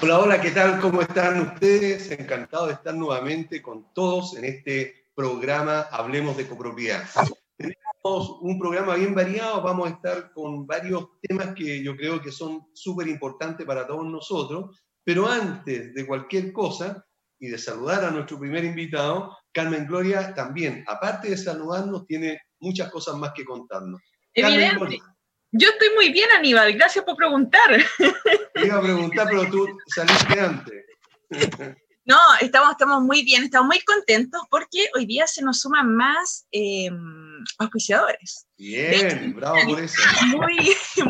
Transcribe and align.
Hola, 0.00 0.20
hola, 0.20 0.40
¿qué 0.40 0.52
tal? 0.52 0.80
¿Cómo 0.80 1.02
están 1.02 1.40
ustedes? 1.40 2.12
Encantado 2.12 2.68
de 2.68 2.74
estar 2.74 2.94
nuevamente 2.94 3.60
con 3.60 3.92
todos 3.92 4.36
en 4.36 4.44
este 4.44 5.06
programa 5.12 5.88
Hablemos 5.90 6.36
de 6.36 6.46
Copropiedad. 6.46 7.02
Tenemos 7.56 8.38
un 8.40 8.60
programa 8.60 8.94
bien 8.94 9.12
variado, 9.12 9.60
vamos 9.60 9.88
a 9.88 9.94
estar 9.94 10.32
con 10.32 10.68
varios 10.68 11.08
temas 11.20 11.52
que 11.52 11.82
yo 11.82 11.96
creo 11.96 12.22
que 12.22 12.30
son 12.30 12.68
súper 12.74 13.08
importantes 13.08 13.66
para 13.66 13.88
todos 13.88 14.06
nosotros, 14.06 14.80
pero 15.02 15.28
antes 15.28 15.92
de 15.92 16.06
cualquier 16.06 16.52
cosa 16.52 17.04
y 17.40 17.48
de 17.48 17.58
saludar 17.58 18.04
a 18.04 18.12
nuestro 18.12 18.38
primer 18.38 18.64
invitado, 18.64 19.36
Carmen 19.52 19.84
Gloria 19.84 20.32
también, 20.32 20.84
aparte 20.86 21.30
de 21.30 21.36
saludarnos, 21.36 22.06
tiene 22.06 22.40
muchas 22.60 22.88
cosas 22.92 23.16
más 23.16 23.32
que 23.34 23.44
contarnos. 23.44 24.00
Evidente. 24.32 25.00
Yo 25.52 25.68
estoy 25.70 25.88
muy 25.94 26.10
bien, 26.10 26.28
Aníbal, 26.36 26.72
gracias 26.74 27.04
por 27.04 27.16
preguntar. 27.16 27.84
Te 28.54 28.66
iba 28.66 28.76
a 28.76 28.82
preguntar, 28.82 29.26
pero 29.30 29.50
tú 29.50 29.66
saliste 29.86 30.40
antes. 30.40 30.84
No, 32.08 32.16
estamos, 32.40 32.70
estamos 32.70 33.02
muy 33.02 33.22
bien, 33.22 33.44
estamos 33.44 33.66
muy 33.66 33.80
contentos 33.80 34.40
porque 34.50 34.88
hoy 34.94 35.04
día 35.04 35.26
se 35.26 35.42
nos 35.42 35.60
suman 35.60 35.94
más 35.94 36.46
eh, 36.52 36.88
auspiciadores. 37.58 38.46
Bien, 38.56 39.34
bravo 39.34 39.58
por 39.66 39.80
eso. 39.82 40.00
Muy, 40.28 40.56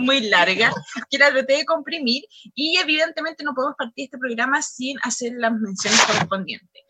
muy 0.01 0.21
larga, 0.29 0.73
que 1.09 1.19
la 1.19 1.31
traté 1.31 1.59
de 1.59 1.65
comprimir 1.65 2.25
y 2.53 2.79
evidentemente 2.79 3.45
no 3.45 3.55
podemos 3.55 3.77
partir 3.77 4.07
este 4.07 4.19
programa 4.19 4.61
sin 4.61 4.99
hacer 5.05 5.35
las 5.37 5.53
menciones 5.53 6.01
correspondientes. 6.03 6.83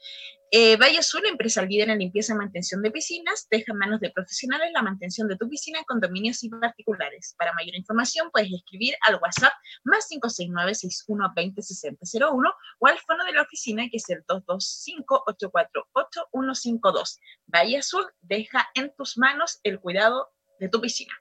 Eh, 0.50 0.78
Valle 0.78 0.98
Azul, 0.98 1.26
empresa 1.26 1.60
líder 1.60 1.90
en 1.90 1.98
limpieza 1.98 2.32
y 2.32 2.36
mantención 2.36 2.80
de 2.80 2.90
piscinas, 2.90 3.46
deja 3.50 3.72
en 3.72 3.78
manos 3.78 4.00
de 4.00 4.10
profesionales 4.10 4.70
la 4.72 4.80
mantención 4.80 5.28
de 5.28 5.36
tu 5.36 5.46
piscina 5.46 5.80
en 5.80 5.84
condominios 5.84 6.42
y 6.42 6.48
particulares. 6.48 7.34
Para 7.38 7.52
mayor 7.52 7.74
información 7.74 8.30
puedes 8.32 8.50
escribir 8.50 8.94
al 9.02 9.16
WhatsApp 9.16 9.52
más 9.84 10.08
569-6120-6001 10.08 12.54
o 12.78 12.86
al 12.86 12.98
fono 13.00 13.24
de 13.24 13.32
la 13.32 13.42
oficina 13.42 13.90
que 13.90 13.98
es 13.98 14.08
el 14.08 14.24
225-848-152. 14.24 17.18
Valle 17.46 17.76
Azul 17.76 18.10
deja 18.22 18.66
en 18.74 18.90
tus 18.96 19.18
manos 19.18 19.60
el 19.64 19.78
cuidado 19.80 20.30
de 20.60 20.70
tu 20.70 20.80
piscina. 20.80 21.12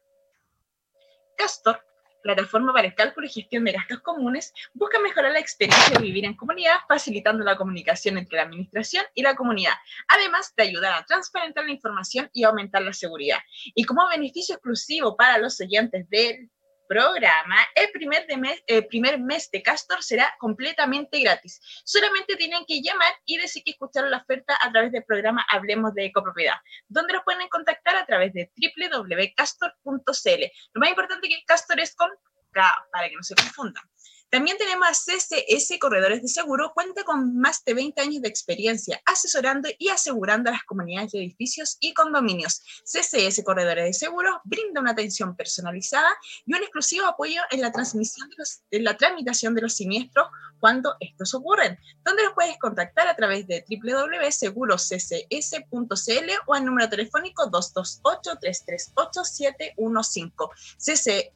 Castor 1.38 1.82
plataforma 2.28 2.74
para 2.74 2.88
el 2.88 2.94
cálculo 2.94 3.26
y 3.26 3.30
gestión 3.30 3.64
de 3.64 3.72
gastos 3.72 4.02
comunes, 4.02 4.54
busca 4.74 5.00
mejorar 5.00 5.32
la 5.32 5.40
experiencia 5.40 5.96
de 5.96 6.02
vivir 6.04 6.26
en 6.26 6.36
comunidad, 6.36 6.76
facilitando 6.88 7.44
la 7.44 7.56
comunicación 7.56 8.18
entre 8.18 8.36
la 8.36 8.44
administración 8.44 9.06
y 9.16 9.22
la 9.22 9.36
comunidad, 9.36 9.74
además 10.10 10.54
de 10.56 10.64
ayudar 10.64 10.94
a 10.94 11.06
transparentar 11.06 11.64
la 11.64 11.72
información 11.72 12.30
y 12.34 12.44
aumentar 12.44 12.82
la 12.82 12.92
seguridad. 12.92 13.38
Y 13.74 13.86
como 13.86 14.08
beneficio 14.10 14.56
exclusivo 14.56 15.16
para 15.16 15.38
los 15.38 15.60
oyentes 15.62 16.10
del 16.10 16.50
programa, 16.88 17.58
el 17.76 17.92
primer, 17.92 18.26
mes, 18.38 18.64
el 18.68 18.88
primer 18.88 19.20
mes 19.20 19.50
de 19.52 19.62
Castor 19.62 20.04
será 20.04 20.34
completamente 20.40 21.20
gratis. 21.20 21.62
Solamente 21.86 22.36
tienen 22.36 22.66
que 22.66 22.82
llamar 22.82 23.14
y 23.26 23.38
decir 23.38 23.64
que 23.64 23.72
escucharon 23.72 24.12
la 24.12 24.18
oferta 24.18 24.58
a 24.62 24.72
través 24.72 24.92
del 24.92 25.04
programa 25.04 25.46
Hablemos 25.50 25.94
de 25.94 26.12
Copropiedad, 26.12 26.56
donde 26.88 27.14
los 27.14 27.24
pueden 27.24 27.48
contactar 27.50 27.96
a 27.96 28.06
través 28.06 28.34
de 28.34 28.52
www.castor.cl. 28.56 30.44
Lo 30.74 30.80
más 30.80 30.90
importante 30.90 31.28
que 31.28 31.44
Castor 31.46 31.80
es 31.80 31.96
con 31.96 32.10
K, 32.52 32.88
para 32.92 33.10
que 33.10 33.16
no 33.16 33.24
se 33.24 33.36
confundan. 33.36 33.84
También 34.30 34.58
tenemos 34.58 34.88
a 34.88 34.94
CCS 34.94 35.80
Corredores 35.80 36.22
de 36.22 36.28
Seguro, 36.28 36.74
cuenta 36.74 37.06
con 37.06 37.38
más 37.38 37.64
de 37.64 37.74
20 37.74 38.02
años 38.02 38.22
de 38.22 38.28
experiencia 38.28 39.02
asesorando 39.06 39.70
y 39.78 39.88
asegurando 39.88 40.50
a 40.50 40.54
las 40.54 40.64
comunidades 40.64 41.14
de 41.14 41.20
edificios 41.20 41.78
y 41.80 41.94
condominios. 41.94 42.62
CCS 42.84 43.42
Corredores 43.46 43.86
de 43.86 43.94
Seguro 43.94 44.42
brinda 44.44 44.82
una 44.82 44.92
atención 44.92 45.34
personalizada 45.36 46.10
y 46.46 46.54
un 46.54 46.62
exclusivo 46.62 47.06
apoyo 47.06 47.42
en 47.52 47.62
la, 47.62 47.72
transmisión 47.72 48.30
de 48.30 48.36
los, 48.38 48.64
la 48.72 48.98
tramitación 48.98 49.56
de 49.56 49.62
los 49.62 49.76
siniestros 49.76 50.28
cuando 50.60 50.98
estos 51.00 51.34
ocurren, 51.34 51.80
donde 52.04 52.24
los 52.24 52.34
puedes 52.34 52.58
contactar 52.58 53.08
a 53.08 53.16
través 53.16 53.48
de 53.48 53.64
www.seguroccs.cl 53.70 56.32
o 56.48 56.54
al 56.54 56.66
número 56.66 56.90
telefónico 56.90 57.50
228-338-715. 57.50 60.50
CCS 60.78 61.32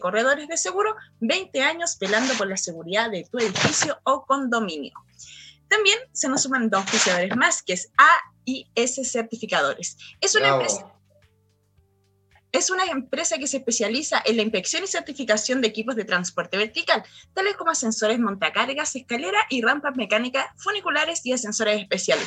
Corredores 0.00 0.48
de 0.48 0.56
Seguro, 0.56 0.94
20 1.20 1.62
años 1.62 1.98
velando 1.98 2.34
por 2.34 2.48
la 2.48 2.56
seguridad 2.56 3.10
de 3.10 3.24
tu 3.30 3.38
edificio 3.38 3.98
o 4.04 4.24
condominio. 4.24 4.92
También 5.68 5.98
se 6.12 6.28
nos 6.28 6.42
suman 6.42 6.70
dos 6.70 6.82
oficiadores 6.84 7.36
más, 7.36 7.62
que 7.62 7.74
es 7.74 7.90
AIS 7.96 9.10
Certificadores. 9.10 9.96
Es 10.20 10.34
una 10.34 10.48
empresa 10.48 10.92
es 12.52 12.70
una 12.70 12.84
empresa 12.84 13.38
que 13.38 13.46
se 13.46 13.58
especializa 13.58 14.20
en 14.24 14.36
la 14.36 14.42
inspección 14.42 14.82
y 14.82 14.88
certificación 14.88 15.60
de 15.60 15.68
equipos 15.68 15.94
de 15.94 16.04
transporte 16.04 16.56
vertical, 16.56 17.04
tales 17.32 17.56
como 17.56 17.70
ascensores 17.70 18.18
montacargas, 18.18 18.96
escalera 18.96 19.38
y 19.48 19.62
rampas 19.62 19.96
mecánicas, 19.96 20.46
funiculares 20.56 21.24
y 21.24 21.32
ascensores 21.32 21.80
especiales. 21.80 22.26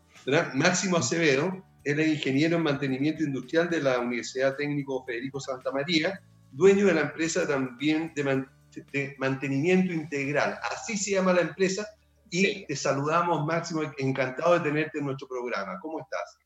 Máximo 0.54 0.98
Acevedo, 0.98 1.64
él 1.84 2.02
es 2.02 2.08
ingeniero 2.10 2.58
en 2.58 2.64
mantenimiento 2.64 3.24
industrial 3.24 3.70
de 3.70 3.82
la 3.82 4.00
Universidad 4.00 4.58
Técnico 4.58 5.06
Federico 5.06 5.40
Santa 5.40 5.72
María, 5.72 6.20
dueño 6.52 6.88
de 6.88 6.94
la 6.94 7.02
empresa 7.02 7.48
también 7.48 8.14
de, 8.14 9.16
mantenimiento 9.18 9.94
integral. 9.94 10.60
Así 10.70 10.98
se 10.98 11.12
llama 11.12 11.32
la 11.32 11.42
empresa. 11.42 11.88
Y 12.30 12.66
te 12.66 12.76
saludamos, 12.76 13.46
Máximo, 13.46 13.84
encantado 13.98 14.56
de 14.56 14.70
tenerte 14.70 15.00
en 15.00 15.06
nuestro 15.06 15.30
programa. 15.30 15.80
¿Cómo 15.82 16.02
estás? 16.02 16.38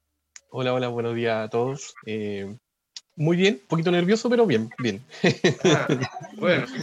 Hola, 0.52 0.76
hola, 0.76 0.90
buenos 0.90 1.16
días 1.16 1.46
a 1.46 1.50
todos. 1.50 1.96
Eh, 2.06 2.56
muy 3.22 3.38
bien, 3.38 3.60
un 3.62 3.68
poquito 3.68 3.92
nervioso, 3.92 4.32
pero 4.32 4.48
bien, 4.48 4.72
bien. 4.80 5.00
Ah, 5.64 5.88
bueno, 6.38 6.66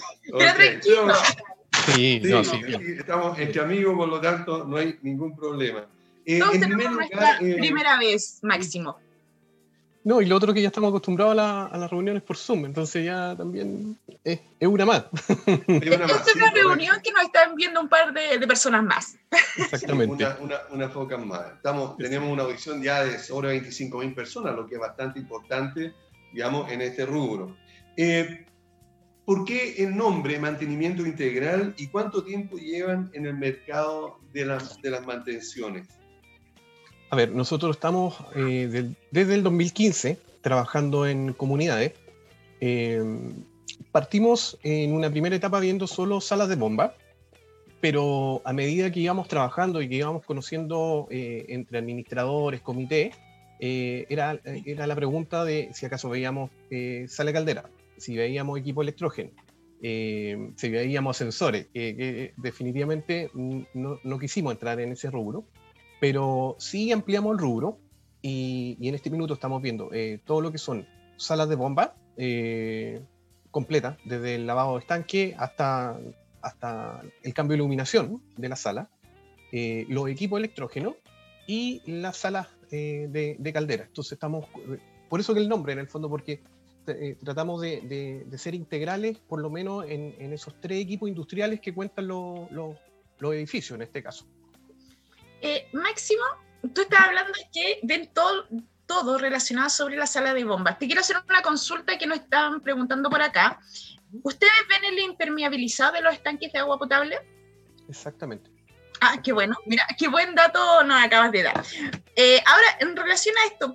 Sí, 1.94 2.20
sí, 2.22 2.28
no, 2.28 2.44
sí, 2.44 2.60
estamos 2.98 3.38
entre 3.38 3.60
amigos, 3.60 3.96
por 3.96 4.08
lo 4.08 4.20
tanto 4.20 4.64
no 4.64 4.76
hay 4.76 4.98
ningún 5.02 5.34
problema. 5.36 5.86
Eh, 6.24 6.38
en 6.38 6.60
primer 6.60 6.92
lugar, 6.92 7.42
eh, 7.42 7.56
primera 7.58 7.98
vez, 7.98 8.38
máximo. 8.42 8.98
No, 10.04 10.22
y 10.22 10.26
lo 10.26 10.36
otro 10.36 10.54
que 10.54 10.62
ya 10.62 10.68
estamos 10.68 10.88
acostumbrados 10.88 11.36
a, 11.38 11.76
las 11.76 11.90
reuniones 11.90 12.22
por 12.22 12.36
Zoom, 12.36 12.66
entonces 12.66 13.04
ya 13.04 13.34
también 13.36 13.98
es, 14.22 14.40
una 14.60 14.86
más. 14.86 15.04
Es 15.46 16.34
una, 16.36 16.50
reunión 16.52 17.00
que 17.02 17.12
nos 17.12 17.24
están 17.24 17.56
viendo 17.56 17.80
un 17.80 17.88
par 17.88 18.12
de, 18.12 18.46
personas 18.46 18.84
más. 18.84 19.16
Exactamente. 19.56 20.24
una, 20.40 20.60
una, 20.70 20.88
foca 20.88 21.16
más. 21.18 21.54
Estamos, 21.56 21.96
tenemos 21.96 22.30
una 22.30 22.44
audición 22.44 22.82
ya 22.82 23.04
de 23.04 23.18
sobre 23.18 23.48
25 23.48 23.98
mil 23.98 24.14
personas, 24.14 24.54
lo 24.54 24.66
que 24.66 24.76
es 24.76 24.80
bastante 24.80 25.18
importante, 25.18 25.94
digamos, 26.32 26.70
en 26.70 26.80
este 26.82 27.06
rubro. 27.06 27.56
Eh, 27.96 28.44
¿Por 29.24 29.44
qué 29.44 29.74
el 29.78 29.94
nombre 29.94 30.38
mantenimiento 30.38 31.04
integral 31.04 31.74
y 31.76 31.88
cuánto 31.88 32.24
tiempo 32.24 32.56
llevan 32.56 33.10
en 33.12 33.26
el 33.26 33.36
mercado 33.36 34.18
de 34.32 34.46
las, 34.46 34.80
de 34.80 34.90
las 34.90 35.06
mantenciones? 35.06 35.86
A 37.10 37.16
ver, 37.16 37.32
nosotros 37.32 37.76
estamos 37.76 38.16
eh, 38.34 38.92
desde 39.10 39.34
el 39.34 39.42
2015 39.42 40.18
trabajando 40.40 41.06
en 41.06 41.32
comunidades. 41.32 41.92
Eh, 42.60 43.02
partimos 43.92 44.58
en 44.62 44.92
una 44.92 45.10
primera 45.10 45.36
etapa 45.36 45.60
viendo 45.60 45.86
solo 45.86 46.20
salas 46.20 46.48
de 46.48 46.56
bomba, 46.56 46.94
pero 47.80 48.42
a 48.44 48.52
medida 48.52 48.90
que 48.90 49.00
íbamos 49.00 49.28
trabajando 49.28 49.80
y 49.80 49.88
que 49.88 49.96
íbamos 49.96 50.24
conociendo 50.24 51.06
eh, 51.10 51.46
entre 51.48 51.78
administradores, 51.78 52.60
comité, 52.60 53.12
eh, 53.60 54.06
era, 54.08 54.40
era 54.44 54.86
la 54.86 54.94
pregunta 54.94 55.44
de 55.44 55.70
si 55.72 55.86
acaso 55.86 56.08
veíamos 56.08 56.50
eh, 56.70 57.06
sala 57.08 57.32
caldera, 57.32 57.70
si 57.96 58.16
veíamos 58.16 58.58
equipo 58.58 58.82
electrógeno, 58.82 59.30
si 59.80 60.68
veíamos 60.70 61.16
sensores, 61.16 61.66
que, 61.72 62.32
definitivamente 62.36 63.30
no, 63.34 64.00
no, 64.02 64.18
quisimos 64.18 64.52
entrar 64.52 64.80
en 64.80 64.92
ese 64.92 65.10
rubro, 65.10 65.44
pero 66.00 66.56
sí 66.58 66.90
ampliamos 66.90 67.32
el 67.32 67.38
rubro 67.38 67.78
y, 68.20 68.76
y 68.80 68.88
en 68.88 68.96
este 68.96 69.10
minuto 69.10 69.34
estamos 69.34 69.62
viendo 69.62 69.90
todo 70.24 70.40
lo 70.40 70.50
que 70.50 70.58
son 70.58 70.86
salas 71.16 71.48
de 71.48 71.54
bomba 71.54 71.94
completa, 73.50 73.98
desde 74.04 74.36
el 74.36 74.46
lavado 74.46 74.74
de 74.74 74.80
estanque 74.80 75.34
hasta, 75.38 75.98
hasta 76.42 77.02
el 77.22 77.34
cambio 77.34 77.54
de 77.54 77.58
iluminación 77.58 78.22
de 78.36 78.48
la 78.48 78.56
sala, 78.56 78.88
eh, 79.52 79.86
los 79.88 80.08
equipos 80.08 80.38
electrógenos 80.38 80.94
y 81.46 81.82
las 81.86 82.18
salas 82.18 82.48
eh, 82.70 83.36
de, 83.38 83.52
caldera. 83.52 83.84
Entonces 83.84 84.12
estamos, 84.12 84.46
por 85.08 85.20
eso 85.20 85.34
que 85.34 85.40
el 85.40 85.48
nombre 85.48 85.72
en 85.72 85.78
el 85.78 85.88
fondo, 85.88 86.08
porque 86.08 86.42
eh, 86.86 87.16
tratamos 87.22 87.60
de, 87.60 88.26
ser 88.36 88.54
integrales, 88.54 89.18
por 89.18 89.40
lo 89.40 89.50
menos 89.50 89.84
en, 89.88 90.32
esos 90.32 90.54
tres 90.60 90.82
equipos 90.82 91.08
industriales 91.08 91.60
que 91.60 91.74
cuentan 91.74 92.08
los 92.08 92.76
edificios 93.20 93.76
en 93.76 93.82
este 93.82 94.02
caso. 94.02 94.26
Máximo, 95.72 96.22
tú 96.74 96.80
estás 96.80 97.06
hablando 97.06 97.32
de 97.32 97.48
que 97.52 97.80
ven 97.84 98.10
todo, 98.12 98.46
todo 98.88 99.18
relacionado 99.18 99.68
sobre 99.68 99.96
la 99.96 100.06
sala 100.06 100.34
de 100.34 100.44
bombas. 100.44 100.78
Te 100.78 100.86
quiero 100.86 101.02
hacer 101.02 101.16
una 101.28 101.42
consulta 101.42 101.98
que 101.98 102.06
nos 102.06 102.18
están 102.18 102.60
preguntando 102.62 103.10
por 103.10 103.20
acá. 103.20 103.60
¿Ustedes 104.22 104.52
ven 104.68 104.92
el 104.92 104.98
impermeabilizado 105.04 105.92
de 105.92 106.00
los 106.00 106.14
estanques 106.14 106.50
de 106.52 106.58
agua 106.58 106.78
potable? 106.78 107.16
Exactamente. 107.88 108.50
Ah, 109.00 109.20
qué 109.22 109.32
bueno. 109.32 109.56
Mira, 109.66 109.86
qué 109.98 110.08
buen 110.08 110.34
dato 110.34 110.82
nos 110.84 111.02
acabas 111.02 111.32
de 111.32 111.42
dar. 111.42 111.64
Eh, 112.16 112.40
ahora, 112.46 112.66
en 112.80 112.96
relación 112.96 113.34
a 113.38 113.46
esto, 113.46 113.74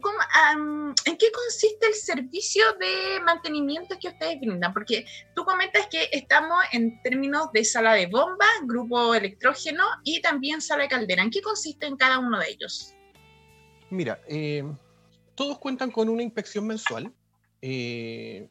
¿en 1.05 1.17
qué 1.17 1.31
consiste 1.31 1.87
el 1.87 1.93
servicio 1.93 2.63
de 2.79 3.19
mantenimiento 3.21 3.97
que 3.99 4.09
ustedes 4.09 4.39
brindan? 4.39 4.73
Porque 4.73 5.05
tú 5.33 5.45
comentas 5.45 5.87
que 5.87 6.09
estamos 6.11 6.63
en 6.71 7.01
términos 7.03 7.51
de 7.53 7.63
sala 7.63 7.93
de 7.93 8.07
bomba, 8.07 8.45
grupo 8.63 9.15
electrógeno 9.15 9.85
y 10.03 10.21
también 10.21 10.61
sala 10.61 10.83
de 10.83 10.89
caldera. 10.89 11.23
¿En 11.23 11.31
qué 11.31 11.41
consiste 11.41 11.85
en 11.85 11.95
cada 11.95 12.19
uno 12.19 12.39
de 12.39 12.49
ellos? 12.49 12.93
Mira, 13.89 14.19
eh, 14.27 14.63
todos 15.35 15.59
cuentan 15.59 15.91
con 15.91 16.09
una 16.09 16.23
inspección 16.23 16.67
mensual 16.67 17.13
eh, 17.61 18.49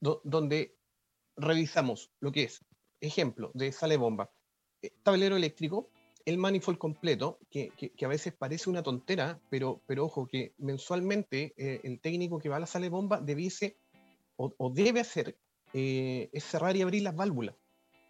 donde 0.00 0.76
revisamos 1.36 2.10
lo 2.20 2.30
que 2.30 2.44
es, 2.44 2.64
ejemplo, 3.00 3.50
de 3.54 3.72
sale 3.72 3.96
bomba, 3.96 4.30
eh, 4.30 4.35
tablero 5.02 5.36
eléctrico, 5.36 5.88
el 6.24 6.38
manifold 6.38 6.78
completo, 6.78 7.38
que, 7.50 7.72
a 8.02 8.08
veces 8.08 8.32
parece 8.32 8.68
una 8.68 8.82
tontera, 8.82 9.40
pero, 9.50 9.80
pero 9.86 10.04
ojo, 10.04 10.26
que 10.26 10.54
mensualmente 10.58 11.54
eh, 11.56 11.80
el 11.84 12.00
técnico 12.00 12.38
que 12.38 12.48
va 12.48 12.56
a 12.56 12.60
la 12.60 12.66
sale 12.66 12.88
bomba 12.88 13.20
debiese 13.20 13.76
o, 14.36 14.70
debe 14.70 15.00
hacer 15.00 15.36
es 15.72 16.44
cerrar 16.44 16.74
y 16.76 16.82
abrir 16.82 17.02
las 17.02 17.14
válvulas, 17.14 17.54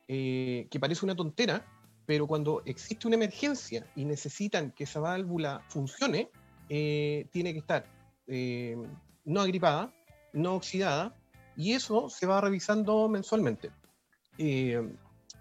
que 0.06 0.78
parece 0.80 1.04
una 1.04 1.16
tontera, 1.16 1.66
pero 2.06 2.26
cuando 2.26 2.62
existe 2.64 3.06
una 3.06 3.16
emergencia 3.16 3.84
y 3.96 4.04
necesitan 4.04 4.70
que 4.70 4.84
esa 4.84 5.00
válvula 5.00 5.64
funcione, 5.68 6.30
eh, 6.68 7.26
tiene 7.32 7.52
que 7.52 7.58
estar 7.58 7.84
eh, 8.28 8.76
no 9.24 9.40
agripada, 9.40 9.92
no 10.32 10.54
oxidada, 10.54 11.16
y 11.56 11.72
eso 11.72 12.08
se 12.08 12.26
va 12.26 12.40
revisando 12.40 13.08
mensualmente. 13.08 13.70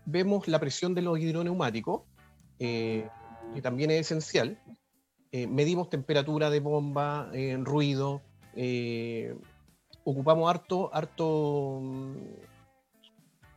Eh, 0.05 0.11
vemos 0.11 0.47
la 0.47 0.59
presión 0.59 0.93
de 0.93 1.01
los 1.01 1.19
hidroneumáticos, 1.19 2.03
que 2.57 3.09
también 3.61 3.91
es 3.91 4.01
esencial. 4.01 4.59
medimos 5.31 5.89
temperatura 5.89 6.49
de 6.49 6.59
bomba, 6.59 7.31
ruido, 7.63 8.21
ocupamos 10.03 10.49
harto, 10.49 10.89
harto, 10.93 11.81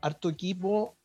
harto 0.00 0.28
equipo 0.28 0.96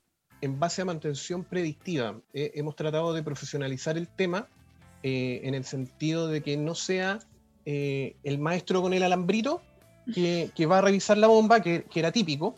en 0.41 0.59
base 0.59 0.81
a 0.81 0.85
mantención 0.85 1.43
predictiva. 1.43 2.19
hemos 2.33 2.75
tratado 2.75 3.13
de 3.13 3.23
profesionalizar 3.23 3.97
el 3.97 4.07
tema 4.07 4.47
eh, 5.05 5.41
en 5.43 5.53
el 5.53 5.65
sentido 5.65 6.29
de 6.29 6.41
que 6.41 6.55
no 6.55 6.75
sea 6.75 7.19
eh, 7.65 8.15
el 8.23 8.39
maestro 8.39 8.81
con 8.81 8.93
el 8.93 9.03
alambrito 9.03 9.61
que, 10.13 10.65
va 10.65 10.77
a 10.77 10.81
revisar 10.81 11.17
la 11.17 11.27
bomba, 11.27 11.61
que, 11.61 11.85
era 11.93 12.13
típico, 12.13 12.55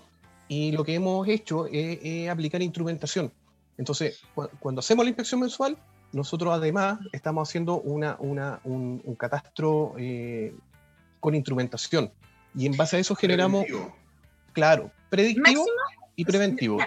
y 0.47 0.71
lo 0.71 0.83
que 0.83 0.95
hemos 0.95 1.27
hecho 1.27 1.68
es, 1.71 2.30
aplicar 2.30 2.62
instrumentación. 2.62 3.31
Entonces, 3.77 4.21
cuando 4.59 4.80
hacemos 4.80 5.06
la 5.06 5.09
inspección 5.09 5.42
mensual, 5.42 5.77
nosotros 6.12 6.53
además 6.53 7.00
estamos 7.12 7.50
haciendo 7.50 7.81
una, 7.81 8.18
un, 8.19 9.15
catastro 9.18 9.95
eh, 9.97 10.56
con 11.19 11.36
instrumentación. 11.36 12.12
Y 12.56 12.68
en 12.68 12.77
base 12.77 12.97
a 12.97 13.00
eso 13.00 13.15
generamos, 13.15 13.65
claro, 14.53 14.92
predictivo 15.09 15.65
y 16.15 16.24
preventivo. 16.24 16.77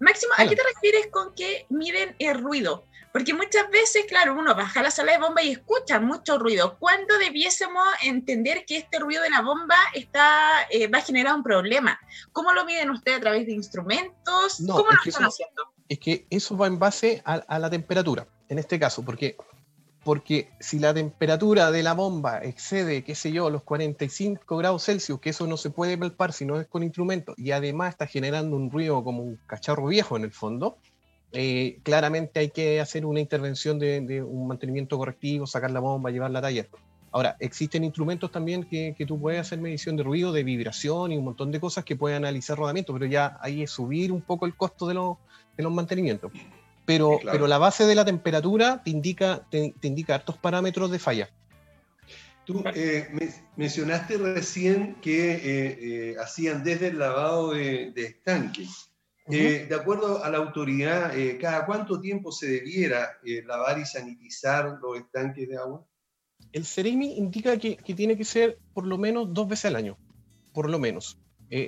Máximo, 0.00 0.32
¿a 0.36 0.46
qué 0.46 0.56
te 0.56 0.62
refieres 0.74 1.06
con 1.10 1.34
que 1.34 1.66
miden 1.68 2.16
el 2.18 2.42
ruido? 2.42 2.84
Porque 3.14 3.32
muchas 3.32 3.70
veces, 3.70 4.06
claro, 4.08 4.36
uno 4.36 4.56
baja 4.56 4.80
a 4.80 4.82
la 4.82 4.90
sala 4.90 5.12
de 5.12 5.18
bomba 5.18 5.40
y 5.40 5.52
escucha 5.52 6.00
mucho 6.00 6.36
ruido. 6.36 6.76
¿Cuándo 6.80 7.16
debiésemos 7.16 7.84
entender 8.02 8.64
que 8.66 8.76
este 8.76 8.98
ruido 8.98 9.22
de 9.22 9.30
la 9.30 9.40
bomba 9.40 9.76
está, 9.94 10.66
eh, 10.68 10.88
va 10.88 10.98
a 10.98 11.00
generar 11.00 11.36
un 11.36 11.44
problema? 11.44 11.96
¿Cómo 12.32 12.52
lo 12.52 12.64
miden 12.64 12.90
ustedes 12.90 13.18
a 13.18 13.20
través 13.20 13.46
de 13.46 13.52
instrumentos? 13.52 14.60
¿Cómo 14.66 14.90
lo 14.90 14.98
están 15.06 15.26
haciendo? 15.26 15.62
Es 15.88 16.00
que 16.00 16.26
eso 16.28 16.56
va 16.56 16.66
en 16.66 16.80
base 16.80 17.22
a, 17.24 17.56
la 17.60 17.70
temperatura, 17.70 18.26
en 18.48 18.58
este 18.58 18.80
caso, 18.80 19.04
porque, 19.04 19.36
porque 20.02 20.50
si 20.58 20.80
la 20.80 20.92
temperatura 20.92 21.70
de 21.70 21.84
la 21.84 21.92
bomba 21.92 22.38
excede, 22.38 23.04
qué 23.04 23.14
sé 23.14 23.30
yo, 23.30 23.48
los 23.48 23.62
45 23.62 24.56
grados 24.56 24.86
Celsius, 24.86 25.20
que 25.20 25.30
eso 25.30 25.46
no 25.46 25.56
se 25.56 25.70
puede 25.70 25.96
palpar 25.96 26.32
si 26.32 26.46
no 26.46 26.60
es 26.60 26.66
con 26.66 26.82
instrumentos, 26.82 27.36
y 27.38 27.52
además 27.52 27.90
está 27.90 28.08
generando 28.08 28.56
un 28.56 28.72
ruido 28.72 29.04
como 29.04 29.22
un 29.22 29.36
cacharro 29.46 29.86
viejo 29.86 30.16
en 30.16 30.24
el 30.24 30.32
fondo, 30.32 30.78
eh, 31.36 31.80
claramente 31.82 32.38
hay 32.38 32.50
que 32.50 32.80
hacer 32.80 33.04
una 33.04 33.18
intervención 33.18 33.76
de, 33.80 34.22
un 34.22 34.46
mantenimiento 34.46 34.96
correctivo, 34.96 35.48
sacar 35.48 35.72
la 35.72 35.80
bomba, 35.80 36.10
llevar 36.10 36.30
la 36.30 36.40
talla. 36.40 36.68
Ahora, 37.10 37.36
existen 37.40 37.82
instrumentos 37.82 38.30
también 38.30 38.62
que, 38.62 38.94
tú 39.06 39.20
puedes 39.20 39.40
hacer 39.40 39.58
medición 39.58 39.96
de 39.96 40.04
ruido, 40.04 40.32
de 40.32 40.44
vibración 40.44 41.10
y 41.10 41.16
un 41.16 41.24
montón 41.24 41.50
de 41.50 41.58
cosas 41.58 41.84
que 41.84 41.96
pueden 41.96 42.18
analizar 42.18 42.56
rodamiento, 42.56 42.92
pero 42.92 43.06
ya 43.06 43.36
ahí 43.40 43.62
es 43.62 43.70
subir 43.72 44.12
un 44.12 44.22
poco 44.22 44.46
el 44.46 44.54
costo 44.54 44.86
de, 44.86 44.94
los 44.94 45.72
mantenimientos. 45.72 46.30
Pero, 46.84 47.18
pero 47.24 47.48
la 47.48 47.58
base 47.58 47.84
de 47.84 47.96
la 47.96 48.04
temperatura 48.04 48.82
te 48.84 48.90
indica, 48.90 49.44
te, 49.50 49.74
indica 49.82 50.14
hartos 50.14 50.38
parámetros 50.38 50.90
de 50.92 50.98
falla. 51.00 51.30
Tú 52.44 52.62
eh, 52.74 53.08
mencionaste 53.56 54.18
recién 54.18 54.96
que 55.00 56.10
eh, 56.10 56.16
hacían 56.22 56.62
desde 56.62 56.88
el 56.88 56.98
lavado 56.98 57.52
de, 57.52 57.90
de 57.92 58.04
estanques. 58.04 58.93
Eh, 59.30 59.66
de 59.68 59.74
acuerdo 59.74 60.22
a 60.22 60.28
la 60.28 60.38
autoridad, 60.38 61.16
eh, 61.16 61.38
¿cada 61.38 61.64
cuánto 61.64 61.98
tiempo 62.00 62.30
se 62.30 62.46
debiera 62.46 63.18
eh, 63.24 63.42
lavar 63.46 63.78
y 63.78 63.86
sanitizar 63.86 64.78
los 64.82 64.98
estanques 64.98 65.48
de 65.48 65.56
agua? 65.56 65.86
El 66.52 66.66
CEREMI 66.66 67.16
indica 67.16 67.56
que, 67.56 67.76
tiene 67.76 68.18
que 68.18 68.24
ser 68.24 68.58
por 68.74 68.86
lo 68.86 68.98
menos 68.98 69.32
dos 69.32 69.48
veces 69.48 69.66
al 69.66 69.76
año, 69.76 69.96
por 70.52 70.68
lo 70.68 70.78
menos. 70.78 71.18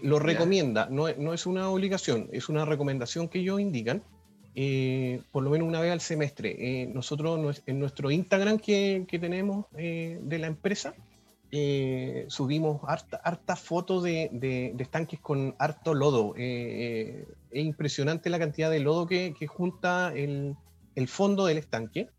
lo 0.03 0.19
recomienda, 0.19 0.89
no, 0.91 1.09
es 1.09 1.47
una 1.47 1.71
obligación, 1.71 2.29
es 2.33 2.49
una 2.49 2.65
recomendación 2.65 3.29
que 3.29 3.39
ellos 3.39 3.59
indican, 3.59 4.03
por 5.33 5.43
lo 5.43 5.51
menos 5.51 5.67
una 5.67 5.81
vez 5.81 5.93
al 5.93 6.01
semestre. 6.01 6.89
nosotros 6.93 7.63
en 7.67 7.81
nuestro 7.81 8.11
Instagram 8.11 8.59
que, 8.59 9.07
que 9.09 9.19
tenemos 9.19 9.67
de 9.73 10.39
la 10.39 10.47
empresa, 10.47 10.95
eh, 11.59 12.27
subimos 12.29 12.83
harta, 12.87 13.19
harta 13.25 13.57
fotos 13.57 14.03
de, 14.03 14.75
estanques 14.79 15.21
con 15.21 15.55
harto 15.59 15.95
lodo. 15.95 16.35
Eh, 16.37 16.43
eh, 16.45 17.29
es 17.51 17.65
impresionante 17.65 18.29
la 18.29 18.39
cantidad 18.39 18.71
de 18.71 18.81
lodo 18.81 19.07
que, 19.07 19.35
junta 19.47 20.13
el, 20.15 20.55
fondo 21.07 21.47
del 21.47 21.57
estanque. 21.57 22.11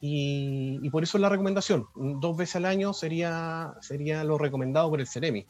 Y, 0.00 0.88
por 0.90 1.02
eso 1.02 1.18
es 1.18 1.22
la 1.22 1.28
recomendación. 1.28 1.86
Dos 1.94 2.36
veces 2.38 2.56
al 2.56 2.64
año 2.64 2.94
sería, 2.94 3.74
sería 3.82 4.24
lo 4.24 4.38
recomendado 4.38 4.88
por 4.88 5.00
el 5.00 5.06
Ceremi, 5.06 5.44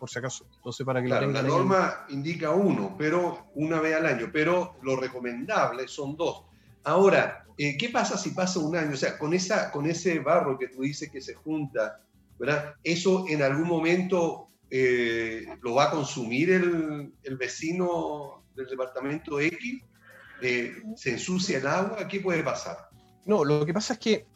por 0.00 0.10
si 0.10 0.18
acaso. 0.18 0.46
Entonces, 0.56 0.84
para 0.84 1.00
que 1.00 1.08
la 1.08 1.20
norma 1.42 2.06
indica 2.08 2.50
uno, 2.50 2.96
pero 2.98 3.46
una 3.54 3.80
vez 3.80 3.94
al 3.94 4.06
año, 4.06 4.30
pero 4.32 4.76
lo 4.82 4.96
recomendable 4.96 5.86
son 5.86 6.16
dos. 6.16 6.42
Ahora, 6.82 7.44
¿qué 7.56 7.88
pasa 7.92 8.18
si 8.18 8.30
pasa 8.30 8.58
un 8.58 8.74
año? 8.74 8.94
O 8.94 8.96
sea, 8.96 9.16
con, 9.16 9.32
esa, 9.32 9.70
con 9.70 9.86
ese 9.86 10.18
barro 10.18 10.58
que 10.58 10.68
tú 10.68 10.82
dices 10.82 11.08
que 11.08 11.20
se 11.20 11.34
junta 11.34 12.00
eso 12.82 13.24
en 13.28 13.42
algún 13.42 13.68
momento 13.68 14.48
eh, 14.70 15.46
lo 15.62 15.74
va 15.74 15.84
a 15.84 15.90
consumir 15.90 16.50
el, 16.50 17.36
vecino 17.36 18.44
del 18.54 18.66
departamento 18.66 19.40
X, 19.40 19.82
eh, 20.42 20.82
se 20.96 21.12
ensucia 21.12 21.58
el 21.58 21.66
agua, 21.66 22.08
¿qué 22.08 22.20
puede 22.20 22.42
pasar? 22.42 22.76
No, 23.24 23.44
lo 23.44 23.64
que 23.64 23.72
pasa 23.72 23.94
es 23.94 23.98
que 23.98 24.26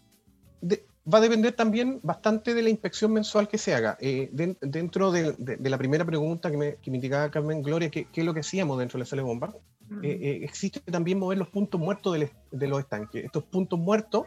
va 1.13 1.19
a 1.19 1.21
depender 1.21 1.53
también 1.53 2.01
bastante 2.03 2.55
de 2.55 2.63
la 2.63 2.71
inspección 2.71 3.13
mensual 3.13 3.49
que 3.49 3.59
se 3.59 3.75
haga. 3.75 3.97
Eh, 4.01 4.31
dentro 4.61 5.11
de, 5.11 5.35
la 5.61 5.79
primera 5.79 6.05
pregunta 6.05 6.51
que 6.51 6.57
me, 6.57 6.77
que 6.77 6.91
me 6.91 6.99
indicaba 6.99 7.31
Carmen 7.31 7.63
Gloria, 7.63 7.91
¿qué, 7.91 8.07
es 8.13 8.25
lo 8.25 8.35
que 8.35 8.41
hacíamos 8.41 8.79
dentro 8.79 8.99
de 8.99 9.05
la 9.05 9.07
sala 9.07 9.23
de 9.23 9.27
bomba? 9.27 9.55
Eh, 10.03 10.19
eh, 10.23 10.41
existe 10.43 10.81
también 10.81 11.19
mover 11.19 11.39
los 11.39 11.49
puntos 11.49 11.81
muertos 11.81 12.17
de, 12.51 12.69
los 12.69 12.81
estanques. 12.81 13.25
Estos 13.25 13.45
puntos 13.45 13.79
muertos 13.79 14.27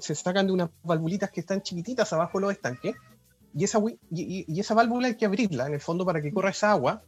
se 0.00 0.14
sacan 0.14 0.46
de 0.46 0.52
unas 0.52 0.70
valvulitas 0.82 1.30
que 1.30 1.40
están 1.40 1.62
chiquititas 1.62 2.12
abajo 2.12 2.38
de 2.38 2.42
los 2.42 2.52
estanques 2.52 2.94
y 3.54 3.64
esa, 3.64 3.80
y, 4.10 4.60
esa 4.60 4.74
válvula 4.74 5.08
hay 5.08 5.16
que 5.16 5.26
abrirla 5.26 5.66
en 5.66 5.74
el 5.74 5.80
fondo 5.80 6.04
para 6.04 6.22
que 6.22 6.32
corra 6.32 6.50
esa 6.50 6.70
agua, 6.70 7.02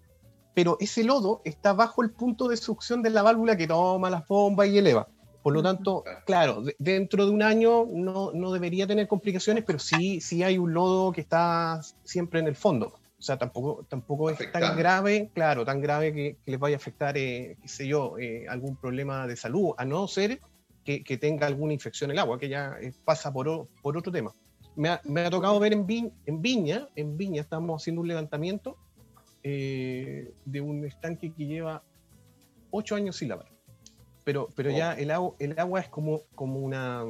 pero 0.54 0.76
ese 0.80 1.04
lodo 1.04 1.40
está 1.44 1.72
bajo 1.72 2.02
el 2.02 2.10
punto 2.10 2.48
de 2.48 2.56
succión 2.56 3.02
de 3.02 3.10
la 3.10 3.22
válvula 3.22 3.56
que 3.56 3.66
toma 3.66 4.10
las 4.10 4.26
bombas 4.26 4.68
y 4.68 4.78
eleva. 4.78 5.08
Por 5.42 5.54
lo 5.54 5.62
tanto, 5.62 6.04
claro, 6.24 6.62
dentro 6.78 7.26
de 7.26 7.32
un 7.32 7.42
año 7.42 7.86
no, 7.90 8.30
no, 8.32 8.52
debería 8.52 8.86
tener 8.86 9.08
complicaciones, 9.08 9.64
pero 9.64 9.80
sí, 9.80 10.20
sí 10.20 10.44
hay 10.44 10.56
un 10.56 10.72
lodo 10.72 11.10
que 11.10 11.20
está 11.20 11.80
siempre 12.04 12.38
en 12.38 12.46
el 12.46 12.54
fondo. 12.54 12.94
O 13.18 13.24
sea, 13.24 13.38
tampoco, 13.38 13.84
tampoco 13.88 14.30
es 14.30 14.52
tan 14.52 14.76
grave, 14.76 15.30
claro, 15.34 15.64
tan 15.64 15.80
grave 15.80 16.12
que, 16.12 16.36
les 16.46 16.60
vaya 16.60 16.76
a 16.76 16.78
afectar, 16.78 17.16
eh, 17.16 17.56
qué 17.60 17.68
sé 17.68 17.88
yo, 17.88 18.18
eh, 18.18 18.46
algún 18.48 18.76
problema 18.76 19.26
de 19.26 19.36
salud, 19.36 19.72
a 19.78 19.84
no 19.84 20.06
ser 20.06 20.40
que, 20.84 21.02
que 21.04 21.18
tenga 21.18 21.46
alguna 21.46 21.72
infección 21.72 22.10
en 22.10 22.16
el 22.16 22.20
agua, 22.20 22.38
que 22.38 22.48
ya 22.48 22.76
eh, 22.80 22.92
pasa 23.04 23.32
por, 23.32 23.68
por, 23.82 23.96
otro 23.96 24.12
tema. 24.12 24.32
Me 24.76 24.88
ha, 24.88 25.00
me 25.04 25.22
ha 25.22 25.30
tocado 25.30 25.58
ver 25.60 25.72
en, 25.72 25.86
en 26.26 26.42
Viña, 26.42 26.88
en 26.96 27.16
Viña 27.16 27.42
estamos 27.42 27.82
haciendo 27.82 28.00
un 28.00 28.08
levantamiento 28.08 28.76
de 29.42 30.60
un 30.60 30.84
estanque 30.84 31.32
que 31.32 31.46
lleva 31.46 31.82
ocho 32.70 32.94
años 32.94 33.16
sin 33.16 33.28
lavar 33.28 33.52
pero, 34.24 34.48
pero 34.54 34.70
ya 34.70 34.94
oh. 34.96 35.00
el 35.00 35.10
agua, 35.10 35.34
el 35.38 35.58
agua 35.58 35.80
es 35.80 35.88
como, 35.88 36.22
como 36.34 36.60
una 36.60 37.04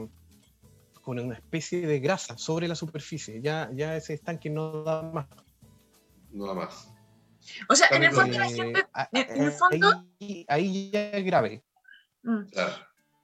con 1.03 1.19
una 1.19 1.35
especie 1.35 1.87
de 1.87 1.99
grasa 1.99 2.39
sobre 2.39 2.69
la 2.69 2.77
superficie. 2.77 3.41
Ya, 3.43 3.71
ya 3.75 3.97
ese 3.97 4.15
estanque 4.15 4.49
no 4.49 4.85
da 4.85 5.03
más. 5.03 5.27
No 6.31 6.47
da 6.47 6.55
más. 6.55 6.93
O 7.69 7.75
sea, 7.75 7.89
en 7.91 8.05
el 8.05 8.13
fondo 8.13 8.39
la 8.39 8.49
gente. 8.49 8.87
En 9.13 9.43
el 9.43 9.53
fondo. 9.53 10.07
Ahí, 10.21 10.47
ahí 10.49 10.91
ya 10.93 11.11
es 11.11 11.25
grave. 11.25 11.65
Mm. 12.23 12.45
Claro. 12.53 12.73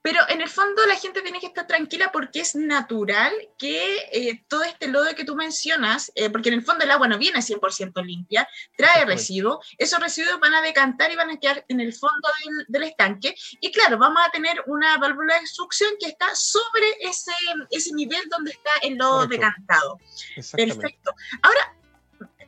Pero 0.01 0.21
en 0.29 0.41
el 0.41 0.49
fondo 0.49 0.85
la 0.85 0.95
gente 0.95 1.21
tiene 1.21 1.39
que 1.39 1.47
estar 1.47 1.67
tranquila 1.67 2.11
porque 2.11 2.39
es 2.39 2.55
natural 2.55 3.33
que 3.57 3.97
eh, 4.11 4.43
todo 4.47 4.63
este 4.63 4.87
lodo 4.87 5.13
que 5.15 5.25
tú 5.25 5.35
mencionas, 5.35 6.11
eh, 6.15 6.29
porque 6.29 6.49
en 6.49 6.55
el 6.55 6.63
fondo 6.63 6.85
el 6.85 6.91
agua 6.91 7.07
no 7.07 7.17
viene 7.17 7.39
100% 7.39 8.03
limpia, 8.05 8.47
trae 8.77 9.05
residuos, 9.05 9.65
esos 9.77 9.99
residuos 9.99 10.39
van 10.39 10.53
a 10.53 10.61
decantar 10.61 11.11
y 11.11 11.15
van 11.15 11.31
a 11.31 11.39
quedar 11.39 11.65
en 11.67 11.81
el 11.81 11.93
fondo 11.93 12.29
del, 12.67 12.83
estanque 12.83 13.35
y 13.59 13.71
claro, 13.71 13.97
vamos 13.97 14.21
a 14.25 14.31
tener 14.31 14.63
una 14.67 14.97
válvula 14.97 15.37
de 15.37 15.45
succión 15.47 15.91
que 15.99 16.07
está 16.07 16.33
sobre 16.33 16.87
ese, 17.01 17.33
ese 17.69 17.93
nivel 17.93 18.21
donde 18.29 18.51
está 18.51 18.71
el 18.81 18.95
lodo 18.95 19.27
decantado. 19.27 19.99
Perfecto. 20.35 21.13
Ahora, 21.41 21.75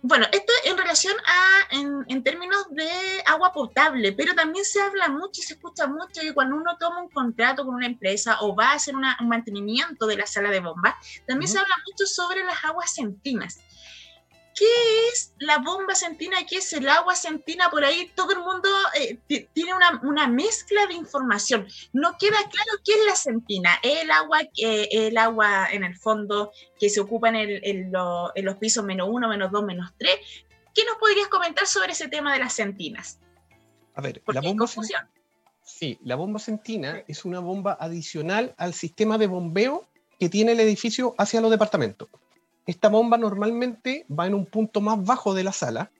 bueno, 0.03 0.25
esto 0.31 0.51
en 0.65 0.77
relación 0.77 1.13
a, 1.25 1.75
en, 2.08 2.24
términos 2.24 2.65
de 2.72 2.89
agua 3.25 3.51
potable, 3.51 4.13
pero 4.13 4.34
también 4.34 4.65
se 4.65 4.81
habla 4.81 5.10
mucho 5.10 5.41
y 5.41 5.43
se 5.43 5.53
escucha 5.53 5.88
mucho 5.88 6.22
que 6.22 6.34
cuando 6.34 6.55
uno 6.55 6.77
toma 6.79 7.01
un 7.01 7.10
contrato 7.10 7.65
con 7.65 7.75
una 7.75 7.86
empresa 7.86 8.38
o 8.41 8.55
va 8.55 8.72
a 8.72 8.74
hacer 8.74 8.96
un 8.96 9.05
mantenimiento 9.27 10.08
de 10.08 10.17
la 10.17 10.25
sala 10.25 10.50
de 10.50 10.60
bombas, 10.60 10.96
también 11.27 11.50
se 11.50 11.60
habla 11.60 11.75
mucho 11.88 12.05
sobre 12.05 12.43
las 12.43 12.63
aguas 12.65 12.93
centinas. 12.93 13.60
¿Qué 14.55 14.65
es 15.12 15.34
la 15.39 15.60
bomba 15.60 15.96
centina? 15.96 16.38
¿Qué 16.48 16.58
es 16.58 16.74
el 16.74 16.88
agua 16.89 17.15
centina? 17.15 17.70
Por 17.70 17.86
ahí 17.86 18.12
todo 18.15 18.31
el 18.31 18.39
mundo 18.39 18.70
eh, 19.00 19.17
tiene 19.53 19.74
una, 19.74 20.01
una, 20.03 20.27
mezcla 20.27 20.86
de 20.88 20.93
información. 20.93 21.67
No 21.93 22.17
queda 22.17 22.38
claro 22.38 22.72
qué 22.84 22.93
es 22.93 23.05
la 23.05 23.15
centina. 23.15 23.79
El 23.81 24.12
agua, 24.12 24.41
eh, 24.41 24.89
el 24.91 25.17
agua 25.17 25.67
en 25.72 25.84
el 25.84 25.98
fondo 25.98 26.51
que 26.79 26.89
se 26.89 27.00
ocupa 27.00 27.29
en, 27.29 27.36
el, 27.36 27.62
en, 27.63 27.91
los 27.91 28.58
pisos 28.58 28.84
menos 28.84 29.08
uno, 29.10 29.29
menos 29.29 29.51
dos, 29.51 29.63
menos 29.63 29.91
tres. 29.98 30.15
¿Qué 30.74 30.84
nos 30.86 30.98
podrías 30.98 31.27
comentar 31.27 31.65
sobre 31.65 31.93
ese 31.93 32.08
tema 32.08 32.34
de 32.34 32.39
las 32.39 32.53
centinas? 32.53 33.20
A 33.96 34.01
ver, 34.01 34.22
la 34.27 34.41
bomba. 34.41 34.67
Sí, 35.63 36.00
la 36.03 36.15
bomba 36.15 36.39
centina 36.39 37.03
es 37.08 37.24
una 37.24 37.39
bomba 37.39 37.77
adicional 37.79 38.53
al 38.58 38.74
sistema 38.74 39.17
de 39.17 39.27
bombeo 39.27 39.88
que 40.20 40.29
tiene 40.29 40.51
el 40.51 40.60
edificio 40.60 41.15
hacia 41.17 41.41
los 41.41 41.51
departamentos. 41.51 42.10
Esta 42.65 42.89
bomba 42.89 43.18
normalmente 43.18 44.06
va 44.08 44.27
en 44.27 44.36
un 44.36 44.46
punto 44.46 44.82
más 44.82 45.03
bajo 45.03 45.34
de 45.34 45.44
la 45.44 45.51
sala 45.51 45.91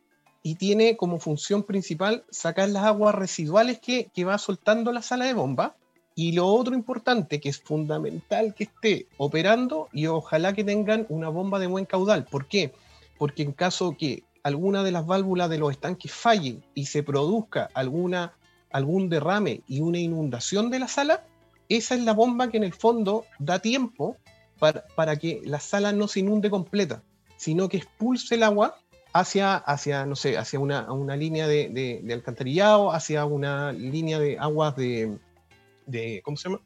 y 0.44 0.56
tiene 0.56 0.98
como 0.98 1.20
función 1.20 1.64
principal 1.64 2.24
sacar 2.30 2.70
las 2.70 2.84
aguas 2.84 3.16
residuales 3.16 3.80
que, 3.80 4.10
va 4.24 4.38
soltando 4.38 4.92
la 4.92 5.02
sala 5.02 5.26
de 5.26 5.34
bomba. 5.34 5.76
Y 6.14 6.34
lo 6.34 6.48
otro 6.48 6.76
importante, 6.76 7.40
que 7.40 7.50
es 7.50 7.62
fundamental 7.62 8.54
que 8.54 8.66
esté 8.66 9.08
operando 9.18 9.88
y 9.94 10.08
ojalá 10.08 10.54
que 10.54 10.64
tengan 10.64 11.06
una 11.10 11.30
bomba 11.30 11.58
de 11.58 11.68
buen 11.68 11.86
caudal. 11.86 12.26
¿Por 12.26 12.48
qué? 12.48 12.74
Porque 13.18 13.44
en 13.44 13.54
caso 13.54 13.96
que 13.98 14.24
alguna 14.44 14.84
de 14.84 14.92
las 14.92 15.06
válvulas 15.06 15.50
de 15.50 15.58
los 15.58 15.72
estanques 15.72 16.12
falle 16.12 16.60
y 16.76 16.86
se 16.86 17.02
produzca 17.02 17.70
alguna, 17.74 18.34
algún 18.72 19.10
derrame 19.10 19.62
y 19.68 19.80
una 19.80 20.00
inundación 20.00 20.70
de 20.70 20.80
la 20.80 20.88
sala, 20.88 21.24
esa 21.70 21.96
es 21.96 22.02
la 22.02 22.14
bomba 22.14 22.50
que 22.50 22.58
en 22.58 22.66
el 22.66 22.74
fondo 22.74 23.26
da 23.40 23.60
tiempo 23.60 24.18
para, 24.62 25.16
que 25.16 25.42
la 25.44 25.60
sala 25.60 25.92
no 25.92 26.08
se 26.08 26.20
inunde 26.20 26.52
completa, 26.52 27.04
sino 27.36 27.68
que 27.68 27.78
expulse 27.78 28.36
el 28.36 28.44
agua 28.44 28.78
hacia, 29.12 29.56
hacia 29.56 30.06
no 30.06 30.16
sé, 30.16 30.38
hacia 30.38 30.60
una, 30.60 30.92
una 30.94 31.16
línea 31.16 31.48
de, 31.48 32.04
alcantarillado, 32.14 32.92
hacia 32.92 33.26
una 33.26 33.72
línea 33.72 34.20
de 34.20 34.38
aguas 34.38 34.76
de, 34.76 35.18
de, 35.88 36.22
¿cómo 36.24 36.38
se 36.38 36.48
llama? 36.50 36.62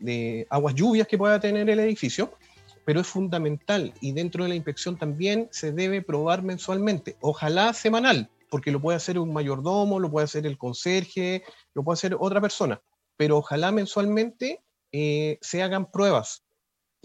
De 0.00 0.46
aguas 0.50 0.74
lluvias 0.74 1.06
que 1.06 1.16
pueda 1.16 1.38
tener 1.38 1.70
el 1.70 1.78
edificio, 1.78 2.36
pero 2.84 3.00
es 3.00 3.06
fundamental 3.06 3.94
y 4.00 4.10
dentro 4.10 4.42
de 4.42 4.48
la 4.48 4.56
inspección 4.56 4.98
también 4.98 5.48
se 5.52 5.70
debe 5.70 6.02
probar 6.02 6.42
mensualmente, 6.42 7.16
ojalá 7.20 7.72
semanal, 7.74 8.28
porque 8.50 8.72
lo 8.72 8.80
puede 8.80 8.96
hacer 8.96 9.20
un 9.20 9.32
mayordomo, 9.32 10.00
lo 10.00 10.10
puede 10.10 10.24
hacer 10.24 10.46
el 10.46 10.58
conserje, 10.58 11.44
lo 11.74 11.84
puede 11.84 11.94
hacer 11.94 12.16
otra 12.18 12.40
persona, 12.40 12.82
pero 13.16 13.38
ojalá 13.38 13.70
mensualmente 13.70 14.64
eh, 14.90 15.38
se 15.40 15.62
hagan 15.62 15.90
pruebas 15.92 16.45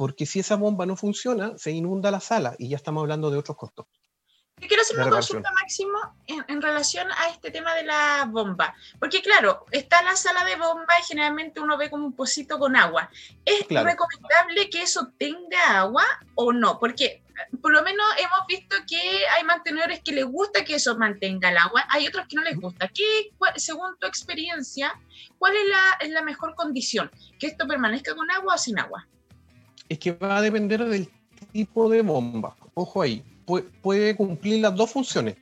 porque 0.02 0.26
si 0.26 0.40
esa 0.40 0.56
bomba 0.56 0.88
no 0.88 0.96
funciona, 0.96 1.56
se 1.60 1.70
inunda 1.70 2.10
la 2.10 2.20
sala 2.20 2.56
y 2.58 2.70
ya 2.70 2.76
estamos 2.76 3.02
hablando 3.02 3.30
de 3.30 3.38
otros 3.38 3.56
costos. 3.56 3.86
quiero 4.56 4.82
hacer 4.82 4.98
una 4.98 5.12
consulta, 5.12 5.52
Máximo, 5.52 5.96
en, 6.26 6.60
relación 6.60 7.08
a 7.12 7.30
este 7.30 7.52
tema 7.52 7.76
de 7.76 7.84
la 7.84 8.28
bomba. 8.28 8.74
Porque, 9.00 9.22
claro, 9.22 9.64
está 9.70 10.02
la 10.02 10.16
sala 10.16 10.44
de 10.44 10.56
bomba 10.56 10.92
y 11.00 11.04
generalmente 11.04 11.60
uno 11.60 11.78
ve 11.78 11.92
como 11.92 12.08
un 12.08 12.16
pocito 12.16 12.58
con 12.58 12.76
agua. 12.76 13.12
¿Es 13.46 13.60
recomendable 13.68 14.72
que 14.72 14.82
eso 14.82 15.12
tenga 15.20 15.82
agua 15.82 16.04
o 16.34 16.52
no? 16.52 16.80
Porque 16.80 17.22
por 17.62 17.72
lo 17.72 17.84
menos 17.84 18.04
hemos 18.18 18.48
visto 18.48 18.78
que 18.88 19.28
hay 19.28 19.44
mantenedores 19.44 20.02
que 20.04 20.14
les 20.14 20.26
gusta 20.26 20.66
que 20.66 20.78
eso 20.78 20.98
mantenga 20.98 21.52
el 21.52 21.58
agua, 21.58 21.86
hay 21.90 22.08
otros 22.08 22.26
que 22.28 22.38
no 22.38 22.42
les 22.42 22.60
gusta. 22.60 22.88
¿Qué, 22.88 23.30
según 23.58 23.96
tu 24.00 24.08
experiencia, 24.08 25.00
cuál 25.38 25.56
es 25.56 25.70
la, 25.70 25.98
es 26.00 26.10
la 26.10 26.24
mejor 26.24 26.56
condición? 26.56 27.12
¿Que 27.38 27.46
esto 27.46 27.68
permanezca 27.68 28.16
con 28.16 28.32
agua 28.32 28.56
o 28.56 28.58
sin 28.58 28.80
agua? 28.80 29.08
Es 29.92 30.00
que 30.00 30.14
va 30.14 30.38
a 30.38 30.42
depender 30.42 30.86
del 30.86 31.10
tipo 31.52 31.90
de 31.90 32.02
bomba. 32.02 32.56
Ojo 32.76 33.02
ahí, 33.02 33.24
puede 33.82 34.16
cumplir 34.16 34.62
las 34.62 34.74
dos 34.74 34.90
funciones 34.90 35.36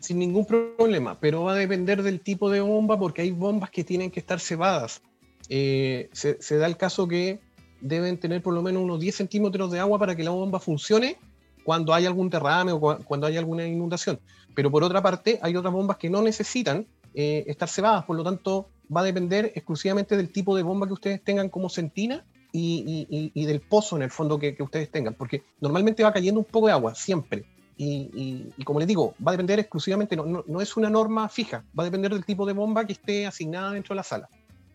sin 0.00 0.18
ningún 0.18 0.44
problema, 0.44 1.18
pero 1.18 1.44
va 1.44 1.54
a 1.54 1.56
depender 1.56 2.02
del 2.02 2.20
tipo 2.20 2.50
de 2.50 2.60
bomba 2.60 2.98
porque 2.98 3.22
hay 3.22 3.30
bombas 3.30 3.70
que 3.70 3.82
tienen 3.82 4.10
que 4.10 4.20
estar 4.20 4.38
cebadas. 4.38 5.00
Eh, 5.48 6.10
se, 6.12 6.58
da 6.58 6.66
el 6.66 6.76
caso 6.76 7.08
que 7.08 7.40
deben 7.80 8.20
tener 8.20 8.42
por 8.42 8.52
lo 8.52 8.60
menos 8.60 8.82
unos 8.82 9.00
10 9.00 9.14
centímetros 9.14 9.70
de 9.70 9.80
agua 9.80 9.98
para 9.98 10.14
que 10.14 10.24
la 10.24 10.30
bomba 10.30 10.60
funcione 10.60 11.16
cuando 11.64 11.94
hay 11.94 12.04
algún 12.04 12.28
derrame 12.28 12.72
o 12.72 12.78
cuando 12.78 13.26
hay 13.26 13.38
alguna 13.38 13.66
inundación. 13.66 14.20
Pero 14.54 14.70
por 14.70 14.84
otra 14.84 15.00
parte, 15.00 15.38
hay 15.40 15.56
otras 15.56 15.72
bombas 15.72 15.96
que 15.96 16.10
no 16.10 16.20
necesitan 16.20 16.86
eh, 17.14 17.44
estar 17.46 17.70
cebadas, 17.70 18.04
por 18.04 18.16
lo 18.16 18.24
tanto 18.24 18.68
va 18.94 19.00
a 19.00 19.04
depender 19.04 19.52
exclusivamente 19.54 20.18
del 20.18 20.30
tipo 20.30 20.54
de 20.54 20.62
bomba 20.62 20.86
que 20.86 20.92
ustedes 20.92 21.24
tengan 21.24 21.48
como 21.48 21.70
centina 21.70 22.26
y, 22.56 23.46
del 23.46 23.60
pozo 23.60 23.96
en 23.96 24.02
el 24.02 24.10
fondo 24.10 24.38
que, 24.38 24.56
ustedes 24.60 24.90
tengan, 24.90 25.14
porque 25.14 25.42
normalmente 25.60 26.04
va 26.04 26.12
cayendo 26.12 26.40
un 26.40 26.46
poco 26.46 26.68
de 26.68 26.72
agua, 26.72 26.94
siempre. 26.94 27.44
Y, 27.76 28.48
como 28.64 28.78
les 28.78 28.86
digo, 28.86 29.14
va 29.26 29.32
a 29.32 29.34
depender 29.34 29.58
exclusivamente, 29.58 30.14
no, 30.14 30.44
no, 30.46 30.60
es 30.60 30.76
una 30.76 30.88
norma 30.88 31.28
fija, 31.28 31.64
va 31.76 31.82
a 31.82 31.86
depender 31.86 32.12
del 32.12 32.24
tipo 32.24 32.46
de 32.46 32.52
bomba 32.52 32.86
que 32.86 32.92
esté 32.92 33.26
asignada 33.26 33.72
dentro 33.72 33.94
de 33.94 33.96
la 33.96 34.02
sala. 34.04 34.28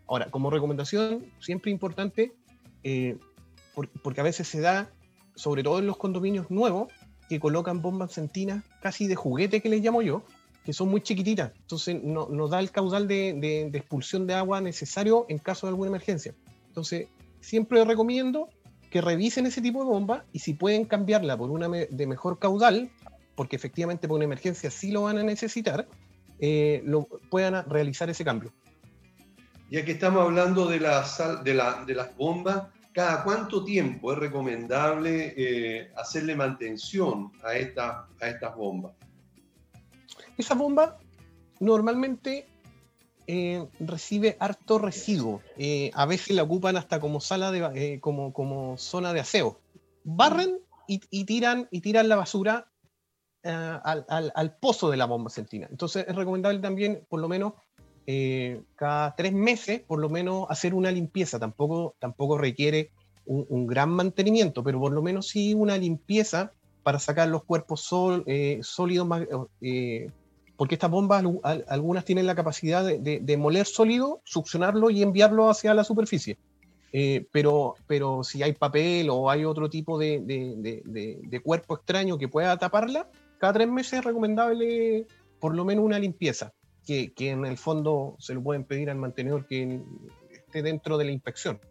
Ahora, 0.08 0.30
como 0.30 0.50
recomendación, 0.50 1.26
siempre 1.40 1.72
importante, 1.72 2.34
eh, 2.84 3.18
porque 4.04 4.20
a 4.20 4.26
veces 4.26 4.48
se 4.48 4.60
da, 4.60 4.92
sobre 5.36 5.64
todo 5.64 5.80
en 5.80 5.88
los 5.88 5.96
condominios 5.96 6.52
nuevos, 6.52 6.92
que 7.30 7.40
colocan 7.40 7.82
bombas 7.82 8.12
centinas 8.12 8.64
casi 8.82 9.08
de 9.08 9.16
juguete 9.16 9.62
que 9.62 9.70
les 9.70 9.82
llamo 9.82 10.02
yo, 10.02 10.24
que 10.66 10.74
son 10.74 10.90
muy 10.90 11.00
chiquititas. 11.00 11.54
Entonces 11.62 12.04
no, 12.04 12.28
nos 12.28 12.50
da 12.50 12.60
el 12.60 12.72
caudal 12.72 13.08
de, 13.08 13.34
de, 13.34 13.70
de, 13.72 13.78
expulsión 13.78 14.28
de 14.28 14.34
agua 14.34 14.60
necesario 14.60 15.26
en 15.30 15.38
caso 15.38 15.68
de 15.68 15.72
alguna 15.72 15.90
emergencia. 15.90 16.34
Entonces 16.68 17.08
siempre 17.42 17.84
recomiendo 17.86 18.50
que 18.90 19.02
revisen 19.02 19.46
ese 19.46 19.62
tipo 19.62 19.84
de 19.84 19.90
bomba 19.90 20.26
y 20.34 20.40
si 20.40 20.54
pueden 20.54 20.86
cambiarla 20.86 21.38
por 21.38 21.52
una 21.52 21.68
de 21.68 22.08
mejor 22.08 22.40
caudal, 22.40 22.90
porque 23.36 23.56
efectivamente 23.56 24.08
por 24.08 24.16
una 24.16 24.26
emergencia 24.26 24.72
sí 24.72 24.92
lo 24.92 25.04
van 25.04 25.18
a 25.18 25.24
necesitar, 25.24 25.88
eh, 26.40 26.82
lo, 26.86 27.08
puedan 27.30 27.70
realizar 27.70 28.10
ese 28.10 28.24
cambio. 28.24 28.52
Ya 29.70 29.86
que 29.86 29.92
estamos 29.92 30.24
hablando 30.24 30.68
de, 30.68 30.80
la, 30.80 31.06
de, 31.44 31.54
la, 31.54 31.86
de 31.86 31.94
las 31.94 32.16
bombas, 32.18 32.64
¿cada 32.92 33.24
cuánto 33.24 33.64
tiempo 33.64 34.12
es 34.12 34.18
recomendable 34.18 35.34
eh, 35.38 35.92
hacerle 35.96 36.36
mantención 36.36 37.32
a, 37.44 37.54
esta, 37.54 38.08
a 38.20 38.28
estas 38.28 38.56
bombas? 38.56 38.94
Esa 40.38 40.56
bomba 40.56 40.98
normalmente 41.60 42.48
eh, 43.32 43.68
recibe 43.80 44.38
harto 44.40 44.80
residuo. 44.80 45.44
Eh, 45.56 45.92
a 45.94 46.08
veces 46.08 46.36
la 46.36 46.42
ocupan 46.42 46.78
hasta 46.78 47.00
como 47.00 47.22
sala 47.22 47.52
de 47.52 48.00
como, 48.02 48.34
como 48.34 48.76
zona 48.80 49.14
de 49.14 49.20
aseo. 49.20 49.60
Barren 50.04 50.58
y, 50.88 51.26
tiran, 51.26 51.68
y 51.70 51.82
tiran 51.82 52.10
la 52.10 52.16
basura 52.16 52.72
al, 53.44 54.34
al, 54.34 54.58
pozo 54.58 54.90
de 54.90 54.98
la 54.98 55.06
bomba 55.06 55.30
sentina. 55.30 55.68
Entonces 55.70 56.06
es 56.08 56.16
recomendable 56.16 56.60
también, 56.60 57.06
por 57.08 57.20
lo 57.20 57.28
menos, 57.28 57.54
eh, 58.08 58.64
cada 58.76 59.16
tres 59.16 59.32
meses, 59.32 59.82
por 59.82 60.00
lo 60.00 60.10
menos, 60.10 60.48
hacer 60.50 60.74
una 60.74 60.90
limpieza. 60.90 61.38
Tampoco, 61.38 61.94
tampoco 62.00 62.36
requiere 62.40 62.90
un, 63.28 63.68
gran 63.68 63.92
mantenimiento, 63.92 64.64
pero 64.64 64.80
por 64.80 64.92
lo 64.92 65.04
menos 65.04 65.28
sí 65.28 65.54
una 65.54 65.78
limpieza 65.78 66.52
para 66.82 66.98
sacar 66.98 67.28
los 67.28 67.44
cuerpos 67.44 67.88
eh, 68.26 68.58
sólidos, 68.64 69.08
eh, 69.62 70.10
porque 70.60 70.76
estas 70.76 70.92
bombas, 70.92 71.24
algunas 71.70 72.04
tienen 72.04 72.28
la 72.28 72.36
capacidad 72.36 72.84
de, 72.84 73.38
moler 73.38 73.66
sólido, 73.66 74.20
succionarlo 74.26 74.90
y 74.90 75.02
enviarlo 75.02 75.50
hacia 75.50 75.74
la 75.74 75.86
superficie. 75.86 76.38
pero, 77.32 77.76
pero 77.88 78.26
si 78.26 78.44
hay 78.44 78.52
papel 78.52 79.10
o 79.10 79.30
hay 79.30 79.46
otro 79.46 79.70
tipo 79.70 79.98
de, 79.98 80.20
de, 80.20 81.42
cuerpo 81.42 81.76
extraño 81.76 82.18
que 82.18 82.28
pueda 82.28 82.58
taparla, 82.58 83.10
cada 83.38 83.54
tres 83.54 83.70
meses 83.70 84.00
es 84.00 84.04
recomendable 84.04 85.08
por 85.40 85.56
lo 85.56 85.64
menos 85.64 85.86
una 85.86 85.98
limpieza 85.98 86.52
que, 86.86 87.14
en 87.20 87.46
el 87.46 87.58
fondo 87.58 88.18
se 88.20 88.34
lo 88.34 88.44
pueden 88.44 88.66
pedir 88.66 88.90
al 88.90 88.98
mantenedor 88.98 89.48
que 89.48 89.80
esté 90.30 90.62
dentro 90.62 90.98
de 90.98 91.06
la 91.06 91.12
inspección. 91.12 91.62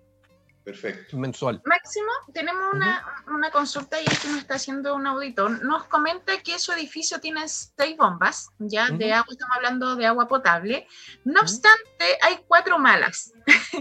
Perfecto. 0.69 1.17
Mensual. 1.17 1.63
Máximo, 1.65 2.11
tenemos 2.35 2.75
una, 2.75 3.03
una, 3.29 3.51
consulta 3.51 3.99
y 4.03 4.05
esto 4.05 4.29
nos 4.29 4.41
está 4.41 4.57
haciendo 4.57 4.95
un 4.95 5.07
auditor. 5.07 5.65
Nos 5.65 5.85
comenta 5.85 6.43
que 6.43 6.59
su 6.59 6.73
edificio 6.73 7.21
tiene 7.21 7.49
seis 7.49 7.97
bombas, 7.97 8.51
ya 8.59 8.91
de 8.91 9.15
agua, 9.15 9.29
estamos 9.31 9.57
hablando 9.57 9.97
de 9.97 10.05
agua 10.05 10.29
potable. 10.29 10.87
No 11.25 11.41
obstante, 11.41 12.19
hay 12.21 12.41
cuatro 12.47 12.79
malas. 12.79 13.33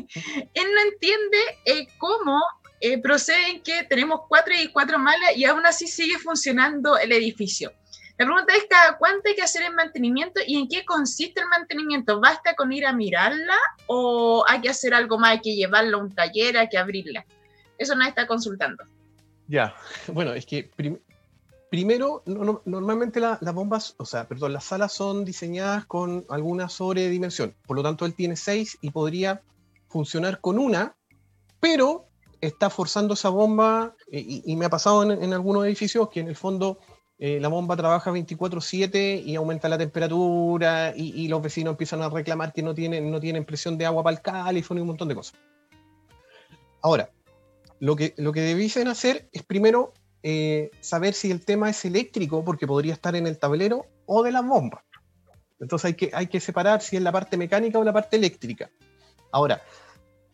Él 0.54 0.68
no 0.74 0.82
entiende 0.90 1.38
eh, 1.66 1.88
cómo 1.98 2.42
eh, 2.80 3.02
proceden 3.02 3.62
que 3.64 3.84
tenemos 3.84 4.22
cuatro 4.30 4.54
y 4.56 4.70
cuatro 4.70 4.98
malas 4.98 5.36
y 5.36 5.44
aún 5.44 5.66
así 5.66 5.88
sigue 5.88 6.18
funcionando 6.20 6.98
el 6.98 7.12
edificio. 7.12 7.74
La 8.18 8.26
pregunta 8.26 8.54
es 8.56 8.68
cuánto 8.98 9.30
hay 9.30 9.36
que 9.36 9.44
hacer 9.44 9.62
el 9.62 9.76
mantenimiento 9.76 10.42
y 10.46 10.58
en 10.58 10.68
qué 10.68 10.84
consiste 10.86 11.40
el 11.40 11.48
mantenimiento. 11.50 12.20
¿Basta 12.20 12.56
con 12.56 12.72
ir 12.72 12.88
a 12.88 12.94
mirarla 12.94 13.56
o 13.86 14.44
hay 14.48 14.60
que 14.62 14.70
hacer 14.70 14.96
algo 14.96 15.20
más? 15.20 15.32
Hay 15.32 15.42
que 15.42 15.56
llevarla 15.56 15.98
a 15.98 16.00
un 16.02 16.14
taller, 16.14 16.58
hay 16.58 16.68
que 16.68 16.80
abrirla. 16.80 17.26
Eso 17.78 17.96
no 17.96 18.04
está 18.04 18.26
consultando. 18.26 18.84
Ya, 19.48 19.76
bueno, 20.08 20.34
es 20.34 20.48
que 20.48 20.72
primero, 21.70 22.24
normalmente 22.66 23.20
las 23.20 23.54
bombas, 23.54 23.94
o 23.98 24.06
sea, 24.06 24.28
perdón, 24.28 24.54
las 24.54 24.64
salas 24.64 24.94
son 24.94 25.24
diseñadas 25.24 25.86
con 25.86 26.26
alguna 26.30 26.70
sobredimensión. 26.70 27.54
Por 27.68 27.78
lo 27.78 27.84
tanto, 27.84 28.08
él 28.08 28.16
tiene 28.16 28.36
seis 28.36 28.80
y 28.82 28.90
podría 28.90 29.44
funcionar 29.90 30.42
con 30.42 30.58
una, 30.58 30.96
pero 31.60 32.08
está 32.42 32.72
forzando 32.72 33.14
esa 33.14 33.30
bomba, 33.30 33.96
eh, 34.12 34.42
y, 34.44 34.56
me 34.56 34.66
ha 34.66 34.70
pasado 34.70 35.04
en 35.04 35.34
algunos 35.34 35.66
edificios 35.66 36.10
que 36.10 36.20
en 36.20 36.28
el 36.28 36.36
fondo 36.36 36.80
eh, 37.20 37.40
la 37.40 37.48
bomba 37.48 37.76
trabaja 37.76 38.12
24/7 38.12 39.24
y 39.26 39.36
aumenta 39.36 39.68
la 39.68 39.78
temperatura 39.78 40.94
y, 40.96 41.28
los 41.28 41.42
vecinos 41.42 41.72
empiezan 41.72 42.02
a 42.04 42.10
reclamar 42.10 42.54
que 42.54 42.62
no 42.62 42.76
tienen, 42.76 43.10
no 43.10 43.20
tienen 43.20 43.44
presión 43.44 43.78
de 43.78 43.88
agua 43.88 44.04
para 44.04 44.16
el 44.16 44.22
califón 44.22 44.78
y 44.78 44.82
un 44.82 44.88
montón 44.88 45.08
de 45.08 45.16
cosas. 45.16 45.40
Ahora, 46.82 47.10
lo 47.80 47.96
que, 47.96 48.14
lo 48.18 48.32
que 48.32 48.42
debiesen 48.42 48.88
hacer 48.88 49.30
es 49.32 49.44
primero 49.44 49.94
eh, 50.22 50.70
saber 50.80 51.14
si 51.16 51.32
el 51.32 51.44
tema 51.44 51.70
es 51.70 51.86
eléctrico, 51.86 52.44
porque 52.44 52.68
podría 52.68 52.94
estar 52.94 53.16
en 53.16 53.26
el 53.26 53.40
tablero, 53.40 53.86
o 54.06 54.22
de 54.22 54.32
la 54.32 54.42
bomba. 54.42 54.84
Entonces 55.60 55.86
hay 55.86 55.94
que, 55.96 56.12
hay 56.14 56.28
que 56.28 56.40
separar 56.40 56.82
si 56.82 56.98
es 56.98 57.02
la 57.02 57.12
parte 57.12 57.36
mecánica 57.36 57.80
o 57.80 57.84
la 57.84 57.94
parte 57.94 58.18
eléctrica. 58.18 58.70
Ahora, 59.32 59.62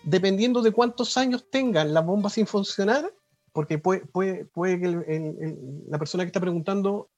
dependiendo 0.04 0.62
de 0.62 0.72
cuántos 0.72 1.16
años 1.16 1.50
tengan 1.50 1.94
las 1.94 2.06
bombas 2.06 2.34
sin 2.34 2.46
funcionar, 2.46 3.10
porque 3.54 3.78
puede, 3.78 4.02
puede, 4.06 4.46
puede 4.46 4.80
que 4.80 5.58
la 5.88 6.00
persona 6.00 6.24
que 6.24 6.28
está 6.28 6.42
preguntando 6.42 7.10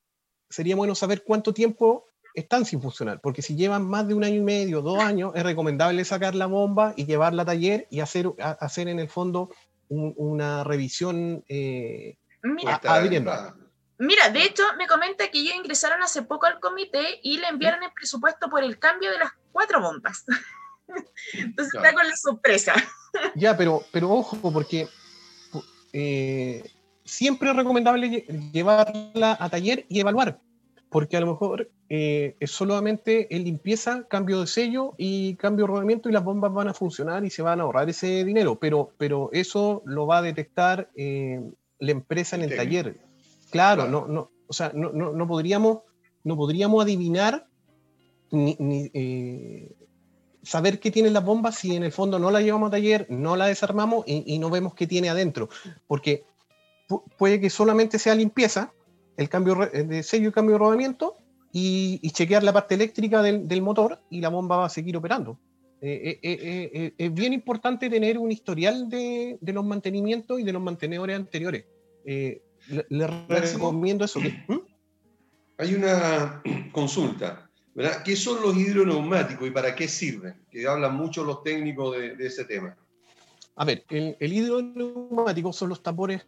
sería 0.49 0.75
bueno 0.75 0.93
saber 0.93 1.23
cuánto 1.23 1.53
tiempo 1.53 2.05
están 2.35 2.65
sin 2.65 2.81
funcionar, 2.81 3.21
porque 3.21 3.41
si 3.41 3.55
llevan 3.55 3.85
más 3.87 4.07
de 4.07 4.13
un 4.13 4.23
año 4.23 4.35
y 4.35 4.41
medio, 4.43 4.81
dos 4.81 4.99
años, 4.99 5.31
es 5.35 5.43
recomendable 5.43 6.03
sacar 6.03 6.35
la 6.35 6.45
bomba 6.45 6.93
y 6.97 7.05
llevarla 7.05 7.43
a 7.43 7.45
taller 7.45 7.87
y 7.89 8.01
hacer, 8.01 8.33
hacer 8.37 8.89
en 8.89 8.99
el 8.99 9.09
fondo 9.09 9.49
una 9.87 10.63
revisión 10.63 11.43
eh, 11.47 12.17
Mira, 12.43 12.79
Mira, 13.97 14.29
de 14.29 14.43
hecho, 14.43 14.63
me 14.77 14.87
comenta 14.87 15.31
que 15.31 15.39
ellos 15.39 15.55
ingresaron 15.55 16.03
hace 16.03 16.21
poco 16.21 16.45
al 16.45 16.59
comité 16.59 17.19
y 17.23 17.37
le 17.37 17.47
enviaron 17.47 17.81
el 17.81 17.91
presupuesto 17.93 18.49
por 18.49 18.63
el 18.63 18.77
cambio 18.77 19.09
de 19.09 19.19
las 19.19 19.31
cuatro 19.51 19.81
bombas. 19.81 20.25
Entonces 21.33 21.73
está 21.73 21.93
con 21.93 22.07
la 22.07 22.15
sorpresa. 22.15 22.73
Ya, 23.35 23.55
pero, 23.55 23.83
pero 23.91 24.11
ojo, 24.11 24.51
porque 24.51 24.89
eh, 25.97 26.61
siempre 27.05 27.49
es 27.49 27.55
recomendable 27.55 28.25
llevarla 28.51 29.37
a 29.39 29.49
taller 29.49 29.85
y 29.87 30.01
evaluar, 30.01 30.41
porque 30.89 31.15
a 31.15 31.21
lo 31.21 31.27
mejor 31.27 31.71
eh, 31.87 32.35
es 32.41 32.51
solamente 32.51 33.33
en 33.33 33.45
limpieza, 33.45 34.05
cambio 34.09 34.41
de 34.41 34.47
sello 34.47 34.93
y 34.97 35.35
cambio 35.35 35.63
de 35.63 35.71
rodamiento 35.71 36.09
y 36.09 36.11
las 36.11 36.25
bombas 36.25 36.51
van 36.51 36.67
a 36.67 36.73
funcionar 36.73 37.23
y 37.23 37.29
se 37.29 37.41
van 37.41 37.61
a 37.61 37.63
ahorrar 37.63 37.89
ese 37.89 38.25
dinero, 38.25 38.59
pero, 38.59 38.89
pero 38.97 39.29
eso 39.31 39.83
lo 39.85 40.05
va 40.05 40.17
a 40.17 40.21
detectar 40.21 40.89
eh, 40.97 41.39
la 41.79 41.91
empresa 41.91 42.35
en 42.35 42.41
el 42.41 42.57
taller. 42.57 42.99
Claro, 43.49 43.87
No, 43.87 44.05
no, 44.05 44.31
o 44.47 44.53
sea, 44.53 44.73
no, 44.75 44.91
no, 44.91 45.27
podríamos, 45.27 45.79
no 46.25 46.35
podríamos 46.35 46.83
adivinar 46.83 47.47
ni, 48.31 49.71
saber 50.45 50.79
qué 50.79 50.91
tienen 50.91 51.13
las 51.13 51.25
bombas 51.25 51.55
si 51.55 51.75
en 51.75 51.83
el 51.83 51.91
fondo 51.91 52.19
no 52.19 52.31
la 52.31 52.41
llevamos 52.41 52.67
a 52.67 52.71
taller, 52.71 53.07
no 53.09 53.35
la 53.35 53.47
desarmamos 53.47 54.05
y, 54.07 54.37
no 54.39 54.49
vemos 54.49 54.75
qué 54.75 54.87
tiene 54.87 55.09
adentro. 55.09 55.49
Porque 55.87 56.23
puede 57.17 57.41
que 57.41 57.49
solamente 57.49 57.99
sea 57.99 58.15
limpieza, 58.15 58.71
el 59.17 59.27
cambio 59.27 59.55
de 59.55 60.03
sello 60.03 60.29
y 60.29 60.31
cambio 60.31 60.53
de 60.53 60.59
rodamiento 60.59 61.15
y, 61.51 62.09
chequear 62.11 62.43
la 62.43 62.53
parte 62.53 62.75
eléctrica 62.75 63.21
del, 63.21 63.61
motor 63.61 63.99
y 64.09 64.21
la 64.21 64.29
bomba 64.29 64.57
va 64.57 64.65
a 64.65 64.69
seguir 64.69 64.95
operando. 64.97 65.39
Eh, 65.81 66.19
eh, 66.21 66.71
eh, 66.73 66.93
es 66.97 67.13
bien 67.13 67.33
importante 67.33 67.89
tener 67.89 68.17
un 68.17 68.31
historial 68.31 68.89
de, 68.89 69.37
los 69.41 69.65
mantenimientos 69.65 70.39
y 70.39 70.43
de 70.43 70.53
los 70.53 70.61
mantenedores 70.61 71.15
anteriores. 71.15 71.65
le, 72.05 73.07
recomiendo 73.27 74.05
eso. 74.05 74.19
¿Mm? 74.19 74.59
Hay 75.57 75.73
una 75.73 76.41
consulta. 76.71 77.44
¿Qué 78.05 78.15
son 78.15 78.41
los 78.41 78.55
hidroneumáticos 78.55 79.47
y 79.47 79.51
para 79.51 79.75
qué 79.75 79.87
sirven? 79.87 80.45
Que 80.49 80.65
hablan 80.65 80.95
mucho 80.95 81.25
los 81.25 81.43
técnicos 81.43 81.97
de, 81.97 82.15
ese 82.19 82.45
tema. 82.45 82.77
A 83.57 83.65
ver, 83.65 83.83
el, 83.89 84.15
hidroneumático 84.33 85.51
son 85.51 85.69
los 85.69 85.83
tambores 85.83 86.25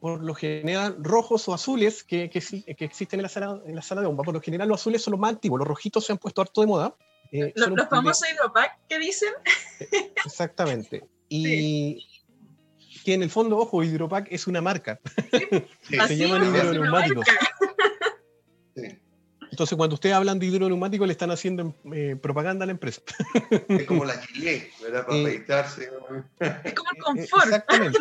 por 0.00 0.22
lo 0.22 0.34
general 0.34 0.96
rojos 0.98 1.46
o 1.48 1.54
azules 1.54 2.04
que, 2.04 2.30
que, 2.30 2.38
existen 2.78 3.20
en 3.20 3.22
la, 3.22 3.28
sala, 3.28 3.60
en 3.66 3.74
la 3.74 3.82
sala 3.82 4.02
de 4.02 4.06
bomba. 4.06 4.22
Por 4.22 4.34
lo 4.34 4.40
general 4.40 4.68
los 4.68 4.80
azules 4.80 5.02
son 5.02 5.12
los 5.12 5.20
más 5.20 5.30
antiguos, 5.30 5.58
los 5.58 5.68
rojitos 5.68 6.04
se 6.04 6.12
han 6.12 6.18
puesto 6.18 6.42
harto 6.42 6.60
de 6.60 6.66
moda. 6.66 6.94
Eh, 7.32 7.52
los, 7.54 7.88
famosos 7.88 8.28
hidropack 8.30 8.80
que 8.88 8.98
dicen. 8.98 9.32
Eh, 9.80 10.12
exactamente. 10.24 11.04
Y 11.32 12.04
que 13.04 13.14
en 13.14 13.22
el 13.22 13.30
fondo, 13.30 13.56
ojo, 13.56 13.84
hidropack 13.84 14.26
es 14.32 14.48
una 14.48 14.60
marca. 14.60 14.98
se 16.08 16.16
llaman 16.16 16.44
hidroneumáticos. 16.44 17.24
Entonces, 19.60 19.76
cuando 19.76 19.92
ustedes 19.92 20.16
hablan 20.16 20.38
de 20.38 20.46
hidroneumático, 20.46 21.04
le 21.04 21.12
están 21.12 21.30
haciendo 21.30 21.74
eh, 21.92 22.16
propaganda 22.16 22.62
a 22.62 22.66
la 22.66 22.72
empresa. 22.72 23.02
Es 23.68 23.84
como 23.84 24.06
la 24.06 24.18
Chile, 24.26 24.70
¿verdad? 24.80 25.06
Para 25.06 25.18
eh, 25.18 25.44
Es 26.64 26.72
como 26.72 26.90
el 26.92 27.02
confort. 27.02 27.44
Exactamente. 27.44 27.98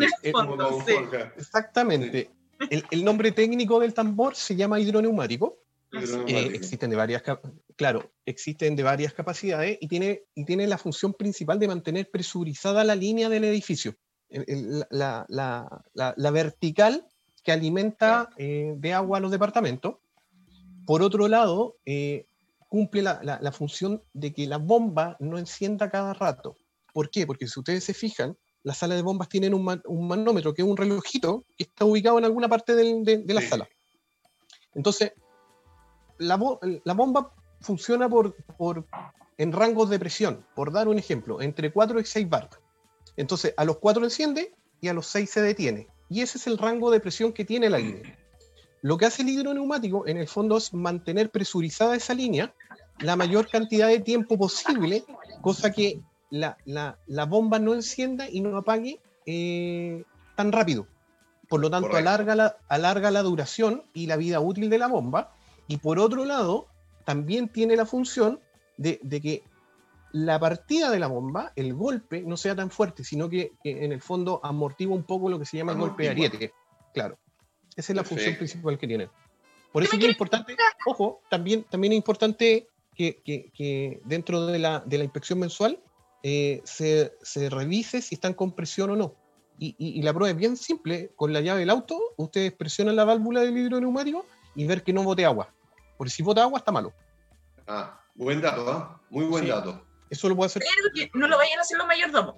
exactamente. 1.36 2.30
El, 2.69 3.04
nombre 3.04 3.34
técnico 3.34 3.78
del 3.82 3.93
tambor 3.93 4.38
se 4.38 4.56
llama 4.56 4.80
hidroneumático. 4.80 5.60
Eh, 5.91 6.52
existen 6.54 6.91
de 6.91 6.95
varias, 6.95 7.24
claro, 7.76 8.10
existen 8.26 8.78
de 8.78 8.84
varias 8.84 9.13
capacidades 9.13 9.78
y 9.82 9.89
tiene, 9.89 10.24
y 10.36 10.45
tiene 10.45 10.65
la 10.65 10.78
función 10.78 11.13
principal 11.13 11.60
de 11.60 11.67
mantener 11.67 12.10
presurizada 12.10 12.86
la 12.86 12.95
línea 12.95 13.28
del 13.28 13.43
edificio. 13.43 13.98
La, 14.30 15.26
la, 15.28 15.84
la, 15.93 16.32
vertical 16.32 17.06
que 17.43 17.52
alimenta 17.52 18.30
de 18.38 18.93
agua 18.93 19.17
a 19.17 19.22
los 19.22 19.32
departamentos 19.32 19.95
por 20.89 21.04
otro 21.04 21.28
lado, 21.28 21.78
eh, 21.86 22.25
cumple 22.67 23.04
la, 23.04 23.52
función 23.52 24.02
de 24.13 24.34
que 24.34 24.47
la 24.47 24.58
bomba 24.58 25.17
no 25.19 25.38
encienda 25.38 25.91
cada 25.91 26.15
rato. 26.15 26.56
¿Por 26.93 27.12
qué? 27.12 27.28
Porque 27.28 27.47
si 27.47 27.60
ustedes 27.60 27.84
se 27.84 27.93
fijan, 27.93 28.36
las 28.63 28.80
salas 28.80 28.97
de 28.97 29.04
bombas 29.04 29.30
tienen 29.30 29.54
un, 29.54 29.63
manómetro, 30.08 30.52
que 30.56 30.63
es 30.63 30.67
un 30.67 30.75
relojito, 30.75 31.45
que 31.56 31.65
está 31.65 31.86
ubicado 31.86 32.17
en 32.17 32.25
alguna 32.25 32.49
parte 32.49 32.73
de, 32.73 33.23
la 33.28 33.41
sala. 33.41 33.69
Entonces, 34.73 35.13
la, 36.17 36.38
bomba 36.38 37.36
funciona 37.62 38.10
por, 38.10 38.34
en 39.38 39.52
rangos 39.52 39.91
de 39.91 39.99
presión, 39.99 40.43
por 40.56 40.71
dar 40.71 40.88
un 40.88 40.97
ejemplo, 40.97 41.39
entre 41.39 41.71
4 41.71 41.99
y 41.99 42.06
6 42.06 42.28
bar. 42.28 42.49
Entonces, 43.15 43.54
a 43.58 43.63
los 43.63 43.78
4 43.78 44.06
enciende 44.06 44.56
y 44.82 44.88
a 44.88 44.95
los 44.95 45.06
6 45.06 45.30
se 45.30 45.41
detiene. 45.43 45.88
Y 46.10 46.21
ese 46.21 46.39
es 46.39 46.47
el 46.47 46.58
rango 46.58 46.89
de 46.89 46.99
presión 46.99 47.32
que 47.32 47.45
tiene 47.45 47.69
la 47.69 47.78
línea. 47.78 48.17
Lo 48.82 48.98
que 48.98 49.06
hace 49.06 49.24
el 49.24 49.30
hidroneumático, 49.30 50.08
en 50.08 50.18
el 50.18 50.28
fondo, 50.28 50.58
es 50.58 50.74
mantener 50.74 51.30
presurizada 51.30 51.96
esa 51.96 52.13
línea 52.13 52.54
la 53.00 53.15
mayor 53.15 53.48
cantidad 53.48 53.88
de 53.88 54.00
tiempo 54.00 54.38
posible, 54.38 55.04
cosa 55.42 55.72
que 55.72 56.02
la, 56.30 56.58
bomba 57.28 57.60
no 57.60 57.74
encienda 57.74 58.30
y 58.30 58.42
no 58.42 58.58
apague 58.58 59.00
eh, 59.26 60.04
tan 60.36 60.52
rápido. 60.52 60.88
Por 61.48 61.62
lo 61.62 61.70
tanto, 61.70 61.96
alarga 61.96 62.36
la, 62.36 62.58
alarga 62.68 63.10
la 63.10 63.24
duración 63.24 63.84
y 63.94 64.06
la 64.06 64.18
vida 64.18 64.39
útil 64.39 64.70
de 64.70 64.78
la 64.78 64.88
bomba. 64.88 65.34
Y 65.68 65.78
por 65.78 65.98
otro 66.00 66.26
lado, 66.26 66.68
también 67.06 67.48
tiene 67.48 67.76
la 67.76 67.86
función 67.86 68.39
de, 68.78 69.00
que 69.00 69.44
la 70.12 70.39
partida 70.39 70.92
de 70.92 71.00
la 71.00 71.08
bomba, 71.08 71.52
el 71.56 71.74
golpe, 71.74 72.22
no 72.22 72.38
sea 72.38 72.56
tan 72.56 72.70
fuerte, 72.70 73.04
sino 73.04 73.30
que, 73.30 73.54
en 73.63 73.92
el 73.92 74.02
fondo 74.02 74.39
amortigua 74.44 74.96
un 74.96 75.04
poco 75.04 75.30
lo 75.30 75.39
que 75.39 75.46
se 75.46 75.58
llama 75.58 75.72
el 75.72 75.80
golpe 75.80 76.04
de 76.04 76.10
ariete. 76.10 76.54
Claro. 76.94 77.18
Esa 77.80 77.94
es 77.94 77.96
la 77.96 78.04
función 78.04 78.36
principal 78.36 78.78
que 78.78 78.88
tiene. 78.88 79.10
Por 79.72 79.84
eso 79.84 79.96
es 79.96 80.04
importante, 80.04 80.58
ojo, 80.86 81.22
también, 81.30 81.63
también 81.63 81.94
es 81.94 81.98
importante 81.98 82.68
que, 82.94 84.02
dentro 84.04 84.48
de 84.48 84.60
la, 84.60 84.84
inspección 84.92 85.39
mensual 85.39 85.80
eh, 86.22 86.62
se, 86.65 87.10
revise 87.50 88.02
si 88.02 88.15
están 88.15 88.34
con 88.34 88.52
presión 88.52 88.89
o 88.89 88.96
no. 88.98 89.15
Y, 89.58 90.02
la 90.02 90.13
prueba 90.13 90.32
es 90.32 90.36
bien 90.36 90.58
simple, 90.58 91.12
con 91.15 91.32
la 91.32 91.39
llave 91.39 91.62
del 91.62 91.70
auto, 91.70 91.98
ustedes 92.18 92.52
presionan 92.52 92.98
la 92.98 93.06
válvula 93.06 93.42
del 93.42 93.58
hidroneumático 93.58 94.26
y 94.56 94.68
ver 94.68 94.84
que 94.84 94.92
no 94.92 95.04
bote 95.04 95.24
agua. 95.24 95.54
Porque 95.98 96.12
si 96.12 96.22
bota 96.22 96.42
agua 96.42 96.60
está 96.60 96.74
malo. 96.74 96.92
Ah, 97.65 98.02
buen 98.13 98.42
dato, 98.42 98.70
¿ah? 98.70 99.02
Muy 99.10 99.24
buen 99.24 99.48
dato. 99.48 99.86
Eso 100.10 100.28
lo 100.28 100.36
puede 100.36 100.48
hacer. 100.48 100.63
Pero 100.63 100.94
que 100.94 101.18
no 101.18 101.30
lo 101.30 101.38
vayan 101.38 101.60
a 101.60 101.62
hacer 101.62 101.78
los 101.78 101.88
mayordomos. 101.88 102.36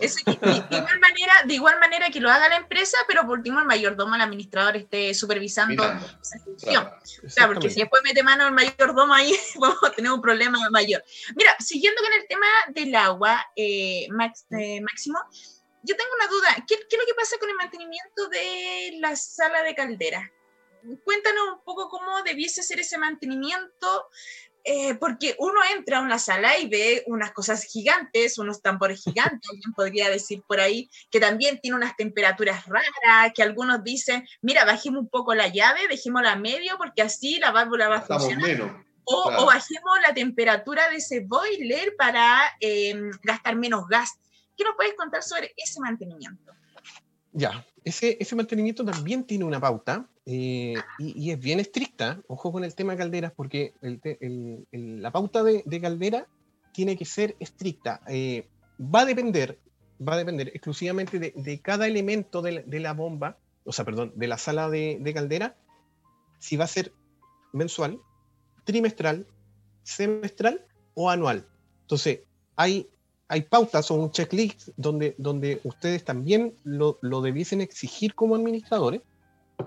Eso, 0.00 0.20
de, 0.24 0.32
igual 0.76 1.00
manera, 1.00 1.32
de 1.44 1.54
igual 1.54 1.80
manera 1.80 2.10
que 2.10 2.20
lo 2.20 2.30
haga 2.30 2.48
la 2.48 2.56
empresa, 2.56 2.98
pero 3.08 3.22
por 3.22 3.38
último 3.38 3.58
el 3.58 3.66
mayordomo, 3.66 4.14
el 4.14 4.20
administrador 4.20 4.76
esté 4.76 5.14
supervisando 5.14 5.82
esa 5.84 6.38
función. 6.44 6.90
Claro, 7.34 7.54
porque 7.54 7.70
si 7.70 7.80
después 7.80 8.02
mete 8.04 8.22
mano 8.22 8.46
el 8.46 8.52
mayordomo 8.52 9.12
ahí, 9.14 9.34
vamos 9.56 9.82
a 9.82 9.90
tener 9.90 10.12
un 10.12 10.22
problema 10.22 10.58
mayor. 10.70 11.02
Mira, 11.34 11.56
siguiendo 11.58 12.00
con 12.02 12.12
el 12.12 12.26
tema 12.28 12.46
del 12.68 12.94
agua, 12.94 13.44
eh, 13.56 14.06
eh, 14.06 14.80
Máximo, 14.80 15.18
yo 15.82 15.96
tengo 15.96 16.10
una 16.16 16.26
duda. 16.28 16.64
¿Qué, 16.66 16.76
¿Qué, 16.76 16.96
es 16.96 16.98
lo 16.98 17.06
que 17.06 17.14
pasa 17.14 17.38
con 17.38 17.48
el 17.48 17.56
mantenimiento 17.56 18.28
de 18.28 18.98
la 18.98 19.16
sala 19.16 19.62
de 19.62 19.74
caldera? 19.74 20.32
Cuéntanos 21.04 21.54
un 21.54 21.64
poco 21.64 21.88
cómo 21.88 22.22
debiese 22.22 22.62
ser 22.62 22.78
ese 22.78 22.96
mantenimiento 22.96 24.08
eh, 24.68 24.96
porque 24.96 25.36
uno 25.38 25.60
entra 25.76 25.98
a 25.98 26.00
una 26.00 26.18
sala 26.18 26.58
y 26.58 26.68
ve 26.68 27.04
unas 27.06 27.30
cosas 27.30 27.62
gigantes, 27.62 28.36
unos 28.36 28.60
tambores 28.60 29.00
gigantes, 29.00 29.48
alguien 29.48 29.72
podría 29.74 30.10
decir 30.10 30.42
por 30.44 30.58
ahí, 30.58 30.90
que 31.08 31.20
también 31.20 31.60
tiene 31.60 31.76
unas 31.76 31.94
temperaturas 31.94 32.66
raras, 32.66 33.32
que 33.32 33.44
algunos 33.44 33.84
dicen, 33.84 34.26
mira, 34.42 34.64
bajemos 34.64 35.02
un 35.02 35.08
poco 35.08 35.36
la 35.36 35.46
llave, 35.46 35.86
dejémosla 35.88 36.32
a 36.32 36.36
medio, 36.36 36.76
porque 36.78 37.02
así 37.02 37.38
la 37.38 37.52
válvula 37.52 37.88
va 37.88 37.98
a 37.98 38.02
funcionar. 38.02 38.84
o, 39.04 39.46
bajemos 39.46 40.00
la 40.04 40.12
temperatura 40.12 40.90
de 40.90 40.96
ese 40.96 41.20
boiler 41.20 41.94
para 41.96 42.40
em, 42.58 43.12
gastar 43.22 43.54
menos 43.54 43.86
gas. 43.86 44.18
¿Qué 44.56 44.64
nos 44.64 44.74
puedes 44.74 44.94
contar 44.94 45.22
sobre 45.22 45.54
ese 45.56 45.78
mantenimiento? 45.78 46.52
Ya, 47.30 47.64
ese, 47.84 48.16
ese 48.18 48.34
mantenimiento 48.34 48.84
también 48.84 49.24
tiene 49.24 49.44
una 49.44 49.60
pauta 49.60 50.08
eh, 50.28 50.74
y, 50.98 51.30
es 51.30 51.38
bien 51.38 51.60
estricta, 51.60 52.20
ojo 52.26 52.50
con 52.50 52.64
el 52.64 52.74
tema 52.74 52.92
de 52.92 52.98
calderas, 52.98 53.32
porque 53.32 53.74
la 54.72 55.12
pauta 55.12 55.44
de, 55.44 55.80
caldera 55.80 56.26
tiene 56.72 56.96
que 56.96 57.04
ser 57.04 57.36
estricta. 57.38 58.00
Eh, 58.08 58.48
va 58.80 59.02
a 59.02 59.04
depender, 59.04 59.60
va 60.06 60.14
a 60.14 60.18
depender 60.18 60.48
exclusivamente 60.48 61.20
de, 61.20 61.60
cada 61.60 61.86
elemento 61.86 62.42
de 62.42 62.80
la, 62.80 62.92
bomba, 62.92 63.38
o 63.64 63.72
sea, 63.72 63.84
perdón, 63.84 64.12
de 64.16 64.26
la 64.26 64.36
sala 64.36 64.68
de, 64.68 65.12
caldera, 65.14 65.56
si 66.40 66.56
va 66.56 66.64
a 66.64 66.68
ser 66.68 66.92
mensual, 67.52 68.00
trimestral, 68.64 69.28
semestral 69.84 70.66
o 70.94 71.08
anual. 71.08 71.46
Entonces, 71.82 72.22
hay, 72.56 72.90
hay 73.28 73.42
pautas 73.42 73.92
o 73.92 73.94
un 73.94 74.10
checklist 74.10 74.70
donde, 74.76 75.14
donde 75.18 75.60
ustedes 75.62 76.04
también 76.04 76.56
lo, 76.64 76.98
lo 77.00 77.20
debiesen 77.20 77.60
exigir 77.60 78.16
como 78.16 78.34
administradores 78.34 79.02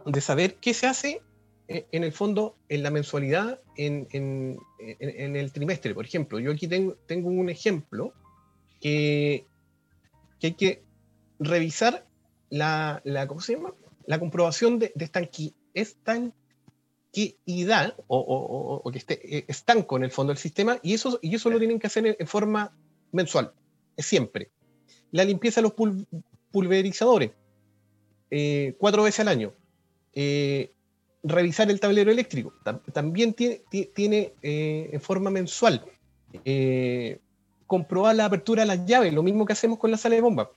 de 0.06 0.22
saber 0.22 0.56
qué 0.56 0.74
se 0.74 0.88
hace 0.88 1.22
eh, 1.68 1.86
en 1.92 2.04
el 2.04 2.12
fondo 2.12 2.58
en 2.68 2.84
la 2.84 2.92
mensualidad 2.92 3.62
en, 3.76 4.08
el 4.10 5.52
trimestre. 5.52 5.94
Por 5.94 6.06
ejemplo, 6.06 6.40
yo 6.40 6.52
aquí 6.52 6.68
tengo, 6.68 6.96
tengo 7.06 7.30
un 7.30 7.50
ejemplo 7.50 8.14
que, 8.82 9.46
hay 10.42 10.54
que 10.54 10.84
revisar 11.40 12.06
la, 12.50 13.02
la, 13.04 13.28
¿cómo 13.28 13.42
se 13.42 13.54
llama? 13.54 13.74
la 14.10 14.20
comprobación 14.20 14.80
de, 14.80 14.92
de 14.96 15.06
estanquidad 15.76 16.34
o, 18.08 18.82
o, 18.84 18.92
que 18.92 18.98
esté 18.98 19.38
eh, 19.38 19.46
estanco 19.48 19.98
en 19.98 20.04
el 20.04 20.10
fondo 20.10 20.34
del 20.34 20.40
sistema 20.40 20.80
y 20.82 20.96
eso, 20.96 21.20
y 21.22 21.36
eso 21.36 21.52
lo 21.52 21.60
tienen 21.60 21.78
que 21.78 21.86
hacer 21.86 22.18
en, 22.18 22.28
forma 22.28 22.76
mensual, 23.12 23.54
siempre. 23.96 24.50
La 25.12 25.24
limpieza 25.24 25.62
de 25.62 25.68
los 25.70 25.74
pulverizadores, 26.52 27.34
eh, 28.32 28.76
cuatro 28.80 29.04
veces 29.04 29.20
al 29.20 29.28
año. 29.28 29.54
Eh, 30.22 30.74
revisar 31.24 31.72
el 31.72 31.80
tablero 31.80 32.12
eléctrico. 32.12 32.52
también 32.92 33.34
tiene, 33.34 34.34
eh, 34.42 34.90
en 34.92 35.00
forma 35.00 35.30
mensual. 35.30 35.86
Eh, 36.44 37.20
comprobar 37.66 38.18
la 38.18 38.26
apertura 38.26 38.64
de 38.64 38.68
las 38.68 38.86
llaves, 38.86 39.14
lo 39.14 39.24
mismo 39.24 39.46
que 39.46 39.54
hacemos 39.54 39.80
con 39.80 39.92
la 39.92 39.98
sala 39.98 40.16
de 40.16 40.22
bomba. 40.22 40.52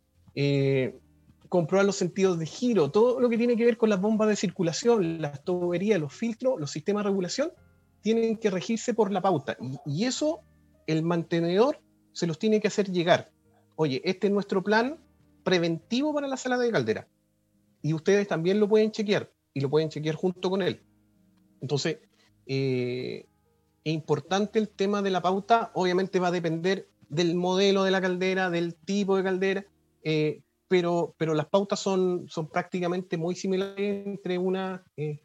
comprobar 1.49 1.85
los 1.85 1.97
sentidos 1.97 2.39
de 2.39 2.47
giro, 2.47 2.91
todo 2.91 3.21
lo 3.21 3.29
que 3.29 3.37
tiene 3.37 3.57
que 3.57 3.67
ver 3.67 3.77
con 3.77 3.91
las 3.91 4.01
bombas 4.01 4.27
de 4.27 4.37
circulación, 4.37 5.21
las 5.21 5.45
tuberías, 5.45 6.01
los 6.01 6.13
filtros, 6.13 6.59
los 6.59 6.71
sistemas 6.71 7.05
de 7.05 7.11
regulación, 7.11 7.53
tienen 8.01 8.39
que 8.39 8.51
regirse 8.51 8.95
por 8.95 9.13
la 9.13 9.21
pauta. 9.21 9.57
y 9.87 10.07
eso 10.07 10.41
el 10.89 11.03
mantenedor 11.05 11.79
se 12.13 12.27
los 12.27 12.39
tiene 12.39 12.61
que 12.61 12.69
hacer 12.69 12.91
llegar. 12.91 13.31
Oye, 13.77 14.01
este 14.05 14.27
es 14.27 14.33
nuestro 14.33 14.65
plan 14.65 14.99
preventivo 15.45 16.13
para 16.13 16.27
la 16.27 16.37
sala 16.37 16.59
de 16.59 16.73
caldera. 16.73 17.07
Y 17.83 17.93
ustedes 17.93 18.27
también 18.27 18.59
lo 18.59 18.69
pueden 18.69 18.91
chequear 18.91 19.31
y 19.55 19.61
lo 19.61 19.71
pueden 19.71 19.89
chequear 19.89 20.15
junto 20.15 20.51
con 20.51 20.63
él. 20.63 20.83
Entonces, 21.61 21.99
eh, 22.47 23.27
es 23.85 23.93
importante 23.93 24.59
el 24.59 24.69
tema 24.69 25.03
de 25.03 25.11
la 25.11 25.23
pauta, 25.23 25.71
obviamente 25.75 26.19
va 26.19 26.29
a 26.29 26.33
depender 26.33 26.89
del 27.09 27.35
modelo 27.35 27.85
de 27.85 27.91
la 27.91 28.01
caldera, 28.01 28.51
del 28.51 28.75
tipo 28.75 29.17
de 29.17 29.23
caldera, 29.23 29.67
eh, 30.03 30.43
pero, 30.69 31.15
pero 31.19 31.35
las 31.35 31.47
pautas 31.47 31.81
son, 31.81 32.29
son 32.29 32.49
prácticamente 32.49 33.17
muy 33.17 33.35
similares 33.35 34.07
entre, 34.07 34.39
una, 34.39 34.83
eh, 34.97 35.23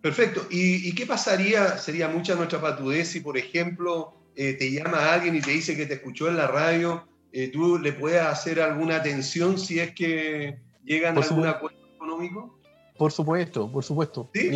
Perfecto. 0.02 0.48
¿Y, 0.50 0.96
qué 0.96 1.06
pasaría? 1.06 1.78
Sería 1.78 2.08
mucha 2.08 2.36
nuestra 2.36 2.62
patudez 2.62 3.10
si, 3.10 3.20
por 3.20 3.38
ejemplo, 3.38 4.14
eh, 4.38 4.54
te 4.54 4.72
llama 4.72 5.12
alguien 5.12 5.36
y 5.36 5.42
te 5.42 5.52
dice 5.52 5.76
que 5.76 5.86
te 5.86 5.96
escuchó 5.96 6.30
en 6.30 6.38
la 6.38 6.48
radio, 6.48 7.06
eh, 7.34 7.50
tú 7.50 7.78
le 7.78 7.92
puedes 7.92 8.22
hacer 8.22 8.62
alguna 8.62 8.96
atención 8.98 9.58
si 9.58 9.80
es 9.80 9.94
que 9.94 10.60
llegan 10.86 11.18
a 11.18 11.22
algún 11.22 11.48
acuerdo 11.48 11.85
económico? 12.24 12.60
Por 12.98 13.12
supuesto, 13.12 13.72
por 13.72 13.84
supuesto. 13.84 14.30
Sí, 14.34 14.50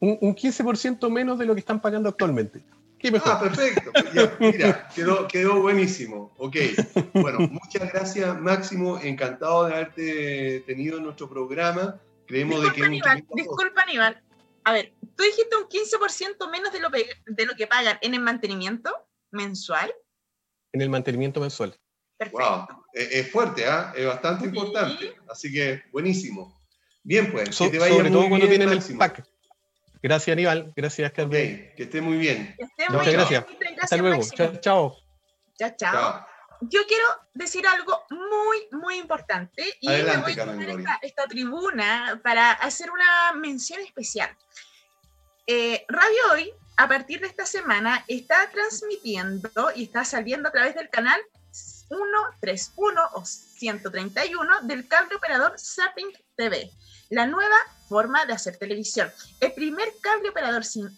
un, 0.00 0.18
un, 0.20 0.34
15% 0.34 1.10
menos 1.10 1.38
de 1.38 1.44
lo 1.44 1.54
que 1.54 1.60
están 1.60 1.80
pagando 1.80 2.08
actualmente. 2.08 2.62
Ah, 3.24 3.40
perfecto. 3.40 3.92
mira, 4.40 4.88
quedó, 4.94 5.28
quedó 5.28 5.60
buenísimo. 5.60 6.32
Ok. 6.38 6.56
Bueno, 7.12 7.40
muchas 7.40 7.92
gracias, 7.92 8.40
Máximo. 8.40 8.98
Encantado 8.98 9.66
de 9.66 9.74
haberte 9.74 10.60
tenido 10.66 10.98
en 10.98 11.04
nuestro 11.04 11.28
programa. 11.28 12.00
Creemos 12.26 12.60
disculpa, 12.60 12.74
de 12.74 12.80
que. 12.80 12.84
Aníbal, 12.86 13.26
disculpa, 13.34 13.82
Aníbal. 13.82 14.22
A 14.64 14.72
ver, 14.72 14.92
tú 15.14 15.22
dijiste 15.22 15.56
un 15.56 15.68
15% 15.68 16.50
menos 16.50 16.72
de 16.72 16.80
lo, 16.80 16.90
de 16.90 17.46
lo 17.46 17.54
que 17.54 17.66
pagan 17.66 17.98
en 18.00 18.14
el 18.14 18.20
mantenimiento 18.20 18.90
mensual. 19.30 19.94
En 20.72 20.80
el 20.80 20.88
mantenimiento 20.88 21.40
mensual. 21.40 21.78
Perfecto. 22.16 22.66
Wow. 22.68 22.84
Es, 22.92 23.30
fuerte, 23.30 23.66
¿ah? 23.66 23.92
Es 23.94 24.06
bastante 24.06 24.46
importante. 24.46 25.14
Así 25.28 25.52
que, 25.52 25.82
buenísimo. 25.92 26.58
Bien, 27.02 27.30
pues. 27.30 27.56
que 27.56 27.68
te 27.68 27.78
vaya 27.78 27.94
sobre 27.94 28.10
todo 28.10 28.28
cuando 28.28 28.48
tienen 28.48 28.68
el 28.68 28.82
pack. 28.96 29.22
Gracias, 30.02 30.32
Aníbal. 30.32 30.72
Gracias, 30.74 31.12
Carmen. 31.12 31.72
que 31.76 31.82
esté 31.82 32.00
muy 32.00 32.16
bien. 32.16 32.56
Muchas 32.88 33.12
gracias. 33.12 33.44
Hasta 33.80 33.96
luego. 33.96 34.22
Chao, 34.34 34.56
chao. 34.60 34.96
Chao, 35.58 35.70
chao. 35.76 36.26
Yo 36.62 36.80
quiero 36.86 37.04
decir 37.34 37.66
algo 37.66 38.04
muy, 38.10 38.68
muy 38.72 38.96
importante 38.96 39.62
y 39.80 39.88
me 39.88 40.02
voy 40.16 40.32
a 40.86 40.98
esta, 41.02 41.26
tribuna 41.26 42.20
para 42.22 42.52
hacer 42.52 42.90
una 42.90 43.32
mención 43.34 43.80
especial. 43.80 44.30
Eh, 45.46 45.84
Radio 45.88 46.16
Hoy, 46.32 46.52
a 46.76 46.88
partir 46.88 47.20
de 47.20 47.26
esta 47.26 47.44
semana, 47.44 48.04
está 48.08 48.48
transmitiendo 48.50 49.50
y 49.74 49.84
está 49.84 50.04
saliendo 50.04 50.48
a 50.48 50.52
través 50.52 50.74
del 50.74 50.88
canal 50.88 51.20
131 51.88 53.00
o 53.14 53.24
131 53.24 54.62
del 54.62 54.88
cable 54.88 55.16
operador 55.16 55.54
Zapping 55.58 56.12
TV 56.36 56.70
la 57.10 57.26
nueva 57.26 57.56
forma 57.88 58.24
de 58.26 58.32
hacer 58.32 58.56
televisión. 58.56 59.10
El 59.40 59.52
primer 59.52 59.88
cable 60.00 60.30
operador 60.30 60.64
sin 60.64 60.88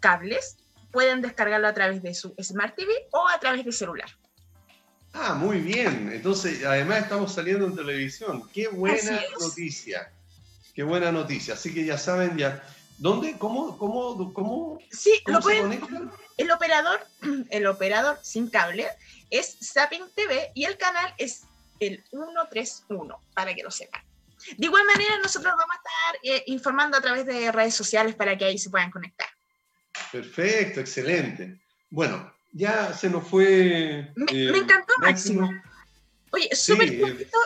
cables 0.00 0.56
pueden 0.92 1.22
descargarlo 1.22 1.68
a 1.68 1.74
través 1.74 2.02
de 2.02 2.14
su 2.14 2.34
Smart 2.42 2.74
TV 2.74 2.92
o 3.12 3.28
a 3.28 3.38
través 3.40 3.64
de 3.64 3.72
celular. 3.72 4.08
Ah, 5.12 5.34
muy 5.34 5.60
bien. 5.60 6.10
Entonces, 6.12 6.64
además 6.64 7.04
estamos 7.04 7.32
saliendo 7.32 7.66
en 7.66 7.74
televisión. 7.74 8.48
Qué 8.52 8.68
buena 8.68 9.20
noticia. 9.40 10.12
Qué 10.74 10.82
buena 10.82 11.10
noticia. 11.10 11.54
Así 11.54 11.72
que 11.72 11.86
ya 11.86 11.96
saben, 11.96 12.36
ya. 12.36 12.62
¿Dónde? 12.98 13.36
¿Cómo? 13.38 13.76
¿Cómo? 13.78 14.32
¿Cómo? 14.32 14.78
Sí, 14.90 15.22
lo 15.26 15.40
pueden, 15.40 15.80
El 16.36 16.50
operador, 16.50 17.06
el 17.50 17.66
operador 17.66 18.18
sin 18.22 18.48
cable 18.48 18.88
es 19.30 19.58
Zapping 19.62 20.04
TV 20.14 20.50
y 20.54 20.64
el 20.64 20.76
canal 20.76 21.12
es 21.18 21.42
el 21.80 22.02
131, 22.10 23.20
para 23.34 23.54
que 23.54 23.62
lo 23.62 23.70
sepan. 23.70 24.02
De 24.56 24.66
igual 24.66 24.84
manera, 24.86 25.18
nosotros 25.18 25.52
vamos 25.56 25.74
a 25.74 25.76
estar 25.76 26.20
eh, 26.22 26.44
informando 26.46 26.96
a 26.96 27.00
través 27.00 27.26
de 27.26 27.50
redes 27.52 27.74
sociales 27.74 28.14
para 28.14 28.36
que 28.38 28.44
ahí 28.44 28.58
se 28.58 28.70
puedan 28.70 28.90
conectar. 28.90 29.28
Perfecto, 30.12 30.80
excelente. 30.80 31.60
Bueno, 31.90 32.32
ya 32.52 32.92
se 32.92 33.10
nos 33.10 33.26
fue. 33.26 34.12
Me, 34.14 34.24
me 34.32 34.38
eh, 34.38 34.58
encantó, 34.58 34.94
Máximo. 35.00 35.50
Oye, 36.32 36.48
súper 36.54 36.88
sí, 36.88 37.00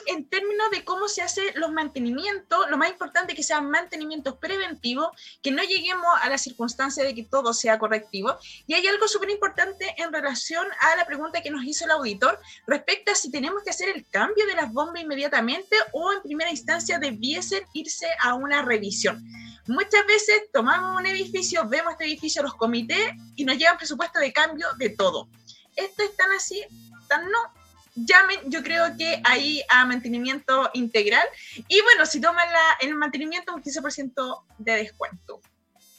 en 0.06 0.24
términos 0.28 0.70
de 0.70 0.84
cómo 0.84 1.06
se 1.06 1.22
hace 1.22 1.52
los 1.54 1.70
mantenimientos, 1.70 2.70
lo 2.70 2.78
más 2.78 2.88
importante 2.88 3.32
es 3.32 3.36
que 3.36 3.42
sean 3.42 3.70
mantenimientos 3.70 4.36
preventivos, 4.38 5.08
que 5.42 5.50
no 5.50 5.62
lleguemos 5.62 6.08
a 6.22 6.28
la 6.30 6.38
circunstancia 6.38 7.04
de 7.04 7.14
que 7.14 7.24
todo 7.24 7.52
sea 7.52 7.78
correctivo. 7.78 8.38
Y 8.66 8.74
hay 8.74 8.86
algo 8.86 9.06
súper 9.06 9.30
importante 9.30 9.94
en 9.98 10.12
relación 10.12 10.66
a 10.80 10.96
la 10.96 11.04
pregunta 11.04 11.42
que 11.42 11.50
nos 11.50 11.64
hizo 11.64 11.84
el 11.84 11.90
auditor 11.90 12.40
respecto 12.66 13.12
a 13.12 13.14
si 13.14 13.30
tenemos 13.30 13.62
que 13.62 13.70
hacer 13.70 13.90
el 13.90 14.06
cambio 14.08 14.46
de 14.46 14.54
las 14.54 14.72
bombas 14.72 15.02
inmediatamente 15.02 15.76
o 15.92 16.12
en 16.12 16.22
primera 16.22 16.50
instancia 16.50 16.98
debiesen 16.98 17.62
irse 17.74 18.06
a 18.20 18.34
una 18.34 18.62
revisión. 18.62 19.22
Muchas 19.66 20.06
veces 20.06 20.42
tomamos 20.52 20.98
un 20.98 21.06
edificio, 21.06 21.68
vemos 21.68 21.92
este 21.92 22.04
edificio, 22.04 22.42
los 22.42 22.54
comités 22.54 23.12
y 23.36 23.44
nos 23.44 23.56
llevan 23.56 23.76
presupuesto 23.76 24.18
de 24.18 24.32
cambio 24.32 24.66
de 24.78 24.90
todo. 24.90 25.28
Esto 25.76 26.02
es 26.02 26.16
tan 26.16 26.32
así, 26.32 26.64
tan 27.08 27.30
no, 27.30 27.59
llamen, 28.06 28.38
yo 28.46 28.62
creo 28.62 28.96
que 28.96 29.20
ahí 29.24 29.62
a 29.68 29.84
mantenimiento 29.84 30.70
integral. 30.74 31.26
Y 31.68 31.80
bueno, 31.82 32.06
si 32.06 32.20
toman 32.20 32.46
la, 32.50 32.86
el 32.86 32.94
mantenimiento, 32.94 33.54
un 33.54 33.62
15% 33.62 34.42
de 34.58 34.72
descuento. 34.72 35.40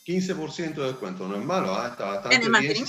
15% 0.05 0.73
de 0.75 0.87
descuento, 0.87 1.27
no 1.27 1.35
es 1.35 1.45
malo, 1.45 1.75
¿ah? 1.75 1.89
está 1.91 2.05
bastante 2.05 2.35
en 2.35 2.55
el 2.55 2.61
bien. 2.61 2.85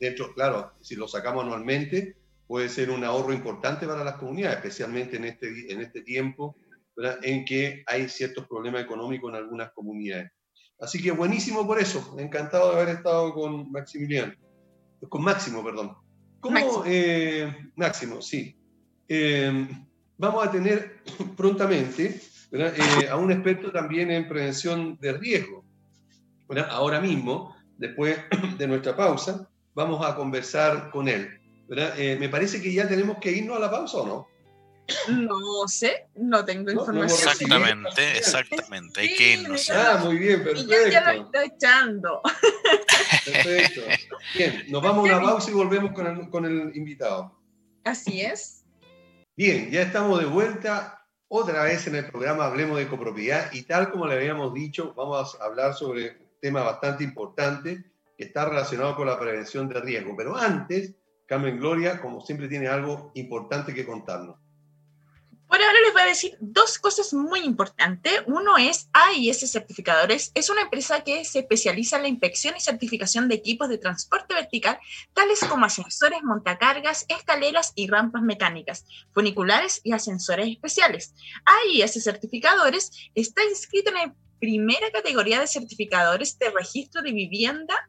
de 0.00 0.08
hecho, 0.08 0.32
claro, 0.32 0.72
si 0.80 0.96
lo 0.96 1.06
sacamos 1.06 1.44
anualmente, 1.44 2.16
puede 2.46 2.68
ser 2.68 2.90
un 2.90 3.04
ahorro 3.04 3.32
importante 3.32 3.86
para 3.86 4.04
las 4.04 4.16
comunidades, 4.16 4.56
especialmente 4.56 5.16
en 5.16 5.24
este, 5.24 5.72
en 5.72 5.80
este 5.80 6.02
tiempo 6.02 6.56
en 7.22 7.44
que 7.44 7.82
hay 7.86 8.08
ciertos 8.08 8.46
problemas 8.46 8.82
económicos 8.82 9.30
en 9.30 9.36
algunas 9.36 9.72
comunidades. 9.72 10.30
Así 10.80 11.02
que 11.02 11.10
buenísimo 11.10 11.66
por 11.66 11.80
eso, 11.80 12.14
encantado 12.18 12.70
de 12.70 12.80
haber 12.80 12.96
estado 12.96 13.32
con 13.32 13.70
Maximiliano, 13.70 14.34
con 15.08 15.22
Máximo, 15.22 15.64
perdón. 15.64 15.96
¿Cómo, 16.44 16.82
eh, 16.84 17.70
Máximo? 17.74 18.20
sí. 18.20 18.54
Eh, 19.08 19.66
vamos 20.18 20.46
a 20.46 20.50
tener 20.50 21.00
prontamente 21.38 22.20
eh, 22.52 23.08
a 23.10 23.16
un 23.16 23.32
experto 23.32 23.72
también 23.72 24.10
en 24.10 24.28
prevención 24.28 24.98
de 25.00 25.14
riesgo. 25.14 25.64
Ahora 26.68 27.00
mismo, 27.00 27.56
después 27.78 28.18
de 28.58 28.66
nuestra 28.66 28.94
pausa, 28.94 29.48
vamos 29.74 30.04
a 30.04 30.14
conversar 30.14 30.90
con 30.90 31.08
él. 31.08 31.30
me 31.66 32.28
parece 32.28 32.60
que 32.60 32.74
ya 32.74 32.86
tenemos 32.86 33.16
que 33.22 33.32
irnos 33.32 33.56
a 33.56 33.60
la 33.60 33.70
pausa 33.70 33.96
o 33.96 34.06
no. 34.06 34.28
No 35.08 35.66
sé, 35.66 36.08
no 36.14 36.44
tengo 36.44 36.70
información. 36.70 37.28
exactamente, 37.30 38.18
exactamente. 38.18 39.00
Hay 39.00 39.14
que 39.14 39.32
irnos. 39.34 39.70
Ah, 39.70 40.00
muy 40.04 40.18
bien, 40.18 40.44
perfecto. 40.44 40.72
Y 40.72 40.84
yo 40.84 40.90
ya 40.90 41.12
lo 41.12 41.22
estoy 41.24 41.46
echando. 41.46 42.20
Perfecto. 43.24 43.80
Bien, 44.34 44.64
nos 44.68 44.82
vamos 44.82 45.08
a 45.08 45.16
una 45.16 45.26
pausa 45.26 45.50
y 45.50 45.54
volvemos 45.54 45.92
con 45.92 46.06
el, 46.06 46.28
con 46.28 46.44
el 46.44 46.76
invitado. 46.76 47.40
Así 47.84 48.20
es. 48.20 48.64
Bien, 49.36 49.70
ya 49.70 49.82
estamos 49.82 50.20
de 50.20 50.26
vuelta 50.26 51.06
otra 51.28 51.64
vez 51.64 51.86
en 51.86 51.96
el 51.96 52.06
programa 52.06 52.46
Hablemos 52.46 52.78
de 52.78 52.86
Copropiedad 52.86 53.50
y 53.52 53.62
tal 53.62 53.90
como 53.90 54.06
le 54.06 54.14
habíamos 54.14 54.54
dicho, 54.54 54.94
vamos 54.94 55.36
a 55.40 55.44
hablar 55.44 55.74
sobre 55.74 56.10
un 56.10 56.40
tema 56.40 56.62
bastante 56.62 57.04
importante 57.04 57.84
que 58.16 58.24
está 58.24 58.48
relacionado 58.48 58.94
con 58.94 59.06
la 59.06 59.18
prevención 59.18 59.68
de 59.68 59.80
riesgo. 59.80 60.14
Pero 60.16 60.36
antes, 60.36 60.94
Carmen 61.26 61.58
Gloria, 61.58 62.00
como 62.00 62.20
siempre, 62.20 62.48
tiene 62.48 62.68
algo 62.68 63.10
importante 63.14 63.74
que 63.74 63.86
contarnos. 63.86 64.43
Por 65.48 65.62
ahora 65.62 65.80
les 65.84 65.92
voy 65.92 66.02
a 66.02 66.06
decir 66.06 66.36
dos 66.40 66.78
cosas 66.78 67.12
muy 67.12 67.40
importantes. 67.40 68.22
Uno 68.26 68.56
es 68.56 68.88
AIS 68.92 69.50
Certificadores. 69.50 70.32
Es 70.34 70.50
una 70.50 70.62
empresa 70.62 71.04
que 71.04 71.24
se 71.24 71.40
especializa 71.40 71.96
en 71.96 72.02
la 72.02 72.08
inspección 72.08 72.54
y 72.56 72.60
certificación 72.60 73.28
de 73.28 73.36
equipos 73.36 73.68
de 73.68 73.78
transporte 73.78 74.34
vertical, 74.34 74.78
tales 75.12 75.40
como 75.40 75.66
ascensores, 75.66 76.22
montacargas, 76.22 77.04
escaleras 77.08 77.72
y 77.74 77.88
rampas 77.88 78.22
mecánicas, 78.22 78.84
funiculares 79.12 79.80
y 79.84 79.92
ascensores 79.92 80.48
especiales. 80.48 81.14
AIS 81.44 82.02
Certificadores 82.02 82.90
está 83.14 83.44
inscrito 83.44 83.90
en 83.90 83.96
la 83.96 84.14
primera 84.40 84.90
categoría 84.90 85.40
de 85.40 85.46
certificadores 85.46 86.38
de 86.38 86.50
registro 86.50 87.02
de 87.02 87.12
vivienda 87.12 87.88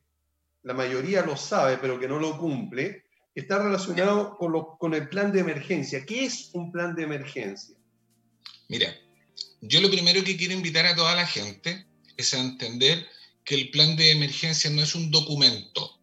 la 0.64 0.74
mayoría 0.74 1.24
lo 1.24 1.36
sabe, 1.36 1.78
pero 1.78 2.00
que 2.00 2.08
no 2.08 2.18
lo 2.18 2.36
cumple, 2.36 3.04
está 3.36 3.62
relacionado 3.62 4.36
con, 4.36 4.52
con 4.78 4.94
el 4.94 5.08
plan 5.08 5.30
de 5.30 5.38
emergencia. 5.38 6.04
¿Qué 6.04 6.24
es 6.24 6.50
un 6.54 6.72
plan 6.72 6.96
de 6.96 7.04
emergencia? 7.04 7.76
Mira, 8.68 8.92
yo 9.60 9.80
lo 9.80 9.88
primero 9.88 10.24
que 10.24 10.36
quiero 10.36 10.54
invitar 10.54 10.84
a 10.86 10.96
toda 10.96 11.14
la 11.14 11.26
gente 11.26 11.86
es 12.16 12.34
a 12.34 12.40
entender 12.40 13.06
que 13.44 13.54
el 13.54 13.70
plan 13.70 13.94
de 13.94 14.10
emergencia 14.10 14.70
no 14.70 14.82
es 14.82 14.96
un 14.96 15.12
documento. 15.12 16.00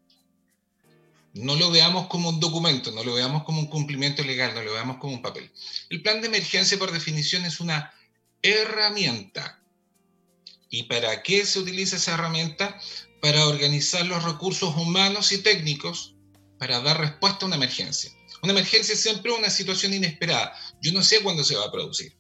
No 1.34 1.56
lo 1.56 1.70
veamos 1.70 2.08
como 2.08 2.30
un 2.30 2.40
documento, 2.40 2.92
no 2.92 3.04
lo 3.04 3.14
veamos 3.14 3.44
como 3.44 3.60
un 3.60 3.68
cumplimiento 3.68 4.24
legal, 4.24 4.54
no 4.56 4.64
lo 4.64 4.74
veamos 4.74 4.98
como 4.98 5.14
un 5.14 5.22
papel. 5.22 5.52
El 5.90 6.02
plan 6.02 6.22
de 6.22 6.28
emergencia, 6.28 6.80
por 6.80 6.92
definición, 6.92 7.46
es 7.46 7.60
una 7.60 7.94
herramienta. 8.42 9.62
¿Y 10.70 10.84
para 10.84 11.22
qué 11.24 11.46
se 11.46 11.60
utiliza 11.60 11.98
esa 11.98 12.14
herramienta? 12.16 12.80
Para 13.22 13.46
organizar 13.48 14.06
los 14.06 14.24
recursos 14.24 14.76
humanos 14.76 15.32
y 15.32 15.40
técnicos 15.40 16.16
para 16.58 16.80
dar 16.82 17.00
respuesta 17.00 17.40
a 17.42 17.48
una 17.48 17.56
emergencia. 17.56 18.12
Una 18.42 18.54
emergencia 18.54 18.94
es 18.94 19.02
siempre 19.02 19.32
una 19.32 19.50
situación 19.50 19.94
inesperada. 19.94 20.54
Yo 20.82 20.94
no 20.94 21.04
sé 21.04 21.22
cuándo 21.22 21.44
se 21.44 21.56
va 21.56 21.66
a 21.66 21.72
producir. 21.72 22.16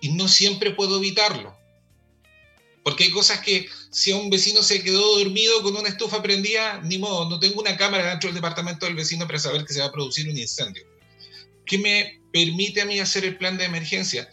Y 0.00 0.10
no 0.10 0.28
siempre 0.28 0.72
puedo 0.72 0.98
evitarlo. 0.98 1.57
Porque 2.82 3.04
hay 3.04 3.10
cosas 3.10 3.40
que 3.40 3.68
si 3.90 4.12
un 4.12 4.30
vecino 4.30 4.62
se 4.62 4.82
quedó 4.82 5.18
dormido 5.18 5.62
con 5.62 5.76
una 5.76 5.88
estufa 5.88 6.22
prendida, 6.22 6.80
ni 6.82 6.98
modo, 6.98 7.28
no 7.28 7.38
tengo 7.38 7.60
una 7.60 7.76
cámara 7.76 8.10
dentro 8.10 8.28
del 8.28 8.36
departamento 8.36 8.86
del 8.86 8.94
vecino 8.94 9.26
para 9.26 9.38
saber 9.38 9.64
que 9.64 9.72
se 9.72 9.80
va 9.80 9.86
a 9.86 9.92
producir 9.92 10.28
un 10.28 10.38
incendio. 10.38 10.84
¿Qué 11.66 11.78
me 11.78 12.20
permite 12.32 12.80
a 12.80 12.86
mí 12.86 12.98
hacer 13.00 13.24
el 13.24 13.36
plan 13.36 13.58
de 13.58 13.64
emergencia? 13.64 14.28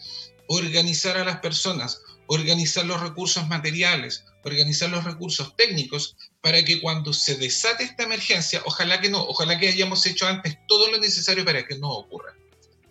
Organizar 0.48 1.18
a 1.18 1.24
las 1.24 1.40
personas, 1.40 2.00
organizar 2.28 2.86
los 2.86 3.00
recursos 3.00 3.46
materiales, 3.48 4.24
organizar 4.44 4.90
los 4.90 5.04
recursos 5.04 5.56
técnicos 5.56 6.16
para 6.40 6.64
que 6.64 6.80
cuando 6.80 7.12
se 7.12 7.36
desate 7.36 7.84
esta 7.84 8.04
emergencia, 8.04 8.62
ojalá 8.64 9.00
que 9.00 9.10
no, 9.10 9.22
ojalá 9.22 9.58
que 9.58 9.68
hayamos 9.68 10.06
hecho 10.06 10.26
antes 10.26 10.56
todo 10.68 10.90
lo 10.90 10.98
necesario 10.98 11.44
para 11.44 11.66
que 11.66 11.76
no 11.78 11.90
ocurra. 11.90 12.34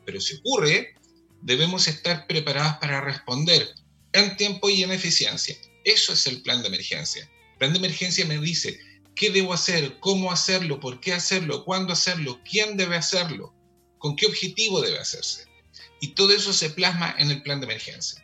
Pero 0.05 0.19
si 0.19 0.35
ocurre, 0.35 0.95
debemos 1.41 1.87
estar 1.87 2.27
preparados 2.27 2.77
para 2.77 3.01
responder 3.01 3.67
en 4.15 4.35
tiempo 4.37 4.69
y 4.69 4.83
en 4.83 4.91
eficiencia. 4.91 5.55
Eso 5.83 6.13
es 6.13 6.25
el 6.27 6.41
plan 6.41 6.61
de 6.61 6.69
emergencia. 6.69 7.29
El 7.53 7.57
plan 7.57 7.73
de 7.73 7.79
emergencia 7.79 8.25
me 8.25 8.37
dice 8.39 8.79
qué 9.15 9.29
debo 9.29 9.53
hacer, 9.53 9.99
cómo 9.99 10.31
hacerlo, 10.31 10.79
por 10.79 10.99
qué 10.99 11.13
hacerlo, 11.13 11.63
cuándo 11.63 11.93
hacerlo, 11.93 12.39
quién 12.49 12.77
debe 12.77 12.95
hacerlo, 12.95 13.53
con 13.97 14.15
qué 14.15 14.25
objetivo 14.25 14.81
debe 14.81 14.99
hacerse. 14.99 15.45
Y 15.99 16.09
todo 16.09 16.33
eso 16.33 16.53
se 16.53 16.69
plasma 16.69 17.15
en 17.17 17.31
el 17.31 17.41
plan 17.43 17.59
de 17.59 17.65
emergencia. 17.65 18.21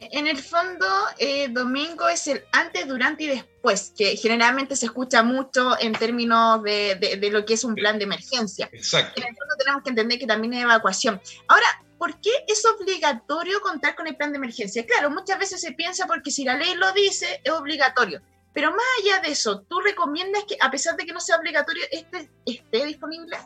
En 0.00 0.28
el 0.28 0.38
fondo, 0.38 0.86
eh, 1.18 1.48
domingo 1.48 2.08
es 2.08 2.28
el 2.28 2.44
antes, 2.52 2.86
durante 2.86 3.24
y 3.24 3.26
después, 3.26 3.92
que 3.96 4.16
generalmente 4.16 4.76
se 4.76 4.86
escucha 4.86 5.24
mucho 5.24 5.76
en 5.80 5.92
términos 5.92 6.62
de, 6.62 7.18
de, 7.20 7.30
lo 7.30 7.44
que 7.44 7.54
es 7.54 7.64
un 7.64 7.74
plan 7.74 7.98
de 7.98 8.04
emergencia. 8.04 8.70
Exacto. 8.72 9.20
En 9.20 9.26
el 9.26 9.34
fondo 9.34 9.54
tenemos 9.58 9.82
que 9.82 9.90
entender 9.90 10.18
que 10.20 10.26
también 10.26 10.54
es 10.54 10.62
evacuación. 10.62 11.20
Ahora, 11.48 11.82
¿por 11.98 12.20
qué 12.20 12.30
es 12.46 12.64
obligatorio 12.64 13.60
contar 13.60 13.94
con 13.94 14.06
el 14.06 14.16
plan 14.16 14.32
de 14.32 14.38
emergencia? 14.38 14.86
Claro, 14.86 15.10
muchas 15.10 15.38
veces 15.38 15.60
se 15.60 15.72
piensa 15.72 16.06
porque 16.06 16.30
si 16.30 16.44
la 16.44 16.56
ley 16.56 16.74
lo 16.74 16.92
dice, 16.92 17.40
es 17.44 17.52
obligatorio. 17.52 18.22
Pero 18.54 18.70
más 18.70 18.86
allá 19.02 19.20
de 19.20 19.32
eso, 19.32 19.60
¿tú 19.68 19.80
recomiendas 19.80 20.44
que 20.48 20.56
a 20.60 20.70
pesar 20.70 20.96
de 20.96 21.04
que 21.04 21.12
no 21.12 21.20
sea 21.20 21.36
obligatorio, 21.36 21.84
este 21.90 22.30
esté 22.46 22.86
disponible? 22.86 23.36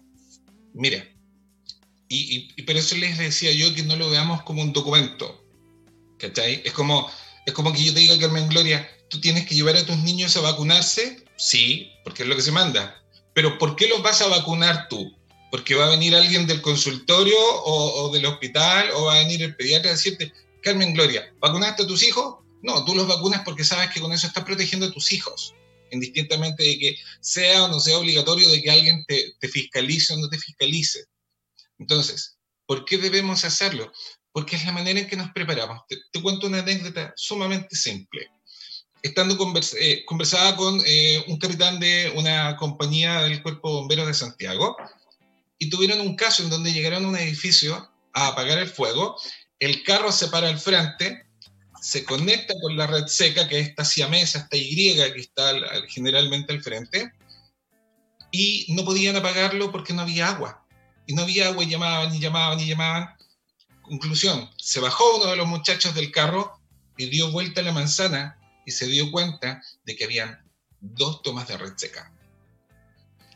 Mira, 0.74 1.04
y, 2.08 2.52
y, 2.56 2.62
por 2.62 2.76
eso 2.76 2.94
les 2.96 3.18
decía 3.18 3.52
yo 3.52 3.74
que 3.74 3.82
no 3.82 3.96
lo 3.96 4.10
veamos 4.10 4.42
como 4.42 4.62
un 4.62 4.72
documento. 4.72 5.44
¿Cachai? 6.18 6.62
Es 6.64 6.72
como, 6.72 7.10
es 7.46 7.52
como 7.52 7.72
que 7.72 7.82
yo 7.82 7.92
te 7.92 8.00
diga, 8.00 8.18
Carmen 8.18 8.48
Gloria, 8.48 8.88
¿tú 9.08 9.20
tienes 9.20 9.46
que 9.46 9.54
llevar 9.54 9.76
a 9.76 9.84
tus 9.84 9.96
niños 9.98 10.36
a 10.36 10.40
vacunarse? 10.40 11.24
Sí, 11.36 11.90
porque 12.04 12.22
es 12.22 12.28
lo 12.28 12.36
que 12.36 12.42
se 12.42 12.52
manda. 12.52 13.02
Pero 13.34 13.58
¿por 13.58 13.76
qué 13.76 13.88
los 13.88 14.02
vas 14.02 14.20
a 14.22 14.28
vacunar 14.28 14.88
tú? 14.88 15.16
Porque 15.52 15.74
va 15.74 15.84
a 15.84 15.90
venir 15.90 16.16
alguien 16.16 16.46
del 16.46 16.62
consultorio 16.62 17.36
o, 17.38 18.10
del 18.10 18.24
hospital 18.24 18.88
o 18.94 19.04
va 19.04 19.16
a 19.16 19.18
venir 19.18 19.42
el 19.42 19.54
pediatra 19.54 19.90
a 19.90 19.92
decirte, 19.92 20.32
Carmen 20.62 20.94
Gloria, 20.94 21.30
¿vacunaste 21.40 21.82
a 21.82 21.86
tus 21.86 22.02
hijos? 22.04 22.36
No, 22.62 22.82
tú 22.86 22.94
los 22.94 23.06
vacunas 23.06 23.42
porque 23.44 23.62
sabes 23.62 23.90
que 23.90 24.00
con 24.00 24.14
eso 24.14 24.26
estás 24.26 24.44
protegiendo 24.44 24.86
a 24.86 24.90
tus 24.90 25.12
hijos, 25.12 25.54
indistintamente 25.90 26.62
de 26.62 26.78
que 26.78 26.96
sea 27.20 27.64
o 27.64 27.68
no 27.68 27.80
sea 27.80 27.98
obligatorio 27.98 28.48
de 28.48 28.62
que 28.62 28.70
alguien 28.70 29.04
te, 29.06 29.34
fiscalice 29.46 30.14
o 30.14 30.16
no 30.16 30.30
te 30.30 30.38
fiscalice. 30.38 31.04
Entonces, 31.78 32.38
¿por 32.64 32.86
qué 32.86 32.96
debemos 32.96 33.44
hacerlo? 33.44 33.92
Porque 34.32 34.56
es 34.56 34.64
la 34.64 34.72
manera 34.72 35.00
en 35.00 35.06
que 35.06 35.16
nos 35.16 35.32
preparamos. 35.32 35.82
Te, 35.86 36.22
cuento 36.22 36.46
una 36.46 36.60
anécdota 36.60 37.12
sumamente 37.14 37.76
simple. 37.76 38.26
Estando 39.02 39.36
eh, 39.78 40.04
conversada 40.06 40.56
con 40.56 40.80
eh, 40.86 41.22
un 41.28 41.36
capitán 41.38 41.78
de 41.78 42.10
una 42.16 42.56
compañía 42.56 43.20
del 43.20 43.42
Cuerpo 43.42 43.70
Bombero 43.70 44.06
de 44.06 44.14
Santiago, 44.14 44.78
y 45.62 45.70
tuvieron 45.70 46.00
un 46.00 46.16
caso 46.16 46.42
en 46.42 46.50
donde 46.50 46.72
llegaron 46.72 47.04
a 47.04 47.08
un 47.08 47.16
edificio 47.16 47.88
a 48.12 48.26
apagar 48.26 48.58
el 48.58 48.66
fuego, 48.66 49.16
el 49.60 49.84
carro 49.84 50.10
se 50.10 50.26
para 50.26 50.48
al 50.48 50.58
frente, 50.58 51.24
se 51.80 52.04
conecta 52.04 52.52
con 52.60 52.76
la 52.76 52.88
red 52.88 53.06
seca, 53.06 53.46
que 53.46 53.60
es 53.60 53.68
esta 53.68 53.84
siamesa, 53.84 54.40
esta 54.40 54.56
Y 54.56 54.74
que 54.74 55.20
está 55.20 55.52
generalmente 55.88 56.52
al 56.52 56.64
frente, 56.64 57.12
y 58.32 58.66
no 58.74 58.84
podían 58.84 59.14
apagarlo 59.14 59.70
porque 59.70 59.92
no 59.92 60.02
había 60.02 60.30
agua. 60.30 60.66
Y 61.06 61.14
no 61.14 61.22
había 61.22 61.46
agua 61.46 61.62
y 61.62 61.70
llamaban 61.70 62.12
y 62.12 62.18
llamaban 62.18 62.58
y 62.58 62.66
llamaban. 62.66 63.10
Conclusión, 63.82 64.50
se 64.58 64.80
bajó 64.80 65.18
uno 65.18 65.26
de 65.26 65.36
los 65.36 65.46
muchachos 65.46 65.94
del 65.94 66.10
carro 66.10 66.60
y 66.96 67.06
dio 67.06 67.30
vuelta 67.30 67.60
a 67.60 67.64
la 67.64 67.72
manzana 67.72 68.36
y 68.66 68.72
se 68.72 68.86
dio 68.86 69.12
cuenta 69.12 69.62
de 69.84 69.94
que 69.94 70.06
habían 70.06 70.42
dos 70.80 71.22
tomas 71.22 71.46
de 71.46 71.56
red 71.56 71.74
seca. 71.76 72.12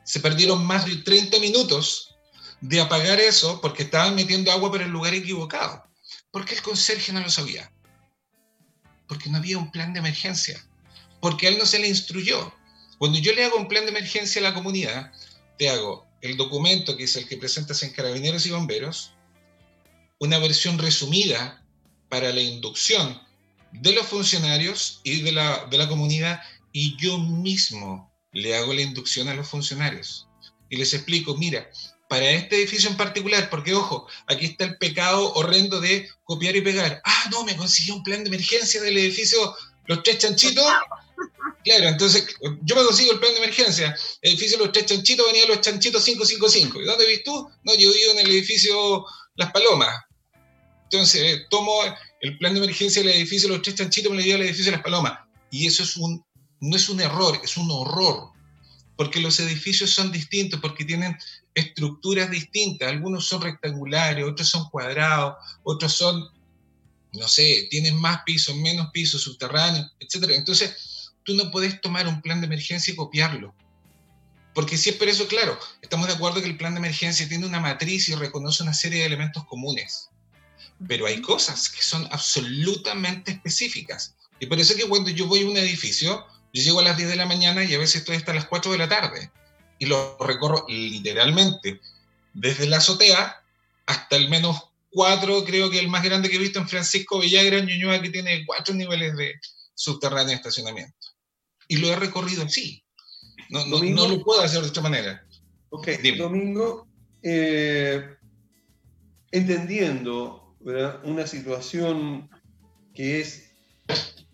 Se 0.03 0.19
perdieron 0.19 0.67
más 0.67 0.87
de 0.87 0.97
30 0.97 1.39
minutos 1.39 2.16
de 2.61 2.81
apagar 2.81 3.21
eso 3.21 3.61
porque 3.61 3.85
estaban 3.85 4.15
metiendo 4.15 4.51
agua 4.51 4.71
por 4.71 4.83
el 4.83 4.91
lugar 4.91 5.15
equivocado. 5.15 5.85
¿Por 6.31 6.45
qué 6.45 6.55
el 6.55 6.63
conserje 6.63 7.13
no 7.13 7.21
lo 7.21 7.31
sabía? 7.31 7.73
Porque 9.09 9.31
no 9.31 9.39
había 9.39 9.59
un 9.59 9.71
plan 9.71 9.93
de 9.93 10.01
emergencia. 10.01 10.63
Porque 11.21 11.47
a 11.47 11.51
él 11.51 11.59
no 11.59 11.67
se 11.67 11.79
le 11.79 11.89
instruyó. 11.89 12.53
Cuando 12.99 13.19
yo 13.19 13.33
le 13.35 13.45
hago 13.45 13.57
un 13.57 13.69
plan 13.69 13.85
de 13.85 13.91
emergencia 13.91 14.41
a 14.41 14.45
la 14.45 14.55
comunidad, 14.55 15.13
te 15.59 15.69
hago 15.69 16.07
el 16.23 16.37
documento 16.37 16.97
que 16.97 17.05
es 17.05 17.17
el 17.17 17.29
que 17.29 17.37
presentas 17.37 17.83
en 17.83 17.93
Carabineros 17.93 18.47
y 18.47 18.51
Bomberos, 18.51 19.13
una 20.19 20.39
versión 20.39 20.79
resumida 20.79 21.63
para 22.09 22.33
la 22.33 22.41
inducción 22.41 23.21
de 23.73 23.93
los 23.93 24.07
funcionarios 24.07 25.01
y 25.05 25.21
de 25.23 25.33
la, 25.33 25.67
de 25.67 25.79
la 25.79 25.89
comunidad, 25.89 26.41
y 26.73 26.97
yo 26.97 27.19
mismo 27.19 28.13
le 28.33 28.57
hago 28.57 28.73
la 28.73 28.83
inducción 28.83 29.29
a 29.29 29.35
los 29.35 29.49
funcionarios. 29.49 30.27
Y 30.69 30.77
les 30.77 30.95
explico, 30.95 31.37
mira, 31.37 31.69
para 32.09 32.31
este 32.31 32.57
edificio 32.57 32.89
en 32.89 32.97
particular, 32.97 33.51
porque 33.51 33.75
ojo, 33.75 34.07
aquí 34.27 34.47
está 34.47 34.65
el 34.65 34.79
pecado 34.79 35.33
horrendo 35.35 35.81
de 35.81 36.09
copiar 36.25 36.57
y 36.57 36.61
pegar. 36.61 37.01
Ah, 37.05 37.29
no, 37.31 37.45
me 37.45 37.57
consiguió 37.57 37.97
un 37.97 38.03
plan 38.03 38.23
de 38.23 38.29
emergencia 38.29 38.81
del 38.81 38.97
edificio 38.99 39.55
Los 39.87 40.03
Tres 40.03 40.19
Chanchitos. 40.19 40.65
Claro, 41.65 41.89
entonces 41.89 42.27
yo 42.63 42.77
me 42.77 42.85
consigo 42.85 43.13
el 43.13 43.19
plan 43.19 43.33
de 43.33 43.39
emergencia. 43.39 43.97
Edificio 44.23 44.59
Los 44.59 44.73
Tres 44.73 44.87
Chanchitos, 44.87 45.27
venía 45.27 45.47
Los 45.47 45.61
Chanchitos 45.61 46.05
555. 46.05 46.81
¿Y 46.81 46.85
dónde 46.85 47.07
viste 47.07 47.25
tú? 47.25 47.51
No, 47.65 47.75
yo 47.75 47.93
vivo 47.93 48.13
en 48.13 48.19
el 48.21 48.31
edificio 48.31 49.05
Las 49.35 49.51
Palomas. 49.53 49.95
Entonces 50.85 51.47
tomo 51.51 51.83
el 52.21 52.39
plan 52.39 52.55
de 52.55 52.61
emergencia 52.61 53.03
del 53.03 53.13
edificio 53.13 53.49
Los 53.49 53.63
Tres 53.63 53.77
Chanchitos, 53.77 54.11
me 54.11 54.19
lo 54.19 54.23
llevo 54.23 54.37
al 54.37 54.47
edificio 54.47 54.71
Las 54.71 54.83
Palomas. 54.83 55.19
Y 55.51 55.67
eso 55.67 55.83
es 55.83 55.97
un, 55.97 56.25
no 56.61 56.77
es 56.77 56.89
un 56.89 57.01
error, 57.01 57.41
es 57.43 57.57
un 57.57 57.71
horror 57.71 58.37
porque 58.97 59.21
los 59.21 59.39
edificios 59.41 59.91
son 59.91 60.11
distintos, 60.11 60.61
porque 60.61 60.85
tienen 60.85 61.17
estructuras 61.57 62.31
distintas. 62.31 62.89
Algunos 62.89 63.27
son 63.27 63.41
rectangulares, 63.41 64.25
otros 64.25 64.49
son 64.49 64.69
cuadrados, 64.69 65.37
otros 65.65 65.93
son, 65.93 66.29
no 67.15 67.27
sé, 67.27 67.67
tienen 67.71 67.97
más 67.97 68.23
pisos, 68.25 68.55
menos 68.55 68.91
pisos, 68.93 69.23
subterráneos, 69.23 69.91
etc. 69.99 70.31
Entonces, 70.35 71.13
tú 71.25 71.35
no 71.35 71.51
puedes 71.51 71.81
tomar 71.81 72.07
un 72.07 72.21
plan 72.21 72.41
de 72.41 72.47
emergencia 72.47 72.93
y 72.93 72.97
copiarlo. 72.97 73.55
Porque 74.55 74.77
si 74.77 74.91
es 74.91 74.97
por 74.97 75.09
eso, 75.09 75.27
claro, 75.27 75.59
estamos 75.81 76.07
de 76.07 76.13
acuerdo 76.13 76.41
que 76.41 76.49
el 76.49 76.59
plan 76.59 76.75
de 76.75 76.79
emergencia 76.79 77.29
tiene 77.29 77.47
una 77.47 77.61
matriz 77.61 78.09
y 78.09 78.15
reconoce 78.15 78.63
una 78.63 78.75
serie 78.75 79.01
de 79.01 79.07
elementos 79.07 79.45
comunes. 79.47 80.11
Pero 80.87 81.07
hay 81.07 81.23
cosas 81.23 81.71
que 81.71 81.83
son 81.83 82.07
absolutamente 82.11 83.33
específicas. 83.33 84.15
Y 84.41 84.47
por 84.47 84.61
eso 84.61 84.75
es 84.75 84.79
que 84.79 84.89
cuando 84.89 85.11
yo 85.11 85.27
voy 85.27 85.43
a 85.43 85.47
un 85.47 85.57
edificio, 85.57 86.27
yo 86.53 86.63
llego 86.63 86.81
a 86.81 86.85
las 86.85 86.99
10 86.99 87.09
de 87.09 87.17
la 87.17 87.27
mañana 87.27 87.65
y 87.65 87.75
a 87.75 87.79
veces 87.79 87.97
estoy 87.97 88.17
hasta 88.17 88.35
las 88.35 88.45
4 88.45 88.73
de 88.73 88.79
la 88.79 88.89
tarde. 88.89 89.31
Y 89.79 89.87
lo 89.87 90.17
recorro 90.19 90.65
literalmente 90.69 91.81
desde 92.33 92.67
la 92.67 92.79
azotea 92.79 93.43
hasta 93.87 94.17
el 94.17 94.29
menos 94.29 94.57
4, 94.91 95.45
creo 95.45 95.71
que 95.71 95.79
el 95.79 95.89
más 95.89 96.03
grande 96.03 96.29
que 96.29 96.37
he 96.37 96.41
visto 96.41 96.59
en 96.59 96.69
Francisco 96.69 97.21
Villagra, 97.21 97.59
en 97.59 97.67
Ñuñoa, 97.67 98.01
que 98.01 98.11
tiene 98.11 98.45
4 98.47 98.75
niveles 98.75 99.17
de 99.17 99.35
subterráneo 99.75 100.29
de 100.29 100.35
estacionamiento. 100.35 100.95
Y 101.69 101.77
lo 101.77 101.89
he 101.89 101.97
recorrido 101.97 102.45
así. 102.45 102.83
No, 103.51 103.65
no, 103.67 103.83
no 103.83 104.09
lo 104.09 104.25
puedo 104.25 104.41
hacer 104.41 104.63
de 104.63 104.69
otra 104.69 104.83
manera. 104.83 105.27
Ok, 105.71 105.89
Domingo, 106.17 106.87
eh, 107.23 108.17
entendiendo 109.31 110.57
una 111.05 111.27
situación 111.27 112.31
que 112.95 113.21
es 113.21 113.51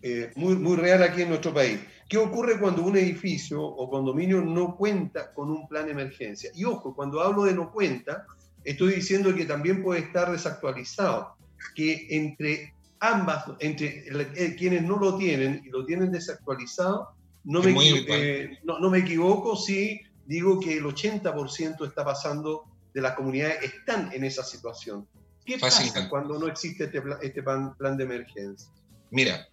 eh, 0.01 0.31
muy, 0.35 0.55
muy 0.55 0.77
real 0.77 1.03
aquí 1.03 1.21
en 1.21 1.29
nuestro 1.29 1.53
país. 1.53 1.79
¿Qué 2.13 2.19
ocurre 2.19 2.59
cuando 2.59 2.83
un 2.83 2.95
edificio 2.95 3.59
o 3.59 3.89
condominio 3.89 4.39
no 4.39 4.77
cuenta 4.77 5.33
con 5.33 5.49
un 5.49 5.67
plan 5.67 5.87
de 5.87 5.93
emergencia? 5.93 6.51
Y 6.53 6.63
ojo, 6.63 6.95
cuando 6.95 7.19
hablo 7.19 7.41
de 7.45 7.55
no 7.55 7.71
cuenta, 7.71 8.27
estoy 8.63 8.93
diciendo 8.93 9.33
que 9.33 9.45
también 9.45 9.81
puede 9.81 10.01
estar 10.01 10.31
desactualizado, 10.31 11.35
que 11.73 12.05
entre 12.11 12.75
ambas, 12.99 13.45
entre 13.57 14.55
quienes 14.55 14.83
no 14.83 14.99
lo 14.99 15.17
tienen 15.17 15.63
y 15.65 15.69
lo 15.69 15.87
tienen 15.87 16.11
desactualizado, 16.11 17.15
no 17.45 17.63
me, 17.63 17.73
eh, 17.81 18.59
no, 18.63 18.77
no 18.77 18.91
me 18.91 18.99
equivoco 18.99 19.55
si 19.55 19.99
digo 20.27 20.59
que 20.59 20.77
el 20.77 20.83
80% 20.83 21.87
está 21.87 22.05
pasando 22.05 22.65
de 22.93 23.01
las 23.01 23.13
comunidades 23.13 23.63
están 23.63 24.11
en 24.13 24.23
esa 24.23 24.43
situación. 24.43 25.07
¿Qué 25.43 25.57
pasa 25.57 26.07
cuando 26.09 26.37
no 26.37 26.45
existe 26.45 26.83
este, 26.83 27.01
este 27.23 27.41
plan, 27.41 27.97
de 27.97 28.03
emergencia? 28.03 28.69
Mira, 29.09 29.47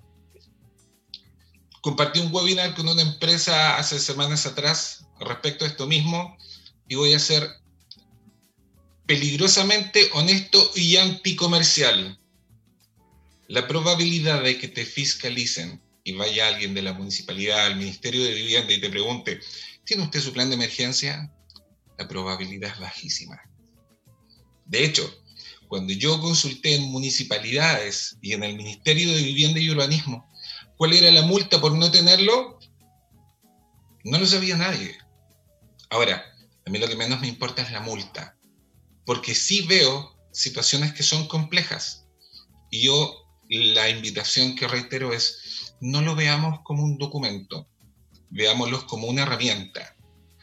compartí 1.80 2.20
un 2.20 2.32
webinar 2.32 2.74
con 2.74 2.88
una 2.88 3.02
empresa 3.02 3.76
hace 3.76 3.98
semanas 3.98 4.46
atrás 4.46 5.06
respecto 5.20 5.64
a 5.64 5.68
esto 5.68 5.86
mismo 5.86 6.36
y 6.88 6.94
voy 6.94 7.14
a 7.14 7.18
ser 7.18 7.48
peligrosamente 9.06 10.10
honesto 10.12 10.70
y 10.74 10.96
anticomercial. 10.96 12.18
La 13.48 13.66
probabilidad 13.66 14.42
de 14.42 14.58
que 14.58 14.68
te 14.68 14.84
fiscalicen 14.84 15.82
y 16.04 16.12
vaya 16.12 16.48
alguien 16.48 16.74
de 16.74 16.82
la 16.82 16.92
municipalidad 16.92 17.66
al 17.66 17.76
Ministerio 17.76 18.22
de 18.24 18.34
Vivienda 18.34 18.72
y 18.72 18.80
te 18.80 18.90
pregunte, 18.90 19.40
¿tiene 19.84 20.04
usted 20.04 20.20
su 20.20 20.32
plan 20.32 20.48
de 20.48 20.54
emergencia? 20.54 21.32
La 21.98 22.06
probabilidad 22.06 22.72
es 22.72 22.80
bajísima. 22.80 23.40
De 24.66 24.84
hecho, 24.84 25.12
cuando 25.66 25.92
yo 25.92 26.20
consulté 26.20 26.76
en 26.76 26.82
municipalidades 26.84 28.16
y 28.22 28.32
en 28.32 28.44
el 28.44 28.56
Ministerio 28.56 29.12
de 29.12 29.22
Vivienda 29.22 29.60
y 29.60 29.70
Urbanismo 29.70 30.29
cuál 30.80 30.94
era 30.94 31.10
la 31.10 31.20
multa 31.20 31.60
por 31.60 31.72
no 31.74 31.90
tenerlo, 31.90 32.58
no 34.02 34.18
lo 34.18 34.24
sabía 34.24 34.56
nadie. 34.56 34.96
Ahora, 35.90 36.24
a 36.66 36.70
mí 36.70 36.78
lo 36.78 36.88
que 36.88 36.96
menos 36.96 37.20
me 37.20 37.28
importa 37.28 37.60
es 37.60 37.70
la 37.70 37.80
multa, 37.80 38.38
porque 39.04 39.34
sí 39.34 39.60
veo 39.66 40.16
situaciones 40.32 40.94
que 40.94 41.02
son 41.02 41.28
complejas. 41.28 42.06
Y 42.70 42.80
yo 42.80 43.14
la 43.50 43.90
invitación 43.90 44.56
que 44.56 44.66
reitero 44.68 45.12
es, 45.12 45.74
no 45.82 46.00
lo 46.00 46.14
veamos 46.14 46.60
como 46.64 46.82
un 46.82 46.96
documento, 46.96 47.68
veámoslo 48.30 48.86
como 48.86 49.06
una 49.06 49.24
herramienta. 49.24 49.94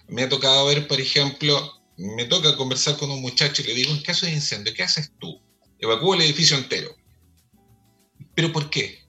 Me 0.08 0.22
ha 0.22 0.30
tocado 0.30 0.68
ver, 0.68 0.88
por 0.88 1.02
ejemplo, 1.02 1.82
me 1.98 2.26
toca 2.26 2.56
conversar 2.56 2.96
con 2.98 3.10
un 3.10 3.24
muchacho 3.24 3.64
y 3.64 3.66
le 3.66 3.74
digo, 3.74 3.92
en 3.92 4.04
caso 4.04 4.28
de 4.28 4.34
incendio, 4.34 4.72
¿qué 4.76 4.84
haces 4.84 5.12
tú? 5.18 5.42
Evacúo 5.80 6.14
el 6.14 6.22
edificio 6.22 6.58
entero. 6.58 6.96
¿Pero 8.36 8.54
por 8.54 8.70
qué? 8.70 9.07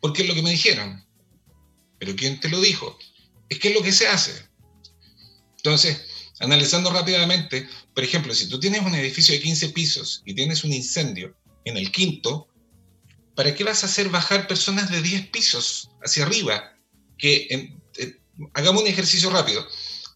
Porque 0.00 0.22
es 0.22 0.28
lo 0.28 0.34
que 0.34 0.42
me 0.42 0.50
dijeron. 0.50 1.04
¿Pero 1.98 2.16
quién 2.16 2.40
te 2.40 2.48
lo 2.48 2.60
dijo? 2.60 2.98
Es 3.48 3.58
que 3.58 3.68
es 3.68 3.74
lo 3.74 3.82
que 3.82 3.92
se 3.92 4.08
hace. 4.08 4.32
Entonces, 5.56 6.00
analizando 6.40 6.90
rápidamente, 6.90 7.68
por 7.94 8.04
ejemplo, 8.04 8.34
si 8.34 8.48
tú 8.48 8.58
tienes 8.58 8.82
un 8.82 8.94
edificio 8.94 9.34
de 9.34 9.42
15 9.42 9.68
pisos 9.70 10.22
y 10.24 10.34
tienes 10.34 10.64
un 10.64 10.72
incendio 10.72 11.36
en 11.64 11.76
el 11.76 11.92
quinto, 11.92 12.48
¿para 13.34 13.54
qué 13.54 13.64
vas 13.64 13.82
a 13.82 13.86
hacer 13.86 14.08
bajar 14.08 14.46
personas 14.46 14.90
de 14.90 15.02
10 15.02 15.28
pisos 15.28 15.90
hacia 16.02 16.24
arriba? 16.24 16.76
Que 17.18 17.46
eh, 17.98 18.16
hagamos 18.54 18.82
un 18.82 18.88
ejercicio 18.88 19.28
rápido 19.28 19.66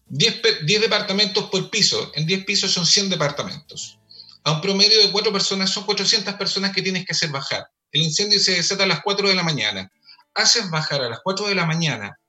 10, 0.07 0.41
departamentos 0.81 1.45
por 1.49 1.69
piso, 1.69 2.11
en 2.15 2.25
10 2.25 2.45
pisos 2.45 2.71
son 2.71 2.85
100 2.85 3.09
departamentos. 3.09 3.99
A 4.43 4.51
un 4.51 4.61
promedio 4.61 4.99
de 4.99 5.11
4 5.11 5.31
personas 5.31 5.71
son 5.71 5.85
400 5.85 6.35
personas 6.35 6.71
que 6.73 6.81
tienes 6.81 7.05
que 7.05 7.13
hacer 7.13 7.29
bajar. 7.29 7.67
El 7.95 8.01
incendio 8.01 8.41
se 8.41 8.51
desata 8.51 8.83
a 8.83 8.87
las 8.87 9.01
4 9.03 9.29
de 9.29 9.35
la 9.35 9.43
mañana. 9.43 9.89
Haces 10.33 10.69
bajar 10.69 11.01
a 11.01 11.07
las 11.07 11.21
4 11.23 11.47
de 11.47 11.55
la 11.55 11.65
mañana 11.65 12.19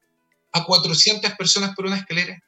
a 0.52 0.64
400 0.64 1.32
personas 1.32 1.74
por 1.74 1.86
una 1.86 1.96
escalera. 1.96 2.40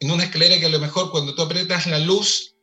En 0.00 0.10
una 0.10 0.24
escalera 0.24 0.58
que 0.58 0.64
a 0.64 0.70
lo 0.70 0.80
mejor 0.80 1.10
cuando 1.10 1.34
tú 1.34 1.42
aprietas 1.42 1.86
la 1.88 1.98
luz, 1.98 2.54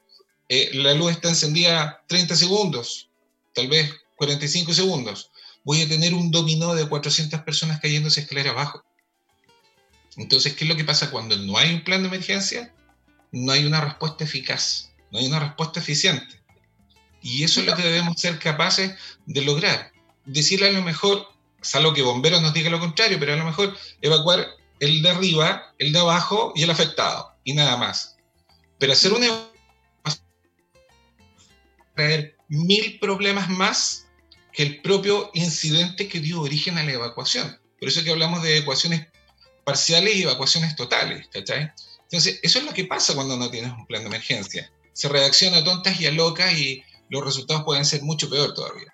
eh, 0.49 0.71
la 0.73 0.95
luz 0.95 1.11
está 1.11 1.29
encendida 1.29 2.03
30 2.07 2.35
segundos, 2.35 3.11
tal 3.53 3.67
vez 3.67 3.93
45 4.15 4.73
segundos. 4.73 5.29
Voy 5.63 5.83
a 5.83 5.87
tener 5.87 6.15
un 6.15 6.31
dominó 6.31 6.73
de 6.73 6.89
400 6.89 7.41
personas 7.41 7.79
cayendo 7.79 8.09
esa 8.09 8.21
escalera 8.21 8.49
abajo. 8.49 8.83
Entonces, 10.17 10.55
¿qué 10.55 10.63
es 10.65 10.69
lo 10.71 10.75
que 10.75 10.83
pasa 10.83 11.11
cuando 11.11 11.37
no 11.37 11.59
hay 11.59 11.75
un 11.75 11.83
plan 11.83 12.01
de 12.01 12.07
emergencia? 12.07 12.73
No 13.31 13.51
hay 13.51 13.65
una 13.65 13.81
respuesta 13.81 14.23
eficaz, 14.23 14.89
no 15.11 15.19
hay 15.19 15.27
una 15.27 15.39
respuesta 15.39 15.79
eficiente. 15.79 16.42
Y 17.23 17.43
eso 17.43 17.61
es 17.61 17.65
lo 17.65 17.75
que 17.75 17.81
debemos 17.81 18.19
ser 18.19 18.37
capaces 18.37 18.93
de 19.25 19.41
lograr. 19.41 19.91
Decirle 20.25 20.67
a 20.67 20.73
lo 20.73 20.83
mejor, 20.83 21.27
salvo 21.61 21.93
que 21.93 22.01
bomberos 22.01 22.41
nos 22.41 22.53
diga 22.53 22.69
lo 22.69 22.79
contrario, 22.79 23.17
pero 23.19 23.33
a 23.33 23.37
lo 23.37 23.45
mejor 23.45 23.75
evacuar 24.01 24.45
el 24.79 25.01
de 25.01 25.09
arriba, 25.09 25.73
el 25.79 25.93
de 25.93 25.99
abajo 25.99 26.51
y 26.55 26.63
el 26.63 26.69
afectado, 26.69 27.33
y 27.45 27.53
nada 27.53 27.77
más. 27.77 28.17
Pero 28.77 28.93
hacer 28.93 29.13
una 29.13 29.27
traer 31.95 32.35
mil 32.49 32.99
problemas 32.99 33.49
más 33.49 34.07
que 34.51 34.63
el 34.63 34.81
propio 34.81 35.31
incidente 35.33 36.07
que 36.07 36.19
dio 36.19 36.41
origen 36.41 36.77
a 36.77 36.83
la 36.83 36.91
evacuación. 36.91 37.59
Por 37.79 37.87
eso 37.87 37.99
es 37.99 38.05
que 38.05 38.11
hablamos 38.11 38.43
de 38.43 38.57
ecuaciones 38.57 39.07
parciales 39.63 40.15
y 40.15 40.23
evacuaciones 40.23 40.75
totales. 40.75 41.27
Entonces, 41.33 42.39
eso 42.43 42.59
es 42.59 42.65
lo 42.65 42.73
que 42.73 42.85
pasa 42.85 43.15
cuando 43.15 43.37
no 43.37 43.49
tienes 43.49 43.71
un 43.71 43.85
plan 43.85 44.01
de 44.01 44.07
emergencia. 44.07 44.71
Se 44.93 45.09
reacciona 45.09 45.57
a 45.57 45.63
tontas 45.63 45.99
y 45.99 46.05
a 46.05 46.11
locas 46.11 46.53
y 46.53 46.83
los 47.09 47.23
resultados 47.23 47.63
pueden 47.63 47.85
ser 47.85 48.01
mucho 48.01 48.29
peor 48.29 48.53
todavía. 48.53 48.93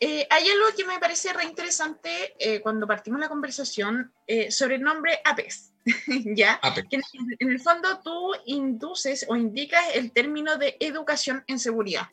Eh, 0.00 0.26
hay 0.28 0.48
algo 0.48 0.66
que 0.76 0.84
me 0.84 0.98
parece 0.98 1.32
reinteresante 1.32 2.34
eh, 2.38 2.60
cuando 2.60 2.86
partimos 2.86 3.20
la 3.20 3.28
conversación 3.28 4.12
eh, 4.26 4.50
sobre 4.50 4.76
el 4.76 4.82
nombre 4.82 5.20
APES. 5.24 5.72
¿Ya? 6.36 6.54
APES. 6.54 6.84
en, 6.90 7.02
en, 7.38 7.50
el 7.50 7.60
fondo 7.60 8.00
tú 8.02 8.32
induces 8.46 9.24
o 9.28 9.36
indicas 9.36 9.84
el 9.94 10.12
término 10.12 10.56
de 10.56 10.76
educación 10.80 11.44
en 11.46 11.58
seguridad. 11.58 12.08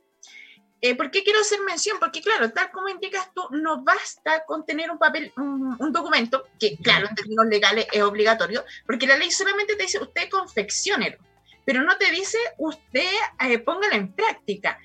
Eh, 0.84 0.96
¿Por 0.96 1.12
qué 1.12 1.24
quiero 1.24 1.40
hacer 1.40 1.60
mención? 1.62 1.98
Porque, 2.00 2.22
claro, 2.22 2.52
tal 2.52 2.72
como 2.72 2.90
indicas 2.90 3.30
tú, 3.36 3.44
no 3.52 3.84
basta 3.84 4.44
con 4.46 4.66
tener 4.66 4.90
un 4.90 4.98
papel, 4.98 5.32
un, 5.38 5.92
documento, 5.92 6.48
que, 6.60 6.76
claro, 6.78 7.08
en 7.08 7.14
términos 7.14 7.46
legales 7.46 7.86
es 7.92 8.02
obligatorio, 8.02 8.66
porque 8.88 9.06
la 9.06 9.16
ley 9.16 9.30
solamente 9.30 9.76
te 9.76 9.84
dice 9.84 10.02
usted 10.02 10.28
confecciónelo, 10.30 11.18
pero 11.66 11.84
no 11.84 11.96
te 11.98 12.10
dice 12.10 12.40
usted 12.58 13.12
eh, 13.48 13.60
póngalo 13.60 13.94
en 13.94 14.12
práctica. 14.12 14.80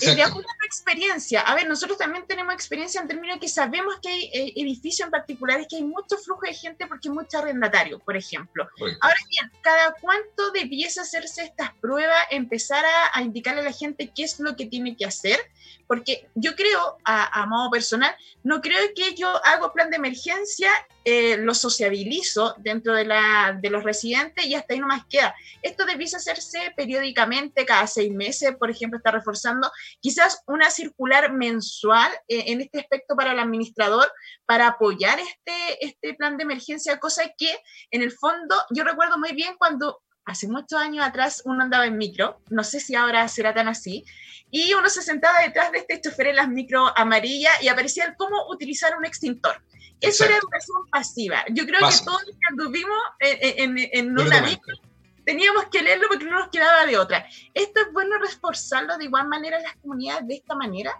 Eh, 0.00 0.14
de 0.14 0.22
acuerdo 0.22 0.48
a 0.48 0.66
experiencia, 0.66 1.40
a 1.40 1.54
ver, 1.54 1.68
nosotros 1.68 1.98
también 1.98 2.26
tenemos 2.26 2.52
experiencia 2.54 3.00
en 3.00 3.08
términos 3.08 3.36
de 3.36 3.40
que 3.40 3.48
sabemos 3.48 3.98
que 4.02 4.08
hay 4.08 4.24
eh, 4.32 4.52
edificios 4.56 5.06
en 5.06 5.10
particulares 5.10 5.66
que 5.68 5.76
hay 5.76 5.84
mucho 5.84 6.18
flujo 6.18 6.42
de 6.46 6.54
gente 6.54 6.86
porque 6.86 7.08
hay 7.08 7.14
mucho 7.14 7.38
arrendatario, 7.38 7.98
por 8.00 8.16
ejemplo. 8.16 8.68
Ahora 9.00 9.16
bien, 9.30 9.50
¿cada 9.62 9.94
cuánto 10.00 10.50
debiese 10.52 11.00
hacerse 11.00 11.44
estas 11.44 11.72
pruebas, 11.74 12.18
empezar 12.30 12.84
a, 12.84 13.18
a, 13.18 13.22
indicarle 13.22 13.60
a 13.60 13.64
la 13.64 13.72
gente 13.72 14.10
qué 14.14 14.24
es 14.24 14.40
lo 14.40 14.56
que 14.56 14.66
tiene 14.66 14.96
que 14.96 15.04
hacer? 15.04 15.38
Porque 15.86 16.28
yo 16.34 16.54
creo, 16.54 16.96
a, 17.04 17.44
modo 17.46 17.70
personal, 17.70 18.14
no 18.42 18.60
creo 18.60 18.80
que 18.94 19.14
yo 19.14 19.28
hago 19.44 19.72
plan 19.72 19.90
de 19.90 19.96
emergencia, 19.96 20.70
eh, 21.04 21.36
lo 21.36 21.54
sociabilizo 21.54 22.54
dentro 22.58 22.94
de, 22.94 23.04
la, 23.04 23.58
de 23.60 23.68
los 23.68 23.84
residentes 23.84 24.46
y 24.46 24.54
hasta 24.54 24.72
ahí 24.72 24.80
no 24.80 24.86
más 24.86 25.04
queda. 25.06 25.34
Esto 25.62 25.84
debiese 25.84 26.16
hacerse 26.16 26.72
periódicamente, 26.76 27.66
cada 27.66 27.86
seis 27.86 28.12
meses, 28.12 28.56
por 28.56 28.70
ejemplo, 28.70 28.96
está 28.96 29.10
reforzando 29.10 29.70
quizás 30.00 30.42
una 30.46 30.70
circular 30.70 31.32
mensual 31.32 32.10
eh, 32.28 32.44
en 32.46 32.62
este 32.62 32.80
aspecto 32.80 33.14
para 33.14 33.32
el 33.32 33.38
administrador 33.38 34.10
para 34.46 34.68
apoyar 34.68 35.18
este, 35.20 35.86
este 35.86 36.14
plan 36.14 36.36
de 36.36 36.44
emergencia, 36.44 36.98
cosa 36.98 37.24
que 37.36 37.54
en 37.90 38.02
el 38.02 38.12
fondo 38.12 38.56
yo 38.70 38.84
recuerdo 38.84 39.18
muy 39.18 39.32
bien 39.32 39.54
cuando 39.58 40.00
hace 40.24 40.48
muchos 40.48 40.78
años 40.80 41.04
atrás 41.06 41.42
uno 41.44 41.62
andaba 41.62 41.86
en 41.86 41.98
micro, 41.98 42.40
no 42.50 42.64
sé 42.64 42.80
si 42.80 42.94
ahora 42.94 43.26
será 43.28 43.54
tan 43.54 43.68
así, 43.68 44.04
y 44.50 44.72
uno 44.74 44.88
se 44.88 45.02
sentaba 45.02 45.40
detrás 45.40 45.72
de 45.72 45.78
este 45.78 46.00
chofer 46.00 46.28
en 46.28 46.36
las 46.36 46.48
micro 46.48 46.96
amarillas 46.96 47.54
y 47.62 47.68
aparecía 47.68 48.04
el 48.04 48.16
cómo 48.16 48.36
utilizar 48.48 48.96
un 48.96 49.04
extintor. 49.04 49.62
Eso 50.00 50.24
era 50.24 50.36
educación 50.36 50.76
pasiva. 50.90 51.44
Yo 51.50 51.64
creo 51.66 51.80
que 51.80 52.04
todos 52.04 52.22
los 52.26 52.36
que 52.36 52.46
anduvimos 52.50 52.98
en, 53.20 53.78
en, 53.78 53.88
en 53.92 54.18
una 54.18 54.42
micro 54.42 54.76
teníamos 55.24 55.66
que 55.72 55.82
leerlo 55.82 56.06
porque 56.08 56.24
no 56.24 56.38
nos 56.38 56.50
quedaba 56.50 56.86
de 56.86 56.98
otra. 56.98 57.26
¿Esto 57.54 57.80
es 57.80 57.92
bueno 57.92 58.18
reforzarlo 58.18 58.96
de 58.98 59.04
igual 59.04 59.28
manera 59.28 59.56
en 59.56 59.64
las 59.64 59.76
comunidades 59.76 60.26
de 60.28 60.34
esta 60.34 60.54
manera? 60.54 60.94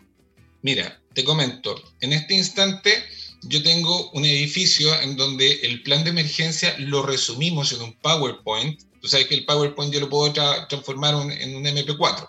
Mira, 0.63 0.99
te 1.13 1.25
comento, 1.25 1.75
en 2.01 2.15
este 2.15 2.35
instante 2.35 3.05
yo 3.43 3.63
tengo 3.63 4.11
un 4.13 4.25
edificio 4.25 4.99
en 5.03 5.17
donde 5.17 5.61
el 5.63 5.83
plan 5.83 6.05
de 6.05 6.11
emergencia 6.11 6.75
lo 6.79 7.03
resumimos 7.03 7.73
en 7.73 7.83
un 7.83 7.93
PowerPoint. 7.99 8.81
Tú 9.05 9.11
sabes 9.11 9.27
que 9.27 9.35
el 9.35 9.45
PowerPoint 9.45 9.93
yo 9.93 10.01
lo 10.01 10.09
puedo 10.09 10.33
transformar 10.33 11.15
en 11.31 11.55
un 11.55 11.65
MP4. 11.67 12.27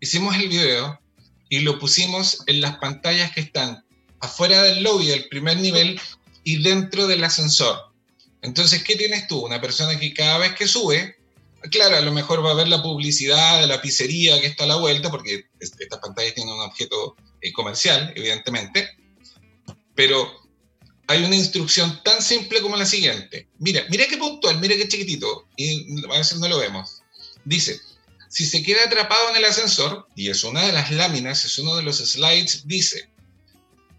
Hicimos 0.00 0.34
el 0.34 0.48
video 0.48 1.00
y 1.48 1.60
lo 1.60 1.78
pusimos 1.78 2.42
en 2.48 2.60
las 2.60 2.78
pantallas 2.78 3.30
que 3.30 3.40
están 3.40 3.84
afuera 4.18 4.64
del 4.64 4.82
lobby 4.82 5.06
del 5.06 5.28
primer 5.28 5.58
nivel 5.58 6.00
y 6.42 6.60
dentro 6.60 7.06
del 7.06 7.22
ascensor. 7.22 7.92
Entonces, 8.40 8.82
¿qué 8.82 8.96
tienes 8.96 9.28
tú? 9.28 9.46
Una 9.46 9.60
persona 9.60 9.96
que 9.96 10.12
cada 10.12 10.38
vez 10.38 10.56
que 10.56 10.66
sube, 10.66 11.18
claro, 11.70 11.96
a 11.96 12.00
lo 12.00 12.10
mejor 12.10 12.44
va 12.44 12.50
a 12.50 12.54
ver 12.54 12.66
la 12.66 12.82
publicidad 12.82 13.60
de 13.60 13.68
la 13.68 13.80
pizzería 13.80 14.40
que 14.40 14.48
está 14.48 14.64
a 14.64 14.66
la 14.66 14.76
vuelta, 14.78 15.08
porque 15.08 15.44
estas 15.60 16.00
pantallas 16.00 16.34
tienen 16.34 16.52
un 16.52 16.62
objeto 16.62 17.14
eh, 17.40 17.52
comercial, 17.52 18.12
evidentemente, 18.16 18.90
pero 19.94 20.41
hay 21.12 21.24
una 21.24 21.36
instrucción 21.36 22.00
tan 22.02 22.22
simple 22.22 22.62
como 22.62 22.74
la 22.74 22.86
siguiente. 22.86 23.46
Mira, 23.58 23.84
mira 23.90 24.06
qué 24.06 24.16
puntual, 24.16 24.58
mira 24.60 24.76
qué 24.76 24.88
chiquitito, 24.88 25.46
y 25.58 26.02
a 26.06 26.18
veces 26.18 26.38
no 26.38 26.48
lo 26.48 26.58
vemos. 26.58 27.02
Dice, 27.44 27.78
si 28.30 28.46
se 28.46 28.62
queda 28.62 28.84
atrapado 28.84 29.28
en 29.28 29.36
el 29.36 29.44
ascensor, 29.44 30.08
y 30.16 30.30
es 30.30 30.42
una 30.42 30.66
de 30.66 30.72
las 30.72 30.90
láminas, 30.90 31.44
es 31.44 31.58
uno 31.58 31.76
de 31.76 31.82
los 31.82 31.98
slides, 31.98 32.66
dice, 32.66 33.10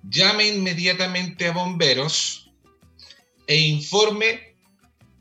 llame 0.09 0.47
inmediatamente 0.47 1.45
a 1.45 1.51
bomberos 1.51 2.49
e 3.45 3.59
informe 3.59 4.55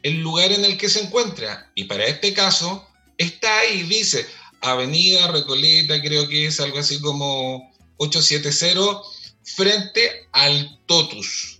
el 0.02 0.20
lugar 0.20 0.50
en 0.50 0.64
el 0.64 0.78
que 0.78 0.88
se 0.88 1.02
encuentra. 1.02 1.70
Y 1.74 1.84
para 1.84 2.06
este 2.06 2.32
caso, 2.32 2.88
está 3.18 3.58
ahí, 3.58 3.82
dice 3.82 4.26
Avenida 4.62 5.30
Recoleta, 5.30 6.00
creo 6.00 6.26
que 6.26 6.46
es 6.46 6.58
algo 6.58 6.78
así 6.78 7.02
como 7.02 7.70
870, 7.98 9.02
frente 9.44 10.26
al 10.32 10.80
Totus 10.86 11.51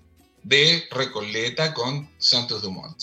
de 0.43 0.84
Recoleta 0.90 1.72
con 1.74 2.11
Santos 2.18 2.62
Dumont. 2.62 3.01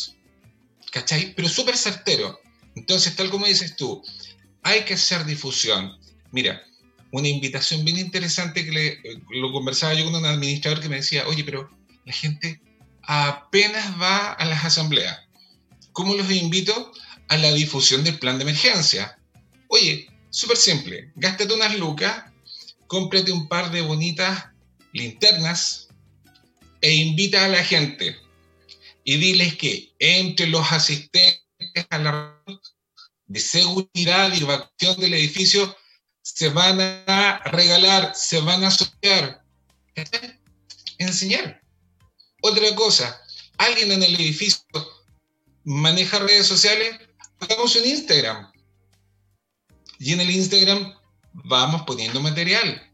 ¿Cachai? 0.91 1.33
Pero 1.35 1.47
súper 1.49 1.77
certero. 1.77 2.39
Entonces, 2.75 3.15
tal 3.15 3.29
como 3.29 3.45
dices 3.45 3.75
tú, 3.75 4.03
hay 4.63 4.83
que 4.85 4.95
hacer 4.95 5.25
difusión. 5.25 5.97
Mira, 6.31 6.61
una 7.11 7.27
invitación 7.27 7.83
bien 7.83 7.97
interesante 7.97 8.65
que 8.65 8.71
le, 8.71 9.01
lo 9.31 9.51
conversaba 9.51 9.93
yo 9.93 10.05
con 10.05 10.15
un 10.15 10.25
administrador 10.25 10.79
que 10.79 10.89
me 10.89 10.97
decía, 10.97 11.27
oye, 11.27 11.43
pero 11.43 11.69
la 12.05 12.13
gente 12.13 12.61
apenas 13.03 13.99
va 13.99 14.33
a 14.33 14.45
las 14.45 14.65
asambleas. 14.65 15.19
¿Cómo 15.91 16.13
los 16.13 16.29
invito? 16.31 16.91
A 17.27 17.37
la 17.37 17.51
difusión 17.53 18.03
del 18.03 18.19
plan 18.19 18.37
de 18.37 18.43
emergencia. 18.43 19.19
Oye, 19.67 20.07
súper 20.29 20.57
simple, 20.57 21.11
gástate 21.15 21.53
unas 21.53 21.77
lucas, 21.77 22.25
cómprate 22.87 23.31
un 23.31 23.47
par 23.47 23.71
de 23.71 23.81
bonitas 23.81 24.45
linternas 24.93 25.88
e 26.81 26.93
invita 26.93 27.45
a 27.45 27.49
la 27.49 27.63
gente 27.63 28.17
y 29.03 29.17
diles 29.17 29.55
que 29.55 29.93
entre 29.99 30.47
los 30.47 30.71
asistentes 30.71 31.41
a 31.89 31.97
la 31.97 32.43
de 33.27 33.39
seguridad 33.39 34.33
y 34.33 34.41
evacuación 34.41 34.99
del 34.99 35.13
edificio 35.13 35.75
se 36.21 36.49
van 36.49 36.79
a 36.81 37.39
regalar, 37.45 38.15
se 38.15 38.41
van 38.41 38.63
a 38.63 38.67
asociar, 38.67 39.43
enseñar. 40.97 41.61
Otra 42.41 42.75
cosa, 42.75 43.21
alguien 43.57 43.91
en 43.91 44.03
el 44.03 44.15
edificio 44.15 44.63
maneja 45.63 46.19
redes 46.19 46.47
sociales, 46.47 46.99
hagamos 47.39 47.75
un 47.75 47.85
Instagram. 47.85 48.51
Y 49.99 50.13
en 50.13 50.21
el 50.21 50.31
Instagram 50.31 50.95
vamos 51.33 51.83
poniendo 51.83 52.19
material. 52.21 52.88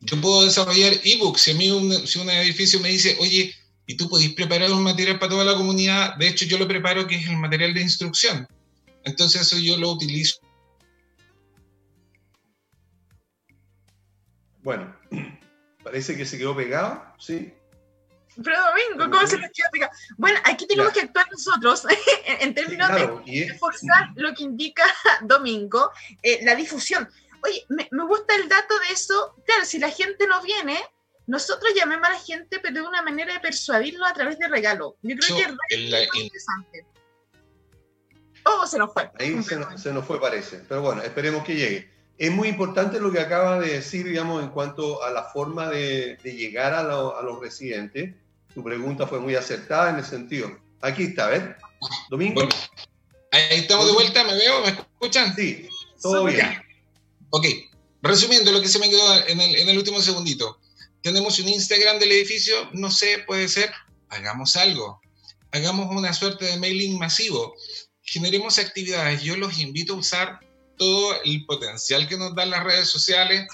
Yo 0.00 0.20
puedo 0.20 0.44
desarrollar 0.44 0.94
ebooks. 1.04 1.40
Si 1.40 1.50
a 1.50 1.54
mí 1.54 1.70
un, 1.70 2.06
si 2.06 2.18
un 2.18 2.30
edificio 2.30 2.78
me 2.80 2.90
dice, 2.90 3.16
oye, 3.20 3.54
y 3.86 3.96
tú 3.96 4.08
podés 4.08 4.32
preparar 4.34 4.70
un 4.70 4.82
material 4.82 5.18
para 5.18 5.30
toda 5.30 5.44
la 5.44 5.54
comunidad, 5.54 6.16
de 6.16 6.28
hecho 6.28 6.44
yo 6.44 6.58
lo 6.58 6.68
preparo 6.68 7.06
que 7.06 7.16
es 7.16 7.26
el 7.26 7.36
material 7.36 7.74
de 7.74 7.80
instrucción. 7.80 8.46
Entonces 9.04 9.42
eso 9.42 9.58
yo 9.58 9.76
lo 9.76 9.90
utilizo. 9.90 10.38
Bueno, 14.62 14.94
parece 15.82 16.16
que 16.16 16.26
se 16.26 16.36
quedó 16.36 16.54
pegado, 16.54 17.02
¿sí? 17.18 17.52
Pero 18.42 18.56
Domingo, 18.60 19.10
¿cómo 19.10 19.26
se 19.26 19.38
lo 19.38 19.46
explica? 19.46 19.90
Bueno, 20.16 20.38
aquí 20.44 20.66
tenemos 20.66 20.92
que 20.92 21.00
actuar 21.00 21.26
nosotros 21.30 21.82
en, 22.40 22.54
términos 22.54 22.88
de 22.88 23.48
reforzar 23.48 24.10
lo 24.16 24.32
que 24.34 24.44
indica 24.44 24.84
Domingo, 25.22 25.90
eh, 26.22 26.40
la 26.42 26.54
difusión. 26.54 27.08
Oye, 27.44 27.64
me, 27.68 27.88
gusta 28.04 28.34
el 28.34 28.48
dato 28.48 28.78
de 28.80 28.92
eso. 28.92 29.34
Claro, 29.44 29.64
si 29.64 29.78
la 29.78 29.90
gente 29.90 30.26
no 30.26 30.42
viene, 30.42 30.78
nosotros 31.26 31.72
llamemos 31.74 32.08
a 32.08 32.12
la 32.12 32.18
gente, 32.18 32.58
pero 32.60 32.74
de 32.74 32.82
una 32.82 33.02
manera 33.02 33.34
de 33.34 33.40
persuadirlo 33.40 34.04
a 34.06 34.12
través 34.12 34.38
de 34.38 34.48
regalo. 34.48 34.96
Yo 35.02 35.16
creo 35.16 35.36
que 35.36 35.74
es 35.74 35.88
muy 36.12 36.22
interesante. 36.22 36.86
Oh, 38.44 38.66
se 38.66 38.78
nos 38.78 38.92
fue. 38.92 39.10
Ahí 39.18 39.42
se 39.42 39.56
nos, 39.92 40.04
fue, 40.04 40.20
parece. 40.20 40.62
Pero 40.68 40.82
bueno, 40.82 41.02
esperemos 41.02 41.44
que 41.44 41.54
llegue. 41.54 41.90
Es 42.16 42.32
muy 42.32 42.48
importante 42.48 42.98
lo 42.98 43.12
que 43.12 43.20
acaba 43.20 43.60
de 43.60 43.74
decir, 43.74 44.06
digamos, 44.06 44.42
en 44.42 44.50
cuanto 44.50 45.02
a 45.02 45.10
la 45.10 45.24
forma 45.24 45.68
de, 45.68 46.18
llegar 46.24 46.74
a, 46.74 46.80
a 46.80 47.22
los 47.22 47.40
residentes 47.40 48.14
tu 48.58 48.64
pregunta 48.64 49.06
fue 49.06 49.20
muy 49.20 49.36
acertada 49.36 49.90
en 49.90 49.96
el 49.96 50.04
sentido. 50.04 50.50
Aquí 50.80 51.04
está, 51.04 51.28
¿ves? 51.28 51.42
Domingo. 52.10 52.42
ahí 53.30 53.60
estamos 53.60 53.86
de 53.86 53.92
vuelta, 53.92 54.24
¿me 54.24 54.34
veo? 54.34 54.62
¿Me 54.62 54.68
escuchan? 54.68 55.34
Sí, 55.36 55.68
todo 56.02 56.24
bien. 56.24 56.60
Ok, 57.30 57.46
resumiendo 58.02 58.52
lo 58.52 58.60
que 58.60 58.68
se 58.68 58.78
me 58.78 58.88
quedó 58.88 59.26
en 59.26 59.40
el, 59.40 59.56
en 59.56 59.68
el 59.68 59.78
último 59.78 60.00
segundito. 60.00 60.58
Tenemos 61.02 61.38
un 61.38 61.48
Instagram 61.48 61.98
del 61.98 62.12
edificio, 62.12 62.70
no 62.72 62.90
sé, 62.90 63.24
puede 63.26 63.48
ser, 63.48 63.70
hagamos 64.08 64.56
algo. 64.56 65.00
Hagamos 65.50 65.94
una 65.94 66.12
suerte 66.12 66.44
de 66.44 66.58
mailing 66.58 66.98
masivo. 66.98 67.54
Generemos 68.02 68.58
actividades. 68.58 69.22
Yo 69.22 69.36
los 69.36 69.58
invito 69.58 69.94
a 69.94 69.96
usar 69.96 70.40
todo 70.76 71.22
el 71.22 71.44
potencial 71.46 72.08
que 72.08 72.16
nos 72.16 72.34
dan 72.34 72.50
las 72.50 72.64
redes 72.64 72.88
sociales 72.88 73.46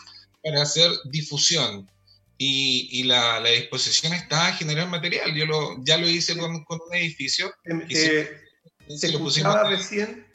para 0.42 0.62
hacer 0.62 0.90
difusión 1.06 1.88
y, 2.36 3.04
la, 3.04 3.40
disposición 3.42 4.12
está 4.12 4.48
a 4.48 4.52
generar 4.52 4.88
material. 4.88 5.34
Yo 5.34 5.46
lo, 5.46 5.82
ya 5.84 5.96
lo 5.96 6.08
hice 6.08 6.36
con, 6.36 6.54
un 6.54 6.94
edificio. 6.94 7.52
Eh, 7.88 8.40
te 9.00 9.06
escuchaba 9.06 9.68
recién, 9.70 10.26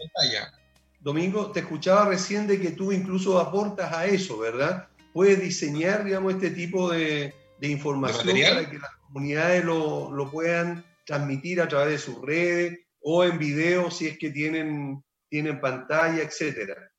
Domingo, 0.99 1.51
te 1.51 1.61
escuchaba 1.61 2.09
recién 2.09 2.45
de 2.45 2.59
que 2.59 2.71
tú 2.71 2.91
incluso 2.91 3.39
aportas 3.39 3.93
a 3.93 4.05
eso, 4.05 4.37
¿verdad? 4.37 4.89
Puedes 5.13 5.41
diseñar, 5.41 6.03
digamos, 6.03 6.33
este 6.33 6.51
tipo 6.51 6.89
de, 6.89 7.33
información 7.61 8.27
para 8.27 8.69
que 8.69 8.77
las 8.77 8.95
comunidades 9.07 9.63
lo, 9.63 10.11
lo, 10.11 10.29
puedan 10.29 10.85
transmitir 11.05 11.61
a 11.61 11.67
través 11.67 11.91
de 11.91 11.97
sus 11.97 12.21
redes 12.21 12.79
o 13.01 13.23
en 13.23 13.37
video 13.37 13.89
si 13.89 14.07
es 14.07 14.17
que 14.17 14.29
tienen, 14.29 15.03
tienen 15.29 15.59
pantalla, 15.59 16.21
etcétera. 16.21 16.91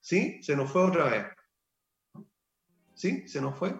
¿Sí? 0.00 0.42
¿Se 0.42 0.56
nos 0.56 0.70
fue 0.70 0.82
otra 0.82 1.04
vez? 1.04 1.26
¿Sí? 2.94 3.28
¿Se 3.28 3.40
nos 3.40 3.58
fue? 3.58 3.74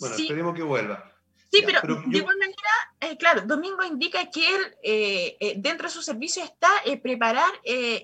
Bueno, 0.00 0.16
esperemos 0.16 0.54
que 0.54 0.62
vuelva. 0.62 1.11
Sí, 1.52 1.62
pero, 1.66 1.82
de 1.82 2.16
igual 2.16 2.38
manera, 2.38 2.56
eh, 3.00 3.18
claro, 3.18 3.42
Domingo 3.42 3.84
indica 3.84 4.30
que 4.30 4.54
él, 4.54 4.74
eh, 4.82 5.36
eh, 5.38 5.54
dentro 5.58 5.86
de 5.86 5.92
su 5.92 6.00
servicio 6.00 6.42
está 6.42 6.68
preparar 7.02 7.52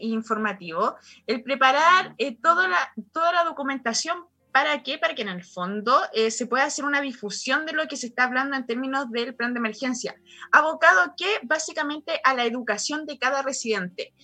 informativo, 0.01 0.97
el 1.27 1.43
preparar 1.43 2.15
toda, 2.43 2.69
la, 2.69 2.93
toda 3.13 3.33
la 3.33 3.45
documentación 3.45 4.27
¿Para 4.51 4.83
qué? 4.83 4.99
Para 4.99 5.15
que 5.15 5.23
en 5.23 5.29
el 5.29 5.45
fondo 5.45 6.01
se 6.31 6.47
pueda 6.47 6.65
hacer 6.65 6.85
una 6.85 7.03
difusión 7.03 7.65
de 7.67 7.75
lo 7.75 7.87
que 7.87 7.97
se 7.97 8.07
está 8.09 8.25
hablando 8.25 8.57
en 8.57 8.67
términos 8.67 9.09
del 9.11 9.35
plan 9.35 9.53
de 9.53 9.59
emergencia, 9.59 10.17
abocado 10.51 11.15
que 11.17 11.39
básicamente 11.43 12.19
a 12.25 12.35
la 12.35 12.45
educación 12.45 13.07
de 13.07 13.19
cada 13.19 13.43
residente. 13.43 14.15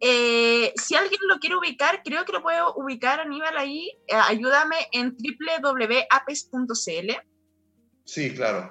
si 0.00 0.94
alguien 0.94 1.20
lo 1.28 1.38
quiere 1.40 1.56
ubicar, 1.56 2.02
creo 2.04 2.24
que 2.24 2.32
lo 2.32 2.42
puedo 2.42 2.74
ubicar, 2.76 3.20
Aníbal, 3.20 3.56
ahí. 3.58 3.90
ayúdame 4.08 4.76
en 4.92 5.14
www.apes.cl. 5.16 7.10
Sí, 8.04 8.34
claro. 8.34 8.70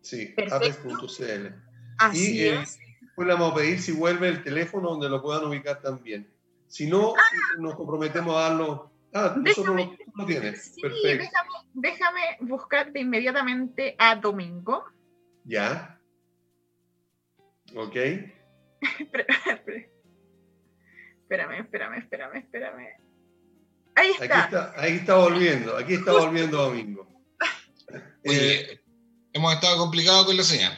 Sí, 0.00 0.34
apes.cl. 0.50 1.54
Así 1.98 2.38
y, 2.38 2.48
eh, 2.48 2.64
Pues 3.14 3.28
le 3.28 3.34
vamos 3.34 3.52
a 3.52 3.54
pedir 3.56 3.80
si 3.80 3.92
vuelve 3.92 4.28
el 4.28 4.42
teléfono 4.42 4.90
donde 4.90 5.08
lo 5.08 5.22
puedan 5.22 5.44
ubicar 5.44 5.80
también. 5.80 6.28
Si 6.66 6.86
no, 6.86 7.14
ah. 7.16 7.20
nos 7.58 7.74
comprometemos 7.74 8.34
a 8.36 8.48
darlo. 8.48 8.90
Ah, 9.14 9.36
déjame, 9.38 9.96
lo, 10.14 10.24
tienes. 10.24 10.74
Perfecto. 10.80 11.28
Déjame, 11.74 12.20
buscarte 12.40 12.98
inmediatamente 12.98 13.94
a 13.98 14.16
Domingo. 14.16 14.84
Ya. 15.44 16.00
Ok. 17.74 17.96
espérame, 21.32 21.60
espérame, 21.60 21.98
espérame, 21.98 22.36
espérame. 22.36 22.88
Ahí 23.94 24.10
está. 24.18 24.72
Ahí 24.76 24.96
está, 24.96 25.16
volviendo, 25.16 25.76
aquí 25.76 25.94
está 25.94 26.12
volviendo 26.12 26.56
Domingo. 26.56 27.06
Oye, 28.24 28.72
eh, 28.72 28.80
hemos 29.32 29.54
estado 29.54 29.78
complicados 29.78 30.26
con 30.26 30.36
la 30.36 30.44
señal. 30.44 30.72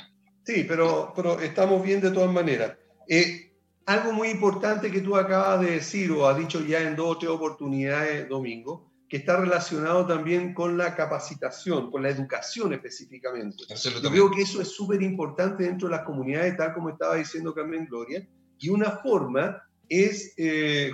Sí, 0.45 0.65
pero, 0.69 1.13
pero 1.15 1.41
estamos 1.41 1.83
bien 1.83 2.01
de 2.01 2.11
todas 2.11 2.33
maneras. 2.33 2.77
Eh, 3.09 3.53
algo 3.87 4.13
muy 4.13 4.29
importante 4.29 4.91
que 4.91 5.01
tú 5.01 5.17
acabas 5.17 5.61
de 5.61 5.73
decir 5.73 6.11
o 6.13 6.27
has 6.27 6.39
dicho 6.39 6.65
ya 6.65 6.81
en 6.81 6.97
dos 6.97 7.17
o 7.17 7.19
tres 7.19 7.31
oportunidades, 7.31 8.29
Domingo, 8.29 8.91
que 9.09 9.19
está 9.19 9.37
relacionado 9.37 10.07
también 10.07 10.55
con 10.55 10.77
la 10.79 10.95
capacitación, 10.95 11.91
con 11.91 12.03
la 12.03 12.09
educación 12.09 12.73
específicamente. 12.73 13.65
Yo 14.03 14.11
creo 14.11 14.31
que 14.31 14.43
eso 14.43 14.63
es 14.63 14.69
súper 14.69 15.03
importante 15.03 15.65
dentro 15.65 15.89
de 15.89 15.97
las 15.97 16.05
comunidades, 16.05 16.57
tal 16.57 16.73
como 16.73 16.91
estaba 16.91 17.17
diciendo 17.17 17.55
Carmen 17.55 17.87
Gloria, 17.87 18.27
y 18.59 18.69
una 18.71 18.91
forma 18.91 19.63
es 19.89 20.33
eh, 20.37 20.91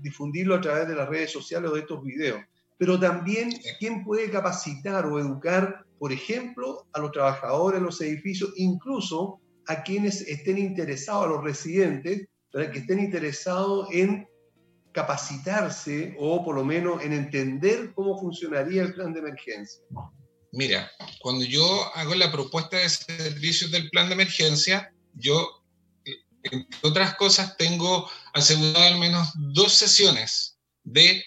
difundirlo 0.00 0.54
a 0.54 0.60
través 0.60 0.86
de 0.88 0.94
las 0.94 1.08
redes 1.08 1.32
sociales 1.32 1.70
o 1.70 1.74
de 1.74 1.80
estos 1.80 2.02
videos. 2.02 2.40
Pero 2.78 2.98
también, 2.98 3.50
¿quién 3.78 4.04
puede 4.04 4.30
capacitar 4.30 5.04
o 5.06 5.18
educar, 5.18 5.84
por 5.98 6.12
ejemplo, 6.12 6.86
a 6.92 7.00
los 7.00 7.12
trabajadores 7.12 7.80
de 7.80 7.86
los 7.86 8.00
edificios, 8.00 8.52
incluso 8.56 9.40
a 9.66 9.82
quienes 9.82 10.22
estén 10.22 10.58
interesados, 10.58 11.24
a 11.24 11.28
los 11.28 11.44
residentes, 11.44 12.28
que 12.52 12.78
estén 12.78 13.00
interesados 13.00 13.88
en 13.92 14.26
capacitarse 14.92 16.16
o 16.18 16.44
por 16.44 16.54
lo 16.54 16.64
menos 16.64 17.02
en 17.02 17.12
entender 17.12 17.92
cómo 17.94 18.18
funcionaría 18.18 18.82
el 18.82 18.94
plan 18.94 19.12
de 19.12 19.20
emergencia? 19.20 19.82
Mira, 20.52 20.90
cuando 21.20 21.44
yo 21.44 21.62
hago 21.94 22.14
la 22.14 22.32
propuesta 22.32 22.78
de 22.78 22.88
servicios 22.88 23.70
del 23.70 23.90
plan 23.90 24.08
de 24.08 24.14
emergencia, 24.14 24.92
yo, 25.14 25.62
entre 26.42 26.78
otras 26.82 27.16
cosas, 27.16 27.56
tengo 27.56 28.08
asegurado 28.32 28.86
al 28.86 28.98
menos 28.98 29.28
dos 29.34 29.74
sesiones 29.74 30.58
de 30.84 31.22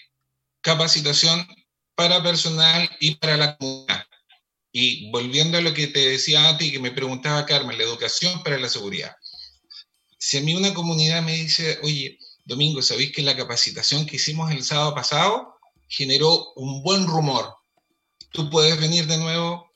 capacitación 0.62 1.46
para 1.94 2.22
personal 2.22 2.88
y 3.00 3.16
para 3.16 3.36
la 3.36 3.56
comunidad. 3.56 4.04
Y 4.72 5.10
volviendo 5.10 5.58
a 5.58 5.60
lo 5.60 5.74
que 5.74 5.88
te 5.88 6.08
decía 6.08 6.48
a 6.48 6.56
ti, 6.56 6.72
que 6.72 6.80
me 6.80 6.92
preguntaba 6.92 7.44
Carmen, 7.44 7.76
la 7.76 7.84
educación 7.84 8.42
para 8.42 8.58
la 8.58 8.68
seguridad. 8.68 9.14
Si 10.18 10.38
a 10.38 10.40
mí 10.40 10.54
una 10.54 10.72
comunidad 10.72 11.22
me 11.22 11.34
dice, 11.34 11.78
oye, 11.82 12.18
Domingo, 12.44 12.80
¿sabéis 12.80 13.12
que 13.12 13.22
la 13.22 13.36
capacitación 13.36 14.06
que 14.06 14.16
hicimos 14.16 14.50
el 14.50 14.64
sábado 14.64 14.94
pasado 14.94 15.54
generó 15.88 16.52
un 16.54 16.82
buen 16.82 17.06
rumor? 17.06 17.54
¿Tú 18.30 18.48
puedes 18.48 18.80
venir 18.80 19.06
de 19.06 19.18
nuevo? 19.18 19.70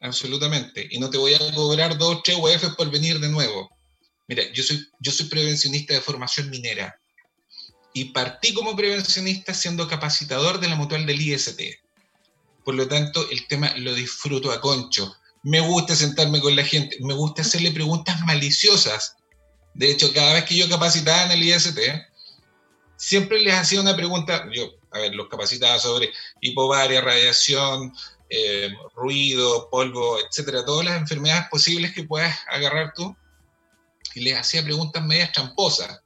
Absolutamente. 0.00 0.88
Y 0.90 0.98
no 0.98 1.10
te 1.10 1.18
voy 1.18 1.34
a 1.34 1.54
cobrar 1.54 1.98
dos, 1.98 2.22
tres 2.22 2.38
UF 2.38 2.74
por 2.76 2.90
venir 2.90 3.20
de 3.20 3.28
nuevo. 3.28 3.68
Mira, 4.26 4.44
yo 4.52 4.62
soy, 4.62 4.80
yo 5.00 5.12
soy 5.12 5.26
prevencionista 5.26 5.92
de 5.92 6.00
formación 6.00 6.48
minera 6.48 6.98
y 7.92 8.06
partí 8.06 8.54
como 8.54 8.76
prevencionista 8.76 9.54
siendo 9.54 9.88
capacitador 9.88 10.60
de 10.60 10.68
la 10.68 10.76
mutual 10.76 11.06
del 11.06 11.20
IST. 11.20 11.60
Por 12.64 12.74
lo 12.74 12.86
tanto, 12.86 13.28
el 13.30 13.46
tema 13.46 13.72
lo 13.76 13.94
disfruto 13.94 14.52
a 14.52 14.60
concho. 14.60 15.14
Me 15.42 15.60
gusta 15.60 15.96
sentarme 15.96 16.40
con 16.40 16.54
la 16.54 16.64
gente, 16.64 16.96
me 17.00 17.14
gusta 17.14 17.42
hacerle 17.42 17.72
preguntas 17.72 18.20
maliciosas 18.26 19.16
de 19.74 19.90
hecho, 19.90 20.12
cada 20.12 20.34
vez 20.34 20.44
que 20.44 20.56
yo 20.56 20.68
capacitaba 20.68 21.24
en 21.24 21.32
el 21.32 21.42
IST, 21.42 21.78
siempre 22.96 23.40
les 23.40 23.54
hacía 23.54 23.80
una 23.80 23.96
pregunta, 23.96 24.46
yo, 24.52 24.70
a 24.90 24.98
ver, 24.98 25.14
los 25.14 25.28
capacitaba 25.28 25.78
sobre 25.78 26.12
hipovaria, 26.40 27.00
radiación, 27.00 27.94
eh, 28.28 28.70
ruido, 28.94 29.68
polvo, 29.70 30.18
etcétera, 30.18 30.64
todas 30.64 30.84
las 30.84 31.00
enfermedades 31.00 31.48
posibles 31.50 31.92
que 31.92 32.04
puedas 32.04 32.36
agarrar 32.48 32.92
tú, 32.94 33.16
y 34.14 34.20
les 34.20 34.38
hacía 34.38 34.64
preguntas 34.64 35.04
medias 35.04 35.32
tramposas 35.32 36.00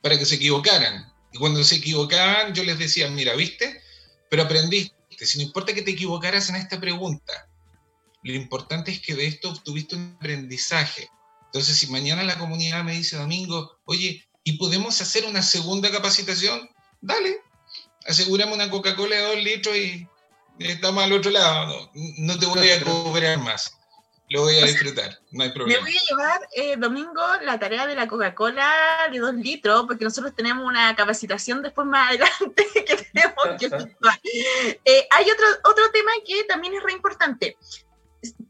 para 0.00 0.16
que 0.16 0.24
se 0.24 0.36
equivocaran. 0.36 1.11
Y 1.32 1.38
cuando 1.38 1.64
se 1.64 1.76
equivocaban, 1.76 2.54
yo 2.54 2.64
les 2.64 2.78
decía, 2.78 3.08
mira, 3.08 3.34
¿viste? 3.34 3.82
Pero 4.28 4.42
aprendiste. 4.42 4.94
Si 5.18 5.38
no 5.38 5.44
importa 5.44 5.72
que 5.72 5.82
te 5.82 5.92
equivocaras 5.92 6.48
en 6.48 6.56
esta 6.56 6.80
pregunta, 6.80 7.48
lo 8.22 8.34
importante 8.34 8.90
es 8.90 9.00
que 9.00 9.14
de 9.14 9.26
esto 9.26 9.50
obtuviste 9.50 9.96
un 9.96 10.16
aprendizaje. 10.18 11.08
Entonces, 11.46 11.76
si 11.76 11.86
mañana 11.88 12.22
la 12.22 12.38
comunidad 12.38 12.84
me 12.84 12.92
dice, 12.92 13.16
Domingo, 13.16 13.78
oye, 13.84 14.26
¿y 14.44 14.52
podemos 14.54 15.00
hacer 15.00 15.24
una 15.26 15.42
segunda 15.42 15.90
capacitación? 15.90 16.68
Dale, 17.00 17.40
aseguramos 18.06 18.54
una 18.54 18.70
Coca-Cola 18.70 19.16
de 19.16 19.22
dos 19.22 19.36
litros 19.36 19.76
y 19.76 20.08
estamos 20.58 21.04
al 21.04 21.12
otro 21.12 21.30
lado. 21.30 21.90
No, 21.94 22.38
te 22.38 22.46
voy 22.46 22.70
a 22.70 22.82
cobrar 22.82 23.38
más. 23.38 23.78
Lo 24.32 24.42
voy 24.42 24.56
a 24.56 24.64
disfrutar, 24.64 25.18
no 25.30 25.44
hay 25.44 25.50
problema. 25.50 25.84
Me 25.84 25.90
voy 25.90 25.98
a 25.98 26.00
llevar, 26.08 26.40
eh, 26.56 26.76
Domingo, 26.78 27.22
la 27.42 27.58
tarea 27.58 27.86
de 27.86 27.94
la 27.94 28.08
Coca-Cola 28.08 28.72
de 29.12 29.18
dos 29.18 29.34
litros, 29.34 29.84
porque 29.86 30.04
nosotros 30.04 30.34
tenemos 30.34 30.64
una 30.64 30.96
capacitación 30.96 31.60
después 31.60 31.86
más 31.86 32.08
adelante 32.08 32.66
que 32.86 32.96
tenemos 32.96 33.44
que 33.58 33.66
eh, 34.84 35.06
hay 35.10 35.30
otro, 35.30 35.46
otro 35.64 35.90
tema 35.92 36.12
que 36.26 36.44
también 36.44 36.72
es 36.74 36.82
re 36.82 36.92
importante 36.92 37.58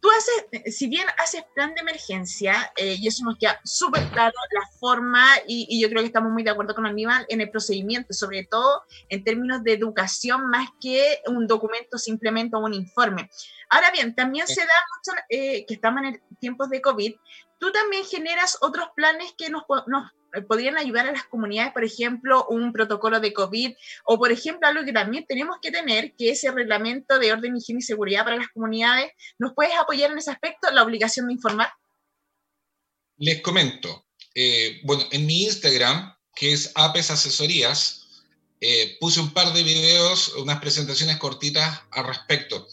tú 0.01 0.09
haces, 0.11 0.75
si 0.77 0.87
bien 0.89 1.07
haces 1.19 1.45
plan 1.55 1.75
de 1.75 1.81
emergencia, 1.81 2.73
eh, 2.77 2.97
y 2.99 3.09
eso 3.09 3.25
nos 3.25 3.39
queda 3.39 3.61
súper 3.65 4.07
claro, 4.11 4.35
la 4.53 4.79
forma, 4.79 5.27
y, 5.47 5.81
yo 5.81 5.89
creo 5.89 6.01
que 6.03 6.07
estamos 6.07 6.31
muy 6.31 6.43
de 6.43 6.51
acuerdo 6.51 6.75
con 6.75 6.87
Aníbal, 6.87 7.25
en 7.29 7.41
el 7.41 7.51
procedimiento, 7.51 8.13
sobre 8.13 8.45
todo 8.45 8.83
en 9.09 9.25
términos 9.25 9.65
de 9.65 9.73
educación, 9.73 10.51
más 10.51 10.69
que 10.81 11.21
un 11.27 11.47
documento 11.47 11.99
simplemente 11.99 12.57
o 12.57 12.61
un 12.61 12.75
informe. 12.75 13.31
Ahora 13.71 13.91
bien, 13.91 14.15
también 14.15 14.47
se 14.47 14.61
da 14.61 14.67
mucho, 14.67 15.19
eh, 15.31 15.65
que 15.67 15.75
estamos 15.75 16.03
en 16.05 16.23
tiempos 16.39 16.69
de 16.69 16.83
COVID, 16.83 17.15
tú 17.59 17.73
también 17.73 18.05
generas 18.05 18.59
otros 18.61 18.89
planes 18.95 19.33
que 19.39 19.49
nos, 19.49 19.63
nos 19.87 20.13
podrían 20.49 20.77
ayudar 20.77 21.07
a 21.07 21.13
las 21.13 21.25
comunidades, 21.25 21.73
por 21.73 21.85
ejemplo, 21.85 22.47
un 22.49 22.73
protocolo 22.73 23.21
de 23.21 23.33
COVID 23.33 23.75
o, 24.05 24.19
por 24.19 24.33
ejemplo, 24.33 24.67
algo 24.67 24.85
que 24.85 24.93
también 24.93 25.27
tenemos 25.27 25.57
que 25.61 25.71
tener, 25.71 26.15
que 26.17 26.31
es 26.31 26.43
el 26.45 26.55
reglamento 26.55 27.19
de 27.19 27.33
orden, 27.33 27.57
higiene 27.57 27.81
y 27.81 27.83
seguridad 27.83 28.25
para 28.25 28.37
las 28.37 28.49
comunidades. 28.49 29.13
¿Nos 29.39 29.53
puedes 29.55 29.75
apoyar 29.79 30.11
en 30.11 30.19
ese 30.19 30.31
aspecto, 30.31 30.71
la 30.71 30.83
obligación 30.83 31.27
de 31.27 31.35
informar? 31.35 31.71
Les 33.19 33.41
comento. 33.43 34.07
Eh, 34.35 34.81
bueno, 34.85 35.05
en 35.11 35.27
mi 35.27 35.45
Instagram, 35.45 36.17
que 36.35 36.53
es 36.53 36.73
Apes 36.75 37.11
Asesorías, 37.11 38.25
eh, 38.61 38.97
puse 39.01 39.21
un 39.21 39.33
par 39.33 39.53
de 39.53 39.63
videos, 39.63 40.29
unas 40.37 40.61
presentaciones 40.61 41.17
cortitas 41.19 41.83
al 41.91 42.07
respecto. 42.07 42.69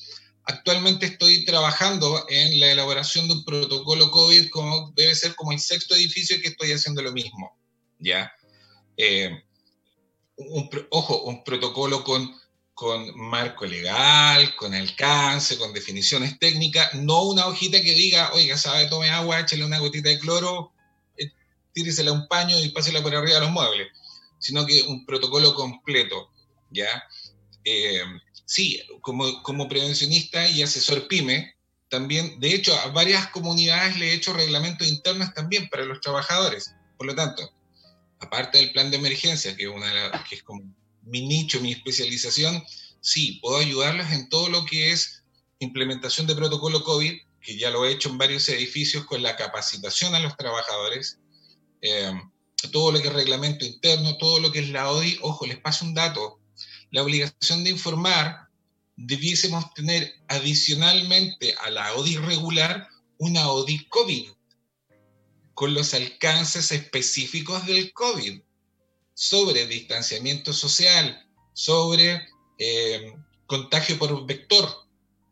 Actualmente 0.49 1.05
estoy 1.05 1.45
trabajando 1.45 2.25
en 2.27 2.59
la 2.59 2.71
elaboración 2.71 3.27
de 3.27 3.35
un 3.35 3.45
protocolo 3.45 4.09
COVID, 4.09 4.49
como 4.49 4.91
debe 4.95 5.13
ser 5.13 5.35
como 5.35 5.51
el 5.51 5.59
sexto 5.59 5.93
edificio 5.93 6.41
que 6.41 6.47
estoy 6.47 6.71
haciendo 6.71 7.03
lo 7.03 7.11
mismo. 7.11 7.55
¿ya? 7.99 8.33
Eh, 8.97 9.29
ojo, 10.89 11.21
un 11.21 11.43
protocolo 11.43 12.03
con, 12.03 12.35
marco 13.15 13.67
legal, 13.67 14.55
con 14.55 14.73
alcance, 14.73 15.55
con 15.59 15.71
definiciones 15.71 16.39
técnicas, 16.39 16.95
no 16.95 17.25
una 17.25 17.45
hojita 17.45 17.79
que 17.83 17.93
diga, 17.93 18.31
oiga, 18.33 18.57
sabe, 18.57 18.87
tome 18.87 19.11
agua, 19.11 19.41
échale 19.41 19.63
una 19.63 19.77
gotita 19.77 20.09
de 20.09 20.17
cloro, 20.17 20.71
eh, 21.15 21.31
tíresela 21.73 22.11
un 22.11 22.27
paño 22.27 22.59
y 22.59 22.69
pásela 22.69 23.03
por 23.03 23.13
arriba 23.13 23.35
de 23.35 23.41
los 23.41 23.51
muebles, 23.51 23.89
sino 24.39 24.65
que 24.65 24.81
un 24.81 25.05
protocolo 25.05 25.53
completo, 25.53 26.31
¿ya? 26.71 27.03
Eh, 27.71 28.01
sí, 28.45 28.81
como, 29.01 29.43
como 29.43 29.67
prevencionista 29.67 30.49
y 30.49 30.63
asesor 30.63 31.07
PYME, 31.07 31.53
también, 31.87 32.39
de 32.39 32.55
hecho, 32.55 32.73
a 32.73 32.87
varias 32.87 33.27
comunidades 33.27 33.97
le 33.97 34.09
he 34.09 34.13
hecho 34.13 34.33
reglamentos 34.33 34.87
internos 34.87 35.33
también 35.35 35.69
para 35.69 35.85
los 35.85 36.01
trabajadores. 36.01 36.73
Por 36.97 37.05
lo 37.05 37.15
tanto, 37.15 37.53
aparte 38.19 38.57
del 38.57 38.71
plan 38.71 38.89
de 38.89 38.97
emergencia, 38.97 39.55
que 39.55 39.67
una 39.67 40.23
que 40.27 40.35
es 40.35 40.43
como 40.43 40.63
mi 41.03 41.27
nicho, 41.27 41.61
mi 41.61 41.71
especialización, 41.71 42.63
sí, 43.01 43.39
puedo 43.41 43.57
ayudarlos 43.57 44.11
en 44.11 44.29
todo 44.29 44.49
lo 44.49 44.65
que 44.65 44.91
es 44.91 45.23
implementación 45.59 46.25
de 46.25 46.35
protocolo 46.35 46.83
COVID, 46.83 47.13
que 47.41 47.57
ya 47.57 47.69
lo 47.69 47.85
he 47.85 47.91
hecho 47.91 48.09
en 48.09 48.17
varios 48.17 48.49
edificios 48.49 49.05
con 49.05 49.21
la 49.21 49.35
capacitación 49.35 50.15
a 50.15 50.19
los 50.19 50.35
trabajadores, 50.37 51.19
eh, 51.81 52.13
todo 52.71 52.91
lo 52.91 52.99
que 52.99 53.07
es 53.07 53.13
reglamento 53.13 53.63
interno, 53.63 54.17
todo 54.17 54.39
lo 54.39 54.51
que 54.51 54.59
es 54.59 54.69
la 54.69 54.89
ODI. 54.89 55.19
Ojo, 55.21 55.45
les 55.45 55.57
paso 55.59 55.85
un 55.85 55.93
dato 55.93 56.38
la 56.91 57.03
obligación 57.03 57.63
de 57.63 57.71
informar, 57.71 58.49
debiésemos 58.95 59.73
tener 59.73 60.13
adicionalmente 60.27 61.55
a 61.61 61.69
la 61.69 61.93
ODI 61.95 62.17
regular 62.17 62.89
una 63.17 63.49
ODI 63.49 63.85
COVID, 63.87 64.29
con 65.53 65.73
los 65.73 65.93
alcances 65.93 66.71
específicos 66.71 67.65
del 67.65 67.93
COVID, 67.93 68.41
sobre 69.13 69.67
distanciamiento 69.67 70.53
social, 70.53 71.27
sobre 71.53 72.21
eh, 72.57 73.13
contagio 73.45 73.97
por 73.99 74.25
vector, 74.25 74.69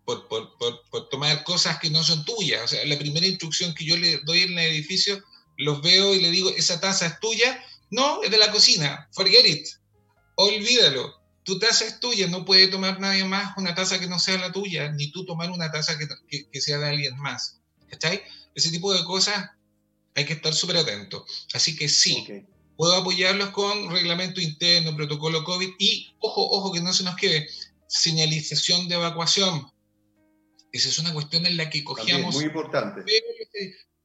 por, 0.05 1.10
tomar 1.10 1.43
cosas 1.43 1.80
que 1.80 1.89
no 1.89 2.03
son 2.03 2.24
tuyas. 2.26 2.64
O 2.64 2.68
sea, 2.68 2.86
la 2.86 2.97
primera 2.97 3.26
instrucción 3.26 3.74
que 3.74 3.86
yo 3.86 3.97
le 3.97 4.20
doy 4.26 4.43
en 4.43 4.58
el 4.58 4.72
edificio, 4.72 5.22
los 5.58 5.82
veo 5.82 6.14
y 6.14 6.22
le 6.22 6.32
digo, 6.32 6.49
¿esa 6.51 6.80
taza 6.80 7.08
es 7.08 7.20
tuya? 7.20 7.62
No, 7.89 8.22
es 8.24 8.32
de 8.32 8.38
la 8.38 8.51
cocina, 8.51 9.10
forget 9.14 9.45
it, 9.45 9.68
olvídalo 10.36 11.16
tu 11.48 11.58
taza 11.60 11.86
es 11.86 12.02
tuya, 12.02 12.28
no 12.28 12.43
puede 12.43 12.68
tomar 12.68 13.00
nadie 13.00 13.24
más 13.24 13.56
una 13.56 13.74
taza 13.74 14.02
que 14.02 14.08
no 14.08 14.20
sea 14.20 14.38
la 14.38 14.52
tuya, 14.52 14.91
ni 14.91 15.12
tú 15.12 15.26
tomar 15.26 15.50
una 15.50 15.72
taza 15.72 15.98
que, 15.98 16.06
que, 16.52 16.60
sea 16.60 16.78
de 16.78 16.89
alguien 16.89 17.18
más. 17.18 17.62
¿Cachai? 17.89 18.22
Ese 18.54 18.70
tipo 18.70 18.93
de 18.93 19.02
cosas 19.06 19.52
hay 20.14 20.26
que 20.26 20.34
estar 20.34 20.54
súper 20.54 20.76
atento. 20.76 21.26
Así 21.54 21.78
que 21.78 21.88
sí, 21.88 22.45
puedo 22.76 22.93
apoyarlos 22.98 23.52
con 23.52 23.89
reglamento 23.91 24.41
interno, 24.41 24.93
protocolo 24.98 25.45
COVID 25.45 25.70
y, 25.80 26.14
ojo, 26.20 26.52
ojo, 26.52 26.74
que 26.74 26.82
no 26.82 26.91
se 26.91 27.06
nos 27.06 27.16
quede, 27.16 27.48
señalización 27.88 28.89
de 28.89 28.95
evacuación. 28.95 29.72
Esa 30.74 30.89
es 30.89 31.00
una 31.00 31.14
cuestión 31.14 31.45
en 31.45 31.56
la 31.56 31.70
que 31.70 31.82
cogíamos... 31.86 32.36
muy 32.36 32.43
importante. 32.43 33.06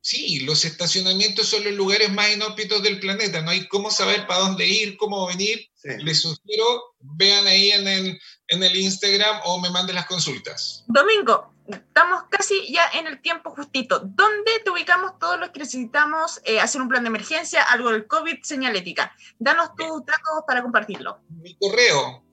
Sí, 0.02 0.40
los 0.40 0.64
estacionamientos 0.64 1.46
son 1.46 1.62
los 1.62 1.74
lugares 1.74 2.12
más 2.12 2.28
inhóspitos 2.34 2.82
del 2.82 2.98
planeta. 2.98 3.40
No 3.40 3.50
hay 3.50 3.68
cómo 3.68 3.88
saber 3.88 4.26
para 4.26 4.40
dónde 4.40 4.66
ir, 4.66 4.96
cómo 4.96 5.28
venir. 5.28 5.70
Les 6.00 6.20
sugiero, 6.20 6.96
vean 6.98 7.46
ahí 7.46 7.70
en 7.70 7.86
el, 7.86 8.20
en 8.48 8.62
el 8.64 8.74
Instagram 8.74 9.40
o 9.44 9.60
me 9.60 9.70
manden 9.70 9.94
las 9.94 10.06
consultas. 10.06 10.84
Domingo, 10.88 11.54
estamos 11.68 12.24
casi 12.30 12.72
ya 12.72 12.88
en 12.94 13.06
el 13.06 13.22
tiempo 13.22 13.52
justito. 13.52 14.00
¿Dónde 14.00 14.50
te 14.64 14.70
ubicamos 14.70 15.20
todos 15.20 15.38
los 15.38 15.50
que 15.50 15.60
necesitamos 15.60 16.40
eh, 16.44 16.58
hacer 16.58 16.82
un 16.82 16.88
plan 16.88 17.04
de 17.04 17.08
emergencia, 17.08 17.62
algo 17.62 17.92
del 17.92 18.08
COVID, 18.08 18.42
señalética? 18.42 19.14
Danos 19.38 19.70
tus 19.76 20.04
datos 20.04 20.42
para 20.48 20.62
compartirlo. 20.62 21.20
Mi 21.28 21.54
correo, 21.54 22.24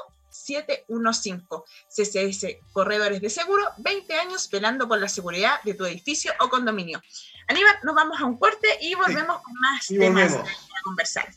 715. 0.43 1.45
CCS 1.89 2.57
Corredores 2.71 3.21
de 3.21 3.29
Seguro, 3.29 3.63
20 3.77 4.13
años 4.15 4.49
velando 4.49 4.87
por 4.87 4.99
la 4.99 5.07
seguridad 5.07 5.61
de 5.63 5.73
tu 5.73 5.85
edificio 5.85 6.33
o 6.39 6.49
condominio. 6.49 7.01
Aníbal, 7.47 7.75
nos 7.83 7.95
vamos 7.95 8.19
a 8.19 8.25
un 8.25 8.37
corte 8.37 8.67
y 8.81 8.95
volvemos 8.95 9.41
con 9.41 9.53
más 9.59 9.87
temas 9.87 10.35
a 10.35 10.81
conversar. 10.83 11.27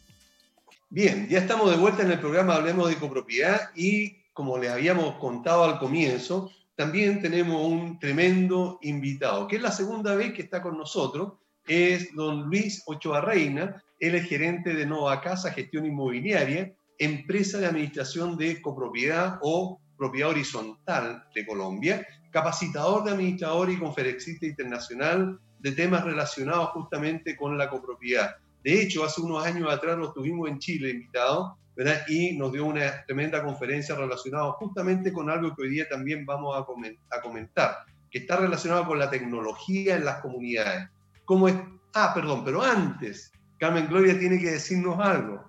Bien, 0.91 1.29
ya 1.29 1.39
estamos 1.39 1.71
de 1.71 1.77
vuelta 1.77 2.03
en 2.03 2.13
el 2.13 2.19
programa 2.19 2.55
Hablemos 2.55 2.89
de 2.89 2.97
Copropiedad 2.97 3.71
y 3.75 4.19
como 4.33 4.57
les 4.57 4.71
habíamos 4.71 5.17
contado 5.17 5.65
al 5.65 5.79
comienzo, 5.79 6.51
también 6.77 7.21
tenemos 7.21 7.61
un 7.61 7.99
tremendo 7.99 8.79
invitado, 8.83 9.49
que 9.49 9.57
es 9.57 9.63
la 9.63 9.73
segunda 9.73 10.15
vez 10.15 10.33
que 10.33 10.43
está 10.43 10.63
con 10.63 10.79
nosotros, 10.79 11.33
es 11.67 12.15
don 12.15 12.45
Luis 12.45 12.85
Ochoa 12.87 13.21
Reina, 13.21 13.83
él 13.99 14.15
es 14.15 14.29
gerente 14.29 14.75
de 14.75 14.87
Nova 14.87 15.21
Casa 15.21 15.51
Gestión 15.51 15.87
Inmobiliaria, 15.87 16.73
empresa 16.99 17.59
de 17.59 17.67
administración 17.67 18.37
de 18.37 18.61
copropiedad 18.61 19.39
o 19.43 19.81
propiedad 19.97 20.31
horizontal 20.31 21.25
de 21.35 21.47
Colombia, 21.47 22.07
capacitador 22.31 23.05
de 23.05 23.13
administrador 23.13 23.71
y 23.71 23.79
conferencista 23.79 24.47
internacional 24.47 25.39
de 25.61 25.73
temas 25.73 26.05
relacionados 26.05 26.71
justamente 26.71 27.37
con 27.37 27.59
la 27.59 27.69
copropiedad. 27.69 28.37
De 28.63 28.81
hecho, 28.81 29.05
hace 29.05 29.21
unos 29.21 29.45
años 29.45 29.73
atrás 29.73 29.99
lo 29.99 30.13
tuvimos 30.13 30.49
en 30.49 30.59
Chile 30.59 30.91
invitado, 30.91 31.57
¿verdad? 31.77 32.03
Y 32.09 32.37
nos 32.37 32.53
dio 32.53 32.65
una 32.65 33.05
tremenda 33.07 33.45
conferencia 33.45 33.95
relacionada 33.95 34.51
justamente 34.53 35.13
con 35.13 35.31
algo 35.31 35.55
que 35.55 35.63
hoy 35.63 35.71
día 35.71 35.89
también 35.89 36.27
vamos 36.27 36.57
a 36.57 37.21
comentar, 37.21 37.79
que 38.11 38.19
está 38.19 38.37
relacionado 38.37 38.87
con 38.87 38.99
la 38.99 39.11
tecnología 39.11 39.97
en 39.97 40.05
las 40.05 40.21
comunidades. 40.21 40.89
¿Cómo 41.25 41.49
es? 41.49 41.57
Ah, 41.95 42.13
perdón, 42.15 42.45
pero 42.45 42.63
antes, 42.63 43.33
Carmen 43.59 43.89
Gloria 43.89 44.19
tiene 44.19 44.39
que 44.39 44.53
decirnos 44.53 44.99
algo. 45.01 45.45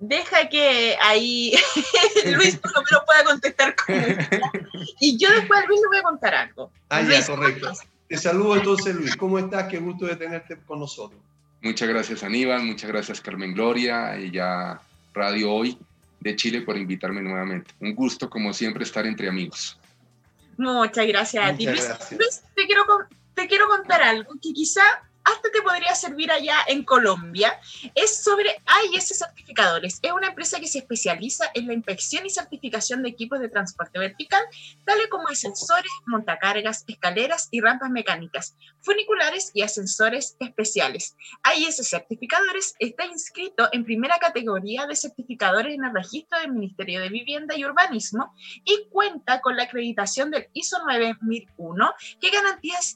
Deja 0.00 0.48
que 0.48 0.96
ahí 1.00 1.54
Luis 2.26 2.56
por 2.56 2.72
lo 2.72 2.82
menos 2.82 3.02
pueda 3.04 3.24
contestar 3.24 3.74
con 3.74 3.94
Y 5.00 5.18
yo 5.18 5.28
después 5.32 5.60
a 5.60 5.66
Luis 5.66 5.80
le 5.80 5.88
voy 5.88 5.98
a 5.98 6.02
contar 6.02 6.34
algo. 6.34 6.70
Ah, 6.88 7.02
ya, 7.02 7.24
correcto. 7.26 7.72
Te 8.08 8.16
saludo 8.16 8.56
entonces, 8.56 8.94
Luis. 8.94 9.16
¿Cómo 9.16 9.38
estás? 9.38 9.68
Qué 9.68 9.78
gusto 9.78 10.06
de 10.06 10.16
tenerte 10.16 10.56
con 10.66 10.78
nosotros. 10.78 11.20
Muchas 11.60 11.88
gracias 11.88 12.22
Aníbal, 12.22 12.62
muchas 12.62 12.88
gracias 12.88 13.20
Carmen 13.20 13.52
Gloria 13.52 14.16
y 14.16 14.30
ya 14.30 14.80
Radio 15.12 15.52
Hoy 15.52 15.76
de 16.20 16.36
Chile 16.36 16.62
por 16.62 16.76
invitarme 16.76 17.20
nuevamente. 17.20 17.72
Un 17.80 17.94
gusto 17.94 18.30
como 18.30 18.52
siempre 18.52 18.84
estar 18.84 19.06
entre 19.06 19.28
amigos. 19.28 19.76
Muchas 20.56 21.06
gracias 21.06 21.44
a 21.44 21.56
ti. 21.56 21.66
Luis, 21.66 22.42
te, 22.54 22.66
quiero, 22.66 22.84
te 23.34 23.48
quiero 23.48 23.68
contar 23.68 24.02
algo 24.02 24.32
que 24.40 24.52
quizá 24.52 24.82
hasta 25.32 25.50
te 25.50 25.62
podría 25.62 25.94
servir 25.94 26.30
allá 26.30 26.56
en 26.66 26.84
Colombia, 26.84 27.60
es 27.94 28.22
sobre 28.22 28.50
AIS 28.64 29.08
Certificadores. 29.18 29.98
Es 30.02 30.12
una 30.12 30.28
empresa 30.28 30.60
que 30.60 30.66
se 30.66 30.78
especializa 30.78 31.50
en 31.54 31.66
la 31.66 31.74
inspección 31.74 32.24
y 32.24 32.30
certificación 32.30 33.02
de 33.02 33.10
equipos 33.10 33.40
de 33.40 33.48
transporte 33.48 33.98
vertical, 33.98 34.42
tales 34.84 35.08
como 35.08 35.28
ascensores, 35.28 35.90
montacargas, 36.06 36.84
escaleras 36.86 37.48
y 37.50 37.60
rampas 37.60 37.90
mecánicas, 37.90 38.56
funiculares 38.80 39.50
y 39.54 39.62
ascensores 39.62 40.36
especiales. 40.40 41.16
AIS 41.42 41.76
Certificadores 41.88 42.74
está 42.78 43.06
inscrito 43.06 43.68
en 43.72 43.84
primera 43.84 44.18
categoría 44.18 44.86
de 44.86 44.96
certificadores 44.96 45.74
en 45.74 45.84
el 45.84 45.94
registro 45.94 46.38
del 46.38 46.52
Ministerio 46.52 47.00
de 47.00 47.08
Vivienda 47.08 47.56
y 47.56 47.64
Urbanismo 47.64 48.32
y 48.64 48.88
cuenta 48.90 49.40
con 49.40 49.56
la 49.56 49.64
acreditación 49.64 50.30
del 50.30 50.48
ISO 50.52 50.78
9001 50.86 51.92
que 52.20 52.30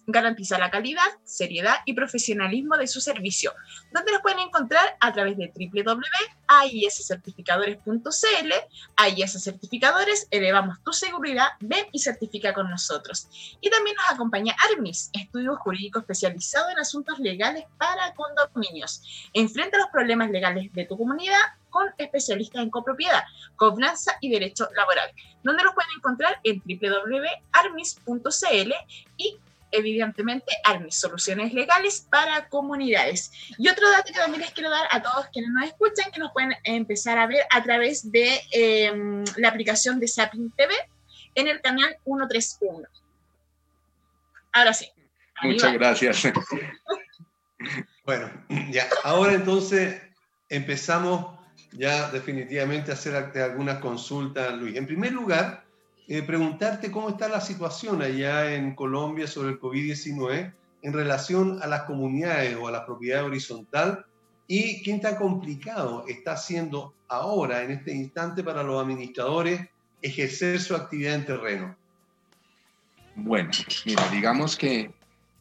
garantiza, 0.06 0.58
la 0.58 0.70
calidad, 0.70 1.02
seriedad 1.24 1.76
y 1.84 1.94
profesionalidad 1.94 2.21
profesionalismo 2.22 2.76
de 2.76 2.86
su 2.86 3.00
servicio, 3.00 3.52
donde 3.92 4.12
los 4.12 4.22
pueden 4.22 4.38
encontrar 4.38 4.96
a 5.00 5.12
través 5.12 5.36
de 5.36 5.52
www.aiscertificadores.cl. 5.54 8.52
AIS 8.96 9.42
Certificadores, 9.42 10.28
elevamos 10.30 10.80
tu 10.84 10.92
seguridad, 10.92 11.48
ven 11.60 11.86
y 11.90 11.98
certifica 11.98 12.54
con 12.54 12.70
nosotros. 12.70 13.26
Y 13.60 13.68
también 13.70 13.96
nos 13.96 14.08
acompaña 14.10 14.54
ARMIS, 14.70 15.10
estudio 15.12 15.56
jurídico 15.56 15.98
especializado 15.98 16.70
en 16.70 16.78
asuntos 16.78 17.18
legales 17.18 17.64
para 17.76 18.14
condominios. 18.14 19.02
Enfrenta 19.32 19.78
los 19.78 19.88
problemas 19.88 20.30
legales 20.30 20.72
de 20.72 20.84
tu 20.84 20.96
comunidad 20.96 21.40
con 21.70 21.88
especialistas 21.98 22.62
en 22.62 22.70
copropiedad, 22.70 23.24
gobernanza 23.56 24.16
y 24.20 24.30
derecho 24.30 24.68
laboral, 24.76 25.10
donde 25.42 25.64
los 25.64 25.74
pueden 25.74 25.90
encontrar 25.96 26.38
en 26.44 26.62
www.armis.cl 26.64 28.72
y 29.16 29.40
evidentemente 29.72 30.52
ARMIS, 30.64 30.94
soluciones 30.94 31.52
legales 31.52 32.06
para 32.08 32.48
comunidades. 32.48 33.32
Y 33.58 33.68
otro 33.68 33.90
dato 33.90 34.12
que 34.12 34.18
también 34.18 34.42
les 34.42 34.52
quiero 34.52 34.70
dar 34.70 34.86
a 34.90 35.02
todos 35.02 35.26
quienes 35.32 35.50
nos 35.50 35.64
escuchan, 35.64 36.12
que 36.12 36.20
nos 36.20 36.32
pueden 36.32 36.54
empezar 36.64 37.18
a 37.18 37.26
ver 37.26 37.44
a 37.50 37.62
través 37.62 38.12
de 38.12 38.40
em, 38.52 39.24
la 39.36 39.48
aplicación 39.48 39.98
de 39.98 40.08
Sapin 40.08 40.50
TV 40.52 40.74
en 41.34 41.48
el 41.48 41.60
canal 41.60 41.96
131. 42.04 42.86
Ahora 44.52 44.74
sí. 44.74 44.86
Muchas 45.42 45.72
gracias. 45.72 46.22
Bueno, 48.04 48.28
ya, 48.70 48.88
ahora 49.04 49.34
entonces 49.34 50.02
empezamos 50.48 51.38
ya 51.70 52.10
definitivamente 52.10 52.90
a 52.90 52.94
hacer 52.94 53.14
algunas 53.14 53.78
consultas, 53.78 54.52
Luis. 54.54 54.76
En 54.76 54.86
primer 54.86 55.12
lugar, 55.12 55.61
eh, 56.08 56.22
preguntarte 56.22 56.90
cómo 56.90 57.10
está 57.10 57.28
la 57.28 57.40
situación 57.40 58.02
allá 58.02 58.54
en 58.54 58.74
Colombia 58.74 59.26
sobre 59.26 59.50
el 59.50 59.60
COVID-19 59.60 60.52
en 60.82 60.92
relación 60.92 61.60
a 61.62 61.66
las 61.66 61.82
comunidades 61.82 62.56
o 62.56 62.68
a 62.68 62.72
la 62.72 62.84
propiedad 62.84 63.24
horizontal 63.24 64.04
y 64.48 64.82
qué 64.82 64.98
tan 64.98 65.16
complicado 65.16 66.04
está 66.08 66.36
siendo 66.36 66.92
ahora, 67.08 67.62
en 67.62 67.70
este 67.70 67.94
instante, 67.94 68.42
para 68.42 68.62
los 68.62 68.82
administradores 68.82 69.68
ejercer 70.02 70.60
su 70.60 70.74
actividad 70.74 71.14
en 71.14 71.26
terreno. 71.26 71.76
Bueno, 73.14 73.50
mira, 73.86 74.08
digamos 74.10 74.56
que 74.56 74.90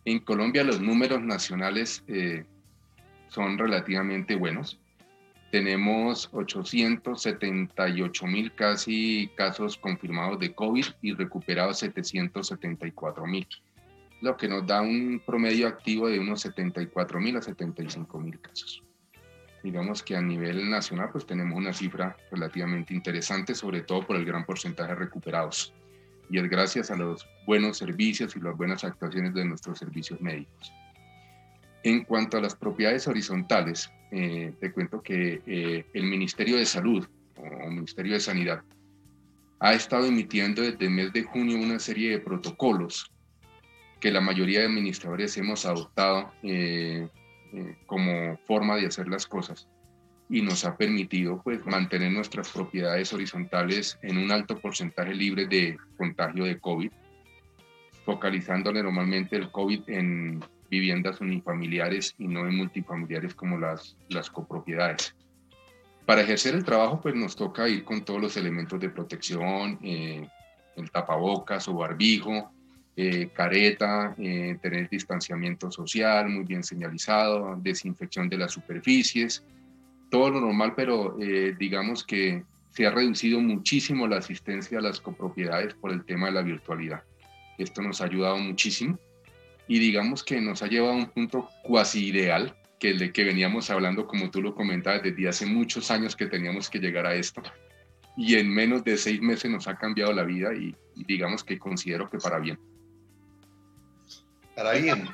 en 0.05 0.19
Colombia 0.19 0.63
los 0.63 0.79
números 0.79 1.21
nacionales 1.21 2.03
eh, 2.07 2.45
son 3.29 3.57
relativamente 3.57 4.35
buenos. 4.35 4.79
Tenemos 5.51 6.29
878 6.31 8.25
mil 8.25 8.53
casi 8.55 9.29
casos 9.35 9.75
confirmados 9.75 10.39
de 10.39 10.55
COVID 10.55 10.85
y 11.01 11.13
recuperados 11.13 11.79
774 11.79 13.27
mil, 13.27 13.45
lo 14.21 14.37
que 14.37 14.47
nos 14.47 14.65
da 14.65 14.81
un 14.81 15.21
promedio 15.25 15.67
activo 15.67 16.07
de 16.07 16.19
unos 16.19 16.39
74 16.41 17.19
mil 17.19 17.35
a 17.35 17.41
75 17.41 18.19
mil 18.21 18.39
casos. 18.39 18.81
Digamos 19.61 20.01
que 20.01 20.15
a 20.15 20.21
nivel 20.21 20.69
nacional 20.69 21.09
pues 21.11 21.25
tenemos 21.25 21.57
una 21.57 21.73
cifra 21.73 22.15
relativamente 22.31 22.93
interesante, 22.93 23.53
sobre 23.53 23.81
todo 23.81 24.07
por 24.07 24.15
el 24.15 24.23
gran 24.23 24.45
porcentaje 24.45 24.93
de 24.93 24.99
recuperados. 24.99 25.73
Y 26.29 26.39
es 26.39 26.49
gracias 26.49 26.91
a 26.91 26.95
los 26.95 27.27
buenos 27.45 27.77
servicios 27.77 28.37
y 28.37 28.39
las 28.39 28.55
buenas 28.55 28.85
actuaciones 28.85 29.33
de 29.33 29.43
nuestros 29.43 29.77
servicios 29.77 30.21
médicos. 30.21 30.71
En 31.83 32.03
cuanto 32.03 32.37
a 32.37 32.41
las 32.41 32.55
propiedades 32.55 33.07
horizontales, 33.07 33.91
eh, 34.11 34.53
te 34.59 34.71
cuento 34.71 35.01
que 35.01 35.41
eh, 35.45 35.85
el 35.93 36.03
Ministerio 36.03 36.57
de 36.57 36.65
Salud 36.65 37.07
o 37.37 37.69
Ministerio 37.69 38.13
de 38.13 38.19
Sanidad 38.19 38.61
ha 39.59 39.73
estado 39.73 40.05
emitiendo 40.05 40.61
desde 40.61 40.85
el 40.85 40.91
mes 40.91 41.13
de 41.13 41.23
junio 41.23 41.57
una 41.57 41.79
serie 41.79 42.11
de 42.11 42.19
protocolos 42.19 43.11
que 43.99 44.11
la 44.11 44.19
mayoría 44.19 44.59
de 44.59 44.65
administradores 44.65 45.37
hemos 45.37 45.65
adoptado 45.65 46.31
eh, 46.43 47.07
como 47.85 48.37
forma 48.47 48.75
de 48.75 48.87
hacer 48.87 49.07
las 49.07 49.25
cosas. 49.27 49.67
Y 50.29 50.41
nos 50.41 50.65
ha 50.65 50.77
permitido 50.77 51.41
pues, 51.43 51.65
mantener 51.65 52.11
nuestras 52.11 52.49
propiedades 52.49 53.13
horizontales 53.13 53.99
en 54.01 54.17
un 54.17 54.31
alto 54.31 54.57
porcentaje 54.57 55.13
libre 55.13 55.45
de 55.45 55.77
contagio 55.97 56.45
de 56.45 56.59
COVID, 56.59 56.91
focalizándole 58.05 58.81
normalmente 58.81 59.35
el 59.35 59.51
COVID 59.51 59.81
en 59.87 60.43
viviendas 60.71 61.19
unifamiliares 61.19 62.15
y 62.17 62.27
no 62.27 62.47
en 62.47 62.55
multifamiliares 62.55 63.35
como 63.35 63.59
las, 63.59 63.97
las 64.07 64.29
copropiedades. 64.29 65.13
Para 66.05 66.21
ejercer 66.21 66.55
el 66.55 66.63
trabajo, 66.63 67.01
pues 67.01 67.13
nos 67.13 67.35
toca 67.35 67.67
ir 67.67 67.83
con 67.83 68.03
todos 68.03 68.21
los 68.21 68.37
elementos 68.37 68.79
de 68.79 68.89
protección, 68.89 69.77
eh, 69.83 70.25
el 70.77 70.89
tapabocas 70.89 71.67
o 71.67 71.73
barbijo, 71.73 72.51
eh, 72.95 73.29
careta, 73.33 74.15
eh, 74.17 74.57
tener 74.61 74.89
distanciamiento 74.89 75.69
social 75.69 76.29
muy 76.29 76.45
bien 76.45 76.63
señalizado, 76.63 77.55
desinfección 77.61 78.29
de 78.29 78.37
las 78.37 78.53
superficies, 78.53 79.43
todo 80.09 80.29
lo 80.29 80.41
normal, 80.41 80.73
pero 80.75 81.15
digamos 81.57 82.03
que 82.03 82.43
se 82.71 82.85
ha 82.85 82.91
reducido 82.91 83.39
muchísimo 83.39 84.07
la 84.07 84.17
asistencia 84.17 84.79
a 84.79 84.81
las 84.81 84.99
copropiedades 84.99 85.73
por 85.75 85.93
el 85.93 86.03
tema 86.03 86.27
de 86.27 86.33
la 86.33 86.41
virtualidad. 86.41 87.01
Esto 87.57 87.81
nos 87.81 88.01
ha 88.01 88.05
ayudado 88.05 88.37
muchísimo 88.37 88.99
y 89.71 89.79
digamos 89.79 90.21
que 90.21 90.41
nos 90.41 90.61
ha 90.61 90.67
llevado 90.67 90.91
a 90.91 90.97
un 90.97 91.09
punto 91.09 91.47
cuasi 91.63 92.07
ideal, 92.07 92.53
que 92.77 92.89
el 92.89 92.99
de 92.99 93.13
que 93.13 93.23
veníamos 93.23 93.69
hablando, 93.69 94.05
como 94.05 94.29
tú 94.29 94.41
lo 94.41 94.53
comentabas, 94.53 95.01
desde 95.01 95.29
hace 95.29 95.45
muchos 95.45 95.89
años 95.89 96.13
que 96.13 96.25
teníamos 96.25 96.69
que 96.69 96.79
llegar 96.79 97.05
a 97.05 97.15
esto. 97.15 97.41
Y 98.17 98.35
en 98.35 98.49
menos 98.49 98.83
de 98.83 98.97
seis 98.97 99.21
meses 99.21 99.49
nos 99.49 99.69
ha 99.69 99.77
cambiado 99.77 100.11
la 100.11 100.23
vida 100.23 100.53
y, 100.53 100.75
digamos 100.93 101.45
que 101.45 101.57
considero 101.57 102.09
que 102.09 102.17
para 102.17 102.39
bien. 102.39 102.59
Para 104.57 104.73
bien. 104.73 105.07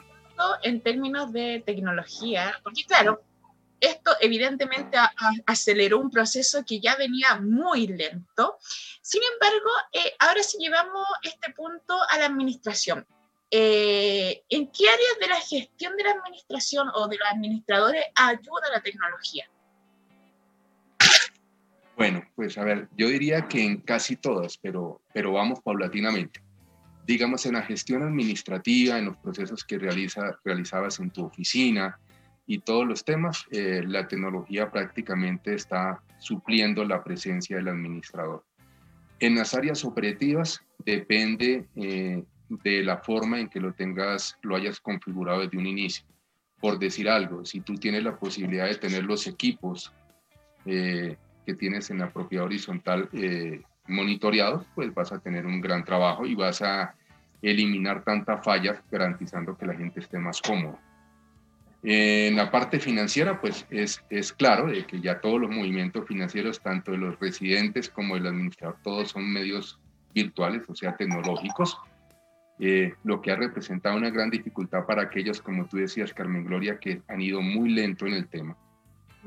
En 0.64 0.82
términos 0.82 1.32
de 1.32 1.62
tecnología, 1.64 2.56
porque 2.64 2.84
claro, 2.88 3.22
esto 3.80 4.10
evidentemente 4.22 4.98
aceleró 5.46 6.00
un 6.00 6.10
proceso 6.10 6.66
que 6.66 6.80
ya 6.80 6.96
venía 6.96 7.40
muy 7.40 7.86
lento. 7.86 8.58
Sin 9.04 9.22
embargo, 9.34 9.70
eh, 9.94 10.16
ahora 10.18 10.42
sí 10.42 10.58
llevamos 10.60 11.06
este 11.22 11.54
punto 11.54 11.96
a 12.10 12.18
la 12.18 12.26
administración. 12.26 13.06
Eh, 13.50 14.44
¿en 14.50 14.68
qué 14.68 14.90
áreas 14.90 15.20
de 15.22 15.28
la 15.28 15.40
gestión 15.40 15.96
de 15.96 16.04
la 16.04 16.12
administración 16.12 16.90
o 16.94 17.08
de 17.08 17.18
los 17.18 17.28
administradores 17.32 18.04
ayuda 18.16 18.72
la 18.74 18.82
tecnología? 18.82 19.50
Bueno, 21.96 22.24
pues 22.36 22.58
a 22.58 22.64
ver, 22.64 22.90
yo 22.96 23.08
diría 23.08 23.48
que 23.48 23.64
en 23.64 23.78
casi 23.78 24.18
todas, 24.18 24.58
pero, 24.58 25.02
pero 25.14 25.32
vamos 25.32 25.62
paulatinamente. 25.62 26.42
Digamos, 27.06 27.46
en 27.46 27.54
la 27.54 27.64
gestión 27.64 28.04
administrativa, 28.04 29.00
en 29.00 29.06
los 29.06 29.18
procesos 29.18 29.64
que 29.64 29.80
realiza, 29.80 30.38
realizabas 30.44 31.00
en 31.00 31.10
tu 31.10 31.26
oficina 31.26 31.98
y 32.46 32.60
todos 32.60 32.86
los 32.86 33.04
temas, 33.04 33.46
eh, 33.50 33.82
la 33.86 34.08
tecnología 34.08 34.70
prácticamente 34.70 35.56
está 35.56 36.04
supliendo 36.20 36.84
la 36.84 37.04
presencia 37.04 37.56
del 37.56 37.70
administrador. 37.70 38.44
En 39.20 39.36
las 39.36 39.56
áreas 39.56 39.84
operativas 39.84 40.62
depende 40.86 41.68
eh, 41.76 42.24
de 42.50 42.84
la 42.84 42.98
forma 42.98 43.40
en 43.40 43.50
que 43.50 43.60
lo 43.60 43.74
tengas, 43.74 44.38
lo 44.42 44.56
hayas 44.56 44.80
configurado 44.80 45.42
desde 45.42 45.58
un 45.58 45.66
inicio. 45.66 46.06
Por 46.60 46.80
decir 46.80 47.10
algo, 47.10 47.46
si 47.46 47.62
tú 47.62 47.76
tienes 47.76 48.04
la 48.04 48.18
posibilidad 48.18 48.66
de 48.66 48.76
tener 48.76 49.04
los 49.04 49.28
equipos 49.28 49.92
eh, 50.66 51.18
que 51.46 51.54
tienes 51.54 51.90
en 51.92 52.00
la 52.00 52.10
propiedad 52.10 52.46
horizontal 52.46 53.10
eh, 53.14 53.62
monitoreados, 53.88 54.66
pues 54.76 54.94
vas 54.94 55.12
a 55.12 55.20
tener 55.20 55.46
un 55.46 55.62
gran 55.62 55.84
trabajo 55.84 56.26
y 56.26 56.36
vas 56.36 56.62
a 56.62 56.96
eliminar 57.42 58.04
tantas 58.04 58.44
fallas 58.44 58.82
garantizando 58.92 59.58
que 59.58 59.66
la 59.66 59.76
gente 59.76 60.00
esté 60.00 60.18
más 60.18 60.42
cómoda. 60.42 60.80
En 61.84 62.36
la 62.36 62.50
parte 62.50 62.80
financiera, 62.80 63.40
pues 63.40 63.66
es, 63.70 64.04
es 64.10 64.34
claro 64.34 64.68
de 64.68 64.86
que 64.86 65.00
ya 65.00 65.22
todos 65.22 65.40
los 65.40 65.52
movimientos 65.52 66.08
financieros, 66.08 66.60
tanto 66.60 66.92
de 66.92 66.98
los 66.98 67.20
residentes 67.20 67.90
como 67.90 68.16
del 68.16 68.28
administrador, 68.28 68.78
todos 68.84 69.10
son 69.10 69.32
medios 69.32 69.80
virtuales, 70.14 70.64
o 70.68 70.76
sea, 70.76 70.98
tecnológicos. 70.98 71.78
Eh, 72.60 72.94
lo 73.04 73.22
que 73.22 73.32
ha 73.32 73.36
representado 73.36 73.96
una 73.96 74.10
gran 74.10 74.32
dificultad 74.32 74.86
para 74.86 75.04
aquellos, 75.04 75.42
como 75.42 75.68
tú 75.68 75.78
decías, 75.78 76.14
Carmen 76.14 76.46
Gloria, 76.46 76.80
que 76.80 77.02
han 77.08 77.22
ido 77.22 77.42
muy 77.42 77.70
lento 77.70 78.08
en 78.08 78.14
el 78.14 78.28
tema 78.28 78.58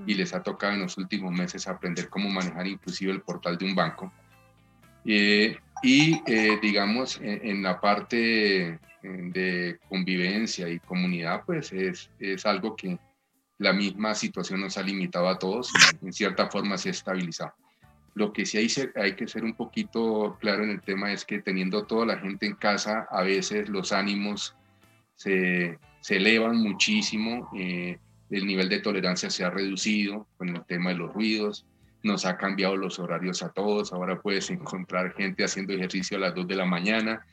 y 0.07 0.15
les 0.15 0.35
ha 0.35 0.43
tocado 0.43 0.73
en 0.73 0.81
los 0.81 0.97
últimos 0.99 1.33
meses 1.33 1.69
aprender 1.69 2.09
cómo 2.09 2.29
manejar 2.29 2.67
inclusive 2.67 3.13
el 3.13 3.21
portal 3.21 3.57
de 3.57 3.67
un 3.67 3.75
banco. 3.75 4.13
Eh, 5.05 5.57
y 5.83 6.21
eh, 6.27 6.59
digamos, 6.61 7.21
en, 7.23 7.63
la 7.63 7.81
parte 7.81 8.79
de 9.03 9.79
convivencia 9.89 10.69
y 10.69 10.79
comunidad, 10.81 11.43
pues 11.47 11.73
es, 11.73 12.11
es, 12.19 12.45
algo 12.45 12.77
que 12.77 12.99
la 13.59 13.73
misma 13.73 14.15
situación 14.15 14.61
nos 14.61 14.77
ha 14.77 14.83
limitado 14.83 15.29
a 15.29 15.39
todos 15.39 15.71
y 16.03 16.07
en 16.07 16.13
cierta 16.13 16.51
forma 16.51 16.77
se 16.77 16.89
ha 16.89 16.93
estabilizado. 16.93 17.55
Lo 18.21 18.35
que 18.35 18.45
sí 18.45 18.59
hay, 18.59 18.69
hay, 18.97 19.17
que 19.17 19.27
ser 19.27 19.45
un 19.45 19.55
poquito 19.55 20.37
claro 20.43 20.63
en 20.63 20.69
el 20.69 20.83
tema 20.83 21.11
es 21.11 21.25
que 21.25 21.41
teniendo 21.41 21.87
toda 21.87 22.05
la 22.05 22.19
gente 22.19 22.45
en 22.45 22.55
casa, 22.55 23.09
a 23.11 23.23
veces 23.23 23.71
los 23.71 23.93
ánimos 23.93 24.55
se, 25.15 25.79
se 26.03 26.17
elevan 26.17 26.59
muchísimo, 26.59 27.49
eh, 27.57 27.99
el 28.29 28.47
nivel 28.47 28.69
de 28.69 28.81
tolerancia 28.81 29.31
se 29.31 29.43
ha 29.43 29.49
reducido 29.49 30.27
con 30.37 30.51
el 30.51 30.63
tema 30.67 30.91
de 30.91 30.97
los 30.97 31.15
ruidos, 31.15 31.65
nos 32.03 32.27
ha 32.27 32.37
cambiado 32.37 32.77
los 32.77 32.99
horarios 32.99 33.43
a 33.43 33.49
todos, 33.49 33.91
ahora 33.91 34.21
puedes 34.21 34.51
encontrar 34.51 35.15
gente 35.15 35.43
haciendo 35.43 35.73
ejercicio 35.73 36.19
a 36.19 36.21
las 36.21 36.35
2 36.35 36.47
de 36.47 36.57
la 36.57 36.67
mañana, 36.67 37.25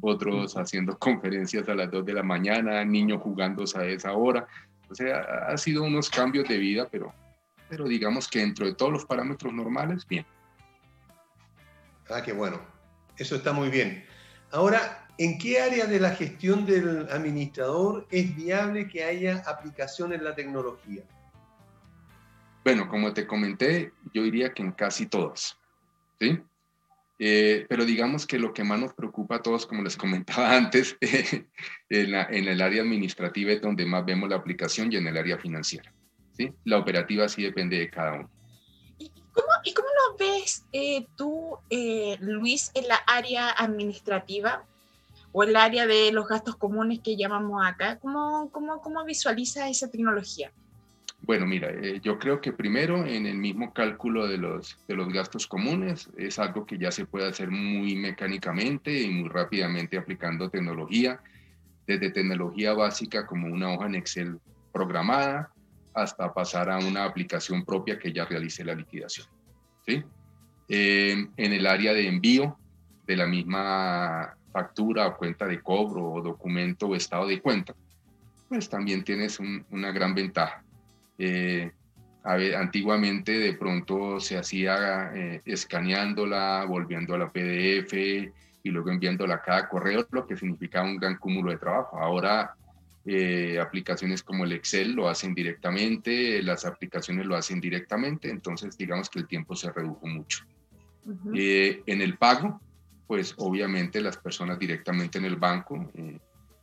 otros 0.00 0.56
haciendo 0.56 0.96
conferencias 1.00 1.68
a 1.68 1.74
las 1.74 1.90
2 1.90 2.06
de 2.06 2.14
la 2.14 2.22
mañana, 2.22 2.84
niños 2.84 3.20
jugando 3.20 3.64
a 3.64 3.84
esa 3.84 4.12
hora. 4.12 4.46
O 4.88 4.94
sea, 4.94 5.22
ha 5.48 5.56
sido 5.56 5.82
unos 5.82 6.08
cambios 6.08 6.46
de 6.46 6.58
vida, 6.58 6.86
pero 6.88 7.12
pero 7.68 7.88
digamos 7.88 8.28
que 8.28 8.40
dentro 8.40 8.66
de 8.66 8.74
todos 8.74 8.92
los 8.92 9.04
parámetros 9.04 9.52
normales, 9.52 10.06
bien. 10.06 10.24
Ah, 12.08 12.22
qué 12.22 12.32
bueno. 12.32 12.60
Eso 13.16 13.36
está 13.36 13.52
muy 13.52 13.70
bien. 13.70 14.04
Ahora, 14.50 15.06
¿en 15.18 15.38
qué 15.38 15.60
área 15.60 15.86
de 15.86 16.00
la 16.00 16.10
gestión 16.10 16.66
del 16.66 17.08
administrador 17.10 18.06
es 18.10 18.34
viable 18.36 18.88
que 18.88 19.04
haya 19.04 19.42
aplicación 19.46 20.12
en 20.12 20.24
la 20.24 20.34
tecnología? 20.34 21.02
Bueno, 22.64 22.88
como 22.88 23.12
te 23.12 23.26
comenté, 23.26 23.92
yo 24.12 24.22
diría 24.22 24.52
que 24.52 24.62
en 24.62 24.72
casi 24.72 25.06
todas, 25.06 25.56
¿sí? 26.20 26.40
Eh, 27.18 27.64
pero 27.68 27.84
digamos 27.84 28.26
que 28.26 28.38
lo 28.38 28.52
que 28.52 28.62
más 28.62 28.78
nos 28.78 28.92
preocupa 28.92 29.36
a 29.36 29.42
todos, 29.42 29.66
como 29.66 29.82
les 29.82 29.96
comentaba 29.96 30.56
antes, 30.56 30.96
en, 31.00 31.48
en, 32.14 32.48
el 32.48 32.60
área 32.60 32.82
administrativa 32.82 33.52
es 33.52 33.62
donde 33.62 33.86
más 33.86 34.04
vemos 34.04 34.28
la 34.28 34.36
aplicación 34.36 34.92
y 34.92 34.96
en 34.96 35.06
el 35.06 35.16
área 35.16 35.38
financiera. 35.38 35.92
¿sí? 36.32 36.52
La 36.64 36.78
operativa 36.78 37.28
sí 37.28 37.42
depende 37.42 37.78
de 37.78 37.90
cada 37.90 38.12
uno. 38.14 38.30
Ves 40.18 40.64
eh, 40.72 41.06
tú, 41.16 41.58
eh, 41.70 42.16
Luis, 42.20 42.70
en 42.74 42.88
la 42.88 42.96
área 43.06 43.50
administrativa 43.50 44.64
o 45.32 45.42
el 45.42 45.56
área 45.56 45.86
de 45.86 46.12
los 46.12 46.28
gastos 46.28 46.56
comunes 46.56 47.00
que 47.00 47.16
llamamos 47.16 47.62
acá? 47.66 47.98
¿Cómo, 47.98 48.50
cómo, 48.50 48.80
cómo 48.80 49.04
visualizas 49.04 49.70
esa 49.70 49.90
tecnología? 49.90 50.50
Bueno, 51.20 51.44
mira, 51.44 51.70
eh, 51.70 52.00
yo 52.02 52.18
creo 52.18 52.40
que 52.40 52.52
primero 52.52 53.04
en 53.04 53.26
el 53.26 53.36
mismo 53.36 53.72
cálculo 53.72 54.28
de 54.28 54.38
los, 54.38 54.78
de 54.86 54.94
los 54.94 55.12
gastos 55.12 55.46
comunes 55.46 56.08
es 56.16 56.38
algo 56.38 56.64
que 56.64 56.78
ya 56.78 56.92
se 56.92 57.04
puede 57.04 57.28
hacer 57.28 57.50
muy 57.50 57.96
mecánicamente 57.96 59.02
y 59.02 59.10
muy 59.10 59.28
rápidamente 59.28 59.98
aplicando 59.98 60.48
tecnología, 60.48 61.20
desde 61.86 62.10
tecnología 62.10 62.74
básica 62.74 63.26
como 63.26 63.48
una 63.48 63.72
hoja 63.72 63.86
en 63.86 63.96
Excel 63.96 64.38
programada 64.72 65.50
hasta 65.94 66.32
pasar 66.32 66.70
a 66.70 66.78
una 66.78 67.04
aplicación 67.04 67.64
propia 67.64 67.98
que 67.98 68.12
ya 68.12 68.24
realice 68.24 68.64
la 68.64 68.74
liquidación. 68.74 69.26
¿Sí? 69.86 70.02
Eh, 70.68 71.28
en 71.36 71.52
el 71.52 71.66
área 71.66 71.92
de 71.92 72.08
envío 72.08 72.58
de 73.06 73.16
la 73.16 73.26
misma 73.26 74.36
factura 74.52 75.06
o 75.06 75.16
cuenta 75.16 75.46
de 75.46 75.60
cobro 75.60 76.12
o 76.12 76.22
documento 76.22 76.88
o 76.88 76.94
estado 76.94 77.26
de 77.26 77.40
cuenta, 77.40 77.74
pues 78.48 78.68
también 78.68 79.04
tienes 79.04 79.38
una 79.70 79.92
gran 79.92 80.14
ventaja 80.14 80.64
eh, 81.18 81.70
antiguamente 82.24 83.38
de 83.38 83.52
pronto 83.54 84.18
se 84.18 84.36
hacía 84.36 85.12
eh, 85.14 85.42
escaneándola, 85.44 86.64
volviendo 86.68 87.14
a 87.14 87.18
la 87.18 87.30
PDF 87.30 87.92
y 87.94 88.70
luego 88.70 88.90
enviándola 88.90 89.36
a 89.36 89.42
cada 89.42 89.68
correo, 89.68 90.06
lo 90.10 90.26
que 90.26 90.36
significaba 90.36 90.88
un 90.88 90.96
gran 90.96 91.18
cúmulo 91.18 91.52
de 91.52 91.58
trabajo. 91.58 91.98
Ahora 91.98 92.56
eh, 93.06 93.58
aplicaciones 93.60 94.22
como 94.22 94.44
el 94.44 94.52
Excel 94.52 94.92
lo 94.92 95.08
hacen 95.08 95.34
directamente, 95.34 96.42
las 96.42 96.64
aplicaciones 96.64 97.26
lo 97.26 97.36
hacen 97.36 97.60
directamente, 97.60 98.28
entonces 98.28 98.76
digamos 98.76 99.08
que 99.08 99.20
el 99.20 99.26
tiempo 99.26 99.54
se 99.54 99.70
redujo 99.70 100.06
mucho. 100.06 100.44
en 101.34 102.02
el 102.02 102.18
pago, 102.18 102.60
pues 103.06 103.34
obviamente 103.38 104.00
las 104.00 104.16
personas 104.16 104.58
directamente 104.58 105.18
en 105.18 105.24
el 105.24 105.36
banco 105.36 105.88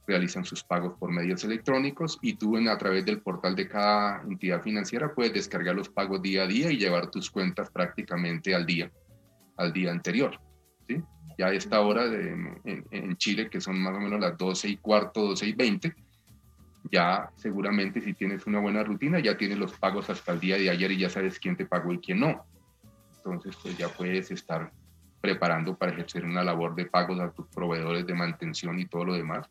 realizan 0.06 0.44
sus 0.44 0.64
pagos 0.64 0.94
por 1.00 1.12
medios 1.12 1.44
electrónicos 1.44 2.20
y 2.22 2.34
tú 2.34 2.58
en, 2.58 2.68
a 2.68 2.78
través 2.78 3.06
del 3.06 3.22
portal 3.22 3.56
de 3.56 3.68
cada 3.68 4.22
entidad 4.24 4.62
financiera 4.62 5.14
puedes 5.14 5.34
descargar 5.34 5.76
los 5.76 5.90
pagos 5.90 6.22
día 6.22 6.44
a 6.44 6.48
día 6.48 6.72
y 6.72 6.78
llevar 6.78 7.10
tus 7.10 7.30
cuentas 7.30 7.70
prácticamente 7.70 8.54
al 8.54 8.66
día, 8.66 8.92
al 9.58 9.72
día 9.72 9.92
anterior. 9.92 10.40
¿sí? 10.88 11.02
Ya 11.38 11.48
a 11.48 11.54
esta 11.54 11.80
hora 11.82 12.08
de, 12.08 12.60
en, 12.92 13.18
Chile, 13.18 13.50
que 13.50 13.62
son 13.62 13.80
más 13.80 13.96
o 13.96 14.00
menos 14.00 14.20
las 14.20 14.38
12 14.38 14.68
y 14.68 14.78
cuarto, 14.78 15.28
12 15.28 15.48
y 15.48 15.54
20, 15.54 15.96
ya 16.92 17.30
seguramente 17.36 18.02
si 18.02 18.14
tienes 18.14 18.46
una 18.46 18.60
buena 18.60 18.84
rutina, 18.84 19.20
ya 19.20 19.38
tienes 19.38 19.58
los 19.58 19.74
pagos 19.74 20.10
hasta 20.10 20.34
el 20.34 20.40
día 20.40 20.58
de 20.58 20.70
ayer 20.70 20.92
y 20.92 21.00
ya 21.00 21.10
sabes 21.10 21.40
quién 21.40 21.56
te 21.56 21.66
pagó 21.66 21.94
y 21.94 22.00
quién 22.00 22.20
no. 22.20 22.46
Entonces, 23.18 23.56
pues 23.62 23.78
ya 23.78 23.88
puedes 23.90 24.32
estar 24.32 24.72
preparando 25.22 25.78
para 25.78 25.94
ejercer 25.94 26.26
una 26.26 26.44
labor 26.44 26.76
de 26.76 26.86
pagos 26.86 27.20
a 27.20 27.32
tus 27.32 27.48
proveedores 27.48 28.06
de 28.06 28.14
mantención 28.14 28.78
y 28.80 28.86
todo 28.86 29.06
lo 29.06 29.14
demás 29.14 29.48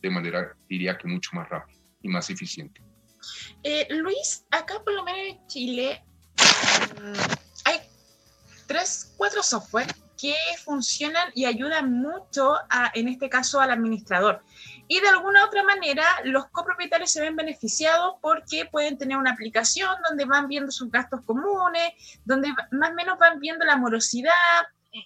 de 0.00 0.10
manera, 0.10 0.54
diría 0.68 0.96
que 0.96 1.08
mucho 1.08 1.30
más 1.32 1.48
rápida 1.48 1.76
y 2.02 2.08
más 2.08 2.30
eficiente. 2.30 2.80
Eh, 3.64 3.86
Luis, 3.90 4.44
acá 4.50 4.74
por 4.84 4.94
lo 4.94 5.02
menos 5.02 5.20
en 5.40 5.46
Chile 5.48 6.04
mm, 7.02 7.12
hay 7.64 7.80
tres, 8.66 9.12
cuatro 9.16 9.42
software 9.42 9.92
que 10.20 10.34
funcionan 10.64 11.30
y 11.34 11.44
ayudan 11.44 11.92
mucho, 11.92 12.56
a, 12.70 12.90
en 12.94 13.08
este 13.08 13.28
caso, 13.28 13.60
al 13.60 13.70
administrador. 13.70 14.42
Y 14.88 15.00
de 15.00 15.08
alguna 15.08 15.44
otra 15.44 15.62
manera, 15.62 16.04
los 16.24 16.46
copropietarios 16.46 17.10
se 17.10 17.20
ven 17.20 17.36
beneficiados 17.36 18.16
porque 18.22 18.66
pueden 18.66 18.96
tener 18.96 19.18
una 19.18 19.32
aplicación 19.32 19.90
donde 20.08 20.24
van 20.24 20.48
viendo 20.48 20.72
sus 20.72 20.90
gastos 20.90 21.20
comunes, 21.26 21.92
donde 22.24 22.48
más 22.72 22.90
o 22.90 22.94
menos 22.94 23.18
van 23.18 23.38
viendo 23.38 23.64
la 23.66 23.76
morosidad, 23.76 24.32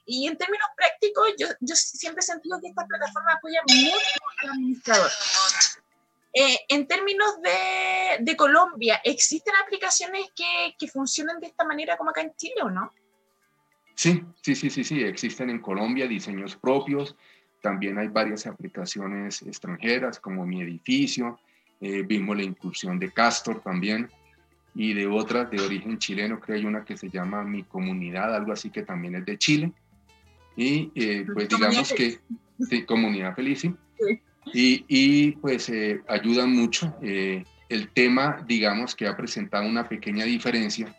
y 0.06 0.26
en 0.26 0.36
términos 0.36 0.66
prácticos, 0.76 1.34
yo, 1.38 1.48
yo 1.60 1.74
siempre 1.74 2.20
he 2.20 2.22
sentido 2.22 2.60
que 2.60 2.68
esta 2.68 2.86
plataforma 2.86 3.32
apoya 3.32 3.60
mucho 3.66 3.96
al 4.42 4.50
administrador. 4.50 5.10
Eh, 6.34 6.58
en 6.68 6.86
términos 6.86 7.42
de, 7.42 8.24
de, 8.24 8.36
Colombia, 8.36 9.00
¿existen 9.04 9.54
aplicaciones 9.62 10.28
que, 10.34 10.74
que 10.78 10.88
funcionan 10.88 11.40
de 11.40 11.48
esta 11.48 11.64
manera 11.64 11.96
como 11.96 12.10
acá 12.10 12.22
en 12.22 12.34
Chile 12.36 12.62
o 12.62 12.70
no? 12.70 12.92
Sí, 13.94 14.24
sí, 14.40 14.54
sí, 14.54 14.70
sí, 14.70 14.82
sí, 14.82 15.02
existen 15.02 15.50
en 15.50 15.60
Colombia 15.60 16.06
diseños 16.06 16.56
propios, 16.56 17.14
también 17.62 17.98
hay 17.98 18.08
varias 18.08 18.46
aplicaciones 18.46 19.40
extranjeras 19.42 20.20
como 20.20 20.44
Mi 20.44 20.60
Edificio, 20.60 21.38
eh, 21.80 22.02
vimos 22.02 22.36
la 22.36 22.42
incursión 22.42 22.98
de 22.98 23.10
Castor 23.10 23.60
también, 23.62 24.08
y 24.74 24.94
de 24.94 25.06
otras 25.06 25.50
de 25.50 25.60
origen 25.60 25.98
chileno, 25.98 26.40
creo 26.40 26.56
hay 26.56 26.64
una 26.64 26.84
que 26.84 26.96
se 26.96 27.10
llama 27.10 27.44
Mi 27.44 27.62
Comunidad, 27.62 28.34
algo 28.34 28.52
así 28.52 28.70
que 28.70 28.82
también 28.82 29.16
es 29.16 29.24
de 29.24 29.38
Chile. 29.38 29.72
Y 30.56 30.90
eh, 30.94 31.26
pues 31.32 31.48
digamos 31.48 31.92
que, 31.92 32.18
sí, 32.68 32.84
Comunidad 32.84 33.34
Feliz, 33.34 33.60
sí. 33.60 33.74
Y, 34.52 34.84
y, 34.88 35.32
pues 35.32 35.68
eh, 35.68 36.02
ayudan 36.08 36.52
mucho. 36.52 36.94
Eh, 37.00 37.44
el 37.68 37.88
tema, 37.90 38.44
digamos, 38.46 38.94
que 38.94 39.06
ha 39.06 39.16
presentado 39.16 39.66
una 39.68 39.88
pequeña 39.88 40.24
diferencia 40.24 40.94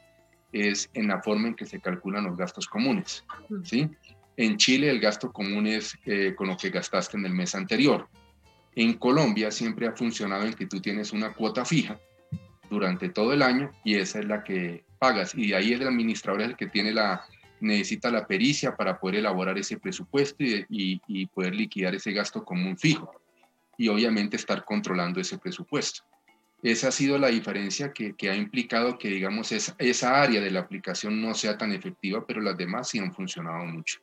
es 0.52 0.90
en 0.94 1.08
la 1.08 1.22
forma 1.22 1.50
en 1.50 1.56
que 1.56 1.66
se 1.66 1.80
calculan 1.80 2.26
los 2.26 2.38
gastos 2.38 2.68
comunes, 2.68 3.26
¿sí? 3.64 3.90
En 4.36 4.58
Chile 4.58 4.90
el 4.90 5.00
gasto 5.00 5.32
común 5.32 5.68
es 5.68 5.98
con 6.36 6.48
lo 6.48 6.58
que 6.58 6.70
gastaste 6.70 7.18
en 7.18 7.26
el 7.26 7.34
mes 7.34 7.54
anterior. 7.54 8.08
En 8.76 8.94
Colombia 8.94 9.52
siempre 9.52 9.88
ha 9.88 9.92
funcionado 9.92 10.46
en 10.46 10.54
que 10.54 10.66
tú 10.66 10.82
tienes 10.82 11.14
una 11.14 11.34
cuota 11.34 11.64
fija 11.64 12.00
durante 12.70 13.10
todo 13.10 13.34
el 13.34 13.44
año 13.44 13.72
y 13.84 13.96
esa 13.96 14.20
es 14.20 14.26
la 14.26 14.44
que 14.44 14.84
pagas. 14.98 15.36
Y 15.36 15.50
de 15.50 15.56
ahí 15.56 15.74
el 15.74 15.88
administrador 15.88 16.42
es 16.42 16.48
el 16.50 16.56
que 16.56 16.68
tiene 16.68 16.92
la, 16.92 17.24
necesita 17.60 18.10
la 18.10 18.26
pericia 18.26 18.76
para 18.76 19.00
poder 19.00 19.18
elaborar 19.18 19.58
ese 19.60 19.78
presupuesto 19.78 20.44
y, 20.44 20.66
y, 21.08 21.26
poder 21.28 21.54
liquidar 21.54 21.94
ese 21.94 22.12
gasto 22.12 22.44
común 22.44 22.78
fijo. 22.78 23.14
Y 23.78 23.90
obviamente 23.90 24.38
estar 24.38 24.66
controlando 24.66 25.22
ese 25.22 25.38
presupuesto. 25.38 26.04
Esa 26.64 26.88
ha 26.88 26.92
sido 26.92 27.18
la 27.18 27.28
diferencia 27.28 27.92
que, 27.92 28.16
que 28.16 28.30
ha 28.30 28.36
implicado 28.36 28.98
que, 28.98 29.10
digamos, 29.10 29.52
esa, 29.52 29.76
esa 29.78 30.22
área 30.22 30.42
de 30.42 30.50
la 30.50 30.62
aplicación 30.62 31.22
no 31.22 31.36
sea 31.36 31.58
tan 31.58 31.74
efectiva, 31.74 32.26
pero 32.26 32.42
las 32.42 32.58
demás 32.58 32.90
sí 32.90 33.00
han 33.00 33.14
funcionado 33.14 33.66
mucho 33.66 34.00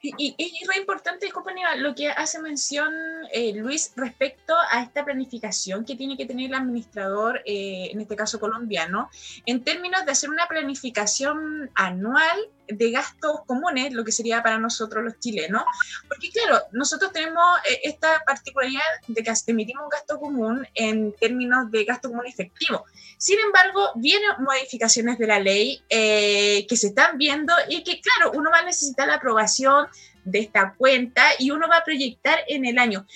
y, 0.00 0.34
es 0.38 0.66
muy 0.66 0.76
importante, 0.78 1.30
compañero, 1.30 1.68
lo 1.76 1.94
que 1.94 2.08
hace 2.08 2.40
mención 2.40 2.92
eh, 3.32 3.52
Luis 3.54 3.92
respecto 3.96 4.54
a 4.70 4.82
esta 4.82 5.04
planificación 5.04 5.84
que 5.84 5.96
tiene 5.96 6.16
que 6.16 6.26
tener 6.26 6.46
el 6.46 6.54
administrador, 6.54 7.42
eh, 7.44 7.90
en 7.92 8.00
este 8.00 8.16
caso 8.16 8.40
colombiano, 8.40 9.10
en 9.46 9.62
términos 9.62 10.04
de 10.04 10.12
hacer 10.12 10.30
una 10.30 10.46
planificación 10.46 11.70
anual 11.74 12.50
de 12.68 12.90
gastos 12.90 13.40
comunes, 13.46 13.92
lo 13.92 14.04
que 14.04 14.12
sería 14.12 14.42
para 14.42 14.58
nosotros 14.58 15.04
los 15.04 15.18
chilenos, 15.18 15.64
porque 16.08 16.30
claro, 16.30 16.62
nosotros 16.72 17.12
tenemos 17.12 17.44
eh, 17.68 17.80
esta 17.84 18.22
particularidad 18.26 18.82
de 19.06 19.22
que 19.22 19.32
emitimos 19.46 19.84
un 19.84 19.90
gasto 19.90 20.18
común 20.18 20.66
en 20.74 21.12
términos 21.14 21.70
de 21.70 21.84
gasto 21.84 22.08
común 22.08 22.26
efectivo. 22.26 22.84
Sin 23.18 23.38
embargo, 23.40 23.90
vienen 23.96 24.30
modificaciones 24.38 25.18
de 25.18 25.26
la 25.26 25.38
ley 25.38 25.82
eh, 25.88 26.66
que 26.68 26.76
se 26.76 26.88
están 26.88 27.18
viendo 27.18 27.52
y 27.68 27.82
que, 27.82 28.00
claro, 28.00 28.32
uno 28.34 28.50
va 28.50 28.58
a 28.58 28.64
necesitar 28.64 29.08
la 29.08 29.14
aprobación 29.14 29.86
de 30.24 30.40
esta 30.40 30.74
cuenta 30.74 31.22
y 31.38 31.50
uno 31.50 31.68
va 31.68 31.78
a 31.78 31.84
proyectar 31.84 32.40
en 32.48 32.64
el 32.64 32.78
año. 32.78 33.06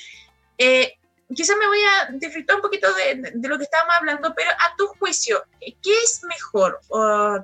Eh, 0.59 0.98
quizás 1.35 1.57
me 1.59 1.67
voy 1.67 1.79
a 1.79 2.13
disfrutar 2.13 2.57
un 2.57 2.63
poquito 2.63 2.89
de, 2.95 3.49
lo 3.49 3.59
que 3.59 3.65
estábamos 3.65 3.95
hablando, 3.99 4.33
pero 4.35 4.51
a 4.51 4.77
tu 4.77 4.87
juicio, 4.99 5.43
¿qué 5.61 5.93
es 6.05 6.23
mejor? 6.29 6.81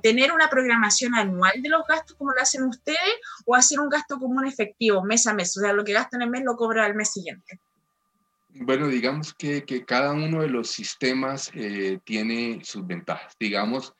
¿Tener 0.03 0.33
una 0.33 0.49
programación 0.49 1.15
anual 1.15 1.61
de 1.63 1.69
los 1.69 1.87
gastos 1.87 2.17
como 2.17 2.33
lo 2.33 2.41
hacen 2.41 2.65
ustedes 2.65 2.99
o 3.45 3.55
hacer 3.55 3.81
un 3.81 3.89
gasto 3.89 4.19
común 4.19 4.47
efectivo 4.47 5.05
mes 5.05 5.27
a 5.27 5.35
mes? 5.35 5.57
O 5.57 5.61
sea, 5.61 5.73
lo 5.73 5.85
que 5.85 5.93
gastan 5.93 6.23
en 6.23 6.27
el 6.27 6.31
mes 6.31 6.45
lo 6.45 6.57
cobra 6.57 6.85
al 6.85 6.95
mes 6.95 7.13
siguiente. 7.13 7.61
Bueno, 8.57 8.87
digamos 8.87 9.35
que, 9.35 9.65
que 9.65 9.85
cada 9.85 10.13
uno 10.13 10.43
de 10.43 10.49
los 10.49 10.71
sistemas 10.71 11.51
eh, 11.55 11.99
tiene 12.05 12.61
sus 12.63 12.87
ventajas. 12.87 13.35
Digamos, 13.39 13.95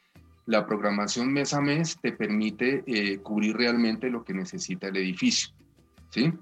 la 0.47 0.65
programación 0.65 1.33
mes 1.33 1.53
a 1.55 1.61
mes 1.61 1.99
te 2.01 2.13
permite 2.13 2.85
eh, 2.87 3.19
cubrir 3.19 3.57
realmente 3.57 4.11
lo 4.11 4.23
que 4.25 4.33
necesita 4.33 4.89
el 4.89 4.97
edificio, 4.97 5.53
¿sí? 6.11 6.33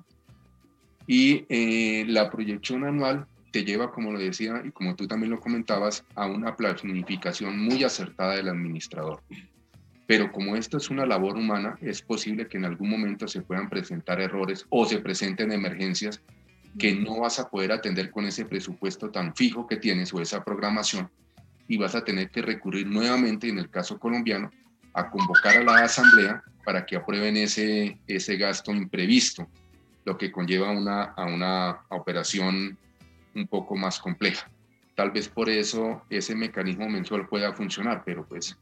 Y 1.07 1.47
eh, 1.49 2.05
la 2.07 2.31
proyección 2.31 2.85
anual 2.85 3.27
te 3.53 3.65
lleva, 3.65 3.93
como 3.93 4.11
lo 4.11 4.19
decía 4.19 4.63
y 4.65 4.71
como 4.73 4.97
tú 4.97 5.07
también 5.07 5.31
lo 5.31 5.39
comentabas, 5.39 6.05
a 6.15 6.27
una 6.27 6.57
planificación 6.57 7.59
muy 7.59 7.85
acertada 7.85 8.35
del 8.35 8.49
administrador. 8.49 9.23
Pero 10.07 10.33
como 10.33 10.57
esto 10.57 10.79
es 10.79 10.91
una 10.91 11.07
labor 11.07 11.37
humana, 11.37 11.77
es 11.81 12.03
posible 12.03 12.49
que 12.49 12.57
en 12.57 12.65
algún 12.65 12.91
momento 12.91 13.29
se 13.29 13.43
puedan 13.43 13.69
presentar 13.69 14.21
errores 14.21 14.67
o 14.71 14.85
se 14.87 14.99
presenten 14.99 15.53
emergencias 15.53 16.21
que 16.79 16.95
no 16.95 17.21
vas 17.21 17.39
a 17.39 17.49
poder 17.51 17.71
atender 17.71 18.11
con 18.11 18.25
ese 18.25 18.47
presupuesto 18.47 19.11
tan 19.11 19.35
fijo 19.37 19.67
que 19.67 19.77
tienes 19.77 20.13
o 20.13 20.21
esa 20.21 20.43
programación 20.43 21.11
y 21.69 21.77
vas 21.77 21.95
a 21.95 22.05
tener 22.05 22.31
que 22.31 22.43
recurrir 22.43 22.87
nuevamente, 22.87 23.49
en 23.49 23.59
el 23.59 23.71
caso 23.71 23.99
colombiano, 23.99 24.51
a 24.95 25.11
convocar 25.11 25.59
a 25.59 25.63
la 25.63 25.85
asamblea 25.85 26.43
para 26.65 26.85
que 26.85 26.97
aprueben 26.97 27.37
ese, 27.37 27.99
ese 28.07 28.37
gasto 28.37 28.73
imprevisto, 28.73 29.47
lo 30.05 30.17
que 30.17 30.33
conlleva 30.33 30.71
una, 30.71 31.03
a 31.05 31.25
una 31.25 31.81
operación 31.91 32.79
un 33.35 33.47
poco 33.47 33.77
más 33.77 33.99
compleja. 33.99 34.51
Tal 34.95 35.11
vez 35.11 35.29
por 35.29 35.49
eso 35.49 36.03
ese 36.11 36.35
mecanismo 36.35 36.89
mensual 36.89 37.27
pueda 37.27 37.53
funcionar, 37.53 38.03
pero 38.05 38.27
pues 38.27 38.59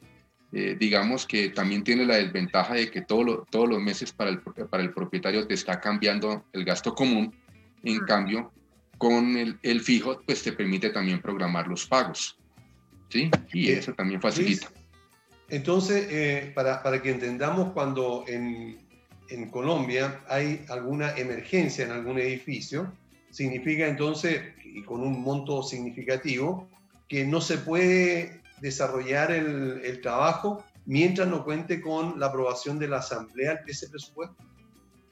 eh, 0.53 0.77
digamos 0.79 1.27
que 1.27 1.51
también 1.51 1.83
tiene 1.85 2.05
la 2.05 2.16
desventaja 2.16 2.75
de 2.75 2.91
que 2.91 3.03
todo 3.03 3.47
todos 3.51 3.68
los 3.68 3.81
meses 3.81 4.12
para 4.12 4.31
el, 4.31 4.41
para 4.41 4.83
el 4.83 4.93
propietario 4.93 5.47
te 5.47 5.55
está 5.55 5.81
cambiando 5.81 6.45
el 6.53 6.64
gasto 6.64 6.95
común, 6.95 7.35
en 7.83 8.01
cambio 8.01 8.53
con 8.99 9.37
el, 9.37 9.59
el, 9.62 9.81
fijo 9.81 10.21
pues 10.27 10.43
te 10.43 10.53
permite 10.53 10.91
también 10.91 11.21
programar 11.21 11.66
los 11.66 11.87
pagos, 11.87 12.37
¿sí? 13.09 13.31
Y 13.53 13.71
eso 13.71 13.95
también 13.95 14.21
facilita. 14.21 14.71
Entonces, 15.49 16.07
eh, 16.11 16.53
para, 16.55 16.83
para, 16.83 17.03
que 17.03 17.11
entendamos 17.11 17.73
cuando 17.73 18.25
en, 18.29 18.79
en 19.29 19.51
Colombia 19.51 20.21
hay 20.29 20.64
alguna 20.68 21.16
emergencia 21.16 21.85
en 21.85 21.93
algún 21.93 22.18
edificio, 22.18 22.93
significa 23.31 23.87
entonces, 23.87 24.43
y 24.64 24.83
con 24.83 25.01
un 25.01 25.22
monto 25.22 25.62
significativo, 25.62 26.68
que 27.09 27.24
no 27.24 27.41
se 27.41 27.59
puede 27.59 28.41
desarrollar 28.61 29.33
el, 29.33 30.01
trabajo 30.01 30.64
mientras 30.87 31.28
no 31.28 31.45
cuente 31.45 31.81
con 31.81 32.18
la 32.20 32.26
aprobación 32.26 32.78
de 32.78 32.89
la 32.89 32.99
Asamblea 32.99 33.61
ese 33.66 33.89
presupuesto? 33.89 34.37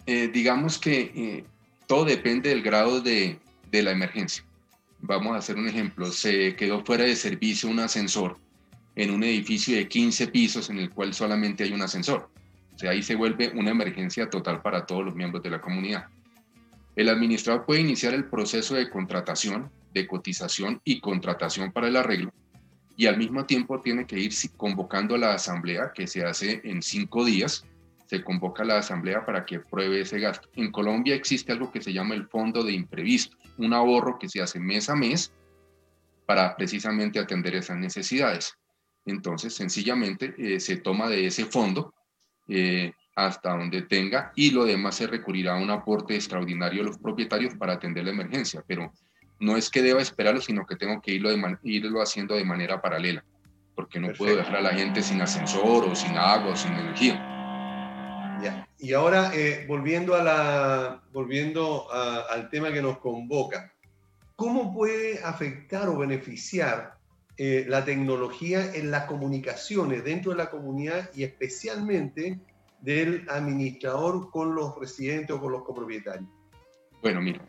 Eh, 0.07 0.29
digamos 0.33 0.79
que 0.79 1.13
eh, 1.15 1.45
todo 1.87 2.05
depende 2.05 2.51
del 2.51 2.63
grado 2.63 3.01
de, 3.01 3.39
de, 3.71 3.83
la 3.83 3.91
emergencia. 3.91 4.45
Vamos 5.01 5.35
a 5.35 5.39
hacer 5.39 5.57
un 5.57 5.69
ejemplo. 5.69 6.11
Se 6.11 6.57
quedó 6.57 6.85
fuera 6.85 7.05
de 7.05 7.17
servicio 7.17 7.69
un 7.69 7.81
ascensor 7.81 8.39
en 8.97 9.11
un 9.11 9.23
edificio 9.23 9.77
de 9.77 9.87
15 9.87 10.29
pisos 10.29 10.71
en 10.71 10.79
el 10.79 10.91
cual 10.91 11.15
solamente 11.15 11.65
hay 11.65 11.73
un 11.73 11.83
ascensor. 11.83 12.31
O 12.75 12.79
sea, 12.79 12.91
ahí 12.91 13.03
se 13.03 13.15
vuelve 13.15 13.51
una 13.55 13.71
emergencia 13.71 14.31
total 14.31 14.63
para 14.63 14.87
todos 14.87 15.05
los 15.05 15.15
miembros 15.15 15.43
de 15.43 15.51
la 15.51 15.61
comunidad. 15.61 16.07
El 16.99 17.09
administrador 17.09 17.65
puede 17.65 17.83
iniciar 17.83 18.13
el 18.13 18.25
proceso 18.25 18.75
de 18.75 18.91
contratación, 18.91 19.71
de 19.95 20.09
cotización 20.09 20.81
y 20.83 20.99
contratación 20.99 21.71
para 21.71 21.87
el 21.87 21.95
arreglo 21.95 22.33
y 22.97 23.07
al 23.07 23.17
mismo 23.17 23.47
tiempo 23.47 23.81
tiene 23.81 24.05
que 24.05 24.19
ir 24.19 24.33
convocando 24.57 25.15
a 25.15 25.19
la 25.19 25.35
asamblea 25.35 25.93
que 25.95 26.09
se 26.09 26.25
hace 26.25 26.61
en 26.65 26.83
cinco 26.83 27.25
días. 27.25 27.65
Se 28.07 28.25
convoca 28.25 28.65
a 28.65 28.67
la 28.67 28.79
asamblea 28.79 29.25
para 29.25 29.47
que 29.47 29.57
apruebe 29.59 30.01
ese 30.01 30.19
gasto. 30.19 30.49
En 30.55 30.73
Colombia 30.73 31.15
existe 31.15 31.53
algo 31.53 31.71
que 31.71 31.81
se 31.81 31.93
llama 31.93 32.17
el 32.17 32.27
fondo 32.27 32.65
de 32.65 32.73
imprevistos, 32.73 33.39
un 33.59 33.75
ahorro 33.75 34.19
que 34.19 34.29
se 34.29 34.43
hace 34.43 34.59
mes 34.59 34.91
a 34.91 34.97
mes 34.97 35.33
para 36.27 36.57
precisamente 36.57 37.21
atender 37.21 37.55
esas 37.55 37.77
necesidades. 37.77 38.55
Entonces, 39.07 39.55
sencillamente 39.55 40.35
eh, 40.37 40.59
se 40.59 40.79
toma 40.79 41.09
de 41.09 41.29
ese 41.29 41.45
fondo 41.45 41.95
eh, 42.49 42.91
hasta 43.19 43.51
donde 43.51 43.83
tenga 43.83 44.33
y 44.37 44.53
lo 44.53 44.65
demás 44.65 44.95
se 44.95 45.09
recurrirá 45.09 45.55
a 45.55 45.61
un 45.61 45.71
aporte 45.71 46.15
extraordinario 46.15 46.83
de 46.83 46.91
los 46.91 46.99
propietarios 46.99 47.55
para 47.57 47.73
atender 47.73 48.05
la 48.05 48.13
emergencia. 48.13 48.63
Pero 48.65 48.93
no 49.41 49.57
es 49.57 49.69
que 49.71 49.83
deba 49.83 50.01
esperarlo, 50.01 50.41
sino 50.41 50.65
que 50.65 50.77
tengo 50.77 51.03
que 51.03 51.13
irlo, 51.13 51.31
irlo 51.65 52.01
haciendo 52.01 52.37
de 52.37 52.45
manera 52.45 52.81
paralela, 52.81 53.25
porque 53.75 53.99
no 53.99 54.13
puedo 54.13 54.37
dejar 54.37 54.57
a 54.57 54.61
la 54.61 54.71
gente 54.71 55.03
sin 55.03 55.21
ascensor 55.21 55.85
o 55.85 55.97
sin 55.97 56.17
agua 56.17 56.53
o 56.53 56.57
sin 56.57 56.73
energía. 56.75 57.15
Ya. 58.41 58.69
Y 58.79 58.93
ahora, 58.93 59.33
eh, 59.35 59.65
volviendo, 59.67 60.15
a 60.15 60.23
la, 60.23 61.03
volviendo 61.13 61.93
al 61.93 62.49
tema 62.51 62.73
que 62.73 62.81
nos 62.81 62.99
convoca, 62.99 63.73
¿cómo 64.37 64.73
puede 64.73 65.25
afectar 65.25 65.89
o 65.89 65.99
beneficiar 65.99 66.99
eh, 67.37 67.65
la 67.69 67.85
tecnología 67.85 68.75
en 68.75 68.93
las 68.93 69.07
comunicaciones 69.07 70.05
dentro 70.05 70.31
de 70.31 70.39
la 70.39 70.51
comunidad 70.51 71.11
y 71.15 71.25
especialmente 71.25 72.39
del 72.81 73.27
administrador 73.29 74.31
con 74.31 74.55
los 74.55 74.79
residentes 74.79 75.35
o 75.37 75.41
con 75.41 75.53
los 75.53 75.63
copropietarios? 75.63 76.29
Bueno, 77.03 77.21
mira, 77.21 77.41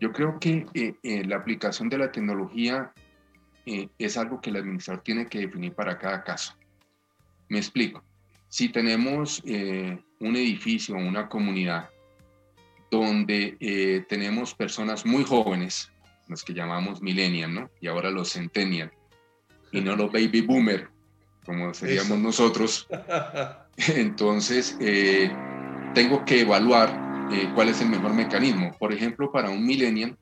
yo 0.00 0.12
creo 0.12 0.40
que 0.40 0.66
eh, 0.74 0.94
eh, 1.02 1.24
la 1.24 1.36
aplicación 1.36 1.88
de 1.90 1.98
la 1.98 2.10
tecnología 2.10 2.92
eh, 3.66 3.88
es 3.98 4.16
algo 4.16 4.40
que 4.40 4.50
el 4.50 4.56
administrador 4.56 5.02
tiene 5.02 5.26
que 5.26 5.40
definir 5.40 5.74
para 5.74 5.98
cada 5.98 6.24
caso. 6.24 6.54
Me 7.48 7.58
explico. 7.58 8.02
Si 8.48 8.70
tenemos 8.70 9.40
un 9.44 10.36
edificio 10.36 10.96
una 10.96 11.28
comunidad 11.28 11.88
donde 12.90 14.04
tenemos 14.08 14.54
personas 14.54 15.06
muy 15.06 15.22
jóvenes, 15.22 15.92
los 16.26 16.42
que 16.42 16.52
llamamos 16.52 17.00
millennial, 17.00 17.54
¿no? 17.54 17.70
Y 17.80 17.86
ahora 17.86 18.10
los 18.10 18.32
centennial, 18.32 18.90
y 19.70 19.80
no 19.80 19.94
los 19.94 20.10
baby 20.10 20.40
boomer, 20.40 20.88
como 21.44 21.72
seríamos 21.74 22.18
nosotros, 22.18 22.88
entonces 23.88 24.76
tengo 25.94 26.24
que 26.24 26.40
evaluar 26.40 27.28
eh, 27.32 27.48
cuál 27.54 27.68
es 27.68 27.80
el 27.80 27.88
mejor 27.88 28.12
mecanismo. 28.12 28.74
Por 28.78 28.92
ejemplo, 28.92 29.30
para 29.30 29.50
un 29.50 29.64
millennial, 29.64 30.16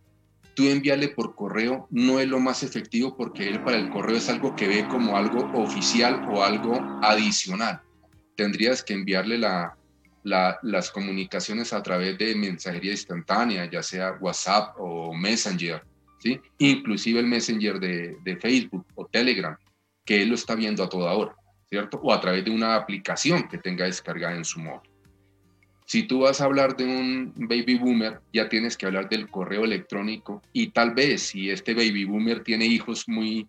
tú 0.55 0.66
enviarle 0.68 1.09
por 1.09 1.34
correo 1.34 1.86
no 1.90 2.18
es 2.18 2.28
lo 2.28 2.38
más 2.40 2.62
efectivo 2.62 3.16
porque 3.16 3.49
él 3.49 3.62
para 3.62 3.78
el 3.78 3.88
correo 3.90 4.16
es 4.16 4.28
algo 4.28 4.55
que 4.55 4.68
ve 4.68 4.86
como 4.88 5.16
algo 5.16 5.51
oficial 5.55 6.26
o 6.30 6.42
algo 6.42 6.74
adicional. 7.03 7.80
Tendrías 8.36 8.82
que 8.82 8.94
enviarle 8.94 9.38
la, 9.38 9.74
las 10.24 10.90
comunicaciones 10.90 11.72
a 11.72 11.82
través 11.82 12.18
de 12.18 12.34
mensajería 12.34 12.92
instantánea, 12.92 13.70
ya 13.70 13.82
sea 13.82 14.18
WhatsApp 14.20 14.74
o 14.78 15.14
Messenger, 15.14 15.82
¿sí? 16.18 16.40
inclusive 16.59 17.20
el 17.20 17.26
Messenger 17.26 17.80
de, 17.80 18.16
de 18.22 18.36
Facebook 18.36 18.84
o 18.94 19.07
Telegram, 19.07 19.57
que 20.05 20.22
él 20.22 20.28
lo 20.28 20.34
está 20.34 20.55
viendo 20.55 20.82
a 20.84 20.88
toda 20.88 21.14
hora, 21.14 21.34
¿cierto? 21.71 22.01
O 22.03 22.12
a 22.12 22.21
través 22.21 22.45
de 22.45 22.51
una 22.51 22.75
aplicación 22.75 23.49
que 23.49 23.59
tenga 23.59 23.85
descargada 23.85 24.37
en 24.37 24.45
su 24.45 24.61
móvil. 24.61 24.91
Si 25.87 26.03
tú 26.03 26.21
vas 26.21 26.41
a 26.41 26.45
hablar 26.45 26.77
de 26.77 26.85
un 26.85 27.33
baby 27.37 27.79
boomer, 27.79 28.21
ya 28.33 28.49
tienes 28.49 28.77
que 28.77 28.87
hablar 28.87 29.09
del 29.09 29.31
correo 29.31 29.64
electrónico 29.64 30.43
y 30.53 30.69
tal 30.69 30.93
vez 30.93 31.23
si 31.23 31.49
este 31.49 31.73
baby 31.73 32.05
boomer 32.05 32.43
tiene 32.43 32.66
hijos 32.66 33.09
muy 33.09 33.49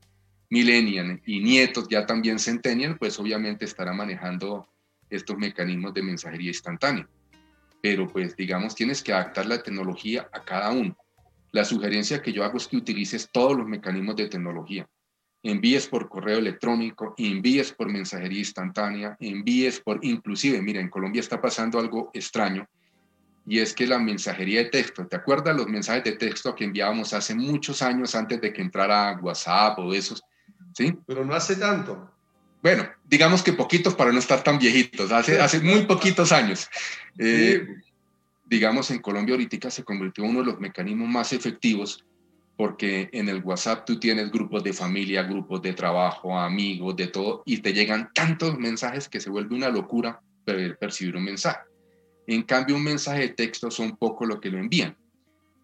millennial 0.49 1.21
y 1.25 1.41
nietos 1.41 1.87
ya 1.89 2.05
también 2.05 2.39
centennial, 2.39 2.97
pues 2.97 3.19
obviamente 3.19 3.65
estará 3.65 3.91
manejando 3.91 4.67
estos 5.09 5.37
mecanismos 5.37 5.93
de 5.93 6.01
mensajería 6.01 6.49
instantánea. 6.49 7.09
Pero 7.81 8.07
pues 8.07 8.35
digamos, 8.37 8.73
tienes 8.73 9.03
que 9.03 9.11
adaptar 9.11 9.45
la 9.45 9.61
tecnología 9.61 10.29
a 10.31 10.43
cada 10.43 10.71
uno. 10.71 10.95
La 11.51 11.65
sugerencia 11.65 12.21
que 12.21 12.31
yo 12.31 12.45
hago 12.45 12.57
es 12.57 12.67
que 12.67 12.77
utilices 12.77 13.29
todos 13.31 13.57
los 13.57 13.67
mecanismos 13.67 14.15
de 14.15 14.29
tecnología 14.29 14.87
envíes 15.43 15.87
por 15.87 16.09
correo 16.09 16.37
electrónico, 16.37 17.15
envíes 17.17 17.71
por 17.71 17.89
mensajería 17.89 18.39
instantánea, 18.39 19.15
envíes 19.19 19.79
por, 19.79 20.03
inclusive, 20.03 20.61
mira, 20.61 20.81
en 20.81 20.89
Colombia 20.89 21.21
está 21.21 21.41
pasando 21.41 21.79
algo 21.79 22.11
extraño, 22.13 22.67
y 23.45 23.59
es 23.59 23.73
que 23.73 23.87
la 23.87 23.97
mensajería 23.97 24.63
de 24.63 24.69
texto, 24.69 25.07
¿te 25.07 25.15
acuerdas 25.15 25.55
los 25.55 25.67
mensajes 25.67 26.03
de 26.03 26.11
texto 26.13 26.53
que 26.53 26.65
enviábamos 26.65 27.13
hace 27.13 27.33
muchos 27.33 27.81
años 27.81 28.13
antes 28.13 28.39
de 28.41 28.53
que 28.53 28.61
entrara 28.61 29.17
WhatsApp 29.21 29.79
o 29.79 29.93
esos? 29.93 30.21
¿Sí? 30.73 30.95
Pero 31.07 31.25
no 31.25 31.33
hace 31.33 31.55
tanto. 31.55 32.11
Bueno, 32.61 32.87
digamos 33.05 33.41
que 33.41 33.53
poquitos 33.53 33.95
para 33.95 34.11
no 34.11 34.19
estar 34.19 34.43
tan 34.43 34.59
viejitos, 34.59 35.11
hace, 35.11 35.39
hace 35.39 35.61
muy 35.61 35.85
poquitos 35.85 36.31
años. 36.31 36.67
Eh, 37.17 37.65
digamos, 38.45 38.91
en 38.91 38.99
Colombia 38.99 39.33
ahorita 39.33 39.71
se 39.71 39.83
convirtió 39.83 40.25
en 40.25 40.31
uno 40.31 40.39
de 40.41 40.45
los 40.47 40.59
mecanismos 40.59 41.07
más 41.07 41.33
efectivos 41.33 42.05
porque 42.59 43.07
en 43.13 43.29
el 43.29 43.41
WhatsApp 43.41 43.85
tú 43.85 43.97
tienes 44.01 44.29
grupos 44.29 44.61
de 44.65 44.73
familia, 44.73 45.23
grupos 45.23 45.61
de 45.61 45.71
trabajo, 45.71 46.37
amigos, 46.37 46.93
de 46.97 47.07
todo, 47.07 47.41
y 47.45 47.59
te 47.59 47.71
llegan 47.71 48.11
tantos 48.13 48.59
mensajes 48.59 49.07
que 49.07 49.21
se 49.21 49.29
vuelve 49.29 49.55
una 49.55 49.69
locura 49.69 50.19
percibir 50.43 51.15
un 51.15 51.23
mensaje. 51.23 51.61
En 52.27 52.43
cambio, 52.43 52.75
un 52.75 52.83
mensaje 52.83 53.21
de 53.21 53.29
texto 53.29 53.71
son 53.71 53.95
poco 53.95 54.25
lo 54.25 54.41
que 54.41 54.49
lo 54.49 54.57
envían. 54.57 54.97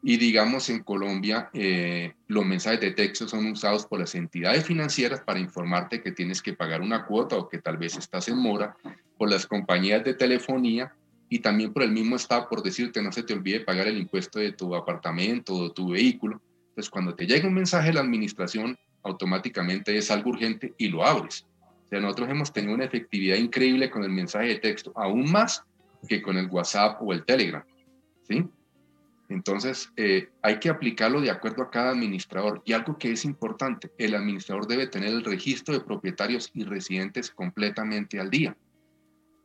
Y 0.03 0.15
digamos, 0.15 0.69
en 0.69 0.83
Colombia, 0.83 1.49
eh, 1.51 2.13
los 2.27 2.45
mensajes 2.45 2.79
de 2.79 2.91
texto 2.91 3.27
son 3.27 3.45
usados 3.47 3.85
por 3.85 3.99
las 3.99 4.15
entidades 4.15 4.63
financieras 4.63 5.19
para 5.19 5.41
informarte 5.41 6.01
que 6.01 6.13
tienes 6.13 6.41
que 6.41 6.53
pagar 6.53 6.79
una 6.79 7.05
cuota 7.05 7.35
o 7.35 7.49
que 7.49 7.57
tal 7.57 7.75
vez 7.75 7.97
estás 7.97 8.29
en 8.29 8.37
mora, 8.37 8.77
por 9.17 9.29
las 9.29 9.45
compañías 9.45 10.01
de 10.05 10.13
telefonía 10.13 10.95
y 11.27 11.39
también 11.39 11.73
por 11.73 11.83
el 11.83 11.91
mismo 11.91 12.15
Estado 12.15 12.47
por 12.47 12.63
decirte 12.63 13.01
no 13.01 13.11
se 13.11 13.23
te 13.23 13.33
olvide 13.33 13.59
pagar 13.59 13.87
el 13.87 13.97
impuesto 13.97 14.39
de 14.39 14.53
tu 14.53 14.73
apartamento 14.73 15.55
o 15.55 15.73
tu 15.73 15.89
vehículo. 15.89 16.41
Entonces, 16.75 16.89
cuando 16.89 17.15
te 17.15 17.25
llega 17.25 17.47
un 17.47 17.53
mensaje 17.53 17.87
de 17.87 17.93
la 17.93 18.01
administración, 18.01 18.77
automáticamente 19.03 19.95
es 19.95 20.11
algo 20.11 20.31
urgente 20.31 20.73
y 20.77 20.89
lo 20.89 21.05
abres. 21.05 21.45
O 21.85 21.87
sea, 21.87 22.01
nosotros 22.01 22.29
hemos 22.29 22.51
tenido 22.51 22.75
una 22.75 22.83
efectividad 22.83 23.37
increíble 23.37 23.89
con 23.89 24.03
el 24.03 24.09
mensaje 24.09 24.47
de 24.47 24.55
texto, 24.55 24.91
aún 24.93 25.31
más 25.31 25.63
que 26.09 26.21
con 26.21 26.35
el 26.37 26.47
WhatsApp 26.47 27.01
o 27.01 27.13
el 27.13 27.23
Telegram. 27.23 27.63
¿Sí? 28.27 28.43
Entonces, 29.29 29.89
eh, 29.95 30.27
hay 30.41 30.59
que 30.59 30.67
aplicarlo 30.67 31.21
de 31.21 31.31
acuerdo 31.31 31.63
a 31.63 31.71
cada 31.71 31.91
administrador. 31.91 32.61
Y 32.65 32.73
algo 32.73 32.97
que 32.97 33.13
es 33.13 33.23
importante, 33.23 33.89
el 33.97 34.13
administrador 34.13 34.67
debe 34.67 34.87
tener 34.87 35.11
el 35.11 35.23
registro 35.23 35.73
de 35.73 35.79
propietarios 35.79 36.51
y 36.53 36.65
residentes 36.65 37.31
completamente 37.31 38.19
al 38.19 38.29
día. 38.29 38.57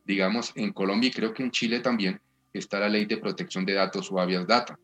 Digamos, 0.03 0.51
en 0.55 0.73
Colombia 0.73 1.07
y 1.07 1.13
creo 1.13 1.33
que 1.33 1.43
en 1.43 1.51
Chile 1.51 1.79
también 1.79 2.19
está 2.51 2.77
la 2.81 2.89
ley 2.89 3.05
de 3.05 3.15
protección 3.15 3.63
de 3.63 3.75
datos 3.75 4.11
o 4.11 4.19
habeas 4.19 4.45
data. 4.45 4.77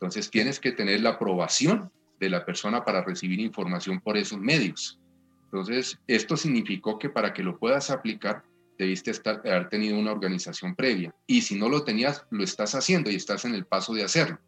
Entonces 0.00 0.30
tienes 0.30 0.58
que 0.58 0.72
tener 0.72 1.00
la 1.00 1.10
aprobación 1.10 1.92
de 2.18 2.30
la 2.30 2.46
persona 2.46 2.84
para 2.86 3.04
recibir 3.04 3.38
información 3.38 4.00
por 4.00 4.16
esos 4.16 4.38
medios. 4.38 4.98
Entonces, 5.44 5.98
esto 6.06 6.38
significó 6.38 6.98
que 6.98 7.10
para 7.10 7.34
que 7.34 7.42
lo 7.42 7.58
puedas 7.58 7.90
aplicar, 7.90 8.42
debiste 8.78 9.10
estar, 9.10 9.40
haber 9.44 9.68
tenido 9.68 9.98
una 9.98 10.12
organización 10.12 10.74
previa. 10.74 11.14
Y 11.26 11.42
si 11.42 11.54
no 11.58 11.68
lo 11.68 11.84
tenías, 11.84 12.24
lo 12.30 12.42
estás 12.42 12.74
haciendo 12.74 13.10
y 13.10 13.16
estás 13.16 13.44
en 13.44 13.54
el 13.54 13.66
paso 13.66 13.92
de 13.92 14.04
hacerlo. 14.04 14.38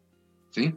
¿Sí? 0.49 0.73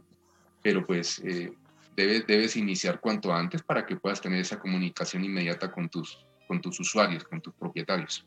Pero 0.63 0.87
pues 0.87 1.21
eh, 1.21 1.55
debes, 1.97 2.27
debes 2.27 2.57
iniciar 2.57 3.01
cuanto 3.01 3.33
antes 3.33 3.63
para 3.63 3.87
que 3.87 3.97
puedas 3.97 4.21
tener 4.21 4.41
esa 4.41 4.59
comunicación 4.59 5.25
inmediata 5.25 5.73
con 5.73 5.89
tus, 5.89 6.27
con 6.47 6.61
tus 6.61 6.79
usuarios, 6.81 7.25
con 7.25 7.41
tus 7.41 7.55
propietarios. 7.55 8.27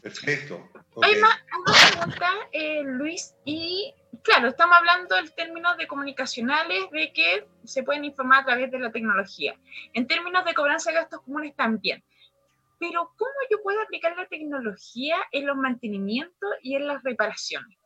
Perfecto. 0.00 0.70
Hay 1.02 1.14
Ok. 1.14 1.20
más 1.20 1.38
una 1.66 1.90
pregunta, 1.90 2.30
eh, 2.52 2.82
Luis, 2.84 3.34
y 3.44 3.94
claro, 4.22 4.48
estamos 4.48 4.76
hablando 4.76 5.16
en 5.16 5.28
términos 5.34 5.76
de 5.76 5.86
comunicacionales, 5.86 6.90
de 6.90 7.12
que 7.12 7.46
se 7.64 7.82
pueden 7.82 8.04
informar 8.04 8.42
a 8.42 8.46
través 8.46 8.70
de 8.70 8.78
la 8.78 8.92
tecnología. 8.92 9.56
En 9.92 10.06
términos 10.06 10.44
de 10.44 10.54
cobranza 10.54 10.90
de 10.90 10.96
gastos 10.96 11.22
comunes 11.22 11.54
también. 11.56 12.02
Pero 12.78 13.12
¿cómo 13.16 13.32
yo 13.50 13.60
puedo 13.62 13.80
aplicar 13.82 14.16
la 14.16 14.26
tecnología 14.26 15.16
en 15.32 15.46
los 15.46 15.56
mantenimientos 15.56 16.50
y 16.62 16.76
en 16.76 16.86
las 16.86 17.02
reparaciones? 17.02 17.76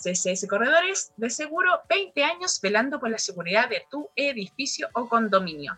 CCS 0.00 0.48
Corredores 0.48 1.12
de 1.16 1.28
Seguro, 1.28 1.82
20 1.88 2.24
años 2.24 2.60
velando 2.60 2.98
por 2.98 3.10
la 3.10 3.18
seguridad 3.18 3.68
de 3.68 3.84
tu 3.90 4.08
edificio 4.16 4.88
o 4.94 5.08
condominio. 5.08 5.76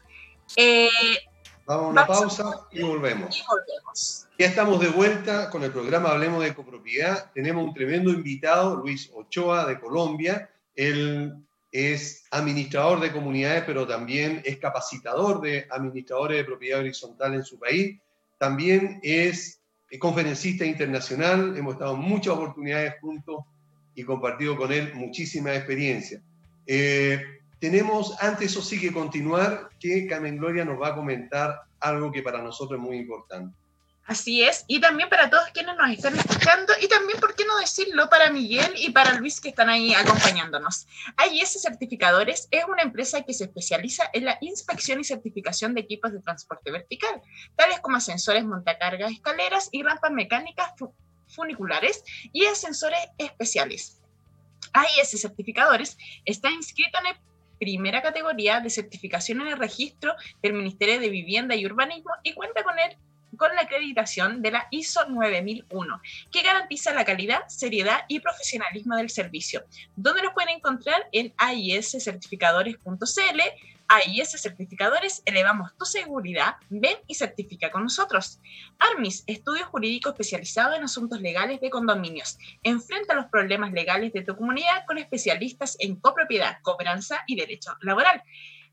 Eh, 0.56 0.88
Vamos 1.66 1.84
a 1.84 1.88
una 1.88 2.06
pausa 2.06 2.66
y 2.72 2.82
volvemos. 2.82 3.44
Ya 4.38 4.46
estamos 4.46 4.80
de 4.80 4.88
vuelta 4.88 5.48
con 5.48 5.62
el 5.62 5.70
programa 5.70 6.10
Hablemos 6.10 6.42
de 6.42 6.54
Copropiedad. 6.54 7.30
Tenemos 7.32 7.64
un 7.64 7.72
tremendo 7.72 8.10
invitado, 8.10 8.76
Luis 8.76 9.10
Ochoa 9.14 9.66
de 9.66 9.78
Colombia. 9.78 10.50
Él 10.74 11.36
es 11.70 12.24
administrador 12.30 13.00
de 13.00 13.12
comunidades, 13.12 13.62
pero 13.64 13.86
también 13.86 14.42
es 14.44 14.58
capacitador 14.58 15.40
de 15.40 15.66
administradores 15.70 16.38
de 16.38 16.44
propiedad 16.44 16.80
horizontal 16.80 17.34
en 17.34 17.44
su 17.44 17.58
país. 17.58 17.98
También 18.38 18.98
es 19.02 19.60
conferencista 20.00 20.64
internacional. 20.64 21.56
Hemos 21.56 21.74
estado 21.74 21.94
en 21.94 22.00
muchas 22.00 22.34
oportunidades 22.34 22.94
juntos 23.00 23.44
y 23.94 24.02
compartido 24.02 24.56
con 24.56 24.72
él 24.72 24.92
muchísima 24.94 25.54
experiencia. 25.54 26.20
Eh, 26.66 27.22
tenemos, 27.62 28.16
antes 28.20 28.50
eso 28.50 28.60
sí 28.60 28.80
que 28.80 28.92
continuar, 28.92 29.68
que 29.78 30.08
Carmen 30.08 30.36
Gloria 30.36 30.64
nos 30.64 30.82
va 30.82 30.88
a 30.88 30.94
comentar 30.96 31.60
algo 31.78 32.10
que 32.10 32.20
para 32.20 32.42
nosotros 32.42 32.76
es 32.80 32.84
muy 32.84 32.96
importante. 32.96 33.56
Así 34.04 34.42
es, 34.42 34.64
y 34.66 34.80
también 34.80 35.08
para 35.08 35.30
todos 35.30 35.44
quienes 35.54 35.76
nos 35.76 35.88
están 35.92 36.16
escuchando, 36.18 36.72
y 36.82 36.88
también, 36.88 37.20
¿por 37.20 37.36
qué 37.36 37.44
no 37.44 37.56
decirlo 37.58 38.10
para 38.10 38.30
Miguel 38.32 38.74
y 38.76 38.90
para 38.90 39.12
Luis 39.14 39.40
que 39.40 39.50
están 39.50 39.70
ahí 39.70 39.94
acompañándonos? 39.94 40.88
AIS 41.16 41.62
Certificadores 41.62 42.48
es 42.50 42.64
una 42.64 42.82
empresa 42.82 43.22
que 43.22 43.32
se 43.32 43.44
especializa 43.44 44.10
en 44.12 44.24
la 44.24 44.38
inspección 44.40 44.98
y 44.98 45.04
certificación 45.04 45.72
de 45.72 45.82
equipos 45.82 46.12
de 46.12 46.18
transporte 46.18 46.72
vertical, 46.72 47.22
tales 47.54 47.78
como 47.78 47.96
ascensores, 47.98 48.44
montacargas, 48.44 49.12
escaleras 49.12 49.68
y 49.70 49.84
rampas 49.84 50.10
mecánicas 50.10 50.72
fu- 50.76 50.92
funiculares 51.28 52.02
y 52.32 52.44
ascensores 52.46 52.98
especiales. 53.18 54.00
AIS 54.72 55.10
Certificadores 55.20 55.96
está 56.24 56.50
inscrito 56.50 56.98
en 56.98 57.04
la 57.04 57.10
primera 57.62 58.02
categoría 58.02 58.58
de 58.58 58.70
certificación 58.70 59.40
en 59.40 59.46
el 59.46 59.56
registro 59.56 60.16
del 60.42 60.52
Ministerio 60.52 60.98
de 60.98 61.08
Vivienda 61.08 61.54
y 61.54 61.64
Urbanismo 61.64 62.10
y 62.24 62.32
cuenta 62.32 62.64
con 62.64 62.76
el 62.76 62.96
con 63.36 63.54
la 63.54 63.62
acreditación 63.62 64.42
de 64.42 64.50
la 64.50 64.66
ISO 64.70 65.08
9001, 65.08 66.00
que 66.30 66.42
garantiza 66.42 66.92
la 66.92 67.04
calidad, 67.04 67.40
seriedad 67.48 68.00
y 68.08 68.20
profesionalismo 68.20 68.96
del 68.96 69.08
servicio, 69.08 69.64
donde 69.96 70.22
los 70.22 70.34
pueden 70.34 70.56
encontrar 70.56 71.08
en 71.12 71.32
aiscertificadores.cl. 71.38 73.40
AIS 73.92 74.30
Certificadores, 74.40 75.22
elevamos 75.26 75.76
tu 75.76 75.84
seguridad, 75.84 76.56
ven 76.70 76.96
y 77.06 77.14
certifica 77.14 77.70
con 77.70 77.82
nosotros. 77.82 78.40
ARMIS, 78.78 79.22
estudio 79.26 79.66
jurídico 79.66 80.08
especializado 80.08 80.74
en 80.74 80.84
asuntos 80.84 81.20
legales 81.20 81.60
de 81.60 81.68
condominios. 81.68 82.38
Enfrenta 82.62 83.12
los 83.12 83.26
problemas 83.26 83.70
legales 83.72 84.14
de 84.14 84.22
tu 84.22 84.34
comunidad 84.34 84.86
con 84.86 84.96
especialistas 84.96 85.76
en 85.78 85.96
copropiedad, 85.96 86.56
cobranza 86.62 87.22
y 87.26 87.36
derecho 87.36 87.76
laboral, 87.82 88.22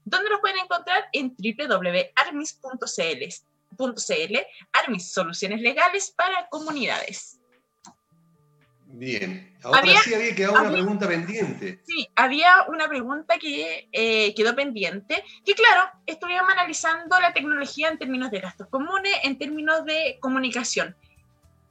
donde 0.05 0.29
los 0.29 0.39
pueden 0.39 0.59
encontrar 0.59 1.09
en 1.11 1.35
www.armis.cl. 1.37 3.23
.cl, 3.77 4.37
Armis, 4.73 5.11
soluciones 5.11 5.61
legales 5.61 6.11
para 6.17 6.47
comunidades. 6.49 7.38
Bien, 8.91 9.55
ahora 9.63 9.79
Había- 9.81 10.01
sí 10.01 10.13
había 10.15 10.33
quedado 10.35 10.53
una 10.53 10.61
había- 10.61 10.73
pregunta 10.79 11.07
pendiente. 11.07 11.79
Sí, 11.85 12.07
había 12.15 12.63
una 12.69 12.87
pregunta 12.89 13.37
que 13.37 13.87
eh, 13.91 14.33
quedó 14.33 14.55
pendiente, 14.55 15.23
que 15.45 15.53
claro, 15.53 15.91
estuvimos 16.07 16.43
analizando 16.49 17.19
la 17.19 17.31
tecnología 17.31 17.89
en 17.89 17.99
términos 17.99 18.31
de 18.31 18.39
gastos 18.39 18.67
comunes, 18.67 19.13
en 19.23 19.37
términos 19.37 19.85
de 19.85 20.17
comunicación. 20.19 20.95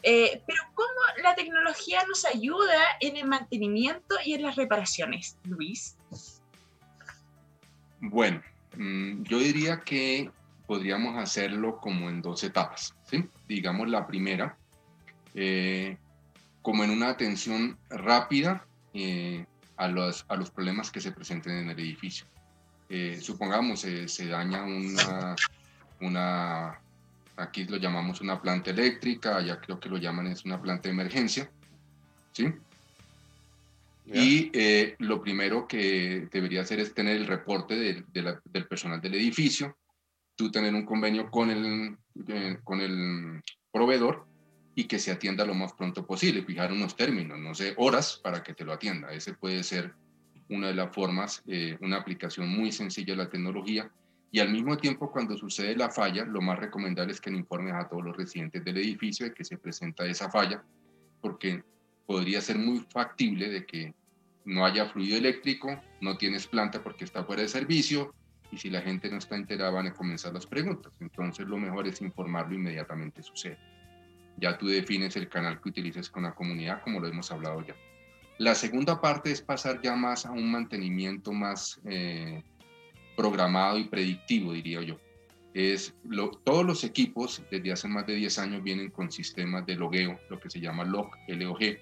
Eh, 0.04 0.42
pero 0.46 0.62
¿cómo 0.74 0.88
la 1.24 1.34
tecnología 1.34 2.04
nos 2.06 2.24
ayuda 2.24 2.80
en 3.00 3.16
el 3.16 3.26
mantenimiento 3.26 4.14
y 4.24 4.34
en 4.34 4.42
las 4.42 4.54
reparaciones, 4.54 5.36
Luis? 5.42 5.96
Bueno, 8.00 8.40
mm, 8.76 9.24
yo 9.24 9.38
diría 9.38 9.80
que 9.80 10.30
podríamos 10.68 11.16
hacerlo 11.20 11.78
como 11.80 12.08
en 12.08 12.22
dos 12.22 12.44
etapas, 12.44 12.94
¿sí? 13.10 13.24
Digamos 13.48 13.88
la 13.88 14.06
primera, 14.06 14.56
eh, 15.34 15.96
como 16.68 16.84
en 16.84 16.90
una 16.90 17.08
atención 17.08 17.78
rápida 17.88 18.68
eh, 18.92 19.42
a, 19.78 19.88
los, 19.88 20.26
a 20.28 20.36
los 20.36 20.50
problemas 20.50 20.90
que 20.90 21.00
se 21.00 21.12
presenten 21.12 21.56
en 21.56 21.70
el 21.70 21.78
edificio. 21.80 22.26
Eh, 22.90 23.18
supongamos 23.22 23.82
eh, 23.86 24.06
se 24.06 24.26
daña 24.26 24.64
una, 24.64 25.34
una, 26.00 26.78
aquí 27.38 27.64
lo 27.64 27.78
llamamos 27.78 28.20
una 28.20 28.42
planta 28.42 28.68
eléctrica, 28.70 29.38
allá 29.38 29.58
creo 29.58 29.80
que 29.80 29.88
lo 29.88 29.96
llaman 29.96 30.26
es 30.26 30.44
una 30.44 30.60
planta 30.60 30.90
de 30.90 30.92
emergencia, 30.92 31.50
¿sí? 32.34 32.52
Y 34.04 34.50
eh, 34.52 34.94
lo 34.98 35.22
primero 35.22 35.66
que 35.66 36.28
debería 36.30 36.60
hacer 36.60 36.80
es 36.80 36.92
tener 36.92 37.16
el 37.16 37.26
reporte 37.26 37.76
del- 37.76 38.04
de 38.12 38.22
la- 38.22 38.42
del 38.44 38.68
personal 38.68 39.00
del 39.00 39.14
edificio, 39.14 39.78
tú 40.36 40.50
tener 40.50 40.74
un 40.74 40.84
convenio 40.84 41.30
con 41.30 41.48
el, 41.48 41.96
eh, 42.28 42.58
con 42.62 42.82
el 42.82 43.40
proveedor 43.72 44.27
y 44.78 44.84
que 44.84 45.00
se 45.00 45.10
atienda 45.10 45.44
lo 45.44 45.54
más 45.54 45.72
pronto 45.72 46.06
posible, 46.06 46.44
fijar 46.44 46.70
unos 46.70 46.94
términos, 46.94 47.36
no 47.36 47.52
sé, 47.52 47.74
horas 47.78 48.20
para 48.22 48.44
que 48.44 48.54
te 48.54 48.64
lo 48.64 48.72
atienda. 48.72 49.12
Ese 49.12 49.34
puede 49.34 49.64
ser 49.64 49.92
una 50.48 50.68
de 50.68 50.74
las 50.74 50.94
formas, 50.94 51.42
eh, 51.48 51.76
una 51.80 51.96
aplicación 51.96 52.48
muy 52.48 52.70
sencilla 52.70 53.14
de 53.14 53.24
la 53.24 53.28
tecnología. 53.28 53.90
Y 54.30 54.38
al 54.38 54.52
mismo 54.52 54.76
tiempo, 54.76 55.10
cuando 55.10 55.36
sucede 55.36 55.74
la 55.74 55.90
falla, 55.90 56.24
lo 56.24 56.40
más 56.40 56.60
recomendable 56.60 57.12
es 57.12 57.20
que 57.20 57.28
le 57.28 57.38
informes 57.38 57.74
a 57.74 57.88
todos 57.88 58.04
los 58.04 58.16
residentes 58.16 58.64
del 58.64 58.76
edificio 58.76 59.26
de 59.26 59.34
que 59.34 59.42
se 59.42 59.58
presenta 59.58 60.06
esa 60.06 60.30
falla, 60.30 60.62
porque 61.20 61.60
podría 62.06 62.40
ser 62.40 62.56
muy 62.56 62.78
factible 62.88 63.48
de 63.48 63.66
que 63.66 63.92
no 64.44 64.64
haya 64.64 64.86
fluido 64.86 65.16
eléctrico, 65.16 65.82
no 66.00 66.16
tienes 66.16 66.46
planta 66.46 66.84
porque 66.84 67.04
está 67.04 67.24
fuera 67.24 67.42
de 67.42 67.48
servicio, 67.48 68.14
y 68.52 68.58
si 68.58 68.70
la 68.70 68.82
gente 68.82 69.10
no 69.10 69.18
está 69.18 69.34
enterada 69.34 69.72
van 69.72 69.88
a 69.88 69.92
comenzar 69.92 70.32
las 70.32 70.46
preguntas. 70.46 70.92
Entonces 71.00 71.48
lo 71.48 71.56
mejor 71.56 71.88
es 71.88 72.00
informarlo 72.00 72.54
inmediatamente 72.54 73.24
sucede. 73.24 73.58
Ya 74.40 74.56
tú 74.56 74.66
defines 74.68 75.16
el 75.16 75.28
canal 75.28 75.60
que 75.60 75.68
utilices 75.68 76.08
con 76.08 76.22
la 76.22 76.34
comunidad, 76.34 76.82
como 76.82 77.00
lo 77.00 77.08
hemos 77.08 77.30
hablado 77.30 77.64
ya. 77.66 77.74
La 78.38 78.54
segunda 78.54 79.00
parte 79.00 79.32
es 79.32 79.42
pasar 79.42 79.82
ya 79.82 79.96
más 79.96 80.24
a 80.24 80.30
un 80.30 80.50
mantenimiento 80.50 81.32
más 81.32 81.80
eh, 81.84 82.44
programado 83.16 83.78
y 83.78 83.84
predictivo, 83.84 84.52
diría 84.52 84.80
yo. 84.82 84.96
Es 85.54 85.92
todos 86.44 86.64
los 86.64 86.84
equipos 86.84 87.42
desde 87.50 87.72
hace 87.72 87.88
más 87.88 88.06
de 88.06 88.14
10 88.14 88.38
años 88.38 88.62
vienen 88.62 88.90
con 88.90 89.10
sistemas 89.10 89.66
de 89.66 89.74
logueo, 89.74 90.20
lo 90.30 90.38
que 90.38 90.50
se 90.50 90.60
llama 90.60 90.84
log, 90.84 91.10
LOG, 91.26 91.78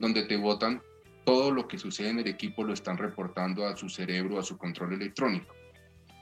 donde 0.00 0.24
te 0.24 0.36
botan 0.36 0.82
todo 1.24 1.52
lo 1.52 1.68
que 1.68 1.78
sucede 1.78 2.08
en 2.08 2.18
el 2.18 2.26
equipo, 2.26 2.64
lo 2.64 2.72
están 2.72 2.98
reportando 2.98 3.64
a 3.64 3.76
su 3.76 3.88
cerebro, 3.88 4.40
a 4.40 4.42
su 4.42 4.58
control 4.58 4.94
electrónico. 4.94 5.54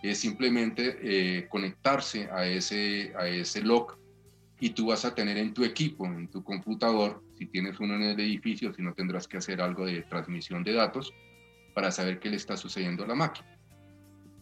Es 0.02 0.18
simplemente 0.18 0.98
eh, 1.00 1.48
conectarse 1.48 2.28
a 2.30 2.44
ese, 2.44 3.14
a 3.18 3.26
ese 3.26 3.62
log 3.62 3.96
y 4.60 4.70
tú 4.70 4.86
vas 4.86 5.04
a 5.04 5.14
tener 5.14 5.36
en 5.38 5.54
tu 5.54 5.64
equipo, 5.64 6.06
en 6.06 6.28
tu 6.28 6.42
computador, 6.42 7.22
si 7.36 7.46
tienes 7.46 7.78
uno 7.78 7.94
en 7.94 8.02
el 8.02 8.20
edificio, 8.20 8.72
si 8.72 8.82
no 8.82 8.92
tendrás 8.92 9.28
que 9.28 9.36
hacer 9.36 9.60
algo 9.60 9.86
de 9.86 10.02
transmisión 10.02 10.64
de 10.64 10.72
datos 10.72 11.12
para 11.74 11.92
saber 11.92 12.18
qué 12.18 12.28
le 12.28 12.36
está 12.36 12.56
sucediendo 12.56 13.04
a 13.04 13.06
la 13.06 13.14
máquina. 13.14 13.56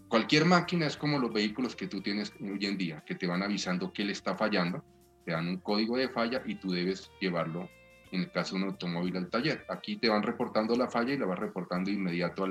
Cualquier 0.09 0.45
máquina 0.45 0.87
es 0.87 0.97
como 0.97 1.19
los 1.19 1.33
vehículos 1.33 1.77
que 1.77 1.89
tú 1.89 2.01
tienes 2.01 2.33
hoy 2.41 2.65
en 2.65 2.79
día, 2.79 3.03
que 3.05 3.15
te 3.15 3.27
van 3.27 3.43
avisando 3.43 3.93
qué 3.93 4.05
le 4.05 4.13
está 4.13 4.37
fallando, 4.37 4.83
te 5.25 5.33
dan 5.33 5.49
un 5.49 5.59
código 5.59 5.97
de 5.97 6.09
falla 6.09 6.43
y 6.47 6.55
tú 6.55 6.71
debes 6.71 7.11
llevarlo, 7.21 7.69
en 8.13 8.23
el 8.23 8.31
caso 8.31 8.55
de 8.55 8.63
un 8.63 8.69
automóvil, 8.69 9.17
al 9.17 9.29
taller. 9.29 9.67
Aquí 9.69 9.97
te 9.97 10.09
van 10.09 10.23
reportando 10.23 10.77
la 10.77 10.89
falla 10.89 11.13
y 11.13 11.19
la 11.19 11.27
vas 11.27 11.39
reportando 11.39 11.91
inmediato 11.91 12.45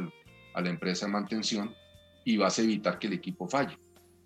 a 0.53 0.61
la 0.61 0.69
empresa 0.69 1.05
de 1.05 1.13
mantención 1.13 1.73
y 2.25 2.37
vas 2.37 2.59
a 2.59 2.63
evitar 2.63 2.99
que 2.99 3.07
el 3.07 3.13
equipo 3.13 3.47
falle. 3.47 3.77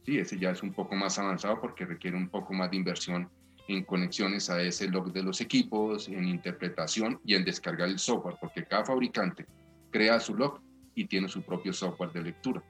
Sí, 0.06 0.18
ese 0.18 0.38
ya 0.38 0.52
es 0.52 0.64
un 0.64 0.74
poco 0.74 0.96
más 0.96 1.20
avanzado 1.20 1.60
porque 1.60 1.86
requiere 1.86 2.18
un 2.18 2.30
poco 2.30 2.54
más 2.54 2.72
de 2.72 2.78
inversión 2.78 3.30
en 3.68 3.84
conexiones 3.84 4.50
a 4.50 4.62
ese 4.62 4.88
log 4.88 5.14
de 5.14 5.22
los 5.22 5.42
equipos, 5.42 6.08
en 6.08 6.28
interpretación 6.28 7.20
y 7.24 7.36
en 7.36 7.46
descargar 7.46 7.88
el 7.88 8.00
software, 8.00 8.38
porque 8.40 8.66
cada 8.66 8.84
fabricante 8.84 9.46
crea 9.92 10.20
su 10.20 10.36
log 10.36 10.60
y 10.96 11.06
tiene 11.06 11.28
su 11.28 11.44
propio 11.44 11.72
software 11.72 12.12
de 12.12 12.24
lectura. 12.24 12.64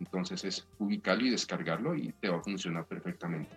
Entonces 0.00 0.44
es 0.44 0.66
ubicarlo 0.78 1.26
y 1.26 1.30
descargarlo 1.30 1.94
y 1.94 2.12
te 2.20 2.28
va 2.28 2.38
a 2.38 2.42
funcionar 2.42 2.86
perfectamente. 2.86 3.50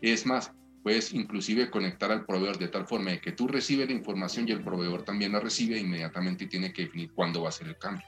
Es 0.00 0.26
más, 0.26 0.52
puedes 0.82 1.12
inclusive 1.12 1.70
conectar 1.70 2.12
al 2.12 2.26
proveedor 2.26 2.58
de 2.58 2.68
tal 2.68 2.86
forma 2.86 3.10
de 3.10 3.20
que 3.20 3.32
tú 3.32 3.48
recibes 3.48 3.88
la 3.88 3.94
información 3.94 4.46
y 4.46 4.52
el 4.52 4.62
proveedor 4.62 5.02
también 5.02 5.32
la 5.32 5.40
recibe 5.40 5.78
inmediatamente 5.78 6.46
tiene 6.46 6.72
que 6.72 6.82
definir 6.82 7.12
cuándo 7.12 7.42
va 7.42 7.48
a 7.48 7.52
ser 7.52 7.68
el 7.68 7.78
cambio. 7.78 8.06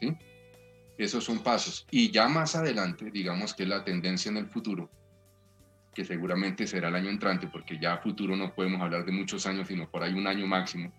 ¿sí? 0.00 0.14
Esos 0.98 1.24
son 1.24 1.40
pasos. 1.40 1.86
Y 1.90 2.10
ya 2.10 2.28
más 2.28 2.56
adelante, 2.56 3.10
digamos 3.10 3.54
que 3.54 3.66
la 3.66 3.84
tendencia 3.84 4.30
en 4.30 4.38
el 4.38 4.46
futuro, 4.46 4.90
que 5.94 6.04
seguramente 6.04 6.66
será 6.66 6.88
el 6.88 6.94
año 6.94 7.10
entrante, 7.10 7.48
porque 7.48 7.78
ya 7.78 7.94
a 7.94 7.98
futuro 7.98 8.36
no 8.36 8.54
podemos 8.54 8.80
hablar 8.80 9.04
de 9.04 9.12
muchos 9.12 9.46
años, 9.46 9.68
sino 9.68 9.90
por 9.90 10.02
ahí 10.02 10.14
un 10.14 10.26
año 10.26 10.46
máximo, 10.46 10.92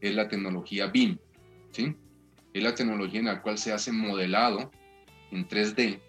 es 0.00 0.14
la 0.14 0.28
tecnología 0.28 0.86
BIM. 0.86 1.18
¿sí? 1.70 1.96
Es 2.52 2.62
la 2.62 2.74
tecnología 2.74 3.20
en 3.20 3.26
la 3.26 3.42
cual 3.42 3.56
se 3.56 3.72
hace 3.72 3.92
modelado 3.92 4.70
en 5.30 5.48
3D 5.48 6.00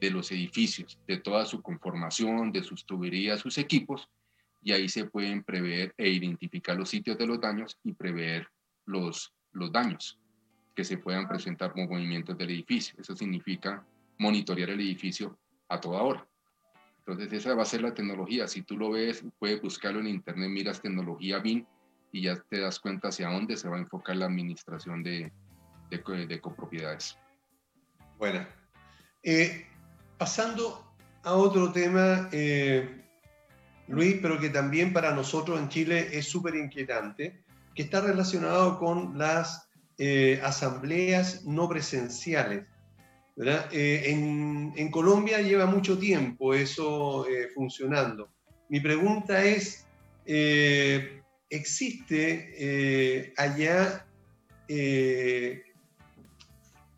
de 0.00 0.10
los 0.10 0.30
edificios, 0.30 0.98
de 1.08 1.16
toda 1.18 1.44
su 1.44 1.60
conformación, 1.60 2.52
de 2.52 2.62
sus 2.62 2.86
tuberías, 2.86 3.40
sus 3.40 3.58
equipos, 3.58 4.08
y 4.62 4.72
ahí 4.72 4.88
se 4.88 5.04
pueden 5.06 5.42
prever 5.42 5.94
e 5.96 6.08
identificar 6.08 6.76
los 6.76 6.88
sitios 6.88 7.18
de 7.18 7.26
los 7.26 7.40
daños 7.40 7.78
y 7.82 7.92
prever 7.92 8.48
los, 8.86 9.32
los 9.52 9.72
daños 9.72 10.18
que 10.78 10.84
se 10.84 10.96
puedan 10.96 11.26
presentar 11.26 11.74
movimientos 11.74 12.38
del 12.38 12.50
edificio. 12.50 12.94
Eso 13.00 13.16
significa 13.16 13.84
monitorear 14.16 14.70
el 14.70 14.80
edificio 14.80 15.36
a 15.68 15.80
toda 15.80 16.02
hora. 16.02 16.24
Entonces 17.00 17.32
esa 17.32 17.56
va 17.56 17.62
a 17.62 17.66
ser 17.66 17.82
la 17.82 17.92
tecnología. 17.92 18.46
Si 18.46 18.62
tú 18.62 18.76
lo 18.76 18.92
ves, 18.92 19.24
puedes 19.40 19.60
buscarlo 19.60 19.98
en 19.98 20.06
internet, 20.06 20.48
miras 20.48 20.80
tecnología 20.80 21.40
BIM 21.40 21.66
y 22.12 22.22
ya 22.22 22.36
te 22.48 22.60
das 22.60 22.78
cuenta 22.78 23.08
hacia 23.08 23.28
dónde 23.28 23.56
se 23.56 23.68
va 23.68 23.74
a 23.74 23.80
enfocar 23.80 24.14
la 24.14 24.26
administración 24.26 25.02
de, 25.02 25.32
de, 25.90 26.26
de 26.28 26.40
copropiedades. 26.40 27.18
Bueno, 28.16 28.46
eh, 29.24 29.66
pasando 30.16 30.94
a 31.24 31.32
otro 31.32 31.72
tema, 31.72 32.28
eh, 32.30 33.04
Luis, 33.88 34.20
pero 34.22 34.38
que 34.38 34.50
también 34.50 34.92
para 34.92 35.12
nosotros 35.12 35.58
en 35.58 35.70
Chile 35.70 36.06
es 36.12 36.28
súper 36.28 36.54
inquietante, 36.54 37.42
que 37.74 37.82
está 37.82 38.00
relacionado 38.00 38.78
con 38.78 39.18
las 39.18 39.67
eh, 39.98 40.40
asambleas 40.42 41.44
no 41.44 41.68
presenciales. 41.68 42.64
En, 43.36 44.90
Colombia 44.90 45.40
lleva 45.40 45.66
mucho 45.66 45.98
tiempo 45.98 46.54
eso 46.54 47.24
funcionando. 47.54 48.28
Mi 48.68 48.80
pregunta 48.80 49.44
es, 49.44 49.86
¿existe 51.48 53.32
allá 53.36 54.04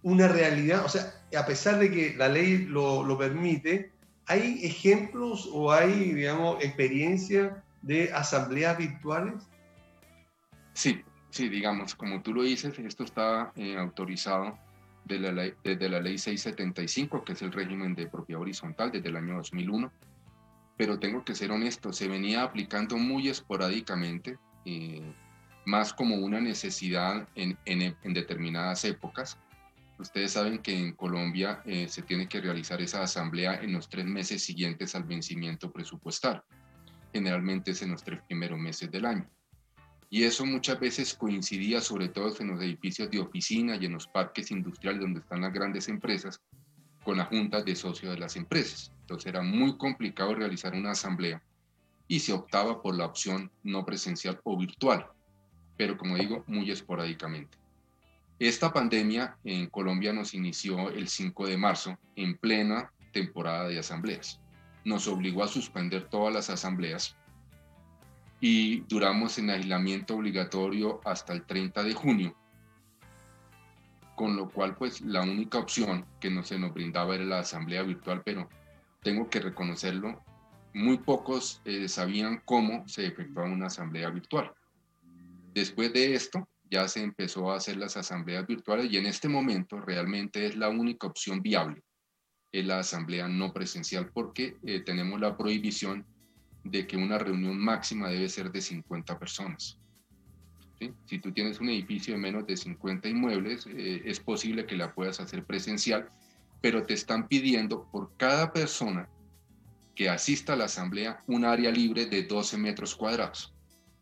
una 0.03 0.29
realidad? 0.29 0.85
O 0.87 0.89
sea, 0.89 1.13
a 1.37 1.47
pesar 1.47 1.79
de 1.79 1.91
que 1.91 2.15
la 2.17 2.29
ley 2.29 2.67
lo, 2.67 3.17
permite, 3.19 3.93
¿hay 4.27 4.61
ejemplos 4.65 5.49
o 5.53 5.73
hay, 5.73 6.13
digamos, 6.15 6.63
experiencia 6.63 7.63
de 7.83 8.13
asambleas 8.13 8.79
virtuales? 8.79 9.35
Sí, 10.75 11.03
sí, 11.31 11.49
digamos, 11.49 11.95
como 11.95 12.23
tú 12.23 12.35
lo 12.35 12.43
dices, 12.43 12.79
esto 12.79 13.05
está 13.05 13.53
eh, 13.57 13.77
autorizado 13.77 14.59
desde 15.05 15.89
la 15.89 16.01
ley 16.01 16.19
675, 16.19 17.25
que 17.25 17.33
es 17.33 17.43
el 17.43 17.53
régimen 17.53 17.95
de 17.95 18.07
propiedad 18.07 18.43
horizontal 18.43 18.93
desde 18.93 19.09
el 19.09 19.17
año 19.17 19.37
2001. 19.37 19.91
Pero 20.77 20.99
tengo 20.99 21.25
que 21.25 21.35
ser 21.35 21.51
honesto, 21.51 21.93
se 21.93 22.07
venía 22.07 22.43
aplicando 22.43 22.97
muy 22.97 23.29
esporádicamente, 23.29 24.39
eh, 24.65 25.13
más 25.67 25.93
como 25.93 26.17
una 26.17 26.41
necesidad 26.41 27.29
en, 27.35 27.59
en 27.65 28.15
determinadas 28.15 28.85
épocas 28.85 29.39
Ustedes 30.01 30.33
saben 30.33 30.61
que 30.61 30.75
en 30.75 30.93
Colombia 30.95 31.61
eh, 31.67 31.87
se 31.87 32.01
tiene 32.01 32.27
que 32.27 32.41
realizar 32.41 32.81
esa 32.81 33.03
asamblea 33.03 33.57
en 33.57 33.75
los 33.75 33.91
tres 33.91 34.07
meses 34.07 34.43
siguientes 34.43 34.95
al 34.95 35.05
vencimiento 35.05 35.71
presupuestal. 35.71 36.43
Generalmente 37.13 37.73
es 37.73 37.83
en 37.83 37.91
los 37.91 38.03
tres 38.03 38.23
primeros 38.23 38.59
meses 38.59 38.91
del 38.91 39.05
año. 39.05 39.29
Y 40.13 40.25
eso 40.25 40.45
muchas 40.45 40.81
veces 40.81 41.15
coincidía 41.15 41.81
sobre 41.81 42.09
todo 42.09 42.35
en 42.41 42.49
los 42.49 42.61
edificios 42.61 43.09
de 43.11 43.21
oficina 43.21 43.77
y 43.77 43.87
en 43.87 43.93
los 43.93 44.09
parques 44.09 44.51
industriales 44.51 45.01
donde 45.01 45.21
están 45.21 45.41
las 45.41 45.53
grandes 45.53 45.89
empresas 45.89 46.41
con 47.05 47.17
las 47.17 47.29
juntas 47.29 47.65
de 47.65 47.77
socios 47.77 48.13
de 48.13 48.19
las 48.19 48.35
empresas. 48.35 48.93
Entonces 49.03 49.29
era 49.29 49.41
muy 49.41 49.79
complicado 49.79 50.35
realizar 50.35 50.75
una 50.75 50.91
asamblea 50.91 51.41
y 52.09 52.19
se 52.19 52.33
optaba 52.33 52.83
por 52.83 52.97
la 52.97 53.07
opción 53.07 53.53
no 53.63 53.87
presencial 53.87 54.41
o 54.43 54.59
virtual, 54.59 55.07
pero 55.77 55.97
como 55.97 56.17
digo, 56.17 56.43
muy 56.49 56.69
esporádicamente. 56.73 57.57
Esta 58.41 58.73
pandemia 58.73 59.37
en 59.45 59.69
Colombia 59.69 60.13
nos 60.13 60.35
inició 60.35 60.91
el 60.91 61.07
5 61.07 61.47
de 61.47 61.57
marzo 61.57 61.99
en 62.17 62.37
plena 62.37 62.93
temporada 63.13 63.69
de 63.69 63.79
asambleas. 63.79 64.41
Nos 64.85 65.07
obligó 65.07 65.45
a 65.45 65.49
suspender 65.49 66.09
todas 66.09 66.35
las 66.35 66.51
asambleas 66.51 67.17
y 68.41 68.81
duramos 68.81 69.39
en 69.39 69.51
aislamiento 69.51 70.17
obligatorio 70.17 71.01
hasta 71.05 71.33
el 71.33 71.45
30 71.45 71.83
de 71.83 71.93
junio, 71.93 72.37
con 74.17 74.37
lo 74.37 74.49
cual 74.49 74.77
pues 74.77 75.03
la 75.03 75.23
única 75.23 75.59
opción 75.59 76.07
que 76.21 76.31
no 76.31 76.43
se 76.43 76.59
nos 76.59 76.73
brindaba 76.73 77.15
era 77.15 77.25
la 77.25 77.41
asamblea 77.41 77.83
virtual, 77.83 78.23
pero 78.25 78.49
tengo 79.03 79.29
que 79.29 79.41
reconocerlo, 79.41 80.25
muy 80.73 80.99
pocos 80.99 81.61
eh, 81.65 81.89
sabían 81.89 82.43
cómo 82.45 82.87
se 82.89 83.07
efectuaba 83.07 83.51
una 83.51 83.67
asamblea 83.67 84.09
virtual. 84.11 84.53
Después 85.53 85.93
de 85.93 86.15
esto, 86.15 86.49
ya 86.71 86.87
se 86.87 87.03
empezó 87.03 87.51
a 87.51 87.57
hacer 87.57 87.77
las 87.77 87.97
asambleas 87.97 88.47
virtuales 88.47 88.91
y 88.91 88.97
en 88.97 89.07
este 89.07 89.29
momento 89.29 89.81
realmente 89.81 90.47
es 90.47 90.57
la 90.57 90.69
única 90.69 91.09
opción 91.09 91.43
viable, 91.43 91.83
es 92.53 92.65
la 92.65 92.79
asamblea 92.79 93.27
no 93.27 93.53
presencial 93.53 94.11
porque 94.13 94.57
eh, 94.63 94.81
tenemos 94.81 95.21
la 95.21 95.37
prohibición 95.37 96.07
de 96.65 96.87
que 96.87 96.97
una 96.97 97.19
reunión 97.19 97.59
máxima 97.59 98.09
debe 98.09 98.29
ser 98.29 98.51
de 98.51 98.61
50 98.61 99.19
personas. 99.19 99.79
Si 101.05 101.19
tú 101.19 101.31
tienes 101.33 101.61
un 101.61 101.69
edificio 101.69 102.15
de 102.15 102.21
menos 102.21 102.47
de 102.47 102.57
50 102.57 103.09
inmuebles, 103.09 103.67
eh, 103.67 104.03
es 104.05 104.19
posible 104.19 104.65
que 104.65 104.77
la 104.77 104.95
puedas 104.95 105.21
hacer 105.21 105.45
presencial, 105.45 106.09
pero 106.63 106.85
te 106.85 106.95
están 106.95 107.29
pidiendo 107.29 107.87
por 107.91 108.17
cada 108.17 108.53
persona 108.53 109.09
que 109.95 110.09
asista 110.09 110.55
a 110.55 110.57
la 110.57 110.65
asamblea 110.65 111.23
un 111.27 111.45
área 111.45 111.71
libre 111.71 112.07
de 112.07 112.23
12 112.23 112.57
metros 112.57 112.95
cuadrados 112.95 113.53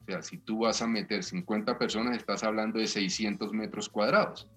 sea, 0.09 0.23
si 0.23 0.39
tú 0.39 0.61
vas 0.61 0.81
a 0.83 0.87
meter 0.87 1.23
50 1.23 1.79
personas, 1.79 2.17
estás 2.17 2.43
hablando 2.43 2.79
de 2.79 2.87
600 2.87 3.53
metros 3.53 3.89
cuadrados, 3.89 4.49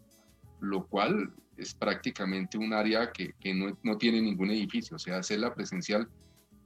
lo 0.61 0.87
cual 0.87 1.33
es 1.57 1.73
prácticamente 1.73 2.57
un 2.57 2.73
área 2.73 3.11
que, 3.11 3.33
que 3.39 3.53
no, 3.53 3.77
no, 3.83 3.97
tiene 3.97 4.21
ningún 4.21 4.49
edificio. 4.51 4.95
O 4.95 4.99
sea, 4.99 5.17
hacerla 5.17 5.53
presencial, 5.53 6.07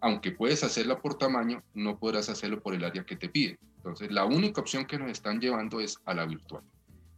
aunque 0.01 0.31
puedes 0.31 0.63
hacerla 0.63 0.99
por 0.99 1.17
tamaño, 1.17 1.63
no 1.73 1.97
podrás 1.97 2.29
hacerlo 2.29 2.61
por 2.61 2.73
el 2.75 2.83
área 2.83 3.05
que 3.05 3.15
te 3.15 3.29
pide. 3.29 3.57
Entonces, 3.77 4.11
la 4.11 4.25
única 4.25 4.61
opción 4.61 4.85
que 4.85 4.97
nos 4.97 5.11
están 5.11 5.39
llevando 5.39 5.79
es 5.79 5.97
a 6.05 6.13
la 6.13 6.25
virtual. 6.25 6.63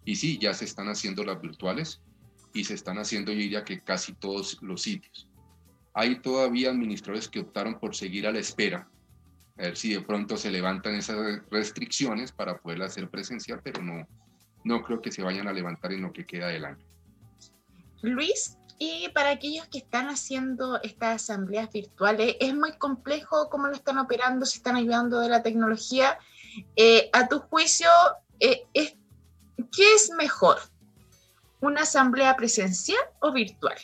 Y 0.06 0.16
sí, 0.16 0.38
ya 0.38 0.54
se 0.54 0.66
están 0.66 0.88
haciendo 0.88 1.24
las 1.24 1.42
virtuales 1.42 2.02
y 2.54 2.64
se 2.64 2.74
están 2.74 2.98
haciendo, 2.98 3.32
yo 3.32 3.40
diría 3.40 3.64
que 3.64 3.82
casi 3.82 4.14
todos 4.14 4.62
los 4.62 4.82
sitios. 4.82 5.30
Hay 5.94 6.20
todavía 6.20 6.70
administradores 6.70 7.28
que 7.28 7.40
optaron 7.40 7.80
por 7.80 7.96
seguir 7.96 8.28
a 8.28 8.32
la 8.32 8.40
espera, 8.40 8.90
a 9.58 9.62
ver 9.64 9.78
si 9.78 9.94
de 9.94 10.02
pronto 10.02 10.38
se 10.38 10.52
levantan 10.52 10.96
esas 10.96 11.42
restricciones 11.50 12.32
para 12.32 12.58
poderla 12.58 12.86
hacer 12.86 13.10
presencial, 13.10 13.62
pero 13.64 13.82
no, 13.82 14.08
no 14.64 14.82
creo 14.84 15.02
que 15.02 15.12
se 15.12 15.24
vayan 15.24 15.48
a 15.48 15.54
levantar 15.54 15.92
en 15.94 16.04
lo 16.04 16.14
que 16.14 16.26
queda 16.26 16.48
del 16.50 16.66
año. 16.66 16.86
Luis, 18.02 18.58
y 18.80 19.10
para 19.10 19.32
aquellos 19.32 19.68
que 19.68 19.80
están 19.80 20.08
haciendo 20.08 20.82
estas 20.82 21.24
asambleas 21.24 21.72
virtuales, 21.72 22.36
¿es 22.40 22.56
muy 22.56 22.78
complejo 22.78 23.50
cómo 23.50 23.68
lo 23.68 23.74
están 23.74 23.98
operando? 23.98 24.46
¿Se 24.46 24.58
están 24.58 24.76
ayudando 24.76 25.20
de 25.20 25.30
la 25.30 25.42
tecnología? 25.42 26.20
Eh, 26.76 27.10
a 27.14 27.28
tu 27.28 27.40
juicio, 27.40 27.90
eh, 28.40 28.64
es, 28.74 28.96
¿qué 29.76 29.94
es 29.94 30.12
mejor? 30.12 30.58
¿Una 31.60 31.82
asamblea 31.82 32.36
presencial 32.36 33.04
o 33.20 33.32
virtual? 33.32 33.78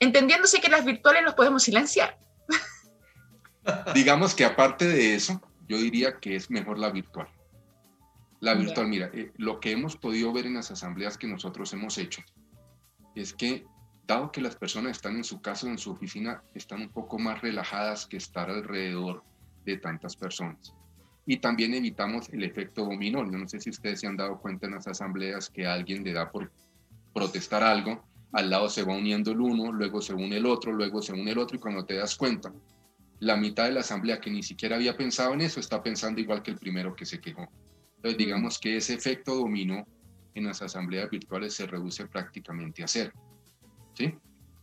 Entendiéndose 0.00 0.60
que 0.60 0.68
las 0.68 0.84
virtuales 0.84 1.22
los 1.22 1.34
podemos 1.34 1.62
silenciar. 1.62 2.18
Digamos 3.94 4.34
que 4.34 4.44
aparte 4.44 4.86
de 4.86 5.14
eso, 5.14 5.40
yo 5.68 5.76
diría 5.76 6.18
que 6.18 6.34
es 6.34 6.50
mejor 6.50 6.78
la 6.78 6.90
virtual. 6.90 7.28
La 8.40 8.54
virtual, 8.54 8.86
mira, 8.86 9.10
eh, 9.12 9.32
lo 9.36 9.58
que 9.60 9.72
hemos 9.72 9.96
podido 9.96 10.32
ver 10.32 10.46
en 10.46 10.54
las 10.54 10.70
asambleas 10.70 11.18
que 11.18 11.26
nosotros 11.26 11.72
hemos 11.72 11.98
hecho 11.98 12.22
es 13.14 13.32
que, 13.32 13.66
dado 14.08 14.32
que 14.32 14.40
las 14.40 14.56
personas 14.56 14.92
están 14.92 15.16
en 15.16 15.22
su 15.22 15.40
casa 15.42 15.66
o 15.66 15.70
en 15.70 15.76
su 15.76 15.92
oficina, 15.92 16.42
están 16.54 16.80
un 16.80 16.88
poco 16.88 17.18
más 17.18 17.42
relajadas 17.42 18.06
que 18.06 18.16
estar 18.16 18.48
alrededor 18.50 19.22
de 19.66 19.76
tantas 19.76 20.16
personas. 20.16 20.74
Y 21.26 21.36
también 21.36 21.74
evitamos 21.74 22.30
el 22.30 22.42
efecto 22.42 22.86
dominó. 22.86 23.22
Yo 23.30 23.36
no 23.36 23.46
sé 23.46 23.60
si 23.60 23.68
ustedes 23.68 24.00
se 24.00 24.06
han 24.06 24.16
dado 24.16 24.40
cuenta 24.40 24.66
en 24.66 24.72
las 24.72 24.88
asambleas 24.88 25.50
que 25.50 25.66
alguien 25.66 26.02
le 26.02 26.14
da 26.14 26.32
por 26.32 26.50
protestar 27.12 27.62
algo, 27.62 28.02
al 28.32 28.48
lado 28.48 28.70
se 28.70 28.82
va 28.82 28.96
uniendo 28.96 29.32
el 29.32 29.42
uno, 29.42 29.72
luego 29.72 30.00
se 30.00 30.14
une 30.14 30.38
el 30.38 30.46
otro, 30.46 30.72
luego 30.72 31.02
se 31.02 31.12
une 31.12 31.32
el 31.32 31.38
otro 31.38 31.58
y 31.58 31.60
cuando 31.60 31.84
te 31.84 31.94
das 31.94 32.16
cuenta, 32.16 32.50
la 33.20 33.36
mitad 33.36 33.64
de 33.64 33.72
la 33.72 33.80
asamblea 33.80 34.20
que 34.20 34.30
ni 34.30 34.42
siquiera 34.42 34.76
había 34.76 34.96
pensado 34.96 35.34
en 35.34 35.42
eso 35.42 35.60
está 35.60 35.82
pensando 35.82 36.18
igual 36.18 36.42
que 36.42 36.52
el 36.52 36.56
primero 36.56 36.96
que 36.96 37.04
se 37.04 37.20
quejó. 37.20 37.46
Entonces 37.96 38.16
digamos 38.16 38.58
que 38.58 38.78
ese 38.78 38.94
efecto 38.94 39.34
dominó 39.34 39.86
en 40.34 40.46
las 40.46 40.62
asambleas 40.62 41.10
virtuales 41.10 41.52
se 41.52 41.66
reduce 41.66 42.06
prácticamente 42.06 42.82
a 42.82 42.88
cero. 42.88 43.12
¿Sí? 43.98 44.14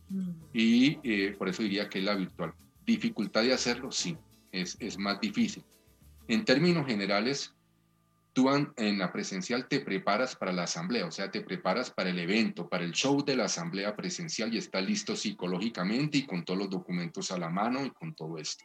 Mm. 0.08 0.30
Y 0.52 0.98
eh, 1.02 1.34
por 1.36 1.48
eso 1.48 1.62
diría 1.62 1.88
que 1.88 1.98
es 1.98 2.04
la 2.04 2.14
virtual. 2.14 2.54
Dificultad 2.84 3.42
de 3.42 3.52
hacerlo, 3.52 3.92
sí, 3.92 4.16
es, 4.50 4.76
es 4.80 4.98
más 4.98 5.20
difícil. 5.20 5.62
En 6.28 6.44
términos 6.44 6.86
generales, 6.86 7.54
tú 8.32 8.50
en 8.76 8.98
la 8.98 9.12
presencial 9.12 9.66
te 9.68 9.80
preparas 9.80 10.36
para 10.36 10.52
la 10.52 10.64
asamblea, 10.64 11.06
o 11.06 11.10
sea, 11.10 11.30
te 11.30 11.40
preparas 11.40 11.90
para 11.90 12.10
el 12.10 12.18
evento, 12.18 12.68
para 12.68 12.84
el 12.84 12.92
show 12.92 13.24
de 13.24 13.36
la 13.36 13.44
asamblea 13.44 13.94
presencial 13.96 14.52
y 14.52 14.58
estás 14.58 14.84
listo 14.84 15.16
psicológicamente 15.16 16.18
y 16.18 16.26
con 16.26 16.44
todos 16.44 16.58
los 16.58 16.70
documentos 16.70 17.30
a 17.30 17.38
la 17.38 17.48
mano 17.48 17.84
y 17.84 17.90
con 17.90 18.14
todo 18.14 18.38
esto. 18.38 18.64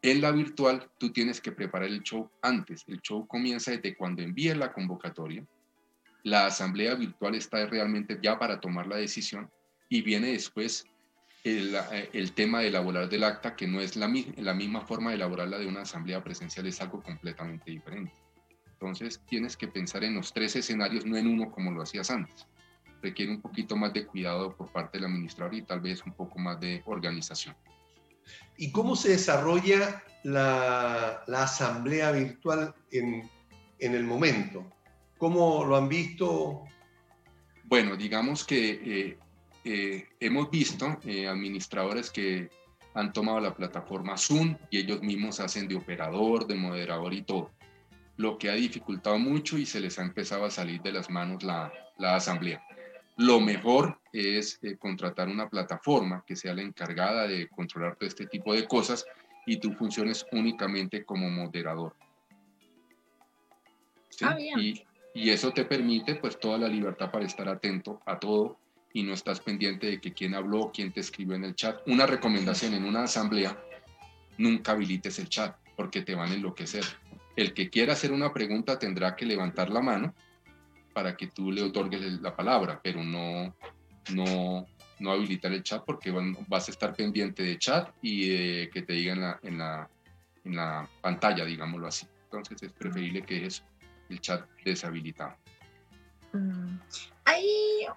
En 0.00 0.20
la 0.20 0.32
virtual, 0.32 0.90
tú 0.98 1.12
tienes 1.12 1.40
que 1.40 1.52
preparar 1.52 1.88
el 1.88 2.02
show 2.02 2.28
antes. 2.42 2.84
El 2.88 3.00
show 3.00 3.26
comienza 3.26 3.70
desde 3.70 3.96
cuando 3.96 4.22
envíes 4.22 4.56
la 4.56 4.72
convocatoria. 4.72 5.46
La 6.22 6.46
asamblea 6.46 6.94
virtual 6.94 7.34
está 7.34 7.66
realmente 7.66 8.18
ya 8.22 8.38
para 8.38 8.60
tomar 8.60 8.86
la 8.86 8.96
decisión 8.96 9.50
y 9.88 10.02
viene 10.02 10.28
después 10.28 10.86
el, 11.44 11.74
eh, 11.92 12.30
tema 12.34 12.60
de 12.60 12.68
elaborar 12.68 13.08
del 13.08 13.24
acta, 13.24 13.56
que 13.56 13.66
no 13.66 13.80
es 13.80 13.96
la, 13.96 14.12
la 14.36 14.54
misma 14.54 14.82
forma 14.82 15.10
de 15.10 15.16
elaborarla 15.16 15.58
de 15.58 15.66
una 15.66 15.82
asamblea 15.82 16.22
presencial, 16.22 16.66
es 16.66 16.80
algo 16.80 17.02
completamente 17.02 17.70
diferente. 17.70 18.14
Entonces 18.72 19.20
tienes 19.26 19.56
que 19.56 19.68
pensar 19.68 20.04
en 20.04 20.14
los 20.14 20.32
tres 20.32 20.56
escenarios, 20.56 21.04
no 21.04 21.16
en 21.16 21.26
uno 21.26 21.50
como 21.50 21.70
lo 21.72 21.82
hacías 21.82 22.10
antes. 22.10 22.46
Requiere 23.00 23.32
un 23.32 23.40
poquito 23.40 23.76
más 23.76 23.92
de 23.92 24.06
cuidado 24.06 24.56
por 24.56 24.70
parte 24.70 24.98
del 24.98 25.06
administrador 25.06 25.54
y 25.54 25.62
tal 25.62 25.80
vez 25.80 26.04
un 26.04 26.12
poco 26.12 26.38
más 26.38 26.60
de 26.60 26.82
organización. 26.86 27.56
¿Y 28.56 28.70
cómo 28.70 28.94
se 28.94 29.10
desarrolla 29.10 30.02
la, 30.22 31.24
la 31.26 31.42
asamblea 31.42 32.12
virtual 32.12 32.74
en, 32.92 33.28
en 33.78 33.94
el 33.94 34.04
momento? 34.04 34.64
¿Cómo 35.22 35.64
lo 35.64 35.76
han 35.76 35.88
visto? 35.88 36.64
Bueno, 37.62 37.96
digamos 37.96 38.44
que 38.44 38.70
eh, 38.84 39.18
eh, 39.62 40.08
hemos 40.18 40.50
visto 40.50 40.98
eh, 41.04 41.28
administradores 41.28 42.10
que 42.10 42.50
han 42.94 43.12
tomado 43.12 43.38
la 43.38 43.54
plataforma 43.54 44.18
Zoom 44.18 44.56
y 44.68 44.78
ellos 44.78 45.00
mismos 45.00 45.38
hacen 45.38 45.68
de 45.68 45.76
operador, 45.76 46.48
de 46.48 46.56
moderador 46.56 47.14
y 47.14 47.22
todo, 47.22 47.52
lo 48.16 48.36
que 48.36 48.50
ha 48.50 48.54
dificultado 48.54 49.16
mucho 49.20 49.58
y 49.58 49.64
se 49.64 49.78
les 49.78 49.96
ha 50.00 50.02
empezado 50.02 50.44
a 50.44 50.50
salir 50.50 50.82
de 50.82 50.90
las 50.90 51.08
manos 51.08 51.44
la, 51.44 51.72
la 51.98 52.16
asamblea. 52.16 52.60
Lo 53.16 53.38
mejor 53.38 54.00
es 54.12 54.58
eh, 54.60 54.76
contratar 54.76 55.28
una 55.28 55.48
plataforma 55.48 56.24
que 56.26 56.34
sea 56.34 56.52
la 56.52 56.62
encargada 56.62 57.28
de 57.28 57.46
controlar 57.46 57.94
todo 57.94 58.08
este 58.08 58.26
tipo 58.26 58.54
de 58.54 58.66
cosas 58.66 59.06
y 59.46 59.58
tú 59.58 59.72
funciones 59.74 60.26
únicamente 60.32 61.04
como 61.04 61.30
moderador. 61.30 61.94
¿Sí? 64.08 64.24
Ah, 64.28 64.34
bien. 64.34 64.58
Y, 64.58 64.84
y 65.14 65.30
eso 65.30 65.52
te 65.52 65.64
permite 65.64 66.14
pues 66.16 66.38
toda 66.38 66.58
la 66.58 66.68
libertad 66.68 67.10
para 67.10 67.26
estar 67.26 67.48
atento 67.48 68.00
a 68.06 68.18
todo 68.18 68.58
y 68.92 69.02
no 69.02 69.14
estás 69.14 69.40
pendiente 69.40 69.86
de 69.86 70.00
que 70.00 70.12
quién 70.12 70.34
habló, 70.34 70.70
quién 70.72 70.92
te 70.92 71.00
escribió 71.00 71.34
en 71.36 71.44
el 71.44 71.54
chat. 71.54 71.80
Una 71.86 72.06
recomendación 72.06 72.74
en 72.74 72.84
una 72.84 73.04
asamblea, 73.04 73.58
nunca 74.38 74.72
habilites 74.72 75.18
el 75.18 75.28
chat 75.28 75.56
porque 75.76 76.02
te 76.02 76.14
van 76.14 76.30
a 76.30 76.34
enloquecer. 76.34 76.84
El 77.36 77.54
que 77.54 77.70
quiera 77.70 77.94
hacer 77.94 78.12
una 78.12 78.32
pregunta 78.32 78.78
tendrá 78.78 79.16
que 79.16 79.24
levantar 79.24 79.70
la 79.70 79.80
mano 79.80 80.14
para 80.92 81.16
que 81.16 81.28
tú 81.28 81.50
le 81.50 81.62
otorgues 81.62 82.20
la 82.20 82.36
palabra, 82.36 82.80
pero 82.82 83.02
no, 83.02 83.54
no, 84.12 84.66
no 84.98 85.10
habilitar 85.10 85.52
el 85.52 85.62
chat 85.62 85.82
porque 85.84 86.10
vas 86.48 86.68
a 86.68 86.70
estar 86.70 86.94
pendiente 86.94 87.42
de 87.42 87.58
chat 87.58 87.94
y 88.02 88.66
que 88.68 88.82
te 88.82 88.92
diga 88.92 89.14
en 89.14 89.20
la, 89.22 89.40
en 89.42 89.58
la, 89.58 89.88
en 90.44 90.56
la 90.56 90.88
pantalla, 91.00 91.44
digámoslo 91.44 91.86
así. 91.86 92.06
Entonces 92.24 92.62
es 92.62 92.72
preferible 92.72 93.22
que 93.22 93.34
dejes 93.34 93.64
el 94.12 94.20
chat 94.20 94.46
deshabilitado. 94.64 95.36
Mm. 96.32 96.78
Hay 97.24 97.46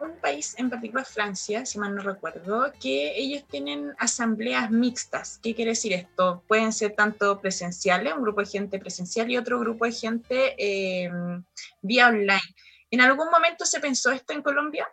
un 0.01 0.19
país 0.21 0.53
en 0.57 0.69
particular, 0.69 1.05
Francia, 1.05 1.65
si 1.65 1.79
mal 1.79 1.95
no 1.95 2.03
recuerdo, 2.03 2.71
que 2.79 3.17
ellos 3.17 3.43
tienen 3.49 3.93
asambleas 3.97 4.69
mixtas. 4.69 5.39
¿Qué 5.41 5.55
quiere 5.55 5.71
decir 5.71 5.93
esto? 5.93 6.43
Pueden 6.47 6.71
ser 6.71 6.93
tanto 6.93 7.39
presenciales, 7.41 8.13
un 8.13 8.21
grupo 8.21 8.41
de 8.41 8.47
gente 8.47 8.77
presencial 8.77 9.31
y 9.31 9.37
otro 9.37 9.59
grupo 9.59 9.85
de 9.85 9.91
gente 9.91 10.55
eh, 10.57 11.11
vía 11.81 12.09
online. 12.09 12.41
¿En 12.91 13.01
algún 13.01 13.29
momento 13.31 13.65
se 13.65 13.79
pensó 13.79 14.11
esto 14.11 14.33
en 14.33 14.43
Colombia? 14.43 14.87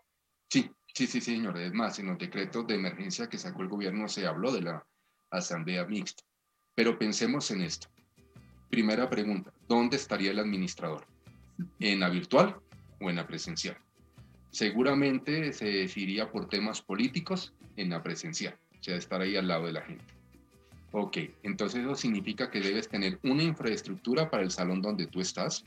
Sí, 0.49 0.71
sí, 0.95 1.07
sí, 1.07 1.21
señor. 1.21 1.59
Es 1.59 1.73
más, 1.73 1.99
en 1.99 2.07
los 2.07 2.19
decretos 2.19 2.67
de 2.67 2.75
emergencia 2.77 3.29
que 3.29 3.39
sacó 3.39 3.63
el 3.63 3.69
gobierno 3.69 4.09
se 4.09 4.27
habló 4.27 4.51
de 4.51 4.63
la 4.63 4.87
asamblea 5.31 5.85
mixta. 5.85 6.23
Pero 6.75 6.99
pensemos 6.99 7.51
en 7.51 7.61
esto. 7.61 7.89
Primera 8.71 9.11
pregunta, 9.11 9.53
¿dónde 9.69 9.97
estaría 9.97 10.31
el 10.31 10.39
administrador? 10.39 11.12
¿En 11.81 12.01
la 12.01 12.09
virtual 12.09 12.57
o 13.01 13.11
en 13.11 13.17
la 13.17 13.27
presencial? 13.27 13.77
Seguramente 14.51 15.53
se 15.53 15.65
decidiría 15.67 16.31
por 16.31 16.49
temas 16.49 16.83
políticos 16.83 17.55
en 17.77 17.91
la 17.91 18.03
presencial, 18.03 18.57
o 18.79 18.83
sea, 18.83 18.97
estar 18.97 19.21
ahí 19.21 19.37
al 19.37 19.49
lado 19.49 19.67
de 19.67 19.73
la 19.73 19.83
gente. 19.83 20.05
Ok, 20.93 21.19
entonces 21.43 21.83
eso 21.83 21.95
significa 21.95 22.51
que 22.51 22.61
debes 22.61 22.89
tener 22.89 23.19
una 23.23 23.43
infraestructura 23.43 24.29
para 24.31 24.43
el 24.43 24.51
salón 24.51 24.83
donde 24.83 25.07
tú 25.07 25.21
estás, 25.21 25.65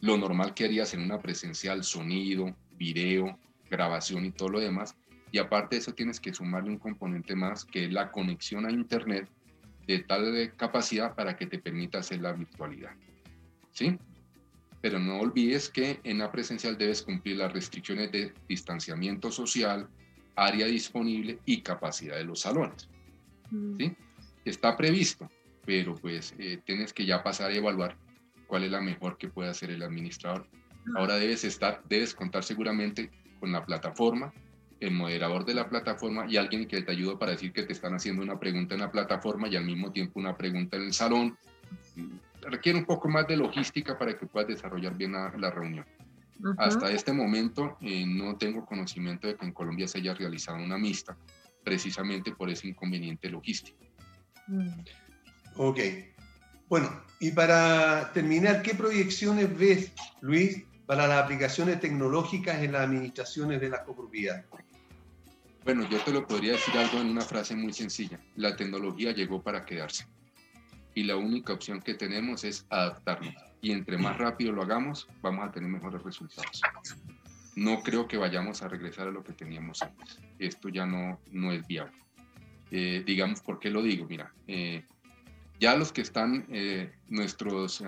lo 0.00 0.16
normal 0.16 0.54
que 0.54 0.64
harías 0.64 0.94
en 0.94 1.02
una 1.02 1.18
presencial, 1.18 1.84
sonido, 1.84 2.56
video, 2.78 3.38
grabación 3.70 4.24
y 4.24 4.30
todo 4.30 4.48
lo 4.48 4.60
demás. 4.60 4.96
Y 5.30 5.38
aparte 5.38 5.76
de 5.76 5.80
eso 5.80 5.92
tienes 5.92 6.20
que 6.20 6.32
sumarle 6.32 6.70
un 6.70 6.78
componente 6.78 7.36
más 7.36 7.64
que 7.66 7.84
es 7.84 7.92
la 7.92 8.10
conexión 8.10 8.64
a 8.64 8.70
Internet 8.70 9.28
de 9.86 9.98
tal 10.00 10.54
capacidad 10.56 11.14
para 11.14 11.36
que 11.36 11.46
te 11.46 11.58
permita 11.58 11.98
hacer 11.98 12.20
la 12.20 12.32
virtualidad. 12.32 12.92
¿Sí? 13.72 13.98
Pero 14.86 15.00
no 15.00 15.18
olvides 15.18 15.68
que 15.68 15.98
en 16.04 16.18
la 16.18 16.30
presencial 16.30 16.78
debes 16.78 17.02
cumplir 17.02 17.38
las 17.38 17.52
restricciones 17.52 18.12
de 18.12 18.32
distanciamiento 18.48 19.32
social, 19.32 19.88
área 20.36 20.64
disponible 20.66 21.40
y 21.44 21.60
capacidad 21.60 22.14
de 22.14 22.22
los 22.22 22.42
salones. 22.42 22.88
¿Sí? 23.76 23.96
Está 24.44 24.76
previsto, 24.76 25.28
pero 25.64 25.96
pues 25.96 26.36
eh, 26.38 26.60
tienes 26.64 26.92
que 26.92 27.04
ya 27.04 27.24
pasar 27.24 27.50
a 27.50 27.54
evaluar 27.56 27.96
cuál 28.46 28.62
es 28.62 28.70
la 28.70 28.80
mejor 28.80 29.18
que 29.18 29.26
puede 29.26 29.50
hacer 29.50 29.70
el 29.70 29.82
administrador. 29.82 30.46
Ahora 30.94 31.16
debes 31.16 31.42
estar, 31.42 31.82
debes 31.88 32.14
contar 32.14 32.44
seguramente 32.44 33.10
con 33.40 33.50
la 33.50 33.66
plataforma, 33.66 34.32
el 34.78 34.92
moderador 34.92 35.44
de 35.44 35.54
la 35.54 35.68
plataforma 35.68 36.26
y 36.28 36.36
alguien 36.36 36.68
que 36.68 36.80
te 36.82 36.92
ayude 36.92 37.16
para 37.16 37.32
decir 37.32 37.52
que 37.52 37.64
te 37.64 37.72
están 37.72 37.94
haciendo 37.94 38.22
una 38.22 38.38
pregunta 38.38 38.76
en 38.76 38.82
la 38.82 38.92
plataforma 38.92 39.48
y 39.48 39.56
al 39.56 39.64
mismo 39.64 39.90
tiempo 39.90 40.20
una 40.20 40.36
pregunta 40.36 40.76
en 40.76 40.84
el 40.84 40.92
salón. 40.92 41.36
Requiere 42.48 42.78
un 42.78 42.84
poco 42.84 43.08
más 43.08 43.26
de 43.26 43.36
logística 43.36 43.98
para 43.98 44.16
que 44.16 44.26
puedas 44.26 44.48
desarrollar 44.48 44.96
bien 44.96 45.12
la, 45.12 45.32
la 45.36 45.50
reunión. 45.50 45.84
Hasta 46.58 46.90
este 46.90 47.12
momento 47.12 47.76
eh, 47.80 48.04
no 48.06 48.36
tengo 48.36 48.64
conocimiento 48.64 49.26
de 49.26 49.36
que 49.36 49.46
en 49.46 49.52
Colombia 49.52 49.88
se 49.88 49.98
haya 49.98 50.14
realizado 50.14 50.58
una 50.58 50.76
mixta, 50.76 51.16
precisamente 51.64 52.32
por 52.32 52.50
ese 52.50 52.68
inconveniente 52.68 53.28
logístico. 53.30 53.78
Mm. 54.46 54.68
Ok. 55.56 55.78
Bueno, 56.68 57.02
y 57.20 57.30
para 57.30 58.12
terminar, 58.12 58.62
¿qué 58.62 58.74
proyecciones 58.74 59.56
ves, 59.56 59.92
Luis, 60.20 60.64
para 60.84 61.06
las 61.06 61.24
aplicaciones 61.24 61.80
tecnológicas 61.80 62.62
en 62.62 62.72
las 62.72 62.82
administraciones 62.82 63.60
de 63.60 63.70
las 63.70 63.80
copropiedades? 63.80 64.44
Bueno, 65.64 65.88
yo 65.88 65.98
te 66.00 66.12
lo 66.12 66.26
podría 66.26 66.52
decir 66.52 66.76
algo 66.76 67.00
en 67.00 67.08
una 67.08 67.22
frase 67.22 67.56
muy 67.56 67.72
sencilla. 67.72 68.20
La 68.36 68.54
tecnología 68.54 69.12
llegó 69.12 69.42
para 69.42 69.64
quedarse. 69.64 70.06
Y 70.96 71.04
la 71.04 71.16
única 71.16 71.52
opción 71.52 71.82
que 71.82 71.92
tenemos 71.92 72.42
es 72.42 72.64
adaptarnos. 72.70 73.34
Y 73.60 73.70
entre 73.70 73.98
más 73.98 74.16
rápido 74.16 74.52
lo 74.52 74.62
hagamos, 74.62 75.06
vamos 75.20 75.46
a 75.46 75.52
tener 75.52 75.68
mejores 75.68 76.02
resultados. 76.02 76.62
No 77.54 77.82
creo 77.82 78.08
que 78.08 78.16
vayamos 78.16 78.62
a 78.62 78.68
regresar 78.68 79.08
a 79.08 79.10
lo 79.10 79.22
que 79.22 79.34
teníamos 79.34 79.82
antes. 79.82 80.18
Esto 80.38 80.70
ya 80.70 80.86
no, 80.86 81.20
no 81.30 81.52
es 81.52 81.66
viable. 81.66 81.98
Eh, 82.70 83.02
digamos, 83.04 83.42
¿por 83.42 83.58
qué 83.58 83.68
lo 83.68 83.82
digo? 83.82 84.06
Mira, 84.08 84.32
eh, 84.46 84.86
ya 85.60 85.76
los 85.76 85.92
que 85.92 86.00
están, 86.00 86.46
eh, 86.48 86.90
nuestros, 87.08 87.84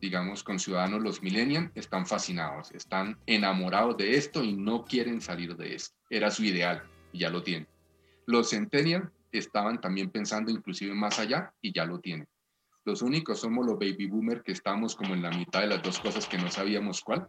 digamos, 0.00 0.42
con 0.42 0.58
ciudadanos, 0.58 1.00
los 1.00 1.22
millennials, 1.22 1.70
están 1.76 2.06
fascinados, 2.06 2.72
están 2.72 3.18
enamorados 3.26 3.96
de 3.96 4.16
esto 4.16 4.42
y 4.42 4.52
no 4.52 4.84
quieren 4.84 5.20
salir 5.20 5.56
de 5.56 5.76
esto. 5.76 5.94
Era 6.10 6.32
su 6.32 6.42
ideal 6.42 6.82
y 7.12 7.20
ya 7.20 7.30
lo 7.30 7.44
tienen. 7.44 7.68
Los 8.26 8.50
centennials 8.50 9.08
estaban 9.38 9.80
también 9.80 10.10
pensando 10.10 10.50
inclusive 10.50 10.94
más 10.94 11.18
allá 11.18 11.52
y 11.60 11.72
ya 11.72 11.84
lo 11.84 12.00
tienen. 12.00 12.26
Los 12.84 13.02
únicos 13.02 13.40
somos 13.40 13.66
los 13.66 13.78
baby 13.78 14.06
boomers 14.06 14.42
que 14.42 14.52
estamos 14.52 14.94
como 14.94 15.14
en 15.14 15.22
la 15.22 15.30
mitad 15.30 15.60
de 15.60 15.66
las 15.66 15.82
dos 15.82 15.98
cosas 15.98 16.26
que 16.26 16.38
no 16.38 16.50
sabíamos 16.50 17.00
cuál. 17.00 17.28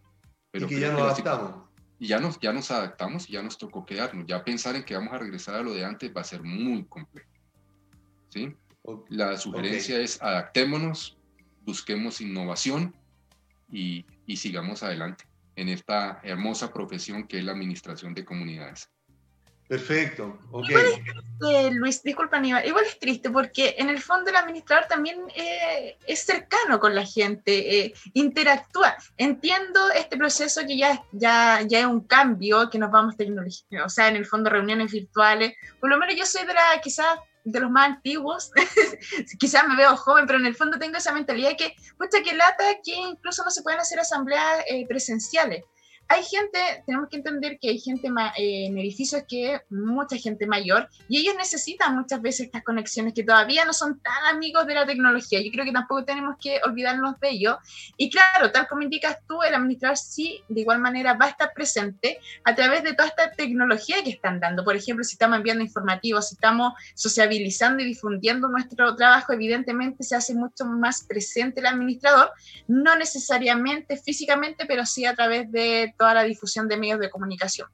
Pero 0.52 0.68
y 0.68 0.70
que 0.70 0.80
ya 0.80 0.92
nos 0.92 1.02
adaptamos. 1.02 1.70
Y 2.00 2.08
ya 2.08 2.20
nos, 2.20 2.40
ya 2.40 2.54
nos 2.54 2.70
adaptamos 2.70 3.28
y 3.28 3.34
ya 3.34 3.42
nos 3.42 3.58
tocó 3.58 3.84
quedarnos. 3.84 4.26
Ya 4.28 4.44
pensar 4.44 4.76
en 4.76 4.84
que 4.84 4.96
vamos 4.96 5.14
a 5.14 5.18
regresar 5.18 5.56
a 5.56 5.64
lo 5.64 5.74
de 5.74 5.84
antes 5.84 6.16
va 6.16 6.22
a 6.22 6.26
ser 6.26 6.44
muy 6.44 6.86
complejo. 6.86 7.32
¿Sí? 8.30 8.56
La 9.10 9.36
sugerencia 9.38 10.00
es 10.00 10.22
adaptémonos, 10.22 11.18
busquemos 11.66 12.22
innovación 12.22 12.96
y, 13.72 14.06
y 14.28 14.38
sigamos 14.38 14.84
adelante 14.84 15.26
en 15.56 15.70
esta 15.70 16.22
hermosa 16.24 16.72
profesión 16.72 17.28
que 17.28 17.40
es 17.40 17.44
la 17.44 17.54
administración 17.54 18.14
de 18.14 18.24
comunidades. 18.24 18.92
Perfecto, 19.68 20.40
ok. 20.52 20.70
Eh, 21.50 21.70
Luis, 21.72 22.02
disculpa 22.02 22.38
Aníbal, 22.38 22.66
igual 22.66 22.86
es 22.86 22.98
triste 22.98 23.30
porque 23.30 23.76
en 23.78 23.90
el 23.90 24.02
fondo 24.02 24.30
el 24.30 24.38
administrador 24.38 24.88
también 24.88 25.20
eh, 25.36 25.98
es 26.08 26.22
cercano 26.22 26.80
con 26.80 26.96
la 26.96 27.06
gente, 27.06 27.80
eh, 27.80 27.94
interactúa. 28.14 28.96
Entiendo 29.18 29.92
este 29.92 30.16
proceso 30.16 30.62
que 30.66 30.78
ya, 30.78 31.04
ya, 31.12 31.62
ya 31.68 31.80
es 31.82 31.86
un 31.86 32.00
cambio, 32.02 32.70
que 32.70 32.80
nos 32.80 32.92
vamos 32.92 33.18
tecnología, 33.18 33.84
o 33.86 33.90
sea, 33.90 34.08
en 34.08 34.16
el 34.16 34.26
fondo 34.26 34.50
reuniones 34.50 34.92
virtuales. 34.92 35.54
Por 35.82 35.90
lo 35.90 35.98
menos 35.98 36.16
yo 36.16 36.26
soy 36.26 36.48
de 36.48 36.54
la, 36.54 36.80
quizás 36.82 37.20
de 37.44 37.60
los 37.60 37.70
más 37.70 37.90
antiguos, 37.90 38.52
quizás 39.40 39.68
me 39.68 39.76
veo 39.76 39.98
joven, 39.98 40.26
pero 40.28 40.40
en 40.40 40.46
el 40.46 40.56
fondo 40.56 40.80
tengo 40.80 40.98
esa 40.98 41.12
mentalidad 41.12 41.58
que, 41.58 41.76
pucha, 41.98 42.24
que 42.24 42.36
lata 42.36 42.64
que 42.84 42.96
incluso 42.96 43.44
no 43.44 43.52
se 43.52 43.64
pueden 43.64 43.82
hacer 43.82 44.00
asambleas 44.00 44.64
presenciales 44.88 45.64
hay 46.10 46.24
gente, 46.24 46.60
tenemos 46.86 47.10
que 47.10 47.18
entender 47.18 47.60
que 47.60 47.70
hay 47.70 47.80
gente 47.80 48.08
eh, 48.38 48.68
en 48.68 48.78
edificios 48.78 49.24
que 49.28 49.62
mucha 49.70 50.18
gente 50.18 50.48
mayor 50.48 50.88
y 51.10 51.20
ellos 51.20 51.36
necesitan 51.38 51.96
muchas 51.96 52.22
veces 52.22 52.48
estas 52.48 52.64
conexiones 52.64 53.14
que 53.14 53.24
todavía 53.24 53.66
no 53.66 53.74
son 53.74 54.00
tan 54.00 54.36
amigos 54.36 54.66
de 54.68 54.74
la 54.74 54.86
tecnología. 54.86 55.42
Yo 55.42 55.52
creo 55.52 55.66
que 55.66 55.72
tampoco 55.72 56.06
tenemos 56.06 56.38
que 56.42 56.60
olvidarnos 56.64 57.20
de 57.20 57.30
ello. 57.30 57.58
Y 57.98 58.10
claro, 58.10 58.52
tal 58.52 58.68
como 58.68 58.84
indicas 58.84 59.18
tú, 59.28 59.44
el 59.44 59.54
administrador 59.54 59.98
sí, 59.98 60.42
de 60.48 60.62
igual 60.62 60.80
manera, 60.80 61.14
va 61.14 61.26
a 61.26 61.30
estar 61.30 61.52
presente 61.54 62.20
a 62.44 62.56
través 62.56 62.84
de 62.84 62.94
toda 62.94 63.10
esta 63.10 63.32
tecnología 63.32 64.04
que 64.04 64.12
están 64.12 64.40
dando. 64.40 64.64
Por 64.64 64.76
ejemplo, 64.76 65.04
si 65.04 65.14
estamos 65.14 65.38
enviando 65.38 65.64
informativos, 65.64 66.30
si 66.30 66.36
estamos 66.36 66.74
sociabilizando 66.96 67.84
y 67.84 67.86
difundiendo 67.86 68.48
nuestro 68.48 68.96
trabajo, 68.96 69.34
evidentemente 69.34 70.04
se 70.04 70.16
hace 70.16 70.34
mucho 70.34 70.66
más 70.66 71.04
presente 71.04 71.60
el 71.60 71.66
administrador, 71.66 72.32
no 72.68 72.96
necesariamente 72.96 73.98
físicamente, 73.98 74.66
pero 74.66 74.86
sí 74.86 75.06
a 75.06 75.14
través 75.14 75.52
de 75.52 75.94
toda 75.98 76.14
la 76.14 76.24
difusión 76.24 76.68
de 76.68 76.78
medios 76.78 77.00
de 77.00 77.10
comunicación. 77.10 77.70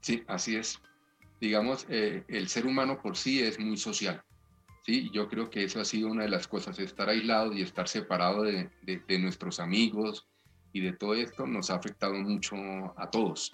Sí, 0.00 0.22
así 0.26 0.56
es. 0.56 0.80
Digamos, 1.40 1.86
eh, 1.88 2.24
el 2.28 2.48
ser 2.48 2.66
humano 2.66 3.00
por 3.00 3.16
sí 3.16 3.42
es 3.42 3.58
muy 3.58 3.76
social. 3.76 4.22
Sí, 4.84 5.10
yo 5.12 5.28
creo 5.28 5.48
que 5.48 5.64
eso 5.64 5.80
ha 5.80 5.84
sido 5.84 6.08
una 6.08 6.24
de 6.24 6.28
las 6.28 6.46
cosas, 6.46 6.78
estar 6.78 7.08
aislado 7.08 7.54
y 7.54 7.62
estar 7.62 7.88
separado 7.88 8.42
de, 8.42 8.70
de, 8.82 9.18
nuestros 9.18 9.58
amigos 9.58 10.26
y 10.74 10.80
de 10.82 10.92
todo 10.92 11.14
esto 11.14 11.46
nos 11.46 11.70
ha 11.70 11.76
afectado 11.76 12.14
mucho 12.14 12.56
a 12.98 13.08
todos. 13.10 13.52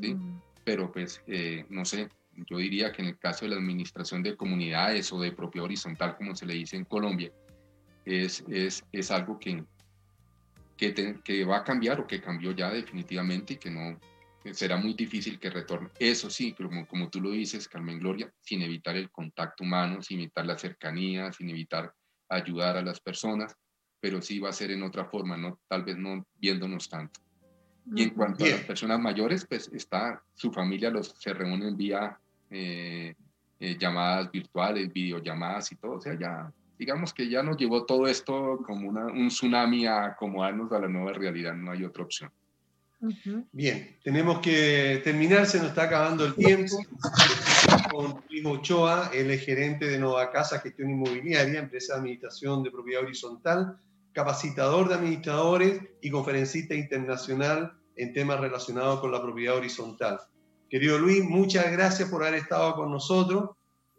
¿sí? 0.00 0.14
Mm. 0.14 0.40
Pero 0.64 0.90
pues, 0.90 1.20
eh, 1.26 1.66
no 1.68 1.84
sé, 1.84 2.08
yo 2.48 2.56
diría 2.56 2.92
que 2.92 3.02
en 3.02 3.08
el 3.08 3.18
caso 3.18 3.44
de 3.44 3.50
la 3.50 3.56
administración 3.56 4.22
de 4.22 4.36
comunidades 4.36 5.12
o 5.12 5.20
de 5.20 5.32
propiedad 5.32 5.66
horizontal, 5.66 6.16
como 6.16 6.34
se 6.34 6.46
le 6.46 6.54
dice 6.54 6.76
en 6.76 6.84
Colombia, 6.84 7.30
es, 8.04 8.44
es, 8.48 8.84
es 8.92 9.10
algo 9.10 9.38
que, 9.38 9.64
que, 10.76 11.44
va 11.44 11.58
a 11.58 11.64
cambiar 11.64 12.00
o 12.00 12.06
que 12.06 12.20
cambió 12.20 12.52
ya 12.52 12.70
definitivamente 12.70 13.54
y 13.54 13.56
que 13.56 13.70
no 13.70 13.98
será 14.52 14.76
muy 14.76 14.94
difícil 14.94 15.38
que 15.38 15.50
retorne. 15.50 15.90
Eso 15.98 16.28
sí, 16.28 16.52
como, 16.52 16.86
como 16.86 17.08
tú 17.08 17.20
lo 17.20 17.30
dices, 17.30 17.68
Carmen 17.68 18.00
Gloria, 18.00 18.32
sin 18.40 18.62
evitar 18.62 18.96
el 18.96 19.10
contacto 19.10 19.62
humano, 19.62 20.02
sin 20.02 20.20
evitar 20.20 20.44
la 20.46 20.58
cercanía, 20.58 21.32
sin 21.32 21.50
evitar 21.50 21.94
ayudar 22.28 22.76
a 22.76 22.82
las 22.82 23.00
personas, 23.00 23.54
pero 24.00 24.20
sí 24.20 24.40
va 24.40 24.48
a 24.48 24.52
ser 24.52 24.70
en 24.72 24.82
otra 24.82 25.04
forma, 25.04 25.36
no 25.36 25.60
tal 25.68 25.84
vez 25.84 25.96
no 25.96 26.26
viéndonos 26.38 26.88
tanto. 26.88 27.20
Y 27.94 28.02
en 28.02 28.10
cuanto 28.10 28.44
a 28.44 28.48
las 28.48 28.60
personas 28.60 29.00
mayores, 29.00 29.44
pues 29.48 29.70
está 29.72 30.22
su 30.34 30.52
familia 30.52 30.90
los 30.90 31.14
se 31.18 31.32
reúnen 31.34 31.76
vía 31.76 32.18
eh, 32.50 33.14
eh, 33.58 33.76
llamadas 33.78 34.30
virtuales, 34.30 34.92
videollamadas 34.92 35.72
y 35.72 35.76
todo, 35.76 35.92
o 35.92 36.00
sea, 36.00 36.18
ya 36.18 36.52
digamos 36.82 37.14
que 37.14 37.28
ya 37.28 37.44
nos 37.44 37.56
llevó 37.58 37.84
todo 37.84 38.08
esto 38.08 38.58
como 38.66 38.88
un 38.88 39.28
tsunami 39.28 39.86
a 39.86 40.06
acomodarnos 40.06 40.72
a 40.72 40.80
la 40.80 40.88
nueva 40.88 41.12
realidad, 41.12 41.54
no 41.54 41.70
hay 41.70 41.84
otra 41.84 42.02
opción. 42.02 42.28
Bien, 43.52 43.96
tenemos 44.02 44.40
que 44.40 45.00
terminar, 45.04 45.46
se 45.46 45.58
nos 45.58 45.68
está 45.68 45.84
acabando 45.84 46.24
el 46.24 46.34
tiempo. 46.34 46.76
Con 47.88 48.24
Luis 48.28 48.44
Ochoa, 48.44 49.12
él 49.14 49.30
es 49.30 49.44
gerente 49.44 49.86
de 49.86 49.96
Nova 49.96 50.32
Casa 50.32 50.58
Gestión 50.58 50.90
Inmobiliaria, 50.90 51.60
empresa 51.60 51.92
de 51.92 52.00
administración 52.00 52.64
de 52.64 52.72
propiedad 52.72 53.04
horizontal, 53.04 53.78
capacitador 54.12 54.88
de 54.88 54.96
administradores 54.96 55.82
y 56.00 56.10
conferencista 56.10 56.74
internacional 56.74 57.74
en 57.94 58.12
temas 58.12 58.40
relacionados 58.40 58.98
con 58.98 59.12
la 59.12 59.22
propiedad 59.22 59.54
horizontal. 59.54 60.18
Querido 60.68 60.98
Luis, 60.98 61.22
muchas 61.22 61.70
gracias 61.70 62.10
por 62.10 62.24
haber 62.24 62.40
estado 62.40 62.74
con 62.74 62.90
nosotros. 62.90 63.50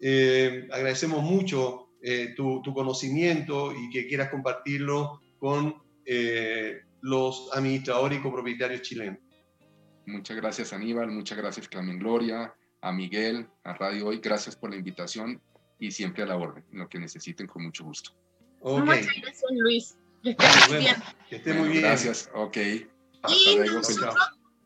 Eh, 0.01 0.67
agradecemos 0.69 1.23
mucho 1.23 1.82
eh, 2.05 2.33
tu, 2.35 2.61
conocimiento 2.73 3.71
y 3.71 3.89
que 3.89 4.05
quieras 4.05 4.29
compartirlo 4.29 5.21
con 5.39 5.81
eh, 6.05 6.81
los 6.99 7.49
administradores 7.53 8.19
y 8.19 8.21
copropietarios 8.21 8.81
chilenos. 8.81 9.19
Muchas 10.05 10.35
gracias 10.35 10.73
Aníbal, 10.73 11.11
muchas 11.11 11.37
gracias 11.37 11.69
Carmen 11.69 11.97
Gloria, 11.97 12.53
a 12.81 12.91
Miguel, 12.91 13.47
a 13.63 13.73
Radio 13.75 14.07
Hoy, 14.07 14.19
gracias 14.21 14.53
por 14.53 14.71
la 14.71 14.75
invitación 14.75 15.41
y 15.79 15.91
siempre 15.91 16.23
a 16.23 16.25
la 16.25 16.35
orden, 16.35 16.65
lo 16.73 16.89
que 16.89 16.99
necesiten 16.99 17.47
con 17.47 17.63
mucho 17.63 17.85
gusto. 17.85 18.11
Muchas 18.61 19.07
gracias 19.21 19.51
Luis, 19.51 19.95
que 20.21 20.31
esté 20.31 20.45
muy 20.67 20.77
bien. 20.79 20.95
Que 21.29 21.35
esté 21.37 21.53
muy 21.53 21.69
bien. 21.69 21.83
Gracias, 21.83 22.29
ok. 22.33 22.57
y, 22.57 23.55
nosotros, 23.55 24.15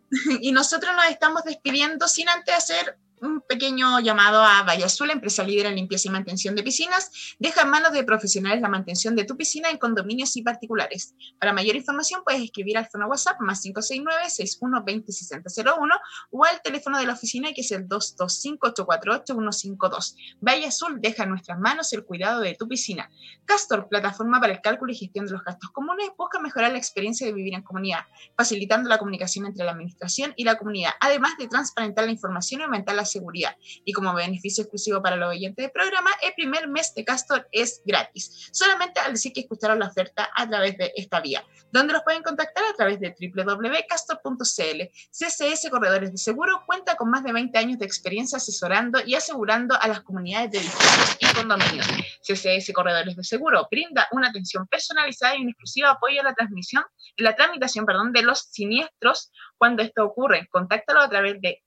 y 0.41 0.51
nosotros 0.51 0.95
nos 0.95 1.05
estamos 1.05 1.43
despidiendo 1.43 2.07
sin 2.07 2.29
antes 2.29 2.55
hacer 2.55 2.97
un 3.21 3.41
pequeño 3.41 3.99
llamado 3.99 4.41
a 4.41 4.63
Valle 4.63 4.85
Azul, 4.85 5.09
empresa 5.09 5.43
líder 5.43 5.65
en 5.67 5.75
limpieza 5.75 6.07
y 6.07 6.11
mantención 6.11 6.55
de 6.55 6.63
piscinas. 6.63 7.35
Deja 7.39 7.63
en 7.63 7.69
manos 7.69 7.91
de 7.91 8.03
profesionales 8.03 8.61
la 8.61 8.69
mantención 8.69 9.15
de 9.15 9.23
tu 9.23 9.35
piscina 9.37 9.69
en 9.69 9.77
condominios 9.77 10.35
y 10.37 10.43
particulares. 10.43 11.15
Para 11.39 11.53
mayor 11.53 11.75
información 11.75 12.21
puedes 12.23 12.43
escribir 12.43 12.77
al 12.77 12.85
fono 12.87 13.07
WhatsApp 13.07 13.41
más 13.41 13.63
569-6120-6001 13.65 15.99
o 16.31 16.45
al 16.45 16.61
teléfono 16.61 16.99
de 16.99 17.05
la 17.05 17.13
oficina 17.13 17.53
que 17.53 17.61
es 17.61 17.71
el 17.71 17.87
225-848-152. 17.87 20.15
Valle 20.41 20.67
Azul 20.67 20.99
deja 21.01 21.23
en 21.23 21.29
nuestras 21.29 21.57
manos 21.59 21.91
el 21.93 22.03
cuidado 22.05 22.41
de 22.41 22.53
tu 22.55 22.67
piscina. 22.67 23.09
Castor, 23.45 23.87
plataforma 23.89 24.39
para 24.39 24.53
el 24.53 24.61
cálculo 24.61 24.91
y 24.91 24.95
gestión 24.95 25.25
de 25.25 25.31
los 25.31 25.43
gastos 25.43 25.71
comunes, 25.71 26.11
busca 26.17 26.39
mejorar 26.39 26.71
la 26.71 26.77
experiencia 26.77 27.25
de 27.25 27.33
vivir 27.33 27.55
en 27.55 27.63
comunidad, 27.63 28.01
facilitando 28.35 28.89
la 28.89 28.97
comunicación 28.97 29.45
entre 29.45 29.63
la 29.65 29.71
administración 29.71 30.33
y 30.35 30.43
la 30.43 30.57
comunidad, 30.57 30.91
además 30.99 31.31
de 31.39 31.47
transparentar 31.47 32.03
la 32.05 32.11
información 32.11 32.61
y 32.61 32.65
aumentar 32.65 32.95
la 32.95 33.05
seguridad. 33.07 33.55
Y 33.83 33.93
como 33.93 34.13
beneficio 34.13 34.63
exclusivo 34.63 35.01
para 35.01 35.15
los 35.15 35.29
oyentes 35.29 35.63
del 35.63 35.71
programa, 35.71 36.11
el 36.21 36.33
primer 36.33 36.67
mes 36.67 36.93
de 36.93 37.03
Castor 37.03 37.47
es 37.51 37.81
gratis. 37.83 38.49
Solamente 38.51 38.99
al 38.99 39.13
decir 39.13 39.33
que 39.33 39.41
escucharon 39.41 39.79
la 39.79 39.87
oferta 39.87 40.29
a 40.35 40.47
través 40.47 40.77
de 40.77 40.93
esta 40.95 41.19
vía, 41.19 41.43
donde 41.71 41.93
los 41.93 42.03
pueden 42.03 42.21
contactar 42.23 42.63
a 42.65 42.73
través 42.73 42.99
de 42.99 43.15
www.castor.cl. 43.19 44.81
CCS 45.11 45.69
Corredores 45.69 46.11
de 46.11 46.17
Seguro 46.17 46.63
cuenta 46.65 46.95
con 46.95 47.09
más 47.09 47.23
de 47.23 47.33
20 47.33 47.57
años 47.57 47.79
de 47.79 47.85
experiencia 47.85 48.37
asesorando 48.37 48.99
y 49.05 49.15
asegurando 49.15 49.75
a 49.79 49.87
las 49.87 50.01
comunidades 50.01 50.51
de 50.51 50.59
edificios 50.59 51.17
y 51.19 51.35
condominios. 51.35 51.87
CCS 52.21 52.71
Corredores 52.73 53.15
de 53.15 53.23
Seguro 53.23 53.67
brinda 53.71 54.07
una 54.11 54.29
atención 54.29 54.67
personalizada 54.67 55.35
y 55.35 55.41
un 55.41 55.49
exclusivo 55.49 55.87
apoyo 55.87 56.21
a 56.21 56.23
la 56.23 56.33
transmisión, 56.33 56.83
en 57.15 57.23
la 57.23 57.35
tramitación, 57.35 57.85
perdón, 57.85 58.11
de 58.11 58.23
los 58.23 58.39
siniestros 58.51 59.31
cuando 59.57 59.83
esto 59.83 60.03
ocurre. 60.03 60.47
Contáctalo 60.51 61.01
a 61.01 61.09
través 61.09 61.41
de 61.41 61.63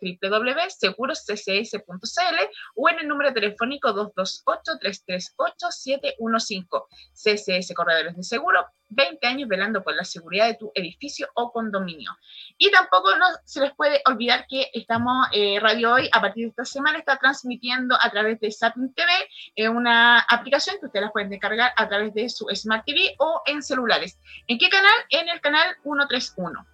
www.segurosccs.cl 0.00 2.36
o 2.74 2.88
en 2.88 3.00
el 3.00 3.08
número 3.08 3.32
telefónico 3.32 3.88
228-338-715. 4.14 6.86
CCS 7.12 7.74
Corredores 7.74 8.16
de 8.16 8.22
Seguro, 8.22 8.64
20 8.90 9.26
años 9.26 9.48
velando 9.48 9.82
por 9.82 9.94
la 9.94 10.04
seguridad 10.04 10.46
de 10.46 10.54
tu 10.54 10.72
edificio 10.74 11.28
o 11.34 11.52
condominio. 11.52 12.10
Y 12.56 12.70
tampoco 12.70 13.16
no 13.16 13.26
se 13.44 13.60
les 13.60 13.74
puede 13.74 14.00
olvidar 14.06 14.46
que 14.48 14.70
estamos, 14.72 15.28
eh, 15.32 15.58
Radio 15.60 15.94
Hoy, 15.94 16.08
a 16.12 16.20
partir 16.20 16.44
de 16.44 16.50
esta 16.50 16.64
semana, 16.64 16.98
está 16.98 17.16
transmitiendo 17.16 17.96
a 18.00 18.10
través 18.10 18.40
de 18.40 18.50
Sapin 18.50 18.92
TV, 18.94 19.10
eh, 19.56 19.68
una 19.68 20.20
aplicación 20.20 20.76
que 20.80 20.86
ustedes 20.86 21.06
la 21.06 21.12
pueden 21.12 21.30
descargar 21.30 21.72
a 21.76 21.88
través 21.88 22.14
de 22.14 22.28
su 22.28 22.46
Smart 22.54 22.84
TV 22.86 23.14
o 23.18 23.42
en 23.46 23.62
celulares. 23.62 24.18
¿En 24.46 24.58
qué 24.58 24.68
canal? 24.68 24.94
En 25.10 25.28
el 25.28 25.40
canal 25.40 25.76
131. 25.82 26.66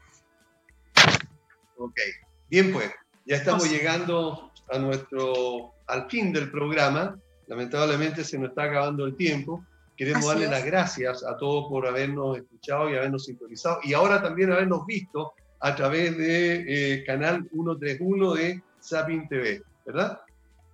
Ok, 1.77 1.99
bien 2.49 2.73
pues, 2.73 2.91
ya 3.27 3.37
estamos 3.37 3.71
llegando 3.71 4.51
a 4.71 4.79
nuestro, 4.79 5.73
al 5.87 6.09
fin 6.11 6.33
del 6.33 6.51
programa. 6.51 7.19
Lamentablemente 7.47 8.25
se 8.25 8.39
nos 8.39 8.51
está 8.51 8.65
acabando 8.65 9.07
el 9.07 9.17
tiempo. 9.17 9.65
Queremos 9.97 10.27
darle 10.27 10.47
las 10.47 10.65
gracias 10.65 11.25
a 11.25 11.37
todos 11.37 11.69
por 11.69 11.87
habernos 11.87 12.37
escuchado 12.37 12.91
y 12.91 12.97
habernos 12.97 13.25
sintonizado 13.25 13.79
y 13.85 13.95
ahora 13.95 14.21
también 14.21 14.51
habernos 14.51 14.85
visto 14.87 15.33
a 15.61 15.75
través 15.77 16.19
de 16.19 16.65
eh, 16.97 17.05
canal 17.05 17.49
131 17.53 18.35
de 18.35 18.63
Sapin 18.81 19.29
TV, 19.29 19.63
¿verdad? 19.87 20.21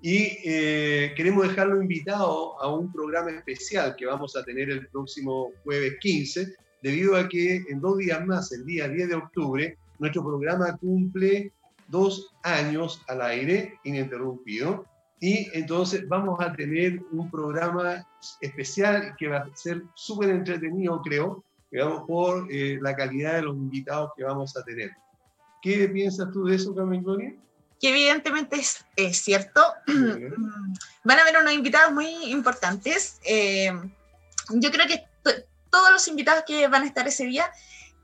Y 0.03 0.39
eh, 0.45 1.13
queremos 1.15 1.47
dejarlo 1.47 1.81
invitado 1.83 2.61
a 2.61 2.75
un 2.75 2.91
programa 2.91 3.31
especial 3.31 3.95
que 3.95 4.07
vamos 4.07 4.35
a 4.35 4.43
tener 4.43 4.71
el 4.71 4.89
próximo 4.89 5.53
jueves 5.63 5.99
15, 6.01 6.55
debido 6.83 7.17
a 7.17 7.29
que 7.29 7.57
en 7.69 7.81
dos 7.81 7.99
días 7.99 8.27
más, 8.27 8.51
el 8.53 8.65
día 8.65 8.89
10 8.89 9.11
de 9.11 9.15
octubre, 9.15 9.77
nuestro 9.99 10.25
programa 10.25 10.77
cumple 10.79 11.53
dos 11.91 12.33
años 12.43 13.03
al 13.09 13.21
aire 13.23 13.79
ininterrumpido 13.85 14.87
y 15.21 15.49
entonces 15.53 16.09
vamos 16.09 16.41
a 16.41 16.53
tener 16.55 17.03
un 17.12 17.31
programa 17.31 18.07
especial 18.41 19.15
que 19.19 19.29
va 19.29 19.39
a 19.39 19.57
ser 19.57 19.83
súper 19.95 20.31
entretenido, 20.31 21.03
creo, 21.03 21.45
digamos, 21.71 22.05
por 22.07 22.51
eh, 22.51 22.79
la 22.81 22.97
calidad 22.97 23.35
de 23.35 23.43
los 23.43 23.55
invitados 23.55 24.12
que 24.17 24.25
vamos 24.25 24.57
a 24.57 24.65
tener. 24.65 24.93
¿Qué 25.61 25.89
piensas 25.89 26.31
tú 26.33 26.45
de 26.45 26.57
eso, 26.57 26.75
Carmen 26.75 27.03
Gloria? 27.03 27.35
Que 27.79 27.91
evidentemente 27.91 28.57
es, 28.57 28.85
es 28.97 29.19
cierto. 29.19 29.61
Van 31.05 31.19
a 31.19 31.23
haber 31.23 31.37
unos 31.39 31.53
invitados 31.53 31.93
muy 31.93 32.09
importantes. 32.31 33.21
Eh, 33.25 33.73
yo 34.55 34.71
creo 34.71 34.87
que 34.87 35.05
todos 35.71 35.93
los 35.93 36.09
invitados 36.09 36.45
que 36.47 36.67
van 36.67 36.83
a 36.83 36.87
estar 36.87 37.07
ese 37.07 37.25
día 37.25 37.51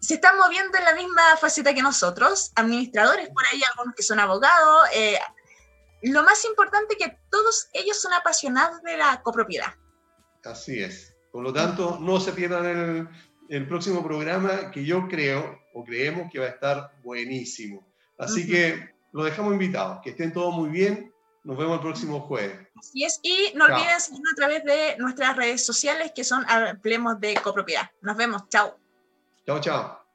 se 0.00 0.14
están 0.14 0.36
moviendo 0.36 0.76
en 0.78 0.84
la 0.84 0.94
misma 0.94 1.36
faceta 1.40 1.74
que 1.74 1.82
nosotros, 1.82 2.52
administradores 2.54 3.28
por 3.30 3.44
ahí, 3.46 3.60
algunos 3.70 3.94
que 3.94 4.02
son 4.02 4.20
abogados. 4.20 4.88
Eh, 4.94 5.18
lo 6.02 6.22
más 6.22 6.44
importante 6.44 6.96
que 6.96 7.18
todos 7.30 7.68
ellos 7.72 8.00
son 8.00 8.12
apasionados 8.12 8.82
de 8.82 8.96
la 8.96 9.22
copropiedad. 9.22 9.74
Así 10.44 10.82
es. 10.82 11.14
Por 11.32 11.42
lo 11.42 11.52
tanto, 11.52 11.98
no 12.00 12.20
se 12.20 12.32
pierdan 12.32 12.64
el, 12.66 13.08
el 13.48 13.68
próximo 13.68 14.02
programa 14.02 14.70
que 14.70 14.84
yo 14.84 15.08
creo 15.08 15.60
o 15.74 15.84
creemos 15.84 16.30
que 16.32 16.38
va 16.38 16.46
a 16.46 16.50
estar 16.50 16.92
buenísimo. 17.02 17.86
Así 18.18 18.46
que 18.46 18.94
lo 19.12 19.24
dejamos 19.24 19.52
invitados. 19.52 20.00
Que 20.02 20.10
estén 20.10 20.32
todos 20.32 20.54
muy 20.54 20.70
bien. 20.70 21.12
Nos 21.44 21.56
vemos 21.56 21.74
el 21.74 21.80
próximo 21.80 22.20
jueves. 22.20 22.68
Así 22.76 23.04
es. 23.04 23.20
Y 23.22 23.52
no 23.54 23.66
olviden 23.66 24.00
seguirnos 24.00 24.32
a 24.32 24.36
través 24.36 24.64
de 24.64 24.96
nuestras 24.98 25.36
redes 25.36 25.64
sociales 25.64 26.12
que 26.14 26.24
son 26.24 26.44
Hablemos 26.48 27.20
de 27.20 27.34
Copropiedad. 27.34 27.90
Nos 28.00 28.16
vemos. 28.16 28.48
Chao. 28.48 28.76
Chao, 29.46 29.60
chao. 29.60 30.05